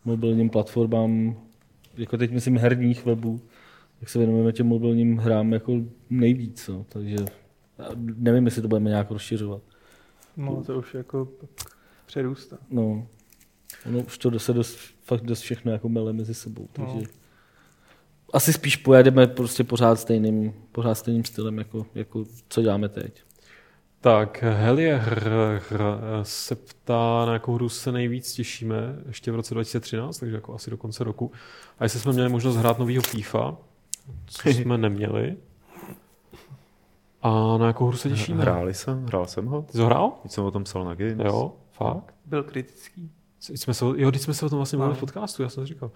mobilním 0.05 0.51
platformám, 0.51 1.37
jako 1.97 2.17
teď 2.17 2.31
myslím 2.31 2.57
herních 2.57 3.05
webů, 3.05 3.41
tak 4.01 4.09
se 4.09 4.19
věnujeme 4.19 4.53
těm 4.53 4.67
mobilním 4.67 5.17
hrám 5.17 5.53
jako 5.53 5.73
nejvíc. 6.11 6.69
No. 6.69 6.87
Takže 6.89 7.17
nevím, 8.17 8.45
jestli 8.45 8.63
to 8.63 8.69
budeme 8.69 8.91
nějak 8.91 9.11
rozšiřovat. 9.11 9.63
No, 10.37 10.65
to 10.65 10.79
už 10.79 10.95
jako 10.95 11.29
přerůstá. 12.07 12.59
No, 12.71 13.07
ono 13.87 13.99
už 14.01 14.19
to 14.19 14.39
se 14.39 14.53
dost, 14.53 14.79
fakt 15.03 15.23
dost 15.23 15.41
všechno 15.41 15.73
jako 15.73 15.89
mele 15.89 16.13
mezi 16.13 16.35
sebou, 16.35 16.69
takže 16.73 16.95
No. 16.95 17.18
Asi 18.33 18.53
spíš 18.53 18.77
pojedeme 18.77 19.27
prostě 19.27 19.65
pořád 19.65 20.01
stejným, 20.01 20.55
pořád 20.73 20.95
stejným 20.95 21.25
stylem, 21.25 21.59
jako, 21.59 21.87
jako 21.95 22.25
co 22.49 22.63
děláme 22.63 22.89
teď. 22.89 23.23
Tak, 24.01 24.43
Helie 24.43 24.97
hr, 24.97 25.29
hr, 25.71 25.81
se 26.23 26.55
ptá, 26.55 27.25
na 27.27 27.33
jakou 27.33 27.55
hru 27.55 27.69
se 27.69 27.93
nejvíc 27.93 28.33
těšíme 28.33 28.77
ještě 29.07 29.33
v 29.33 29.35
roce 29.35 29.55
2013, 29.55 30.19
takže 30.19 30.35
jako 30.35 30.55
asi 30.55 30.71
do 30.71 30.77
konce 30.77 31.05
roku. 31.05 31.33
A 31.79 31.85
jestli 31.85 32.01
jsme 32.01 32.13
měli 32.13 32.29
možnost 32.29 32.57
hrát 32.57 32.79
novýho 32.79 33.03
FIFA, 33.03 33.57
co 34.27 34.49
jsme 34.49 34.79
neměli. 34.79 35.37
A 37.23 37.59
na 37.59 37.67
jakou 37.67 37.87
hru 37.87 37.97
se 37.97 38.09
těšíme? 38.09 38.43
Hráli 38.43 38.75
jsem, 38.75 39.07
hrál 39.07 39.27
jsem 39.27 39.47
ho. 39.47 39.63
Ty 39.63 39.73
jsi 39.73 39.79
ho 39.79 39.87
hrál? 39.87 40.13
Teď 40.23 40.33
jsem 40.33 40.45
o 40.45 40.51
tom 40.51 40.65
psal 40.65 40.85
na 40.85 40.95
Games. 40.95 41.17
Jo, 41.25 41.53
fakt? 41.73 42.15
Byl 42.27 42.43
kritický. 42.43 43.11
Jsme 43.41 43.75
se, 43.75 43.85
o- 43.85 43.95
jo, 43.97 44.13
teď 44.13 44.21
jsme 44.21 44.35
se 44.35 44.47
o 44.47 44.49
tom 44.49 44.57
vlastně 44.59 44.79
mluvili 44.79 44.97
v 44.97 45.01
podcastu, 45.01 45.43
já 45.43 45.49
jsem 45.49 45.63
si 45.67 45.69
říkal. 45.75 45.91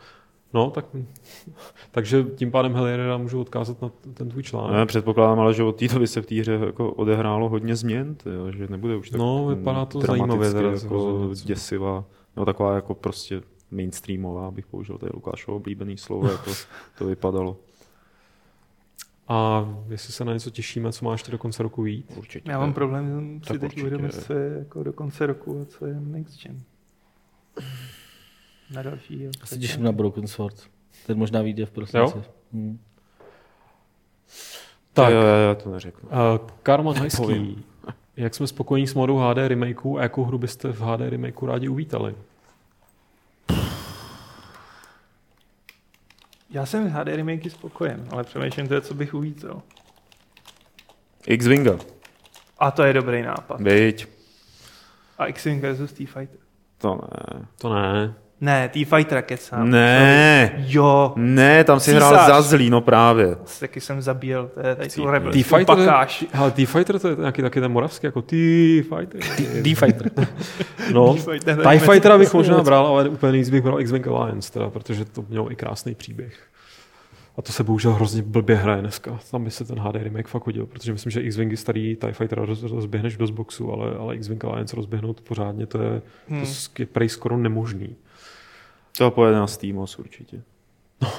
No, 0.55 0.71
tak, 0.71 0.87
takže 1.91 2.25
tím 2.35 2.51
pádem 2.51 2.75
Heliera 2.75 3.17
můžu 3.17 3.41
odkázat 3.41 3.83
na 3.83 3.91
ten 4.15 4.29
tvůj 4.29 4.43
článek. 4.43 4.73
No, 4.73 4.79
já 4.79 4.87
předpokládám, 4.87 5.41
ale 5.41 5.55
že 5.55 5.63
od 5.63 5.77
té 5.77 5.89
doby 5.89 6.07
se 6.07 6.23
v 6.23 6.27
té 6.27 6.35
hře 6.35 6.53
jako 6.53 6.93
odehrálo 6.93 7.49
hodně 7.49 7.77
změn, 7.77 8.15
tyjo, 8.15 8.53
že 8.53 8.67
nebude 8.69 8.97
už 8.97 9.11
tak 9.11 9.19
No, 9.21 9.47
vypadá 9.47 9.87
to 9.87 9.99
dramaticky 9.99 10.29
zajímavě 10.29 10.53
teda, 10.53 10.71
jako 10.71 11.31
děsivá, 11.45 12.05
no 12.37 12.45
taková 12.45 12.75
jako 12.75 12.95
prostě 12.95 13.43
mainstreamová, 13.71 14.51
bych 14.51 14.67
použil 14.67 14.99
tady 14.99 15.13
Lukášovo 15.15 15.57
oblíbený 15.57 15.99
slovo, 15.99 16.29
jako 16.31 16.51
to 16.99 17.05
vypadalo. 17.07 17.57
A 19.29 19.69
jestli 19.89 20.13
se 20.13 20.25
na 20.25 20.33
něco 20.33 20.51
těšíme, 20.51 20.93
co 20.93 21.05
máš 21.05 21.21
ještě 21.21 21.33
do 21.33 21.39
konce 21.39 21.63
roku 21.63 21.83
vít? 21.83 22.13
Určitě. 22.17 22.51
Já 22.51 22.59
mám 22.59 22.73
problém 22.73 23.41
si 23.43 23.49
Tak 23.49 23.61
teď 23.61 23.79
uvědomit, 23.81 24.15
co 24.15 24.33
je 24.33 24.59
jako 24.59 24.83
do 24.83 24.93
konce 24.93 25.27
roku 25.27 25.61
a 25.61 25.65
co 25.65 25.87
je 25.87 26.01
next 26.01 26.43
gen. 26.43 26.61
Na 28.75 28.83
další. 28.83 29.23
Já 29.23 29.31
se 29.45 29.59
těším 29.59 29.83
na 29.83 29.93
Broken 29.93 30.27
Sword. 30.27 30.57
Ten 31.07 31.19
možná 31.19 31.43
vyjde 31.43 31.67
v 31.67 31.71
prosinci. 31.71 32.19
Hmm. 32.53 32.79
Tak, 34.93 35.11
Jo, 35.13 35.21
jo, 35.21 35.27
já 35.49 35.55
to 35.55 35.71
neřeknu. 35.71 36.09
Uh, 36.09 36.49
Karman 36.63 36.97
Hajský, 36.97 37.17
Povím. 37.23 37.65
jak 38.17 38.35
jsme 38.35 38.47
spokojení 38.47 38.87
s 38.87 38.95
modou 38.95 39.17
HD 39.17 39.37
remakeu 39.39 39.97
a 39.99 40.03
jakou 40.03 40.25
hru 40.25 40.39
byste 40.39 40.69
v 40.73 40.81
HD 40.81 41.01
remakeu 41.01 41.47
rádi 41.47 41.69
uvítali? 41.69 42.15
Já 46.51 46.67
jsem 46.67 46.89
s 46.89 46.93
HD 46.93 47.07
remakey 47.07 47.51
spokojen, 47.51 48.09
ale 48.11 48.25
přemýšlím 48.25 48.69
to, 48.69 48.75
je, 48.75 48.81
co 48.81 48.95
bych 48.95 49.15
uvítal. 49.15 49.63
X-Winga, 51.27 51.79
A 52.59 52.71
to 52.71 52.83
je 52.83 52.93
dobrý 52.93 53.23
nápad. 53.23 53.61
byť. 53.61 54.07
A 55.19 55.27
X-Wing 55.27 55.61
versus 55.63 55.93
T-Fighter. 55.93 56.39
To 56.79 56.95
ne. 56.95 57.47
To 57.59 57.75
ne. 57.75 58.15
Ne, 58.43 58.69
T-Fighter 58.69 59.23
kecám. 59.23 59.71
Ne, 59.71 60.53
Jo, 60.57 61.13
ne, 61.17 61.65
tam 61.65 61.81
si 61.81 61.91
Císař. 61.93 62.13
hrál 62.13 62.27
za 62.27 62.43
zlý, 62.43 62.71
no 62.71 62.81
právě. 62.81 63.37
taky 63.61 63.81
jsem 63.81 64.03
zabíjel, 64.03 64.51
to 64.55 64.61
je 64.61 64.75
tady 64.77 64.89
tu 64.89 64.95
Cítil. 64.95 65.11
rebel. 65.11 65.33
T-Fighter, 65.33 65.65
Pakáš. 65.77 66.25
ale 66.35 66.51
T-Fighter 66.51 66.99
to 66.99 67.09
je 67.09 67.17
nějaký 67.17 67.43
taky 67.43 67.61
ten 67.61 67.73
moravský, 67.73 68.07
jako 68.07 68.23
T-Fighter. 68.23 69.21
D-Fighter. 69.63 70.11
No, 70.93 71.15
T-Fighter, 71.15 71.57
TIE 71.69 71.79
Fightera 71.79 72.19
bych 72.19 72.35
možná 72.35 72.63
bral, 72.63 72.87
ale 72.87 73.09
úplně 73.09 73.33
nejvíc 73.33 73.51
bych 73.51 73.63
bral 73.63 73.81
X-Wing 73.81 74.07
Alliance, 74.09 74.53
teda, 74.53 74.71
protože 74.71 75.05
to 75.05 75.25
mělo 75.29 75.53
i 75.53 75.57
krásný 75.57 75.95
příběh. 75.95 76.33
A 77.37 77.43
to 77.43 77.53
se 77.53 77.65
bohužel 77.65 77.93
hrozně 77.93 78.23
blbě 78.23 78.57
hraje 78.57 78.81
dneska. 78.81 79.21
Tam 79.31 79.45
by 79.45 79.51
se 79.51 79.65
ten 79.65 79.79
HD 79.79 79.95
remake 79.95 80.29
fakt 80.29 80.47
hodil, 80.47 80.67
protože 80.67 80.93
myslím, 80.93 81.11
že 81.11 81.21
X-Wingy 81.21 81.57
starý 81.57 81.97
TIE 81.97 82.13
Fighter 82.13 82.41
roz, 82.41 82.63
rozběhneš 82.63 83.17
do 83.17 83.27
boxu, 83.27 83.73
ale, 83.73 83.95
ale 83.95 84.17
X-Wing 84.17 84.45
Alliance 84.45 84.77
rozběhnout 84.77 85.21
pořádně, 85.21 85.67
to 85.67 85.83
je, 85.83 86.03
Hmm. 86.29 86.41
to 86.75 86.83
je 86.83 86.87
prej 86.87 87.09
skoro 87.09 87.37
nemožný. 87.37 87.97
To 88.99 89.11
pojede 89.11 89.37
na 89.39 89.47
Steamos 89.47 89.99
určitě. 89.99 90.43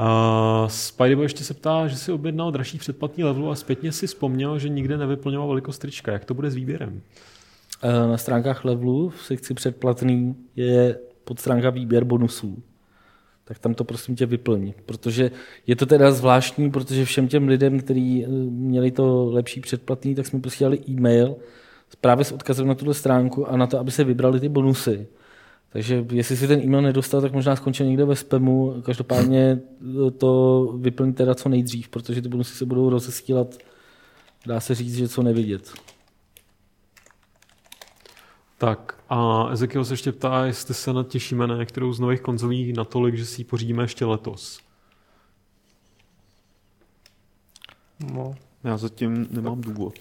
Uh, 0.00 0.68
Spidey 0.68 1.20
ještě 1.22 1.44
se 1.44 1.54
ptá, 1.54 1.86
že 1.88 1.96
si 1.96 2.12
objednal 2.12 2.50
dražší 2.52 2.78
předplatný 2.78 3.24
levelu 3.24 3.50
a 3.50 3.54
zpětně 3.54 3.92
si 3.92 4.06
vzpomněl, 4.06 4.58
že 4.58 4.68
nikde 4.68 4.96
nevyplňoval 4.96 5.48
velikost 5.48 5.78
trička. 5.78 6.12
Jak 6.12 6.24
to 6.24 6.34
bude 6.34 6.50
s 6.50 6.54
výběrem? 6.54 7.00
Eh, 7.82 8.06
Na 8.08 8.16
stránkách 8.16 8.64
levelu 8.64 9.08
v 9.08 9.22
sekci 9.24 9.54
předplatný 9.54 10.36
je 10.56 10.98
podstránka 11.24 11.70
výběr 11.70 12.04
bonusů. 12.04 12.62
Tak 13.44 13.58
tam 13.58 13.74
to 13.74 13.84
prosím 13.84 14.16
tě 14.16 14.26
vyplň, 14.26 14.72
protože 14.86 15.30
je 15.66 15.76
to 15.76 15.86
teda 15.86 16.12
zvláštní, 16.12 16.70
protože 16.70 17.04
všem 17.04 17.28
těm 17.28 17.48
lidem, 17.48 17.80
kteří 17.80 18.24
eh, 18.24 18.28
měli 18.50 18.90
to 18.90 19.24
lepší 19.24 19.60
předplatný, 19.60 20.14
tak 20.14 20.26
jsme 20.26 20.40
posílali 20.40 20.78
e-mail 20.88 21.36
právě 22.00 22.24
s 22.24 22.32
odkazem 22.32 22.66
na 22.66 22.74
tuto 22.74 22.94
stránku 22.94 23.48
a 23.50 23.56
na 23.56 23.66
to, 23.66 23.78
aby 23.78 23.90
se 23.90 24.04
vybrali 24.04 24.40
ty 24.40 24.48
bonusy. 24.48 25.06
Takže 25.72 26.06
jestli 26.12 26.36
si 26.36 26.48
ten 26.48 26.60
e-mail 26.60 26.82
nedostal, 26.82 27.20
tak 27.20 27.32
možná 27.32 27.56
skončil 27.56 27.86
někde 27.86 28.04
ve 28.04 28.16
spamu. 28.16 28.82
Každopádně 28.82 29.58
eh, 29.60 30.10
to 30.10 30.62
vyplň 30.80 31.12
teda 31.12 31.34
co 31.34 31.48
nejdřív, 31.48 31.88
protože 31.88 32.22
ty 32.22 32.28
bonusy 32.28 32.54
se 32.54 32.64
budou 32.64 32.90
rozesílat, 32.90 33.58
dá 34.46 34.60
se 34.60 34.74
říct, 34.74 34.96
že 34.96 35.08
co 35.08 35.22
nevidět. 35.22 35.72
Tak 38.58 38.93
a 39.14 39.48
Ezekiel 39.52 39.84
se 39.84 39.92
ještě 39.92 40.12
ptá, 40.12 40.46
jestli 40.46 40.74
se 40.74 40.92
natěšíme 40.92 41.46
na 41.46 41.56
některou 41.56 41.92
z 41.92 42.00
nových 42.00 42.20
konzolí 42.20 42.72
natolik, 42.72 43.14
že 43.14 43.26
si 43.26 43.40
ji 43.40 43.44
pořídíme 43.44 43.84
ještě 43.84 44.04
letos. 44.04 44.60
No, 48.14 48.34
Já 48.64 48.76
zatím 48.76 49.26
nemám 49.30 49.60
důvod. 49.60 49.94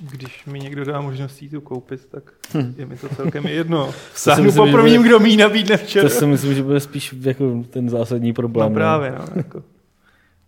když 0.00 0.46
mi 0.46 0.58
někdo 0.58 0.84
dá 0.84 1.00
možnost 1.00 1.42
jí 1.42 1.48
tu 1.48 1.60
koupit, 1.60 2.04
tak 2.04 2.32
je 2.76 2.86
mi 2.86 2.96
to 2.96 3.08
celkem 3.08 3.46
jedno. 3.46 3.92
si 4.14 4.20
Sáhnu 4.20 4.52
po 4.52 4.66
prvním, 4.66 5.02
kdo 5.02 5.20
mi 5.20 5.30
ji 5.30 5.36
nabídne 5.36 5.76
včera. 5.76 6.08
To 6.08 6.14
si 6.14 6.26
myslím, 6.26 6.54
že 6.54 6.62
bude 6.62 6.80
spíš 6.80 7.14
jako 7.20 7.64
ten 7.70 7.88
zásadní 7.88 8.32
problém. 8.32 8.68
No 8.68 8.74
právě, 8.74 9.10
no. 9.10 9.24
Jako. 9.34 9.62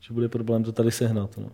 Že 0.01 0.14
bude 0.14 0.29
problém 0.29 0.64
to 0.64 0.72
tady 0.72 0.91
sehnat. 0.91 1.39
No. 1.39 1.51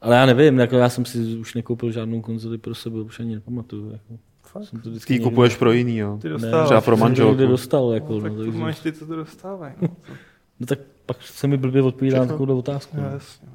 Ale 0.00 0.16
já 0.16 0.26
nevím, 0.26 0.58
jako 0.58 0.76
já 0.76 0.88
jsem 0.88 1.04
si 1.04 1.18
už 1.18 1.54
nekoupil 1.54 1.90
žádnou 1.92 2.20
konzoli 2.20 2.58
pro 2.58 2.74
sebe, 2.74 3.00
už 3.00 3.20
ani 3.20 3.34
nepamatuju. 3.34 3.90
Jako. 3.92 4.22
Fakt? 4.42 4.64
Jsem 4.64 4.78
to 4.78 4.82
Ty 4.84 4.90
vždycky 4.90 5.12
ji 5.12 5.18
někde- 5.18 5.30
kupuješ 5.30 5.56
pro 5.56 5.72
jiný, 5.72 5.96
jo. 5.98 6.18
Ty 6.22 6.28
Ne, 6.28 6.32
dostáváš. 6.32 6.64
třeba 6.66 6.80
pro 6.80 6.96
to 6.96 7.00
manželku. 7.00 7.30
někde 7.32 7.46
dostal. 7.46 7.92
Jako, 7.94 8.12
No, 8.12 8.18
no, 8.18 8.22
tak 8.22 8.32
to 8.32 8.42
takže, 8.44 8.58
máš 8.58 8.80
ty, 8.80 8.92
co 8.92 9.06
to 9.06 9.16
dostávají. 9.16 9.74
No. 9.82 9.88
no, 10.60 10.66
tak 10.66 10.78
pak 11.06 11.16
se 11.22 11.46
mi 11.46 11.56
blbě 11.56 11.82
odpovídá 11.82 12.18
na 12.18 12.26
takovou 12.26 12.58
otázku. 12.58 12.96
No, 12.96 13.02
No. 13.02 13.08
jasně. 13.10 13.48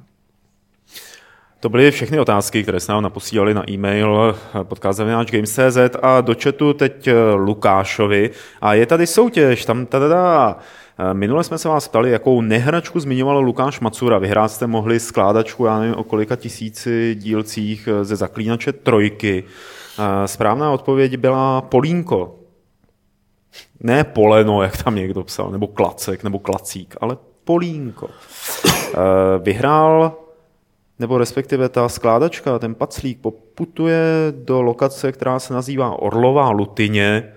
To 1.60 1.68
byly 1.68 1.90
všechny 1.90 2.20
otázky, 2.20 2.62
které 2.62 2.80
se 2.80 2.92
nám 2.92 3.02
naposílali 3.02 3.54
na 3.54 3.70
e-mail 3.70 4.36
podcast.games.cz 4.62 5.96
a 6.02 6.20
do 6.20 6.34
chatu 6.42 6.72
teď 6.74 7.08
Lukášovi. 7.34 8.30
A 8.60 8.74
je 8.74 8.86
tady 8.86 9.06
soutěž, 9.06 9.64
tam 9.64 9.86
tada. 9.86 10.56
Minule 11.12 11.44
jsme 11.44 11.58
se 11.58 11.68
vás 11.68 11.88
ptali, 11.88 12.10
jakou 12.10 12.40
nehračku 12.40 13.00
zmiňoval 13.00 13.38
Lukáš 13.38 13.80
Macura. 13.80 14.18
Vyhrát 14.18 14.52
jste 14.52 14.66
mohli 14.66 15.00
skládačku, 15.00 15.64
já 15.64 15.78
nevím, 15.78 15.94
o 15.94 16.04
kolika 16.04 16.36
tisíci 16.36 17.14
dílcích 17.18 17.88
eh, 17.88 18.04
ze 18.04 18.16
Zaklínače 18.16 18.72
trojky. 18.72 19.44
Eh, 19.98 20.28
Správná 20.28 20.72
odpověď 20.72 21.16
byla 21.16 21.60
Polínko. 21.60 22.38
Ne 23.80 24.04
poleno, 24.04 24.62
jak 24.62 24.82
tam 24.82 24.94
někdo 24.94 25.22
psal, 25.22 25.50
nebo 25.50 25.66
klacek, 25.66 26.24
nebo 26.24 26.38
klacík, 26.38 26.96
ale 27.00 27.16
Polínko. 27.44 28.08
Eh, 28.94 28.98
Vyhrál 29.38 30.18
nebo 30.98 31.18
respektive 31.18 31.68
ta 31.68 31.88
skládačka, 31.88 32.58
ten 32.58 32.74
paclík 32.74 33.20
poputuje 33.20 34.02
do 34.30 34.62
lokace, 34.62 35.12
která 35.12 35.38
se 35.38 35.54
nazývá 35.54 36.02
Orlová 36.02 36.50
Lutyně 36.50 37.32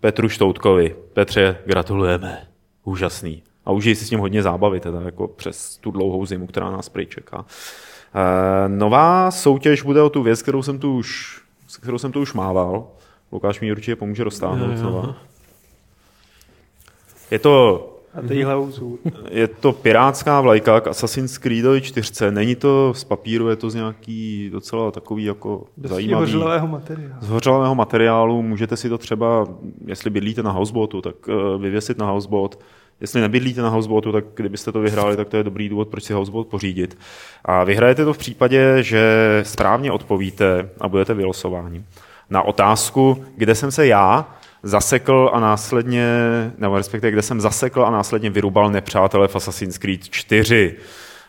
Petru 0.00 0.28
Štoutkovi. 0.28 0.96
Petře, 1.12 1.56
gratulujeme. 1.66 2.53
Úžasný. 2.84 3.42
A 3.64 3.72
užij 3.72 3.94
si 3.94 4.04
s 4.04 4.10
ním 4.10 4.20
hodně 4.20 4.42
zábavy, 4.42 4.80
teda 4.80 5.00
jako 5.00 5.28
přes 5.28 5.76
tu 5.76 5.90
dlouhou 5.90 6.26
zimu, 6.26 6.46
která 6.46 6.70
nás 6.70 6.88
prý 6.88 7.06
čeká. 7.06 7.44
E, 8.14 8.68
nová 8.68 9.30
soutěž 9.30 9.82
bude 9.82 10.02
o 10.02 10.10
tu 10.10 10.22
věc, 10.22 10.42
kterou 10.42 10.62
jsem 10.62 10.78
tu 10.78 10.96
už, 10.96 11.40
s 11.68 11.76
kterou 11.76 11.98
jsem 11.98 12.12
tu 12.12 12.20
už 12.20 12.32
mával. 12.32 12.86
Lukáš 13.32 13.60
mi 13.60 13.72
určitě 13.72 13.96
pomůže 13.96 14.24
roztáhnout 14.24 14.76
znova. 14.76 15.16
Je 17.30 17.38
to 17.38 17.93
A 18.14 18.70
zůr. 18.70 18.98
je 19.30 19.48
to 19.48 19.72
pirátská 19.72 20.40
vlajka 20.40 20.80
k 20.80 20.86
Assassin's 20.86 21.38
Creedovi 21.38 21.80
4. 21.80 22.30
Není 22.30 22.54
to 22.54 22.94
z 22.94 23.04
papíru, 23.04 23.48
je 23.48 23.56
to 23.56 23.70
z 23.70 23.74
nějaký 23.74 24.50
docela 24.52 24.90
takový 24.90 25.24
jako 25.24 25.64
zajímavý. 25.84 26.20
hořlavého 26.32 26.66
materiálu. 26.66 27.14
Z 27.20 27.28
hořlavého 27.28 27.74
materiálu 27.74 28.42
můžete 28.42 28.76
si 28.76 28.88
to 28.88 28.98
třeba, 28.98 29.46
jestli 29.86 30.10
bydlíte 30.10 30.42
na 30.42 30.50
houseboatu, 30.50 31.00
tak 31.00 31.14
eh, 31.28 31.58
vyvěsit 31.58 31.98
na 31.98 32.06
houseboat. 32.06 32.58
Jestli 33.00 33.20
nebydlíte 33.20 33.62
na 33.62 33.68
houseboatu, 33.68 34.12
tak 34.12 34.24
kdybyste 34.34 34.72
to 34.72 34.80
vyhráli, 34.80 35.16
tak 35.16 35.28
to 35.28 35.36
je 35.36 35.42
dobrý 35.42 35.68
důvod, 35.68 35.88
proč 35.88 36.04
si 36.04 36.12
houseboat 36.12 36.46
pořídit. 36.46 36.98
A 37.44 37.64
vyhrajete 37.64 38.04
to 38.04 38.12
v 38.12 38.18
případě, 38.18 38.82
že 38.82 39.40
správně 39.46 39.92
odpovíte 39.92 40.70
a 40.80 40.88
budete 40.88 41.14
vylosováni. 41.14 41.84
Na 42.30 42.42
otázku, 42.42 43.24
kde 43.36 43.54
jsem 43.54 43.70
se 43.70 43.86
já 43.86 44.26
zasekl 44.64 45.30
a 45.32 45.40
následně, 45.40 46.06
nebo 46.58 46.76
respektive 46.76 47.10
kde 47.10 47.22
jsem 47.22 47.40
zasekl 47.40 47.84
a 47.84 47.90
následně 47.90 48.30
vyrubal 48.30 48.70
nepřátele 48.70 49.28
v 49.28 49.36
Assassin's 49.36 49.78
Creed 49.78 50.08
4. 50.08 50.76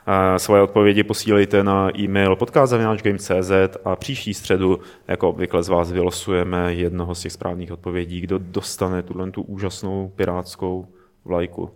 Eh, 0.08 0.40
Svoje 0.40 0.62
odpovědi 0.62 1.04
posílejte 1.04 1.64
na 1.64 1.98
e-mail 2.00 2.36
podcast.games.cz 2.36 3.52
a 3.86 3.96
příští 3.96 4.34
středu, 4.34 4.80
jako 5.08 5.30
obvykle 5.30 5.64
z 5.64 5.70
vás 5.70 5.92
vylosujeme 5.92 6.74
jednoho 6.74 7.16
z 7.16 7.22
těch 7.22 7.32
správných 7.32 7.72
odpovědí, 7.72 8.22
kdo 8.22 8.38
dostane 8.38 9.04
tuhle 9.04 9.32
tu 9.32 9.42
úžasnou 9.42 10.12
pirátskou 10.16 10.88
vlajku. 11.26 11.70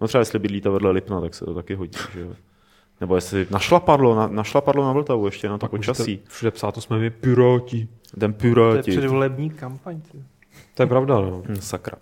No 0.00 0.08
třeba 0.08 0.20
jestli 0.20 0.38
bydlíte 0.38 0.68
vedle 0.68 0.90
Lipna, 0.90 1.20
tak 1.20 1.34
se 1.34 1.44
to 1.44 1.54
taky 1.54 1.74
hodí, 1.74 1.98
že 2.12 2.20
jo. 2.20 2.28
Nebo 3.00 3.14
jestli 3.14 3.46
našlapadlo 3.50 4.14
na, 4.14 4.26
našlapadlo 4.26 4.84
na 4.84 4.92
Vltavu 4.92 5.26
ještě 5.26 5.48
na 5.48 5.58
to 5.58 5.68
počasí. 5.68 6.02
Můžete 6.12 6.30
Všude 6.30 6.50
psát, 6.50 6.72
to 6.74 6.80
jsme 6.80 6.98
my 6.98 7.10
piráti. 7.10 7.88
Ten 8.20 8.32
To 8.32 8.46
je 8.46 8.54
piráti. 8.54 8.90
předvolební 8.90 9.50
kampaň. 9.50 10.00
Ty. 10.12 10.18
To 10.74 10.82
je 10.82 10.86
pravda, 10.86 11.14
no. 11.14 11.42
Hm, 11.48 11.56
Sakra. 11.60 11.96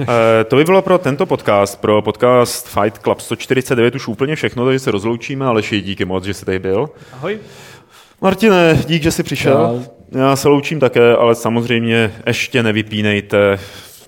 E, 0.00 0.44
to 0.44 0.56
by 0.56 0.64
bylo 0.64 0.82
pro 0.82 0.98
tento 0.98 1.26
podcast, 1.26 1.80
pro 1.80 2.02
podcast 2.02 2.68
Fight 2.68 2.98
Club 2.98 3.20
149 3.20 3.94
už 3.94 4.08
úplně 4.08 4.36
všechno, 4.36 4.64
takže 4.64 4.78
se 4.78 4.90
rozloučíme, 4.90 5.46
ale 5.46 5.62
díky 5.62 6.04
moc, 6.04 6.24
že 6.24 6.34
jsi 6.34 6.44
tady 6.44 6.58
byl. 6.58 6.90
Ahoj. 7.12 7.38
Martine, 8.20 8.82
dík, 8.86 9.02
že 9.02 9.10
jsi 9.10 9.22
přišel. 9.22 9.54
Čau. 9.54 9.94
Já 10.20 10.36
se 10.36 10.48
loučím 10.48 10.80
také, 10.80 11.16
ale 11.16 11.34
samozřejmě 11.34 12.14
ještě 12.26 12.62
nevypínejte 12.62 13.58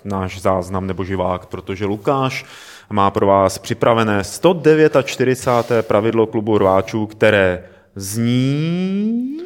náš 0.05 0.41
záznam 0.41 0.87
nebo 0.87 1.05
živák, 1.05 1.47
protože 1.47 1.87
Lukáš 1.87 2.45
má 2.91 3.11
pro 3.11 3.27
vás 3.27 3.59
připravené 3.59 4.25
149. 4.25 5.87
pravidlo 5.87 6.27
klubu 6.27 6.59
rváčů, 6.59 7.07
které 7.07 7.65
zní... 7.95 9.37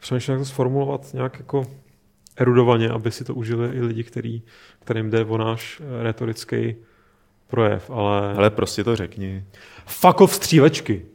Přemýšlím, 0.00 0.32
jak 0.32 0.40
to 0.40 0.44
sformulovat 0.44 1.14
nějak 1.14 1.36
jako 1.38 1.66
erudovaně, 2.40 2.88
aby 2.88 3.10
si 3.10 3.24
to 3.24 3.34
užili 3.34 3.68
i 3.76 3.80
lidi, 3.80 4.04
který, 4.04 4.42
kterým 4.78 5.10
jde 5.10 5.24
o 5.24 5.38
náš 5.38 5.80
eh, 5.80 6.02
retorický 6.02 6.76
projev, 7.48 7.90
ale... 7.90 8.34
Ale 8.34 8.50
prostě 8.50 8.84
to 8.84 8.96
řekni. 8.96 9.44
Fuck 9.86 10.20
off 10.20 10.34
střílečky. 10.34 11.06